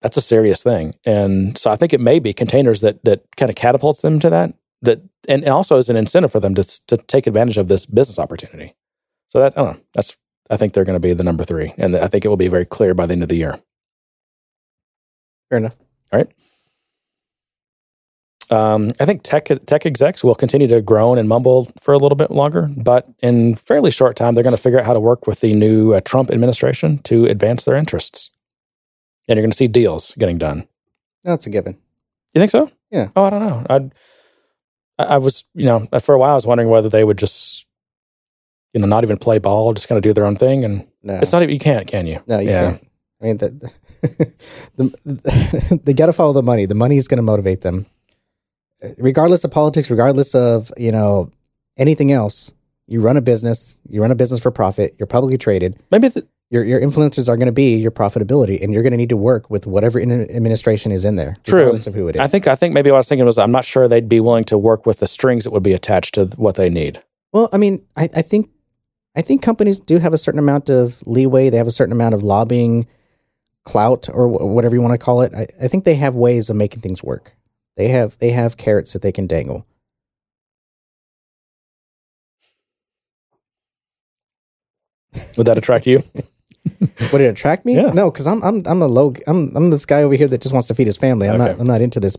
that's 0.03 0.17
a 0.17 0.23
serious 0.23 0.63
thing. 0.63 0.95
And 1.07 1.57
so 1.57 1.71
I 1.71 1.77
think 1.77 1.93
it 1.93 2.01
may 2.01 2.19
be 2.19 2.33
containers 2.33 2.81
that 2.83 3.05
that 3.05 3.25
kind 3.37 3.49
of 3.51 3.57
catapults 3.57 4.03
them 4.03 4.21
to 4.21 4.31
that. 4.31 4.55
That 4.85 5.01
and 5.29 5.47
also 5.49 5.79
as 5.79 5.89
an 5.89 5.97
incentive 5.97 6.33
for 6.33 6.41
them 6.41 6.55
to 6.55 6.63
to 6.87 6.97
take 6.97 7.27
advantage 7.27 7.59
of 7.59 7.69
this 7.69 7.87
business 7.87 8.19
opportunity. 8.19 8.75
So 9.29 9.41
that 9.41 9.57
I 9.57 9.63
don't 9.63 9.75
know. 9.75 9.81
That's 9.95 10.17
I 10.51 10.57
think 10.57 10.73
they're 10.73 10.85
going 10.85 11.01
to 11.01 11.01
be 11.01 11.15
the 11.15 11.25
number 11.25 11.45
three, 11.45 11.73
and 11.79 11.97
I 11.97 12.07
think 12.07 12.25
it 12.25 12.29
will 12.29 12.37
be 12.37 12.49
very 12.49 12.67
clear 12.67 12.95
by 12.95 13.07
the 13.07 13.13
end 13.13 13.23
of 13.23 13.29
the 13.29 13.37
year. 13.37 13.61
Fair 15.49 15.59
enough. 15.59 15.77
Um, 18.51 18.91
I 19.01 19.05
think 19.05 19.23
tech 19.23 19.49
tech 19.67 19.87
execs 19.87 20.23
will 20.23 20.35
continue 20.35 20.69
to 20.69 20.83
groan 20.83 21.19
and 21.19 21.29
mumble 21.29 21.69
for 21.81 21.95
a 21.95 21.99
little 21.99 22.17
bit 22.17 22.31
longer, 22.31 22.69
but 22.77 23.09
in 23.23 23.55
fairly 23.55 23.91
short 23.91 24.17
time, 24.17 24.35
they're 24.35 24.45
going 24.45 24.57
to 24.57 24.63
figure 24.63 24.79
out 24.79 24.85
how 24.85 24.93
to 24.93 25.01
work 25.01 25.27
with 25.27 25.41
the 25.41 25.55
new 25.55 25.95
uh, 25.95 26.01
Trump 26.01 26.31
administration 26.31 26.99
to 26.99 27.25
advance 27.25 27.65
their 27.65 27.75
interests, 27.75 28.31
and 29.29 29.37
you're 29.37 29.43
going 29.43 29.51
to 29.51 29.57
see 29.57 29.67
deals 29.67 30.15
getting 30.19 30.39
done. 30.39 30.69
That's 31.23 31.47
a 31.47 31.51
given. 31.51 31.79
You 32.35 32.41
think 32.41 32.51
so? 32.51 32.71
Yeah. 32.91 33.09
Oh, 33.17 33.25
I 33.25 33.31
don't 33.31 33.41
know. 33.41 33.67
I'd, 33.71 33.95
I 34.99 35.05
I 35.05 35.19
was, 35.19 35.45
you 35.55 35.67
know, 35.67 35.87
for 36.01 36.15
a 36.15 36.19
while 36.19 36.33
I 36.33 36.35
was 36.35 36.47
wondering 36.47 36.69
whether 36.71 36.89
they 36.89 37.05
would 37.05 37.19
just, 37.19 37.67
you 38.73 38.81
know, 38.81 38.87
not 38.87 39.05
even 39.05 39.17
play 39.19 39.39
ball, 39.39 39.73
just 39.75 39.89
kind 39.89 39.97
of 39.97 40.03
do 40.03 40.13
their 40.13 40.27
own 40.27 40.37
thing, 40.37 40.65
and 40.65 40.87
No, 41.03 41.15
it's 41.17 41.33
not 41.33 41.43
even 41.43 41.53
you 41.55 41.59
can't, 41.61 41.87
can 41.87 42.07
you? 42.07 42.21
no, 42.27 42.39
you 42.41 42.51
Yeah. 42.51 42.71
can't. 42.71 42.89
I 43.23 43.25
mean, 43.27 43.37
the, 43.39 43.73
the, 44.77 45.81
they 45.85 45.95
got 45.95 46.07
to 46.07 46.13
follow 46.13 46.33
the 46.33 46.43
money. 46.43 46.67
The 46.67 46.75
money 46.75 46.97
is 46.97 47.09
going 47.09 47.19
to 47.19 47.23
motivate 47.23 47.63
them, 47.63 47.87
regardless 48.99 49.45
of 49.45 49.51
politics, 49.51 49.91
regardless 49.91 50.35
of 50.35 50.71
you 50.77 50.93
know 50.93 51.31
anything 51.77 52.13
else. 52.13 52.53
You 52.87 53.01
run 53.01 53.17
a 53.17 53.23
business. 53.23 53.79
You 53.89 54.03
run 54.03 54.11
a 54.11 54.15
business 54.15 54.43
for 54.43 54.51
profit. 54.51 54.95
You're 54.99 55.07
publicly 55.07 55.39
traded. 55.39 55.79
Maybe 55.91 56.09
the, 56.09 56.27
Your 56.55 56.63
your 56.63 56.79
influences 56.79 57.29
are 57.29 57.37
going 57.37 57.47
to 57.47 57.53
be 57.53 57.75
your 57.75 57.91
profitability, 57.91 58.63
and 58.63 58.73
you're 58.73 58.85
going 58.85 58.93
to 58.93 58.97
need 58.97 59.09
to 59.09 59.17
work 59.17 59.51
with 59.51 59.67
whatever 59.67 59.99
in- 59.99 60.13
administration 60.31 60.93
is 60.93 61.05
in 61.05 61.17
there, 61.17 61.37
True. 61.43 61.59
regardless 61.59 61.89
of 61.89 61.95
who 61.95 62.07
it 62.07 62.15
is. 62.15 62.21
I 62.21 62.29
think 62.29 62.47
I 62.47 62.55
think 62.55 62.75
maybe 62.75 62.93
what 62.93 62.99
I 62.99 63.01
was 63.01 63.09
thinking 63.09 63.27
was 63.27 63.39
I'm 63.39 63.51
not 63.51 63.65
sure 63.65 63.89
they'd 63.89 64.09
be 64.09 64.21
willing 64.21 64.45
to 64.45 64.57
work 64.57 64.87
with 64.87 65.01
the 65.01 65.09
strings 65.09 65.43
that 65.43 65.51
would 65.51 65.65
be 65.65 65.73
attached 65.73 66.15
to 66.15 66.27
what 66.37 66.55
they 66.55 66.71
need. 66.71 67.03
Well, 67.33 67.49
I 67.53 67.57
mean, 67.57 67.85
I, 67.97 68.09
I 68.15 68.23
think 68.23 68.51
I 69.17 69.21
think 69.21 69.43
companies 69.43 69.81
do 69.81 69.99
have 69.99 70.15
a 70.15 70.17
certain 70.17 70.39
amount 70.39 70.71
of 70.71 71.03
leeway. 71.09 71.51
They 71.51 71.57
have 71.57 71.67
a 71.67 71.73
certain 71.73 71.91
amount 71.91 72.15
of 72.15 72.23
lobbying 72.23 72.87
clout 73.65 74.09
or 74.09 74.29
wh- 74.29 74.47
whatever 74.47 74.77
you 74.77 74.81
want 74.81 74.93
to 74.95 75.05
call 75.05 75.23
it. 75.23 75.35
I, 75.35 75.47
I 75.61 75.67
think 75.67 75.83
they 75.83 75.97
have 75.97 76.15
ways 76.15 76.51
of 76.51 76.57
making 76.57 76.83
things 76.83 77.03
work. 77.03 77.35
They 77.77 77.89
have 77.89 78.17
they 78.21 78.31
have 78.31 78.57
carrots 78.57 78.93
that 78.93 79.03
they 79.03 79.11
can 79.11 79.27
dangle. 79.27 79.67
Would 85.37 85.49
that 85.49 85.59
attract 85.59 85.89
you? 85.89 86.05
Would 87.13 87.21
it 87.21 87.27
attract 87.27 87.65
me? 87.67 87.77
Yeah. 87.77 87.91
No, 87.93 88.11
because 88.11 88.27
I'm 88.27 88.43
I'm 88.43 88.63
I'm 88.67 88.81
a 88.83 88.87
low 88.87 89.13
I'm 89.27 89.55
I'm 89.57 89.71
this 89.71 89.85
guy 89.87 90.03
over 90.03 90.15
here 90.15 90.29
that 90.29 90.41
just 90.43 90.53
wants 90.53 90.69
to 90.69 90.75
feed 90.75 90.87
his 90.87 90.97
family. 90.97 91.29
I'm 91.29 91.41
Okay. 91.41 91.51
not 91.53 91.61
I'm 91.61 91.67
not 91.67 91.83
into 91.83 92.01
this 92.01 92.17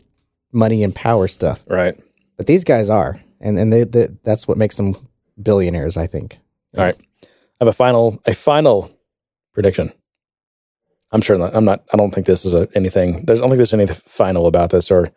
money 0.54 0.84
and 0.84 0.94
power 0.94 1.28
stuff. 1.28 1.64
right. 1.68 1.98
But 2.38 2.48
these 2.48 2.64
guys 2.66 2.90
are, 2.90 3.20
and 3.40 3.58
and 3.58 3.72
they, 3.72 3.84
they 3.86 4.08
that's 4.24 4.48
what 4.48 4.58
makes 4.58 4.78
them 4.78 4.94
billionaires. 5.42 5.96
I 5.98 6.06
think. 6.08 6.38
All 6.78 6.84
right. 6.84 6.98
I 7.24 7.28
have 7.62 7.68
a 7.70 7.74
final 7.74 8.22
a 8.26 8.34
final 8.34 8.92
prediction. 9.54 9.92
I'm 11.12 11.22
sure 11.22 11.38
not, 11.38 11.56
I'm 11.56 11.64
not. 11.66 11.84
I 11.94 11.98
don't 11.98 12.14
think 12.14 12.28
this 12.28 12.44
is 12.46 12.54
a, 12.54 12.68
anything. 12.76 13.26
There's, 13.26 13.40
I 13.40 13.42
don't 13.42 13.50
think 13.52 13.58
there's 13.60 13.74
anything 13.74 13.96
final 14.06 14.48
about 14.48 14.70
this 14.72 14.92
or 14.92 15.08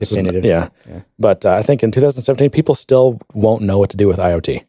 this 0.00 0.10
is 0.10 0.16
not- 0.16 0.32
Definitive. 0.32 0.44
yeah. 0.48 0.68
Yeah. 0.88 1.00
But 1.18 1.44
uh, 1.44 1.52
I 1.54 1.62
think 1.62 1.82
in 1.82 1.90
2017, 1.90 2.48
people 2.50 2.74
still 2.74 3.20
won't 3.34 3.60
know 3.62 3.78
what 3.78 3.90
to 3.90 3.96
do 3.98 4.08
with 4.08 4.16
IoT. 4.18 4.64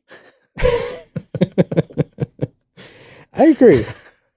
I 3.35 3.45
agree. 3.45 3.83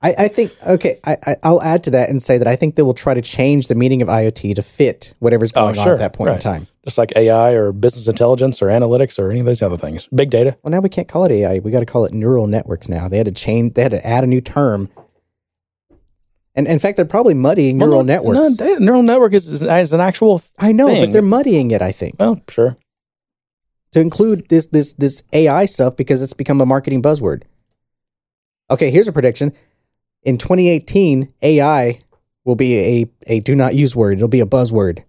I, 0.02 0.14
I 0.18 0.28
think 0.28 0.52
okay. 0.66 1.00
I, 1.04 1.16
I 1.26 1.36
I'll 1.42 1.62
add 1.62 1.84
to 1.84 1.90
that 1.92 2.10
and 2.10 2.22
say 2.22 2.36
that 2.38 2.46
I 2.46 2.54
think 2.54 2.76
they 2.76 2.82
will 2.82 2.94
try 2.94 3.14
to 3.14 3.22
change 3.22 3.68
the 3.68 3.74
meaning 3.74 4.02
of 4.02 4.08
IoT 4.08 4.54
to 4.56 4.62
fit 4.62 5.14
whatever's 5.20 5.52
Oh, 5.56 5.66
going 5.66 5.78
on 5.78 5.88
at 5.88 5.98
that 5.98 6.12
point 6.12 6.30
in 6.30 6.38
time. 6.38 6.66
Just 6.84 6.98
like 6.98 7.12
AI 7.16 7.52
or 7.52 7.72
business 7.72 8.06
intelligence 8.06 8.60
or 8.62 8.66
analytics 8.66 9.18
or 9.18 9.30
any 9.30 9.40
of 9.40 9.46
those 9.46 9.62
other 9.62 9.76
things. 9.76 10.06
Big 10.14 10.30
data. 10.30 10.56
Well, 10.62 10.70
now 10.70 10.80
we 10.80 10.88
can't 10.90 11.08
call 11.08 11.24
it 11.24 11.32
AI. 11.32 11.58
We 11.58 11.70
got 11.70 11.80
to 11.80 11.86
call 11.86 12.04
it 12.04 12.12
neural 12.12 12.46
networks. 12.46 12.88
Now 12.88 13.08
they 13.08 13.16
had 13.16 13.26
to 13.26 13.32
change. 13.32 13.74
They 13.74 13.82
had 13.82 13.90
to 13.92 14.06
add 14.06 14.22
a 14.22 14.26
new 14.26 14.40
term. 14.40 14.90
And 16.54 16.66
in 16.66 16.78
fact, 16.78 16.96
they're 16.96 17.04
probably 17.04 17.34
muddying 17.34 17.76
neural 17.78 18.02
no- 18.02 18.14
networks. 18.14 18.60
No, 18.60 18.74
neural 18.76 19.02
network 19.02 19.32
is, 19.34 19.48
is, 19.48 19.62
is 19.62 19.92
an 19.92 20.00
actual. 20.00 20.40
I 20.58 20.72
know, 20.72 20.86
thing. 20.88 21.02
but 21.02 21.12
they're 21.12 21.22
muddying 21.22 21.70
it. 21.70 21.82
I 21.82 21.92
think 21.92 22.16
Well, 22.18 22.40
sure. 22.48 22.76
to 23.92 24.00
include 24.00 24.48
this 24.48 24.66
this 24.66 24.92
this 24.94 25.22
AI 25.32 25.64
stuff 25.66 25.96
because 25.96 26.22
it's 26.22 26.32
become 26.34 26.60
a 26.60 26.66
marketing 26.66 27.02
buzzword. 27.02 27.42
Okay, 28.70 28.90
here's 28.90 29.08
a 29.08 29.12
prediction. 29.12 29.52
In 30.22 30.38
2018, 30.38 31.32
AI 31.42 32.00
will 32.44 32.56
be 32.56 32.78
a, 33.02 33.06
a 33.26 33.40
do 33.40 33.54
not 33.54 33.74
use 33.74 33.94
word. 33.94 34.18
It'll 34.18 34.28
be 34.28 34.40
a 34.40 34.46
buzzword. 34.46 35.04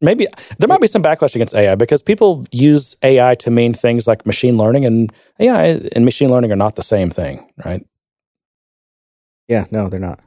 Maybe 0.00 0.26
there 0.58 0.68
might 0.68 0.80
be 0.80 0.88
some 0.88 1.02
backlash 1.02 1.36
against 1.36 1.54
AI 1.54 1.76
because 1.76 2.02
people 2.02 2.44
use 2.50 2.96
AI 3.02 3.36
to 3.36 3.50
mean 3.50 3.72
things 3.72 4.08
like 4.08 4.26
machine 4.26 4.56
learning, 4.58 4.84
and 4.84 5.12
AI 5.38 5.80
and 5.94 6.04
machine 6.04 6.28
learning 6.28 6.50
are 6.50 6.56
not 6.56 6.74
the 6.74 6.82
same 6.82 7.08
thing, 7.08 7.48
right? 7.64 7.86
Yeah, 9.48 9.66
no, 9.70 9.88
they're 9.88 10.00
not. 10.00 10.20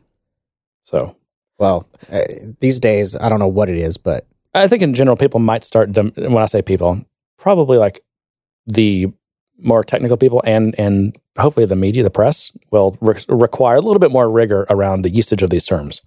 So 0.83 1.17
Well, 1.59 1.87
uh, 2.11 2.21
these 2.59 2.79
days, 2.79 3.15
I 3.17 3.29
don't 3.29 3.39
know 3.39 3.47
what 3.47 3.69
it 3.69 3.77
is, 3.77 3.97
but 3.97 4.25
I 4.53 4.67
think 4.67 4.81
in 4.81 4.93
general, 4.93 5.17
people 5.17 5.39
might 5.41 5.63
start. 5.65 5.91
Dem- 5.91 6.13
when 6.15 6.37
I 6.37 6.45
say 6.45 6.61
people, 6.61 7.03
probably 7.37 7.77
like 7.77 7.99
the 8.65 9.11
more 9.57 9.83
technical 9.83 10.17
people 10.17 10.41
and 10.45 10.73
and 10.77 11.17
hopefully 11.37 11.65
the 11.65 11.75
media, 11.75 12.03
the 12.03 12.09
press, 12.09 12.51
will 12.71 12.97
re- 13.01 13.15
require 13.29 13.75
a 13.77 13.81
little 13.81 13.99
bit 13.99 14.11
more 14.11 14.29
rigor 14.29 14.65
around 14.69 15.01
the 15.03 15.09
usage 15.09 15.41
of 15.43 15.49
these 15.49 15.65
terms. 15.65 16.01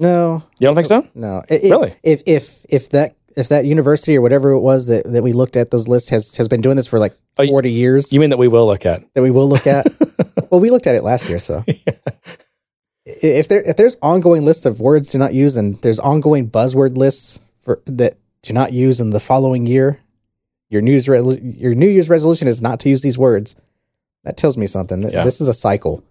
no, 0.00 0.42
You 0.60 0.66
don't 0.66 0.74
think 0.74 0.86
so? 0.88 1.06
no. 1.14 1.42
I- 1.50 1.54
I- 1.54 1.68
Really? 1.70 1.94
If 2.02 2.22
if 2.26 2.64
if 2.68 2.88
that 2.90 3.14
if 3.36 3.48
that 3.50 3.64
university 3.66 4.16
or 4.16 4.20
whatever 4.22 4.50
it 4.52 4.60
was 4.60 4.86
that, 4.86 5.04
that 5.12 5.22
we 5.22 5.32
looked 5.32 5.56
at 5.56 5.70
those 5.70 5.86
lists 5.88 6.08
has 6.10 6.34
has 6.36 6.48
been 6.48 6.60
doing 6.60 6.76
this 6.76 6.86
for 6.86 6.98
like 6.98 7.14
Oh, 7.38 7.46
forty 7.46 7.70
years, 7.70 8.12
You 8.12 8.18
mean 8.20 8.30
that 8.30 8.38
we 8.38 8.48
will 8.48 8.66
look 8.66 8.84
at? 8.86 9.02
that 9.14 9.22
we 9.22 9.30
will 9.30 9.48
look 9.48 9.66
at. 9.66 9.86
well, 10.50 10.60
we 10.60 10.70
looked 10.70 10.86
at 10.88 10.96
it 10.96 11.04
last 11.04 11.28
year, 11.28 11.38
so 11.38 11.64
I- 11.68 11.74
if 13.06 13.48
there 13.48 13.62
if 13.62 13.76
there's 13.76 13.96
ongoing 14.02 14.44
lists 14.44 14.66
of 14.66 14.80
words 14.80 15.10
to 15.12 15.18
not 15.18 15.32
use 15.34 15.56
and 15.56 15.80
there's 15.82 15.98
ongoing 16.00 16.50
buzzword 16.50 16.96
lists 16.96 17.40
for 17.60 17.80
that 17.86 18.16
to 18.42 18.52
not 18.52 18.72
use 18.72 19.00
in 19.00 19.10
the 19.10 19.20
following 19.20 19.66
year, 19.66 19.98
your 20.68 20.82
news 20.82 21.08
re- 21.08 21.20
your 21.42 21.74
New 21.74 21.88
Year's 21.88 22.08
resolution 22.10 22.48
is 22.48 22.60
not 22.62 22.80
to 22.80 22.88
use 22.88 23.02
these 23.02 23.18
words. 23.18 23.56
That 24.24 24.36
tells 24.36 24.56
me 24.56 24.66
something. 24.66 25.02
Yeah. 25.10 25.22
This 25.24 25.40
is 25.40 25.48
a 25.48 25.54
cycle. 25.54 26.02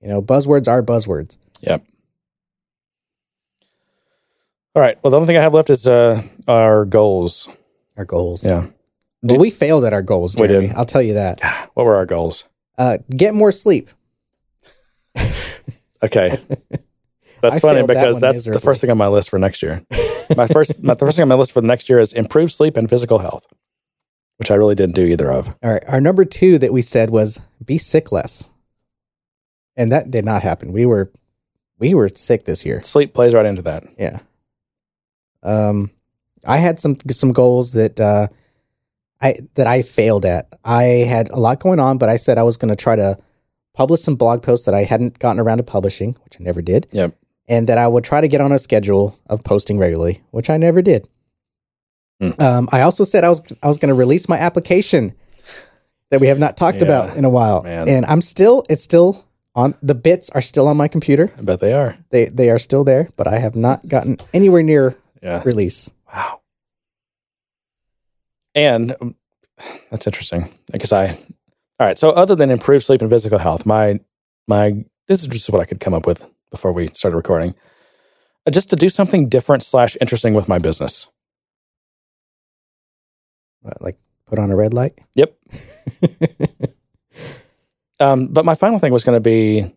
You 0.00 0.08
know, 0.08 0.22
buzzwords 0.22 0.68
are 0.68 0.82
buzzwords. 0.82 1.38
Yep. 1.60 1.84
All 4.74 4.82
right. 4.82 4.98
Well, 5.02 5.10
the 5.10 5.16
only 5.16 5.26
thing 5.26 5.36
I 5.36 5.42
have 5.42 5.54
left 5.54 5.70
is 5.70 5.86
uh, 5.86 6.22
our 6.48 6.84
goals. 6.84 7.48
Our 7.96 8.04
goals. 8.04 8.44
Yeah. 8.44 8.66
Well, 9.22 9.38
we 9.38 9.50
failed 9.50 9.84
at 9.84 9.92
our 9.92 10.02
goals, 10.02 10.34
We 10.36 10.48
did. 10.48 10.72
I'll 10.72 10.84
tell 10.84 11.02
you 11.02 11.14
that. 11.14 11.40
What 11.74 11.86
were 11.86 11.94
our 11.96 12.04
goals? 12.06 12.48
Uh, 12.76 12.98
get 13.10 13.34
more 13.34 13.50
sleep. 13.52 13.88
Okay. 16.02 16.36
That's 17.42 17.56
I 17.56 17.58
funny 17.58 17.78
failed 17.78 17.90
that 17.90 17.94
because 17.94 18.20
that's 18.20 18.44
the 18.44 18.60
first 18.60 18.80
thing 18.80 18.90
on 18.90 18.96
my 18.96 19.08
list 19.08 19.28
for 19.28 19.38
next 19.38 19.62
year. 19.62 19.84
My 20.36 20.46
first, 20.46 20.82
my, 20.82 20.94
the 20.94 21.00
first 21.00 21.16
thing 21.16 21.24
on 21.24 21.28
my 21.28 21.34
list 21.34 21.52
for 21.52 21.60
the 21.60 21.66
next 21.66 21.90
year 21.90 21.98
is 21.98 22.14
improved 22.14 22.52
sleep 22.52 22.78
and 22.78 22.88
physical 22.88 23.18
health, 23.18 23.46
which 24.38 24.50
I 24.50 24.54
really 24.54 24.74
didn't 24.74 24.94
do 24.94 25.04
either 25.04 25.30
of. 25.30 25.48
All 25.62 25.70
right. 25.70 25.82
Our 25.86 26.00
number 26.00 26.24
two 26.24 26.56
that 26.58 26.72
we 26.72 26.80
said 26.80 27.10
was 27.10 27.38
be 27.62 27.76
sick 27.76 28.12
less. 28.12 28.50
And 29.76 29.92
that 29.92 30.10
did 30.10 30.24
not 30.24 30.42
happen. 30.42 30.72
We 30.72 30.86
were 30.86 31.12
we 31.78 31.92
were 31.92 32.08
sick 32.08 32.44
this 32.44 32.64
year. 32.64 32.80
Sleep 32.80 33.12
plays 33.12 33.34
right 33.34 33.44
into 33.44 33.60
that. 33.62 33.84
Yeah. 33.98 34.20
Um 35.42 35.90
I 36.46 36.56
had 36.58 36.78
some 36.78 36.96
some 37.10 37.32
goals 37.32 37.72
that 37.72 38.00
uh 38.00 38.28
I 39.20 39.34
that 39.54 39.66
I 39.66 39.82
failed 39.82 40.24
at. 40.24 40.48
I 40.64 40.82
had 40.82 41.28
a 41.30 41.36
lot 41.36 41.60
going 41.60 41.80
on, 41.80 41.98
but 41.98 42.08
I 42.08 42.16
said 42.16 42.38
I 42.38 42.42
was 42.42 42.56
going 42.56 42.70
to 42.74 42.82
try 42.82 42.96
to 42.96 43.18
publish 43.74 44.00
some 44.00 44.14
blog 44.14 44.42
posts 44.42 44.66
that 44.66 44.74
I 44.74 44.84
hadn't 44.84 45.18
gotten 45.18 45.40
around 45.40 45.58
to 45.58 45.62
publishing, 45.64 46.16
which 46.24 46.38
I 46.40 46.44
never 46.44 46.62
did. 46.62 46.86
Yep. 46.92 47.16
And 47.48 47.66
that 47.66 47.76
I 47.78 47.88
would 47.88 48.04
try 48.04 48.20
to 48.20 48.28
get 48.28 48.40
on 48.40 48.52
a 48.52 48.58
schedule 48.58 49.18
of 49.26 49.42
posting 49.44 49.76
regularly, 49.78 50.22
which 50.30 50.48
I 50.48 50.56
never 50.56 50.80
did. 50.80 51.08
Hmm. 52.20 52.30
Um, 52.40 52.68
I 52.72 52.82
also 52.82 53.02
said 53.04 53.24
I 53.24 53.28
was 53.28 53.52
I 53.62 53.66
was 53.66 53.78
going 53.78 53.88
to 53.88 53.94
release 53.94 54.28
my 54.28 54.38
application 54.38 55.12
that 56.10 56.20
we 56.20 56.28
have 56.28 56.38
not 56.38 56.56
talked 56.56 56.78
Yeah, 56.78 56.84
about 56.84 57.16
in 57.16 57.24
a 57.24 57.30
while, 57.30 57.62
man. 57.62 57.88
and 57.88 58.06
I'm 58.06 58.20
still 58.20 58.64
it's 58.70 58.82
still 58.82 59.26
on 59.54 59.74
the 59.82 59.94
bits 59.94 60.30
are 60.30 60.40
still 60.40 60.68
on 60.68 60.76
my 60.76 60.86
computer. 60.88 61.30
I 61.36 61.42
bet 61.42 61.58
they 61.60 61.72
are. 61.72 61.98
They 62.10 62.26
they 62.26 62.48
are 62.50 62.58
still 62.60 62.84
there, 62.84 63.08
but 63.16 63.26
I 63.26 63.38
have 63.38 63.56
not 63.56 63.86
gotten 63.88 64.18
anywhere 64.32 64.62
near 64.62 64.94
Yeah. 65.20 65.42
release. 65.44 65.90
Wow. 66.14 66.40
And 68.54 68.94
um, 69.00 69.16
that's 69.90 70.06
interesting 70.06 70.48
because 70.70 70.92
I, 70.92 71.08
all 71.08 71.16
right. 71.86 71.98
So 71.98 72.10
other 72.10 72.34
than 72.34 72.50
improved 72.50 72.84
sleep 72.84 73.00
and 73.02 73.10
physical 73.10 73.38
health, 73.38 73.66
my 73.66 74.00
my 74.46 74.84
this 75.08 75.20
is 75.22 75.26
just 75.26 75.50
what 75.50 75.60
I 75.60 75.64
could 75.64 75.80
come 75.80 75.94
up 75.94 76.06
with 76.06 76.24
before 76.52 76.70
we 76.72 76.86
started 76.94 77.16
recording. 77.16 77.56
Uh, 78.46 78.50
Just 78.52 78.70
to 78.70 78.76
do 78.76 78.88
something 78.88 79.28
different 79.28 79.64
slash 79.64 79.96
interesting 80.00 80.34
with 80.34 80.48
my 80.48 80.58
business. 80.58 81.08
What, 83.62 83.80
like 83.82 83.98
put 84.26 84.38
on 84.38 84.50
a 84.52 84.56
red 84.56 84.72
light. 84.74 84.98
Yep. 85.16 85.36
Um, 88.00 88.26
but 88.28 88.44
my 88.44 88.56
final 88.56 88.80
thing 88.80 88.92
was 88.92 89.04
going 89.04 89.14
to 89.14 89.20
be 89.20 89.72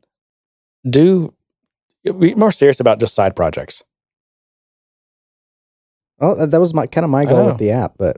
do 0.89 1.31
be 2.17 2.33
more 2.33 2.51
serious 2.51 2.79
about 2.79 2.99
just 2.99 3.13
side 3.13 3.35
projects. 3.35 3.83
Oh, 6.19 6.33
that- 6.33 6.49
that 6.49 6.59
was 6.59 6.73
my 6.73 6.87
kind 6.87 7.03
of 7.05 7.11
my 7.11 7.25
goal 7.25 7.45
with 7.45 7.59
the 7.59 7.69
app, 7.69 7.93
but 7.99 8.17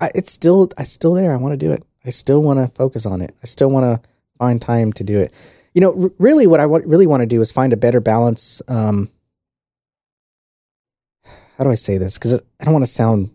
I, 0.00 0.10
it's 0.14 0.32
still 0.32 0.70
I 0.78 0.84
still 0.84 1.12
there. 1.12 1.34
I 1.34 1.36
want 1.36 1.52
to 1.52 1.58
do 1.58 1.70
it. 1.70 1.84
I 2.06 2.10
still 2.10 2.42
want 2.42 2.60
to 2.60 2.68
focus 2.68 3.04
on 3.04 3.20
it. 3.20 3.34
I 3.42 3.46
still 3.46 3.68
want 3.68 3.84
to 4.02 4.08
find 4.38 4.62
time 4.62 4.90
to 4.94 5.04
do 5.04 5.18
it. 5.18 5.34
You 5.74 5.80
know, 5.80 6.02
r- 6.04 6.10
really, 6.18 6.46
what 6.46 6.60
I 6.60 6.64
really 6.64 7.06
want 7.06 7.20
to 7.20 7.26
do 7.26 7.40
is 7.40 7.52
find 7.52 7.72
a 7.72 7.76
better 7.76 8.00
balance. 8.00 8.62
Um, 8.68 9.10
how 11.58 11.64
do 11.64 11.70
I 11.70 11.74
say 11.74 11.98
this? 11.98 12.18
Because 12.18 12.40
I 12.60 12.64
don't 12.64 12.72
want 12.72 12.84
to 12.84 12.90
sound 12.90 13.30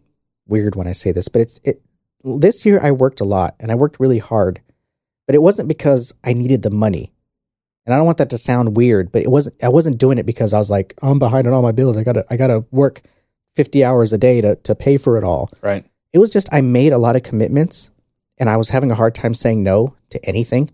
weird 0.47 0.75
when 0.75 0.87
I 0.87 0.93
say 0.93 1.11
this, 1.11 1.27
but 1.27 1.41
it's 1.41 1.59
it. 1.63 1.81
This 2.23 2.65
year 2.65 2.79
I 2.81 2.91
worked 2.91 3.21
a 3.21 3.25
lot 3.25 3.55
and 3.59 3.71
I 3.71 3.75
worked 3.75 3.99
really 3.99 4.19
hard, 4.19 4.61
but 5.25 5.35
it 5.35 5.41
wasn't 5.41 5.69
because 5.69 6.13
I 6.23 6.33
needed 6.33 6.63
the 6.63 6.69
money. 6.69 7.13
And 7.85 7.93
I 7.93 7.97
don't 7.97 8.05
want 8.05 8.17
that 8.17 8.29
to 8.31 8.37
sound 8.37 8.75
weird, 8.75 9.11
but 9.11 9.21
it 9.23 9.31
wasn't. 9.31 9.63
I 9.63 9.69
wasn't 9.69 9.97
doing 9.97 10.17
it 10.17 10.25
because 10.25 10.53
I 10.53 10.59
was 10.59 10.69
like, 10.69 10.93
I'm 11.01 11.19
behind 11.19 11.47
on 11.47 11.53
all 11.53 11.61
my 11.61 11.71
bills. 11.71 11.97
I 11.97 12.03
gotta, 12.03 12.25
I 12.29 12.37
gotta 12.37 12.65
work 12.71 13.01
50 13.55 13.83
hours 13.83 14.13
a 14.13 14.17
day 14.17 14.41
to, 14.41 14.55
to 14.57 14.75
pay 14.75 14.97
for 14.97 15.17
it 15.17 15.23
all. 15.23 15.49
Right. 15.61 15.85
It 16.13 16.19
was 16.19 16.29
just, 16.29 16.49
I 16.53 16.61
made 16.61 16.93
a 16.93 16.97
lot 16.97 17.15
of 17.15 17.23
commitments 17.23 17.91
and 18.37 18.49
I 18.49 18.57
was 18.57 18.69
having 18.69 18.91
a 18.91 18.95
hard 18.95 19.15
time 19.15 19.33
saying 19.33 19.63
no 19.63 19.95
to 20.11 20.23
anything. 20.25 20.71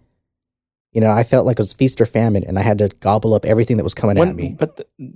You 0.96 1.02
know, 1.02 1.12
I 1.12 1.24
felt 1.24 1.46
like 1.46 1.60
it 1.60 1.62
was 1.62 1.74
feast 1.74 2.00
or 2.00 2.06
famine 2.06 2.44
and 2.48 2.58
I 2.58 2.62
had 2.62 2.78
to 2.80 2.88
gobble 3.02 3.34
up 3.34 3.44
everything 3.46 3.76
that 3.78 3.84
was 3.84 3.94
coming 3.94 4.18
When- 4.18 4.30
at 4.30 4.36
me. 4.36 4.56
But 4.58 4.78
th- 4.98 5.10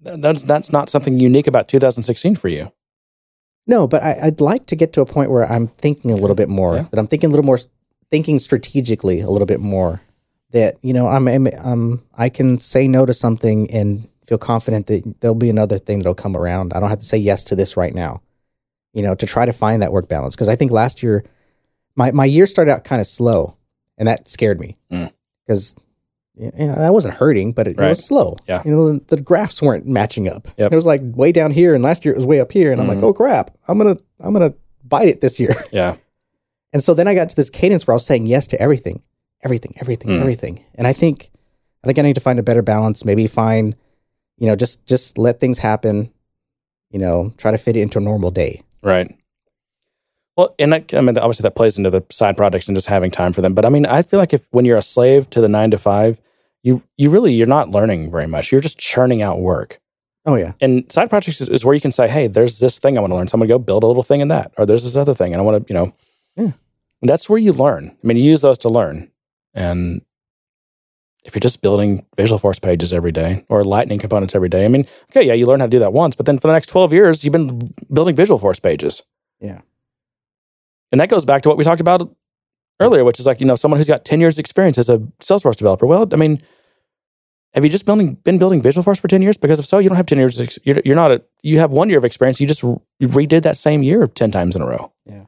that's 0.00 0.42
that's 0.44 0.70
not 0.72 0.88
something 0.88 1.18
unique 1.18 1.46
about 1.48 1.66
2016 1.68 2.36
for 2.36 2.48
you. 2.48 2.70
No, 3.66 3.88
but 3.88 4.02
I, 4.02 4.16
I'd 4.24 4.40
like 4.40 4.66
to 4.66 4.76
get 4.76 4.92
to 4.92 5.00
a 5.00 5.06
point 5.06 5.30
where 5.30 5.50
I'm 5.50 5.66
thinking 5.66 6.10
a 6.12 6.16
little 6.16 6.36
bit 6.36 6.48
more, 6.48 6.76
Yeah. 6.76 6.82
that 6.90 6.98
I'm 6.98 7.06
thinking 7.08 7.28
a 7.28 7.30
little 7.30 7.44
more, 7.44 7.58
thinking 8.10 8.38
strategically 8.38 9.20
a 9.20 9.28
little 9.30 9.46
bit 9.46 9.60
more. 9.60 10.02
That 10.50 10.76
you 10.82 10.92
know, 10.92 11.08
I'm, 11.08 11.26
I'm 11.26 11.48
um, 11.58 12.02
I 12.16 12.28
can 12.28 12.60
say 12.60 12.86
no 12.86 13.04
to 13.06 13.12
something 13.14 13.68
and 13.72 14.06
feel 14.26 14.38
confident 14.38 14.86
that 14.86 15.20
there'll 15.20 15.34
be 15.34 15.50
another 15.50 15.78
thing 15.78 15.98
that'll 15.98 16.14
come 16.14 16.36
around. 16.36 16.72
I 16.74 16.80
don't 16.80 16.90
have 16.90 17.00
to 17.00 17.04
say 17.04 17.16
yes 17.18 17.42
to 17.44 17.56
this 17.56 17.76
right 17.76 17.94
now. 17.94 18.22
You 18.92 19.02
know, 19.02 19.14
to 19.16 19.26
try 19.26 19.46
to 19.46 19.52
find 19.52 19.82
that 19.82 19.90
work 19.90 20.08
balance 20.08 20.36
because 20.36 20.48
I 20.48 20.54
think 20.54 20.70
last 20.70 21.02
year, 21.02 21.24
my 21.96 22.12
my 22.12 22.24
year 22.26 22.46
started 22.46 22.70
out 22.70 22.84
kind 22.84 23.00
of 23.00 23.06
slow, 23.08 23.56
and 23.98 24.06
that 24.06 24.28
scared 24.28 24.60
me 24.60 24.76
Mm. 24.92 25.10
Because. 25.46 25.74
You 26.36 26.50
know, 26.56 26.74
I 26.74 26.90
wasn't 26.90 27.14
hurting, 27.14 27.52
but 27.52 27.68
it, 27.68 27.78
it 27.78 27.88
was 27.88 28.04
slow. 28.04 28.34
Yeah. 28.48 28.60
you 28.64 28.72
know 28.72 28.94
the, 28.94 29.16
the 29.16 29.22
graphs 29.22 29.62
weren't 29.62 29.86
matching 29.86 30.28
up. 30.28 30.48
Yep. 30.58 30.72
It 30.72 30.74
was 30.74 30.84
like 30.84 31.00
way 31.04 31.30
down 31.30 31.52
here, 31.52 31.76
and 31.76 31.84
last 31.84 32.04
year 32.04 32.12
it 32.12 32.16
was 32.16 32.26
way 32.26 32.40
up 32.40 32.50
here, 32.50 32.72
and 32.72 32.80
I'm 32.80 32.88
like, 32.88 32.98
Mhm. 32.98 33.04
oh 33.04 33.12
crap, 33.12 33.50
I'm 33.68 33.78
gonna 33.78 33.98
I'm 34.18 34.32
gonna 34.32 34.52
bite 34.82 35.06
it 35.06 35.20
this 35.20 35.38
year. 35.38 35.54
Yeah. 35.70 35.94
And 36.72 36.82
so 36.82 36.92
then 36.92 37.06
I 37.06 37.14
got 37.14 37.28
to 37.28 37.36
this 37.36 37.50
cadence 37.50 37.86
where 37.86 37.92
I 37.92 37.94
was 37.94 38.04
saying 38.04 38.26
yes 38.26 38.48
to 38.48 38.60
everything, 38.60 39.00
everything, 39.44 39.74
everything, 39.80 40.10
Mm. 40.10 40.20
everything. 40.22 40.64
And 40.74 40.88
I 40.88 40.92
think 40.92 41.30
I 41.84 41.86
think 41.86 42.00
I 42.00 42.02
need 42.02 42.16
to 42.16 42.20
find 42.20 42.40
a 42.40 42.42
better 42.42 42.62
balance. 42.62 43.04
Maybe 43.04 43.28
find, 43.28 43.76
you 44.36 44.48
know, 44.48 44.56
just 44.56 44.84
just 44.88 45.16
let 45.16 45.38
things 45.38 45.60
happen. 45.60 46.10
You 46.90 46.98
know, 46.98 47.32
try 47.36 47.52
to 47.52 47.58
fit 47.58 47.76
it 47.76 47.80
into 47.82 47.98
a 48.00 48.02
normal 48.02 48.32
day. 48.32 48.62
Right. 48.82 49.14
Well, 50.36 50.54
and 50.58 50.72
that, 50.72 50.92
I 50.94 51.00
mean, 51.00 51.16
obviously 51.16 51.44
that 51.44 51.54
plays 51.54 51.78
into 51.78 51.90
the 51.90 52.04
side 52.10 52.36
projects 52.36 52.68
and 52.68 52.76
just 52.76 52.88
having 52.88 53.10
time 53.10 53.32
for 53.32 53.40
them. 53.40 53.54
But 53.54 53.64
I 53.64 53.68
mean, 53.68 53.86
I 53.86 54.02
feel 54.02 54.18
like 54.18 54.32
if 54.32 54.46
when 54.50 54.64
you're 54.64 54.76
a 54.76 54.82
slave 54.82 55.30
to 55.30 55.40
the 55.40 55.48
nine 55.48 55.70
to 55.70 55.78
five, 55.78 56.20
you 56.62 56.82
you 56.96 57.10
really 57.10 57.34
you're 57.34 57.46
not 57.46 57.70
learning 57.70 58.10
very 58.10 58.26
much. 58.26 58.50
You're 58.50 58.60
just 58.60 58.78
churning 58.78 59.22
out 59.22 59.38
work. 59.38 59.80
Oh 60.26 60.36
yeah, 60.36 60.52
And 60.60 60.90
side 60.90 61.10
projects 61.10 61.42
is, 61.42 61.50
is 61.50 61.64
where 61.66 61.74
you 61.74 61.80
can 61.82 61.92
say, 61.92 62.08
"Hey, 62.08 62.26
there's 62.26 62.58
this 62.58 62.78
thing 62.78 62.96
I 62.96 63.00
want 63.02 63.12
to 63.12 63.16
learn. 63.16 63.28
So 63.28 63.36
I'm 63.36 63.40
going 63.40 63.48
to 63.48 63.54
go 63.54 63.58
build 63.58 63.84
a 63.84 63.86
little 63.86 64.02
thing 64.02 64.20
in 64.20 64.28
that, 64.28 64.52
or 64.56 64.64
there's 64.64 64.82
this 64.82 64.96
other 64.96 65.14
thing, 65.14 65.34
and 65.34 65.40
I 65.40 65.44
want 65.44 65.66
to, 65.66 65.72
you 65.72 65.78
know." 65.78 65.94
Yeah. 66.36 66.52
That's 67.02 67.28
where 67.28 67.38
you 67.38 67.52
learn. 67.52 67.94
I 68.02 68.06
mean, 68.06 68.16
you 68.16 68.24
use 68.24 68.40
those 68.40 68.58
to 68.58 68.70
learn. 68.70 69.10
And 69.52 70.02
if 71.24 71.34
you're 71.34 71.40
just 71.40 71.62
building 71.62 72.06
Visualforce 72.16 72.60
pages 72.60 72.92
every 72.92 73.12
day 73.12 73.44
or 73.48 73.64
Lightning 73.64 73.98
components 73.98 74.34
every 74.34 74.48
day, 74.48 74.64
I 74.64 74.68
mean, 74.68 74.86
okay, 75.10 75.22
yeah, 75.22 75.34
you 75.34 75.46
learn 75.46 75.60
how 75.60 75.66
to 75.66 75.70
do 75.70 75.78
that 75.78 75.92
once, 75.92 76.16
but 76.16 76.26
then 76.26 76.38
for 76.38 76.48
the 76.48 76.52
next 76.52 76.66
12 76.66 76.92
years, 76.92 77.24
you've 77.24 77.32
been 77.32 77.60
building 77.92 78.16
Visualforce 78.16 78.62
pages. 78.62 79.02
Yeah. 79.40 79.60
And 80.94 81.00
that 81.00 81.08
goes 81.08 81.24
back 81.24 81.42
to 81.42 81.48
what 81.48 81.58
we 81.58 81.64
talked 81.64 81.80
about 81.80 82.14
earlier, 82.78 83.02
which 83.02 83.18
is 83.18 83.26
like, 83.26 83.40
you 83.40 83.46
know, 83.46 83.56
someone 83.56 83.78
who's 83.80 83.88
got 83.88 84.04
10 84.04 84.20
years 84.20 84.38
experience 84.38 84.78
as 84.78 84.88
a 84.88 84.98
Salesforce 85.18 85.56
developer. 85.56 85.86
Well, 85.86 86.06
I 86.12 86.14
mean, 86.14 86.40
have 87.52 87.64
you 87.64 87.68
just 87.70 87.84
building 87.84 88.14
been 88.22 88.38
building 88.38 88.62
Visualforce 88.62 89.00
for 89.00 89.08
10 89.08 89.20
years? 89.20 89.36
Because 89.36 89.58
if 89.58 89.66
so, 89.66 89.80
you 89.80 89.88
don't 89.88 89.96
have 89.96 90.06
10 90.06 90.18
years. 90.18 90.38
ex- 90.40 90.60
You're, 90.62 90.80
you're 90.84 90.94
not 90.94 91.10
a, 91.10 91.20
you 91.42 91.58
have 91.58 91.72
one 91.72 91.88
year 91.88 91.98
of 91.98 92.04
experience. 92.04 92.40
You 92.40 92.46
just 92.46 92.62
re- 92.62 92.78
redid 93.00 93.42
that 93.42 93.56
same 93.56 93.82
year 93.82 94.06
10 94.06 94.30
times 94.30 94.54
in 94.54 94.62
a 94.62 94.66
row. 94.68 94.92
Yeah. 95.04 95.24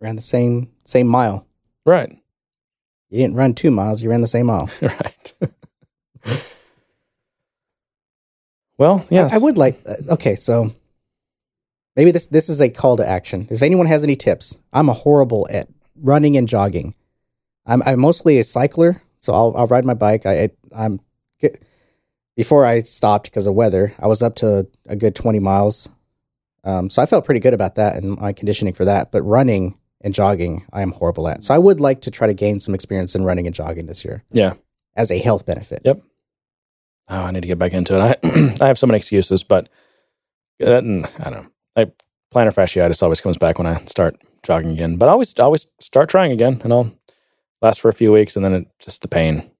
Ran 0.00 0.16
the 0.16 0.22
same 0.22 0.70
same 0.82 1.06
mile. 1.06 1.46
Right. 1.86 2.18
You 3.10 3.20
didn't 3.20 3.36
run 3.36 3.54
two 3.54 3.70
miles. 3.70 4.02
You 4.02 4.10
ran 4.10 4.22
the 4.22 4.26
same 4.26 4.46
mile. 4.46 4.68
right. 4.82 5.32
well, 8.78 9.04
yes. 9.10 9.32
I, 9.32 9.36
I 9.36 9.38
would 9.38 9.58
like. 9.58 9.80
uh, 9.86 9.94
Okay, 10.14 10.34
so 10.34 10.72
maybe 11.96 12.10
this 12.10 12.26
this 12.26 12.48
is 12.48 12.60
a 12.60 12.68
call 12.68 12.96
to 12.96 13.08
action. 13.08 13.46
If 13.50 13.62
anyone 13.62 13.86
has 13.86 14.02
any 14.04 14.16
tips, 14.16 14.58
I'm 14.72 14.88
a 14.88 14.92
horrible 14.94 15.46
at 15.50 15.68
running 15.96 16.36
and 16.36 16.48
jogging. 16.48 16.94
I'm 17.66 17.82
I'm 17.84 18.00
mostly 18.00 18.38
a 18.38 18.44
cycler, 18.44 19.02
so 19.20 19.32
I'll 19.32 19.54
I'll 19.56 19.66
ride 19.66 19.84
my 19.84 19.94
bike. 19.94 20.26
I 20.26 20.50
I'm 20.74 21.00
get- 21.40 21.62
before 22.36 22.64
I 22.64 22.80
stopped 22.80 23.24
because 23.24 23.46
of 23.46 23.54
weather. 23.54 23.94
I 23.98 24.06
was 24.06 24.22
up 24.22 24.36
to 24.36 24.66
a 24.86 24.96
good 24.96 25.14
20 25.14 25.38
miles, 25.38 25.90
um, 26.64 26.88
so 26.88 27.02
I 27.02 27.06
felt 27.06 27.26
pretty 27.26 27.40
good 27.40 27.52
about 27.54 27.74
that 27.74 27.96
and 27.96 28.16
my 28.18 28.32
conditioning 28.32 28.72
for 28.72 28.86
that. 28.86 29.12
But 29.12 29.22
running 29.22 29.78
and 30.00 30.14
jogging, 30.14 30.64
I 30.72 30.80
am 30.82 30.92
horrible 30.92 31.28
at. 31.28 31.44
So 31.44 31.54
I 31.54 31.58
would 31.58 31.78
like 31.78 32.00
to 32.02 32.10
try 32.10 32.26
to 32.26 32.34
gain 32.34 32.58
some 32.58 32.74
experience 32.74 33.14
in 33.14 33.22
running 33.24 33.46
and 33.46 33.54
jogging 33.54 33.84
this 33.86 34.02
year 34.04 34.24
Yeah. 34.32 34.54
as 34.96 35.12
a 35.12 35.18
health 35.18 35.44
benefit. 35.46 35.82
Yep. 35.84 36.00
Oh, 37.08 37.16
I 37.20 37.30
need 37.32 37.42
to 37.42 37.46
get 37.48 37.58
back 37.58 37.72
into 37.74 37.96
it. 37.96 38.00
I, 38.24 38.54
I 38.64 38.66
have 38.66 38.78
so 38.78 38.86
many 38.86 38.96
excuses, 38.96 39.44
but 39.44 39.68
that, 40.58 40.78
I 41.20 41.30
don't 41.30 41.42
know. 41.44 41.46
I, 41.76 41.86
plantar 42.32 42.54
fasciitis 42.54 43.02
always 43.02 43.20
comes 43.20 43.38
back 43.38 43.58
when 43.58 43.66
I 43.66 43.84
start 43.86 44.16
jogging 44.42 44.72
again. 44.72 44.96
But 44.96 45.08
I 45.08 45.12
always, 45.12 45.38
I 45.38 45.42
always 45.44 45.66
start 45.80 46.08
trying 46.08 46.32
again, 46.32 46.60
and 46.64 46.72
I'll 46.72 46.92
last 47.60 47.80
for 47.80 47.88
a 47.88 47.92
few 47.94 48.12
weeks, 48.12 48.36
and 48.36 48.44
then 48.44 48.54
it 48.54 48.68
just 48.78 49.02
the 49.02 49.08
pain. 49.08 49.50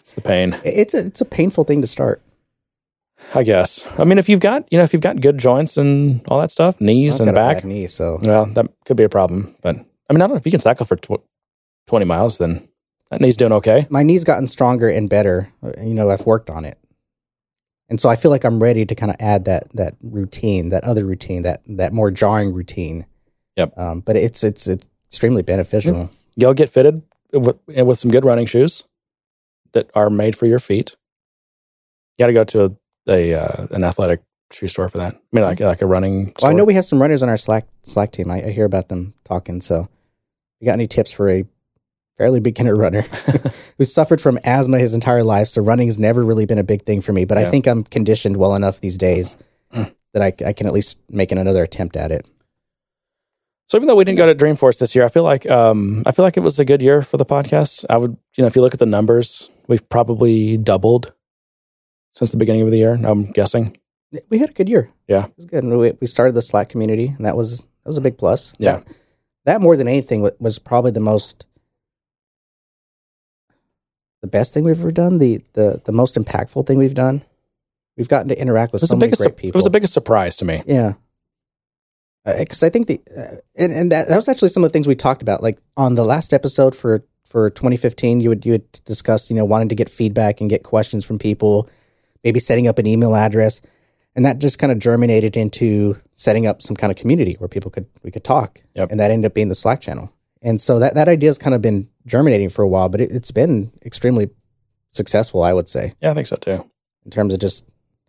It's 0.00 0.14
the 0.14 0.20
pain, 0.20 0.58
It's 0.64 0.94
a 0.94 1.06
it's 1.06 1.20
a 1.20 1.24
painful 1.24 1.64
thing 1.64 1.80
to 1.80 1.86
start. 1.86 2.20
I 3.34 3.44
guess. 3.44 3.86
I 3.98 4.04
mean, 4.04 4.18
if 4.18 4.28
you've 4.28 4.40
got, 4.40 4.66
you 4.70 4.76
know, 4.76 4.84
if 4.84 4.92
you've 4.92 5.00
got 5.00 5.20
good 5.20 5.38
joints 5.38 5.76
and 5.76 6.20
all 6.28 6.40
that 6.40 6.50
stuff, 6.50 6.80
knees 6.80 7.14
I've 7.20 7.28
and 7.28 7.34
got 7.36 7.40
a 7.40 7.54
back, 7.54 7.64
knee, 7.64 7.86
so 7.86 8.18
well, 8.20 8.46
that 8.46 8.66
could 8.84 8.96
be 8.96 9.04
a 9.04 9.08
problem. 9.08 9.54
But 9.62 9.76
I 9.76 10.12
mean, 10.12 10.20
I 10.20 10.26
don't 10.26 10.30
know 10.30 10.36
if 10.36 10.44
you 10.44 10.50
can 10.50 10.60
cycle 10.60 10.84
for 10.84 10.96
tw- 10.96 11.22
twenty 11.86 12.04
miles, 12.04 12.38
then 12.38 12.68
that 13.10 13.20
knee's 13.20 13.36
doing 13.36 13.52
okay. 13.52 13.86
my 13.90 14.02
knee's 14.02 14.24
gotten 14.24 14.48
stronger 14.48 14.88
and 14.88 15.08
better. 15.08 15.48
Uh, 15.62 15.70
You 15.80 15.94
know, 15.94 16.10
I've 16.10 16.26
worked 16.26 16.50
on 16.50 16.64
it, 16.64 16.78
and 17.92 18.00
so 18.00 18.08
I 18.08 18.16
feel 18.16 18.30
like 18.30 18.42
I'm 18.42 18.58
ready 18.58 18.86
to 18.86 18.94
kind 18.94 19.10
of 19.10 19.16
add 19.20 19.44
that 19.44 19.68
that 19.74 19.96
routine, 20.02 20.70
that 20.70 20.82
other 20.82 21.04
routine, 21.04 21.42
that 21.42 21.60
that 21.66 21.92
more 21.92 22.10
jarring 22.10 22.54
routine. 22.54 23.04
Yep. 23.56 23.78
Um, 23.78 24.00
but 24.00 24.16
it's 24.16 24.42
it's 24.42 24.66
it's 24.66 24.88
extremely 25.10 25.42
beneficial. 25.42 26.10
Go 26.40 26.54
get 26.54 26.70
fitted 26.70 27.02
with, 27.34 27.58
with 27.66 27.98
some 27.98 28.10
good 28.10 28.24
running 28.24 28.46
shoes 28.46 28.84
that 29.72 29.90
are 29.94 30.08
made 30.08 30.34
for 30.34 30.46
your 30.46 30.58
feet. 30.58 30.96
You 32.16 32.22
got 32.22 32.28
to 32.28 32.32
go 32.32 32.44
to 32.44 32.78
a, 33.08 33.34
a 33.34 33.42
uh, 33.42 33.66
an 33.72 33.84
athletic 33.84 34.22
shoe 34.52 34.68
store 34.68 34.88
for 34.88 34.96
that. 34.96 35.16
I 35.16 35.18
mean, 35.30 35.44
like 35.44 35.60
like 35.60 35.82
a 35.82 35.86
running. 35.86 36.28
Store. 36.28 36.48
Well, 36.48 36.52
I 36.52 36.56
know 36.56 36.64
we 36.64 36.72
have 36.72 36.86
some 36.86 36.98
runners 36.98 37.22
on 37.22 37.28
our 37.28 37.36
Slack 37.36 37.66
Slack 37.82 38.10
team. 38.10 38.30
I, 38.30 38.42
I 38.42 38.50
hear 38.52 38.64
about 38.64 38.88
them 38.88 39.12
talking. 39.24 39.60
So, 39.60 39.86
you 40.60 40.64
got 40.64 40.72
any 40.72 40.86
tips 40.86 41.12
for 41.12 41.28
a 41.28 41.44
fairly 42.16 42.40
beginner 42.40 42.76
runner 42.76 43.02
who 43.78 43.84
suffered 43.84 44.20
from 44.20 44.38
asthma 44.44 44.78
his 44.78 44.94
entire 44.94 45.24
life? 45.24 45.48
So 45.48 45.62
running 45.62 45.88
has 45.88 45.98
never 45.98 46.22
really 46.24 46.46
been 46.46 46.58
a 46.58 46.64
big 46.64 46.82
thing 46.82 47.00
for 47.00 47.12
me. 47.12 47.24
But 47.24 47.38
I 47.38 47.44
think 47.50 47.66
I'm 47.66 47.84
conditioned 47.84 48.36
well 48.36 48.54
enough 48.54 48.80
these 48.80 48.98
days 48.98 49.36
that 49.70 50.22
I, 50.22 50.32
I 50.46 50.52
can 50.52 50.66
at 50.66 50.72
least 50.72 51.00
make 51.08 51.32
another 51.32 51.62
attempt 51.62 51.96
at 51.96 52.10
it. 52.10 52.26
So 53.68 53.78
even 53.78 53.86
though 53.86 53.96
we 53.96 54.04
didn't 54.04 54.18
go 54.18 54.26
to 54.26 54.34
Dreamforce 54.34 54.78
this 54.78 54.94
year, 54.94 55.04
I 55.04 55.08
feel 55.08 55.22
like 55.22 55.50
um, 55.50 56.02
I 56.04 56.12
feel 56.12 56.24
like 56.24 56.36
it 56.36 56.40
was 56.40 56.58
a 56.58 56.64
good 56.64 56.82
year 56.82 57.00
for 57.00 57.16
the 57.16 57.24
podcast. 57.24 57.86
I 57.88 57.96
would, 57.96 58.18
you 58.36 58.42
know, 58.42 58.46
if 58.46 58.54
you 58.54 58.60
look 58.60 58.74
at 58.74 58.80
the 58.80 58.86
numbers, 58.86 59.48
we've 59.66 59.88
probably 59.88 60.58
doubled 60.58 61.14
since 62.14 62.30
the 62.30 62.36
beginning 62.36 62.62
of 62.62 62.70
the 62.70 62.76
year. 62.76 63.00
I'm 63.02 63.30
guessing. 63.30 63.78
We 64.28 64.38
had 64.38 64.50
a 64.50 64.52
good 64.52 64.68
year. 64.68 64.90
Yeah. 65.08 65.24
it 65.24 65.32
was 65.38 65.46
good. 65.46 65.64
And 65.64 65.78
we, 65.78 65.92
we 66.02 66.06
started 66.06 66.34
the 66.34 66.42
Slack 66.42 66.68
community, 66.68 67.06
and 67.16 67.24
that 67.24 67.34
was 67.34 67.60
that 67.60 67.86
was 67.86 67.96
a 67.96 68.02
big 68.02 68.18
plus. 68.18 68.54
Yeah. 68.58 68.78
that, 68.78 68.96
that 69.46 69.60
more 69.62 69.74
than 69.74 69.88
anything 69.88 70.28
was 70.38 70.58
probably 70.58 70.90
the 70.90 71.00
most 71.00 71.46
the 74.22 74.26
best 74.28 74.54
thing 74.54 74.64
we've 74.64 74.80
ever 74.80 74.90
done. 74.90 75.18
The 75.18 75.42
the 75.52 75.82
the 75.84 75.92
most 75.92 76.14
impactful 76.16 76.66
thing 76.66 76.78
we've 76.78 76.94
done. 76.94 77.22
We've 77.96 78.08
gotten 78.08 78.28
to 78.28 78.40
interact 78.40 78.72
with 78.72 78.80
so 78.80 78.94
many 78.96 79.08
biggest. 79.08 79.20
great 79.22 79.36
people. 79.36 79.50
It 79.50 79.54
was 79.56 79.64
the 79.64 79.70
biggest 79.70 79.92
surprise 79.92 80.38
to 80.38 80.46
me. 80.46 80.62
Yeah. 80.66 80.94
Because 82.24 82.62
I 82.62 82.68
think 82.70 82.86
the 82.86 83.00
uh, 83.16 83.36
and, 83.56 83.72
and 83.72 83.92
that, 83.92 84.08
that 84.08 84.16
was 84.16 84.28
actually 84.28 84.48
some 84.50 84.62
of 84.62 84.70
the 84.70 84.72
things 84.72 84.86
we 84.86 84.94
talked 84.94 85.22
about. 85.22 85.42
Like 85.42 85.58
on 85.76 85.96
the 85.96 86.04
last 86.04 86.32
episode 86.32 86.74
for 86.74 87.04
for 87.26 87.50
2015, 87.50 88.20
you 88.20 88.28
would 88.28 88.46
you 88.46 88.52
would 88.52 88.72
discuss 88.84 89.28
you 89.28 89.34
know 89.36 89.44
wanting 89.44 89.68
to 89.70 89.74
get 89.74 89.88
feedback 89.88 90.40
and 90.40 90.48
get 90.48 90.62
questions 90.62 91.04
from 91.04 91.18
people, 91.18 91.68
maybe 92.22 92.38
setting 92.38 92.68
up 92.68 92.78
an 92.78 92.86
email 92.86 93.16
address, 93.16 93.60
and 94.14 94.24
that 94.24 94.38
just 94.38 94.60
kind 94.60 94.70
of 94.70 94.78
germinated 94.78 95.36
into 95.36 95.96
setting 96.14 96.46
up 96.46 96.62
some 96.62 96.76
kind 96.76 96.92
of 96.92 96.96
community 96.96 97.34
where 97.38 97.48
people 97.48 97.72
could 97.72 97.86
we 98.04 98.12
could 98.12 98.24
talk, 98.24 98.60
Yep. 98.74 98.92
and 98.92 99.00
that 99.00 99.10
ended 99.10 99.28
up 99.28 99.34
being 99.34 99.48
the 99.48 99.56
Slack 99.56 99.80
channel. 99.80 100.12
And 100.40 100.60
so 100.60 100.78
that 100.78 100.94
that 100.94 101.08
idea 101.08 101.28
has 101.28 101.38
kind 101.38 101.54
of 101.56 101.60
been 101.62 101.88
germinating 102.06 102.48
for 102.48 102.62
a 102.62 102.68
while, 102.68 102.88
but 102.88 103.00
it, 103.00 103.10
it's 103.10 103.30
been 103.30 103.72
extremely 103.84 104.30
successful, 104.90 105.42
I 105.42 105.52
would 105.52 105.68
say 105.68 105.94
Yeah, 106.02 106.10
I 106.10 106.14
think 106.14 106.26
so 106.26 106.36
too. 106.36 106.68
in 107.04 107.10
terms 107.10 107.32
of 107.34 107.40
just 107.40 107.66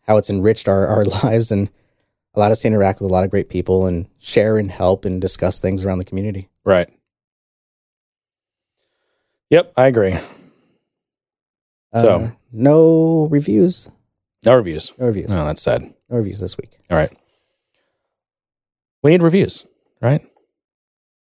how 0.07 0.17
it's 0.17 0.29
enriched 0.29 0.67
our, 0.67 0.87
our 0.87 1.03
lives 1.23 1.51
and 1.51 1.69
allowed 2.35 2.51
us 2.51 2.61
to 2.61 2.67
interact 2.67 2.99
with 3.01 3.09
a 3.09 3.13
lot 3.13 3.23
of 3.23 3.29
great 3.29 3.49
people 3.49 3.85
and 3.87 4.07
share 4.19 4.57
and 4.57 4.71
help 4.71 5.05
and 5.05 5.21
discuss 5.21 5.59
things 5.61 5.85
around 5.85 5.99
the 5.99 6.05
community. 6.05 6.49
Right. 6.65 6.89
Yep, 9.49 9.73
I 9.77 9.87
agree. 9.87 10.15
So- 11.95 12.15
Uh, 12.19 12.29
no 12.51 13.27
reviews. 13.29 13.89
No 14.45 14.55
reviews. 14.55 14.93
No 14.99 15.05
reviews. 15.07 15.29
No, 15.29 15.45
that's 15.45 15.61
sad. 15.61 15.81
No 16.09 16.17
reviews 16.17 16.39
this 16.39 16.57
week. 16.57 16.77
All 16.89 16.97
right. 16.97 17.11
We 19.01 19.11
need 19.11 19.21
reviews, 19.21 19.65
right? 20.01 20.21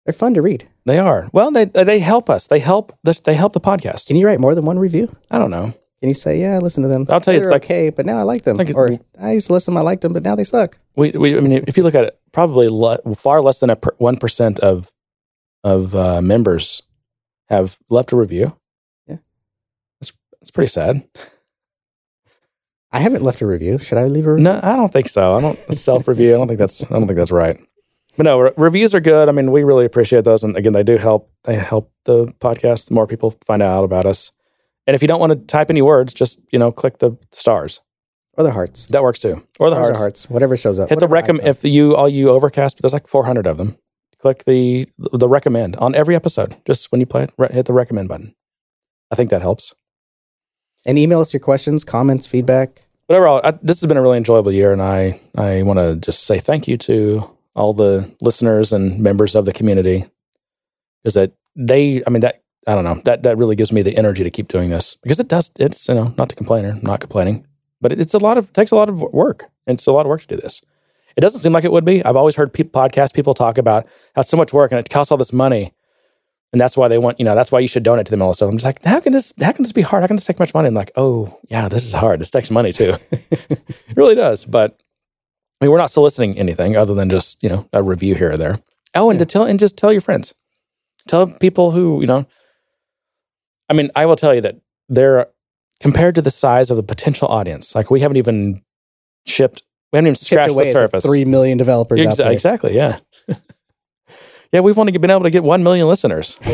They're 0.06 0.14
fun 0.14 0.34
to 0.36 0.42
read. 0.42 0.68
They 0.86 1.00
are. 1.00 1.30
Well, 1.32 1.52
they 1.52 1.66
they 1.66 2.00
help 2.00 2.30
us. 2.30 2.48
They 2.48 2.60
help 2.60 2.92
the, 3.04 3.20
they 3.24 3.34
help 3.36 3.54
the 3.54 3.62
podcast. 3.62 4.08
Can 4.08 4.18
you 4.18 4.26
write 4.26 4.40
more 4.40 4.54
than 4.56 4.66
one 4.66 4.78
review? 4.80 5.16
I 5.32 5.40
don't 5.40 5.52
know. 5.52 5.74
Can 6.02 6.10
you 6.10 6.16
say, 6.16 6.42
yeah, 6.42 6.56
I 6.56 6.58
listened 6.58 6.84
to 6.84 6.90
them. 6.90 7.06
I'll 7.08 7.22
tell 7.22 7.34
you, 7.34 7.40
it's 7.40 7.50
like- 7.50 7.64
okay, 7.64 7.90
but 7.90 8.06
now 8.06 8.18
I 8.18 8.24
like 8.24 8.42
them. 8.44 8.58
like 8.58 8.76
or 8.76 8.90
I 9.22 9.32
used 9.32 9.48
to 9.48 9.54
listen, 9.54 9.78
I 9.78 9.82
liked 9.82 10.02
them, 10.02 10.12
but 10.12 10.24
now 10.24 10.36
they 10.36 10.44
suck. 10.44 10.78
We, 10.98 11.12
we 11.12 11.38
I 11.38 11.40
mean, 11.40 11.64
if 11.66 11.78
you 11.78 11.84
look 11.84 11.96
at 11.96 12.04
it, 12.04 12.20
probably 12.34 12.68
le- 12.68 13.00
far 13.16 13.42
less 13.42 13.62
than 13.62 13.70
a 13.70 13.78
one 14.00 14.18
percent 14.18 14.60
of 14.60 14.92
of 15.64 15.96
uh, 15.96 16.22
members 16.22 16.84
have 17.48 17.78
left 17.90 18.12
a 18.12 18.18
review. 18.18 18.58
Yeah. 19.08 19.18
it's 20.02 20.12
it's 20.42 20.52
pretty 20.52 20.68
sad. 20.70 21.08
I 22.92 23.00
haven't 23.00 23.24
left 23.24 23.42
a 23.42 23.48
review. 23.48 23.80
Should 23.80 23.98
I 23.98 24.04
leave 24.06 24.28
a 24.28 24.34
review? 24.34 24.44
No, 24.44 24.60
I 24.62 24.76
don't 24.76 24.92
think 24.92 25.08
so. 25.08 25.34
I 25.36 25.42
don't 25.42 25.58
self 25.74 26.08
review. 26.10 26.34
I 26.34 26.38
don't 26.38 26.48
think 26.48 26.60
that's 26.60 26.84
I 26.84 26.90
don't 26.90 27.08
think 27.08 27.18
that's 27.18 27.32
right. 27.32 27.60
But 28.16 28.24
no, 28.24 28.40
re- 28.40 28.52
reviews 28.58 28.94
are 28.94 29.00
good. 29.00 29.28
I 29.28 29.32
mean, 29.32 29.52
we 29.52 29.64
really 29.64 29.86
appreciate 29.86 30.24
those, 30.24 30.44
and 30.44 30.56
again, 30.56 30.74
they 30.74 30.84
do 30.84 30.98
help. 30.98 31.32
They 31.46 31.56
help 31.56 31.92
the 32.06 32.28
podcast. 32.40 32.88
The 32.90 32.94
more 32.94 33.08
people 33.08 33.36
find 33.46 33.62
out 33.64 33.84
about 33.84 34.06
us, 34.06 34.32
and 34.86 34.94
if 34.96 35.02
you 35.02 35.08
don't 35.08 35.20
want 35.20 35.32
to 35.34 35.40
type 35.40 35.70
any 35.70 35.82
words, 35.82 36.14
just 36.14 36.42
you 36.52 36.60
know, 36.60 36.72
click 36.72 37.00
the 37.00 37.18
stars. 37.32 37.82
Or 38.36 38.44
the 38.44 38.52
hearts. 38.52 38.88
That 38.88 39.04
works 39.04 39.20
too, 39.20 39.46
or 39.60 39.70
the 39.70 39.76
Stars 39.76 39.90
or 39.90 39.92
hearts. 39.92 40.00
hearts. 40.00 40.30
Whatever 40.30 40.58
shows 40.58 40.80
up. 40.80 40.90
Hit 40.90 41.00
the 41.00 41.08
recommend. 41.08 41.48
If 41.48 41.64
you 41.64 41.96
all 41.96 42.10
you 42.10 42.30
overcast, 42.30 42.82
there's 42.82 42.94
like 42.94 43.08
400 43.08 43.46
of 43.46 43.58
them. 43.58 43.78
Click 44.20 44.44
the 44.46 44.88
the 44.98 45.28
recommend 45.28 45.76
on 45.78 45.94
every 45.94 46.16
episode. 46.16 46.56
Just 46.66 46.92
when 46.92 47.00
you 47.00 47.06
play 47.06 47.24
it, 47.24 47.34
re- 47.38 47.50
hit 47.52 47.66
the 47.68 47.74
recommend 47.74 48.10
button. 48.10 48.34
I 49.12 49.16
think 49.16 49.30
that 49.30 49.42
helps. 49.44 49.76
and 50.88 50.98
email 50.98 51.20
us 51.20 51.32
your 51.34 51.40
questions, 51.42 51.84
comments, 51.84 52.26
feedback. 52.28 52.82
But 53.08 53.18
overall, 53.18 53.42
I, 53.44 53.52
this 53.62 53.82
has 53.82 53.88
been 53.88 53.98
a 53.98 54.02
really 54.02 54.18
enjoyable 54.18 54.52
year, 54.52 54.72
and 54.74 54.82
I 54.82 55.20
I 55.38 55.62
want 55.64 55.78
to 55.80 55.96
just 55.98 56.24
say 56.26 56.40
thank 56.40 56.68
you 56.68 56.78
to 56.78 57.30
all 57.56 57.74
the 57.74 58.14
listeners 58.22 58.74
and 58.74 59.00
members 59.00 59.36
of 59.36 59.46
the 59.46 59.54
community 59.54 60.06
is 61.04 61.14
that 61.14 61.34
they, 61.56 62.04
I 62.06 62.10
mean 62.10 62.22
that 62.22 62.44
I 62.66 62.76
don't 62.76 62.84
know 62.84 63.02
that 63.06 63.24
that 63.24 63.38
really 63.38 63.56
gives 63.56 63.72
me 63.72 63.82
the 63.82 63.98
energy 63.98 64.24
to 64.24 64.32
keep 64.32 64.48
doing 64.48 64.70
this 64.70 64.96
because 64.96 65.20
it 65.20 65.28
does. 65.28 65.52
It's 65.60 65.88
you 65.88 65.96
know 65.96 66.14
not 66.18 66.30
to 66.30 66.36
complain 66.36 66.66
or 66.66 66.80
not 66.82 67.02
complaining, 67.02 67.46
but 67.82 67.92
it, 67.92 68.00
it's 68.00 68.14
a 68.14 68.20
lot 68.20 68.38
of 68.38 68.46
it 68.50 68.54
takes 68.54 68.72
a 68.72 68.76
lot 68.76 68.90
of 68.90 69.02
work. 69.02 69.46
and 69.68 69.76
It's 69.76 69.88
a 69.88 69.92
lot 69.92 70.06
of 70.06 70.08
work 70.10 70.22
to 70.22 70.28
do 70.28 70.38
this. 70.38 70.62
It 71.16 71.22
doesn't 71.22 71.42
seem 71.42 71.52
like 71.54 71.64
it 71.64 71.72
would 71.72 71.86
be. 71.86 72.04
I've 72.04 72.16
always 72.16 72.36
heard 72.36 72.54
pe- 72.54 72.64
podcast 72.64 73.14
people 73.14 73.34
talk 73.34 73.58
about 73.58 73.86
how 74.16 74.22
it's 74.22 74.30
so 74.30 74.38
much 74.38 74.54
work 74.54 74.72
and 74.72 74.80
it 74.80 74.90
costs 74.90 75.12
all 75.12 75.18
this 75.18 75.34
money, 75.34 75.74
and 76.54 76.60
that's 76.60 76.78
why 76.78 76.88
they 76.88 76.98
want 76.98 77.20
you 77.20 77.26
know 77.26 77.36
that's 77.36 77.52
why 77.52 77.60
you 77.60 77.68
should 77.68 77.84
donate 77.84 78.06
to 78.06 78.12
them 78.12 78.22
all 78.22 78.34
stuff. 78.34 78.50
I'm 78.50 78.56
just 78.58 78.66
like, 78.66 78.84
how 78.84 79.00
can 79.00 79.12
this 79.12 79.34
how 79.42 79.52
can 79.52 79.64
this 79.64 79.74
be 79.74 79.82
hard? 79.82 80.02
How 80.04 80.08
can 80.08 80.16
this 80.16 80.26
take 80.26 80.40
much 80.40 80.54
money? 80.54 80.68
And 80.68 80.76
like, 80.76 80.92
oh 80.96 81.38
yeah, 81.50 81.68
this 81.68 81.86
is 81.86 81.94
hard. 81.94 82.22
This 82.22 82.32
takes 82.32 82.50
money 82.50 82.72
too. 82.72 82.96
it 83.12 83.98
really 83.98 84.16
does. 84.16 84.46
But 84.46 84.82
I 85.64 85.66
mean, 85.66 85.72
we're 85.72 85.78
not 85.78 85.92
soliciting 85.92 86.38
anything 86.38 86.76
other 86.76 86.94
than 86.94 87.10
just 87.10 87.42
you 87.42 87.48
know 87.48 87.70
a 87.72 87.82
review 87.82 88.16
here 88.16 88.32
or 88.34 88.38
there. 88.38 88.60
Oh, 88.94 89.10
and 89.10 89.18
to 89.18 89.26
tell 89.26 89.46
and 89.46 89.58
just 89.58 89.78
tell 89.78 89.94
your 89.94 90.02
friends, 90.02 90.34
tell 91.08 91.26
people 91.28 91.72
who 91.72 92.02
you 92.02 92.08
know. 92.08 92.26
I 93.70 93.74
mean, 93.74 93.90
I 93.96 94.06
will 94.06 94.18
tell 94.18 94.36
you 94.36 94.42
that 94.42 94.58
they're 94.90 95.28
compared 95.80 96.16
to 96.16 96.22
the 96.22 96.32
size 96.32 96.70
of 96.70 96.76
the 96.76 96.84
potential 96.84 97.30
audience. 97.30 97.76
Like 97.76 97.90
we 97.90 98.02
haven't 98.02 98.18
even 98.18 98.62
shipped. 99.26 99.64
We 99.94 99.98
haven't 99.98 100.08
even 100.08 100.16
scratched 100.16 100.54
the 100.54 100.60
at 100.60 100.66
the 100.66 100.72
surface. 100.74 101.06
Three 101.06 101.24
million 101.24 101.58
developers 101.58 102.06
out 102.06 102.18
there. 102.18 102.34
exactly. 102.34 102.76
Yeah. 102.76 103.00
yeah, 104.52 104.60
we've 104.60 104.78
only 104.78 104.92
been 104.98 105.12
able 105.12 105.24
to 105.24 105.30
get 105.30 105.44
one 105.44 105.64
million 105.64 105.88
listeners. 105.88 106.38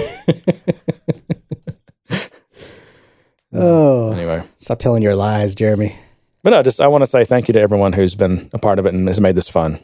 Oh, 3.52 4.12
Anyway, 4.12 4.44
stop 4.58 4.78
telling 4.78 5.02
your 5.02 5.16
lies, 5.16 5.56
Jeremy. 5.56 5.96
But 6.44 6.52
no, 6.52 6.64
just 6.64 6.80
I 6.82 6.88
want 6.88 7.02
to 7.02 7.08
say 7.08 7.24
thank 7.26 7.48
you 7.48 7.54
to 7.54 7.60
everyone 7.60 7.94
who's 7.94 8.16
been 8.16 8.50
a 8.54 8.58
part 8.60 8.80
of 8.80 8.86
it 8.86 8.94
and 8.94 9.08
has 9.08 9.20
made 9.22 9.36
this 9.36 9.50
fun. 9.50 9.80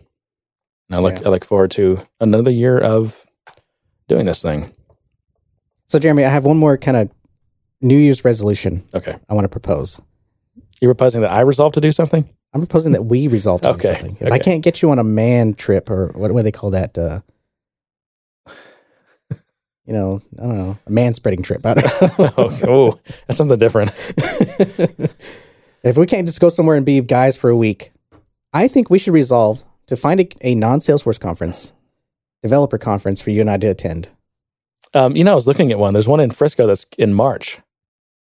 And 0.89 0.95
I 0.95 0.99
look 0.99 1.19
Yeah. 1.19 1.27
I 1.27 1.29
look 1.31 1.45
forward 1.45 1.71
to 1.71 1.99
another 2.19 2.51
year 2.51 2.77
of 2.77 3.25
doing 4.07 4.25
this 4.25 4.41
thing. 4.41 4.73
So, 5.87 5.99
Jeremy, 5.99 6.25
I 6.25 6.29
have 6.29 6.45
one 6.45 6.57
more 6.57 6.77
kind 6.77 6.97
of 6.97 7.09
New 7.81 7.97
Year's 7.97 8.25
resolution 8.25 8.83
Okay. 8.93 9.15
I 9.29 9.33
want 9.33 9.45
to 9.45 9.49
propose. 9.49 10.01
You're 10.81 10.93
proposing 10.93 11.21
that 11.21 11.31
I 11.31 11.41
resolve 11.41 11.73
to 11.73 11.81
do 11.81 11.91
something? 11.91 12.27
I'm 12.53 12.61
proposing 12.61 12.93
that 12.93 13.03
we 13.03 13.27
resolve 13.27 13.61
to 13.61 13.73
do 13.73 13.79
something. 13.79 14.17
If 14.19 14.31
I 14.31 14.39
can't 14.39 14.63
get 14.63 14.81
you 14.81 14.89
on 14.91 14.99
a 14.99 15.03
man 15.03 15.53
trip 15.55 15.89
or 15.89 16.07
what, 16.15 16.31
what 16.31 16.39
do 16.39 16.43
they 16.43 16.51
call 16.51 16.71
that? 16.71 16.97
Uh, 16.97 17.19
you 19.85 19.93
know, 19.93 20.21
I 20.39 20.43
don't 20.43 20.57
know, 20.57 20.77
a 20.87 20.89
man 20.91 21.13
spreading 21.13 21.43
trip. 21.43 21.65
I 21.65 21.73
don't 21.75 22.01
know. 22.19 22.33
oh, 22.37 22.59
oh, 22.67 22.99
that's 23.27 23.37
something 23.37 23.59
different. 23.59 23.91
if 25.85 25.97
we 25.97 26.05
can't 26.05 26.27
just 26.27 26.41
go 26.41 26.49
somewhere 26.49 26.75
and 26.75 26.85
be 26.85 26.99
guys 27.01 27.37
for 27.37 27.49
a 27.49 27.55
week, 27.55 27.91
I 28.53 28.67
think 28.67 28.89
we 28.89 28.99
should 28.99 29.13
resolve 29.13 29.63
to 29.87 29.95
find 29.95 30.19
a, 30.19 30.27
a 30.41 30.55
non 30.55 30.79
Salesforce 30.79 31.19
conference, 31.19 31.73
developer 32.41 32.77
conference 32.77 33.21
for 33.21 33.29
you 33.29 33.41
and 33.41 33.49
I 33.49 33.57
to 33.57 33.67
attend. 33.67 34.09
Um, 34.93 35.15
you 35.15 35.23
know, 35.23 35.33
I 35.33 35.35
was 35.35 35.47
looking 35.47 35.71
at 35.71 35.79
one. 35.79 35.93
There's 35.93 36.07
one 36.07 36.19
in 36.19 36.31
Frisco 36.31 36.67
that's 36.67 36.85
in 36.97 37.13
March, 37.13 37.59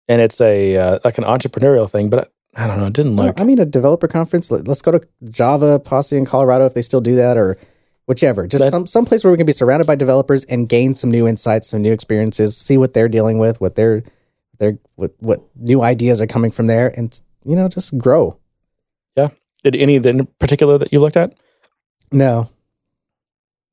and 0.08 0.22
it's 0.22 0.40
a 0.42 0.78
uh, 0.78 1.00
like 1.04 1.18
an 1.18 1.24
entrepreneurial 1.24 1.90
thing. 1.90 2.10
But 2.10 2.32
I, 2.56 2.64
I 2.64 2.68
don't 2.68 2.80
know. 2.80 2.88
It 2.88 2.94
didn't 2.94 3.16
look. 3.16 3.40
I 3.40 3.44
mean, 3.44 3.60
a 3.60 3.66
developer 3.66 4.08
conference. 4.08 4.50
Let- 4.52 4.68
Let's 4.68 4.82
go 4.82 4.92
to 4.92 5.02
Java 5.30 5.80
Posse 5.80 6.18
in 6.18 6.26
Colorado 6.26 6.66
if 6.66 6.74
they 6.74 6.82
still 6.82 7.02
do 7.02 7.16
that, 7.16 7.38
or 7.38 7.58
whichever. 8.06 8.48
Just 8.48 8.64
That- 8.64 8.72
some 8.72 8.86
some 8.88 9.06
place 9.06 9.24
where 9.24 9.32
we 9.32 9.38
can 9.38 9.46
be 9.46 9.54
surrounded 9.54 9.86
by 9.86 9.96
developers 9.96 10.46
and 10.46 10.68
gain 10.70 10.94
some 10.94 11.12
new 11.12 11.28
insights, 11.28 11.70
some 11.70 11.82
new 11.82 11.94
experiences, 11.94 12.56
see 12.58 12.78
what 12.78 12.94
they're 12.94 13.10
dealing 13.10 13.38
with, 13.38 13.60
what 13.62 13.76
they're 13.76 14.04
they're 14.58 14.80
what 14.96 15.14
what 15.20 15.42
new 15.56 15.82
ideas 15.82 16.22
are 16.22 16.28
coming 16.28 16.52
from 16.52 16.68
there, 16.68 16.94
and 16.96 17.20
you 17.44 17.56
know, 17.56 17.68
just 17.68 17.98
grow. 17.98 18.38
Yeah. 19.16 19.30
Did 19.64 19.76
any 19.76 19.96
of 19.96 20.04
the 20.04 20.10
in 20.10 20.28
particular 20.40 20.78
that 20.78 20.92
you 20.92 21.00
looked 21.00 21.18
at? 21.18 21.34
No, 22.12 22.50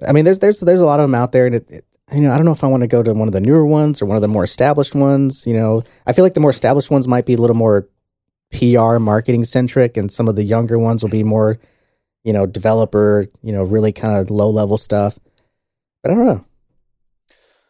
I 0.07 0.13
mean, 0.13 0.25
there's 0.25 0.39
there's 0.39 0.61
there's 0.61 0.81
a 0.81 0.87
lot 0.87 1.01
of 1.01 1.05
them 1.05 1.15
out 1.15 1.33
there, 1.33 1.47
and 1.47 1.57
it, 1.57 1.71
it 1.71 1.85
you 2.13 2.23
know, 2.23 2.31
I 2.31 2.37
don't 2.37 2.47
know 2.47 2.53
if 2.53 2.65
I 2.65 2.69
want 2.69 2.83
to 2.83 2.87
go 2.87 3.03
to 3.03 3.13
one 3.13 3.29
of 3.29 3.33
the 3.33 3.41
newer 3.41 3.67
ones 3.67 4.01
or 4.01 4.07
one 4.07 4.17
of 4.17 4.23
the 4.23 4.29
more 4.29 4.45
established 4.45 4.95
ones. 4.95 5.47
You 5.47 5.55
know, 5.55 5.83
I 6.07 6.13
feel 6.13 6.25
like 6.25 6.35
the 6.35 6.41
more 6.41 6.51
established 6.51 6.91
ones 6.91 7.09
might 7.09 7.27
be 7.27 7.35
a 7.35 7.39
little 7.39 7.57
more 7.57 7.89
PR 8.53 8.99
marketing 8.99 9.45
centric, 9.45 9.97
and 9.97 10.11
some 10.11 10.29
of 10.29 10.37
the 10.37 10.45
younger 10.45 10.79
ones 10.79 11.03
will 11.03 11.11
be 11.11 11.25
more, 11.25 11.59
you 12.23 12.33
know, 12.33 12.47
developer, 12.47 13.27
you 13.43 13.53
know, 13.53 13.63
really 13.63 13.93
kind 13.93 14.17
of 14.17 14.31
low 14.31 14.51
level 14.51 14.77
stuff. 14.77 15.19
But 16.03 16.13
I 16.13 16.15
don't 16.15 16.27
know. 16.27 16.45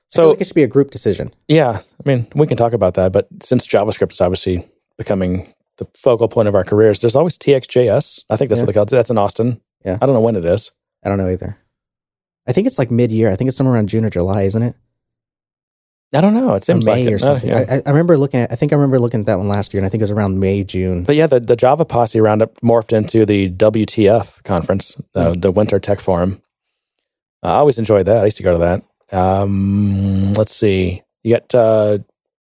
So 0.08 0.30
like 0.30 0.40
it 0.40 0.46
should 0.46 0.54
be 0.54 0.62
a 0.62 0.68
group 0.68 0.90
decision. 0.90 1.34
yeah, 1.48 1.80
I 1.80 2.08
mean, 2.08 2.28
we 2.34 2.46
can 2.46 2.56
talk 2.56 2.72
about 2.72 2.94
that. 2.94 3.12
But 3.12 3.28
since 3.42 3.66
JavaScript 3.66 4.12
is 4.12 4.20
obviously 4.20 4.66
becoming 4.96 5.52
the 5.78 5.86
focal 5.96 6.28
point 6.28 6.48
of 6.48 6.54
our 6.54 6.64
careers, 6.64 7.00
there's 7.00 7.16
always 7.16 7.38
TXJS. 7.38 8.24
I 8.30 8.36
think 8.36 8.48
that's 8.48 8.58
Yeah. 8.58 8.62
what 8.62 8.66
they 8.66 8.72
call 8.74 8.82
it. 8.82 8.90
That's 8.90 9.10
in 9.10 9.18
Austin. 9.18 9.60
Yeah. 9.84 9.98
I 10.00 10.06
don't 10.06 10.14
know 10.14 10.20
when 10.20 10.36
it 10.36 10.44
is. 10.44 10.72
I 11.04 11.08
don't 11.08 11.18
know 11.18 11.28
either. 11.30 11.56
I 12.48 12.52
think 12.52 12.66
it's 12.66 12.78
like 12.78 12.90
mid 12.90 13.12
year. 13.12 13.30
I 13.30 13.36
think 13.36 13.48
it's 13.48 13.56
somewhere 13.56 13.74
around 13.74 13.88
June 13.88 14.04
or 14.04 14.10
July, 14.10 14.42
isn't 14.42 14.62
it? 14.62 14.74
I 16.14 16.22
don't 16.22 16.32
know. 16.32 16.54
It 16.54 16.66
Or 16.70 16.74
May 16.76 16.80
like 16.80 17.04
it. 17.04 17.12
or 17.12 17.16
Uh, 17.16 17.18
something. 17.18 17.50
yeah. 17.50 17.64
I, 17.68 17.82
I 17.84 17.90
remember 17.90 18.16
looking 18.16 18.40
at. 18.40 18.50
I 18.50 18.54
think 18.54 18.72
I 18.72 18.76
remember 18.76 18.98
looking 18.98 19.20
at 19.20 19.26
that 19.26 19.36
one 19.38 19.46
last 19.48 19.74
year, 19.74 19.78
and 19.80 19.86
I 19.86 19.90
think 19.90 20.00
it 20.00 20.04
was 20.04 20.10
around 20.10 20.40
May, 20.40 20.64
June. 20.64 21.04
But 21.04 21.16
yeah, 21.16 21.26
the, 21.26 21.38
the 21.38 21.54
Java 21.54 21.84
Posse 21.84 22.18
roundup 22.20 22.54
morphed 22.62 22.96
into 22.96 23.26
the 23.26 23.50
WTF 23.50 24.42
conference, 24.42 24.98
uh, 25.14 25.34
the 25.36 25.50
Winter 25.50 25.78
Tech 25.78 26.00
Forum. 26.00 26.40
I 27.42 27.50
always 27.56 27.78
enjoyed 27.78 28.06
that. 28.06 28.22
I 28.22 28.24
used 28.24 28.38
to 28.38 28.42
go 28.42 28.52
to 28.58 28.58
that. 29.10 29.16
Um, 29.16 30.32
let's 30.32 30.54
see. 30.54 31.02
You 31.22 31.34
got 31.36 31.54
uh, 31.54 31.98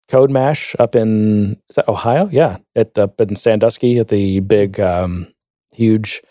Code 0.10 0.31
Mash 0.31 0.76
up 0.80 0.95
in 0.95 1.61
is 1.69 1.76
that 1.76 1.88
Ohio? 1.88 2.27
Yeah, 2.31 2.57
at 2.76 2.98
up 2.98 3.22
in 3.22 3.36
Sandusky 3.36 3.99
at 3.99 4.07
the 4.10 4.40
big, 4.41 4.80
um, 4.80 5.34
huge. 5.72 6.22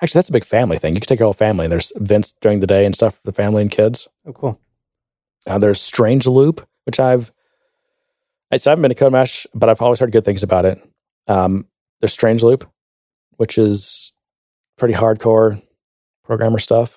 Actually, 0.00 0.18
that's 0.18 0.28
a 0.28 0.32
big 0.32 0.44
family 0.44 0.78
thing. 0.78 0.94
You 0.94 1.00
can 1.00 1.06
take 1.06 1.18
your 1.20 1.26
whole 1.26 1.32
family. 1.32 1.66
and 1.66 1.72
There's 1.72 1.92
events 1.96 2.34
during 2.40 2.60
the 2.60 2.66
day 2.66 2.84
and 2.84 2.94
stuff 2.94 3.16
for 3.16 3.22
the 3.30 3.32
family 3.32 3.62
and 3.62 3.70
kids. 3.70 4.08
oh, 4.26 4.32
cool. 4.32 4.60
Uh, 5.46 5.58
there's 5.58 5.80
Strange 5.80 6.26
Loop, 6.26 6.66
which 6.84 6.98
I've 6.98 7.32
I, 8.50 8.56
so 8.58 8.70
I 8.70 8.72
haven't 8.72 8.82
been 8.82 8.90
to 8.90 8.94
Code 8.94 9.12
Mash, 9.12 9.46
but 9.54 9.68
I've 9.68 9.82
always 9.82 10.00
heard 10.00 10.12
good 10.12 10.24
things 10.24 10.42
about 10.42 10.64
it. 10.64 10.80
Um, 11.26 11.66
there's 12.00 12.12
Strange 12.12 12.42
Loop, 12.42 12.68
which 13.36 13.58
is 13.58 14.12
pretty 14.78 14.94
hardcore 14.94 15.60
programmer 16.24 16.58
stuff. 16.58 16.96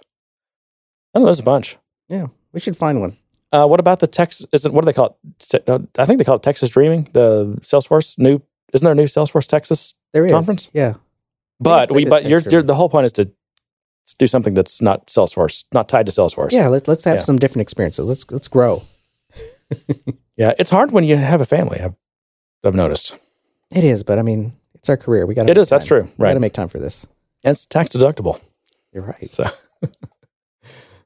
I 1.13 1.19
don't 1.19 1.23
know, 1.23 1.27
there's 1.27 1.39
a 1.39 1.43
bunch. 1.43 1.77
Yeah, 2.07 2.27
we 2.53 2.59
should 2.59 2.77
find 2.77 3.01
one. 3.01 3.17
Uh, 3.51 3.65
what 3.67 3.79
about 3.79 3.99
the 3.99 4.07
Texas? 4.07 4.45
Isn't 4.53 4.73
what 4.73 4.83
do 4.83 4.85
they 4.85 4.93
call 4.93 5.17
it? 5.53 5.67
Uh, 5.67 5.79
I 5.97 6.05
think 6.05 6.19
they 6.19 6.23
call 6.23 6.35
it 6.35 6.43
Texas 6.43 6.69
Dreaming. 6.69 7.09
The 7.13 7.57
Salesforce 7.61 8.17
new 8.17 8.41
isn't 8.73 8.83
there 8.85 8.91
a 8.91 8.95
new 8.95 9.05
Salesforce 9.05 9.47
Texas? 9.47 9.95
There 10.13 10.25
is 10.25 10.31
Conference? 10.31 10.69
Yeah, 10.73 10.93
But 11.59 11.91
we 11.91 12.05
but 12.05 12.25
you're, 12.25 12.41
you're 12.41 12.61
the 12.63 12.75
whole 12.75 12.89
point 12.89 13.05
is 13.05 13.11
to 13.13 13.31
do 14.17 14.27
something 14.27 14.53
that's 14.53 14.81
not 14.81 15.07
Salesforce, 15.07 15.65
not 15.73 15.87
tied 15.89 16.05
to 16.05 16.11
Salesforce. 16.11 16.51
yeah. 16.51 16.67
Let's 16.67 16.87
let's 16.87 17.03
have 17.05 17.15
Yeah. 17.17 17.21
some 17.21 17.37
different 17.37 17.61
experiences. 17.63 18.07
Let's 18.07 18.29
let's 18.31 18.47
grow. 18.47 18.83
yeah. 20.37 20.53
It's 20.59 20.69
hard 20.69 20.91
when 20.91 21.03
you 21.03 21.15
have 21.17 21.41
a 21.41 21.45
family. 21.45 21.79
I've 21.79 21.95
I've 22.63 22.75
noticed. 22.75 23.17
It 23.75 23.83
is, 23.83 24.03
but 24.03 24.17
I 24.19 24.23
mean, 24.23 24.53
it's 24.75 24.89
our 24.89 24.97
career. 24.97 25.25
We 25.25 25.33
got 25.35 25.45
to. 25.45 25.51
It 25.51 25.57
is, 25.57 25.69
that's 25.69 25.85
true. 25.85 26.09
We 26.17 26.27
got 26.27 26.33
to 26.33 26.39
make 26.39 26.53
time 26.53 26.67
for 26.67 26.79
this. 26.79 27.07
And 27.43 27.51
it's 27.53 27.65
tax 27.65 27.89
deductible. 27.95 28.41
You're 28.91 29.03
right. 29.03 29.29
So 29.29 29.45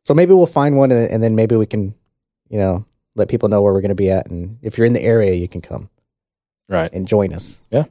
So 0.02 0.14
maybe 0.14 0.34
we'll 0.34 0.46
find 0.48 0.76
one, 0.78 0.92
and 0.92 1.24
then 1.24 1.34
maybe 1.36 1.56
we 1.56 1.66
can, 1.66 1.94
you 2.54 2.60
know, 2.60 2.86
let 3.16 3.30
people 3.30 3.50
know 3.50 3.64
where 3.64 3.74
we're 3.74 3.82
going 3.82 3.90
to 3.90 3.96
be 3.96 4.12
at, 4.12 4.30
and 4.30 4.60
if 4.62 4.78
you're 4.78 4.86
in 4.86 4.94
the 4.94 5.02
area, 5.02 5.34
you 5.34 5.48
can 5.48 5.60
come 5.60 5.90
right. 6.70 6.94
and 6.94 7.08
join 7.08 7.34
us. 7.34 7.64
Yeah. 7.72 7.86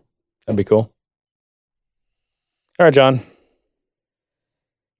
That'd 0.46 0.56
be 0.56 0.62
cool. 0.62 0.92
All 2.78 2.86
right, 2.86 2.94
John. 2.94 3.14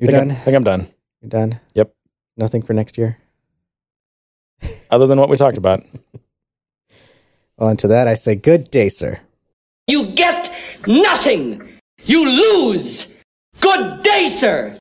You're 0.00 0.10
think 0.10 0.18
done. 0.18 0.30
I'm, 0.32 0.36
think 0.36 0.56
I'm 0.56 0.64
done. 0.64 0.88
You're 1.20 1.28
done. 1.28 1.60
Yep. 1.74 1.94
Nothing 2.36 2.62
for 2.62 2.72
next 2.72 2.98
year. 2.98 3.18
Other 4.90 5.06
than 5.06 5.20
what 5.20 5.28
we 5.28 5.36
talked 5.36 5.58
about. 5.58 5.84
Well, 7.58 7.68
and 7.68 7.78
to 7.80 7.88
that 7.88 8.08
I 8.08 8.14
say, 8.14 8.34
good 8.34 8.70
day, 8.70 8.88
sir. 8.88 9.20
You 9.86 10.06
get 10.06 10.50
nothing. 10.86 11.78
You 12.02 12.24
lose. 12.64 13.12
Good 13.60 14.02
day, 14.02 14.26
sir. 14.26 14.80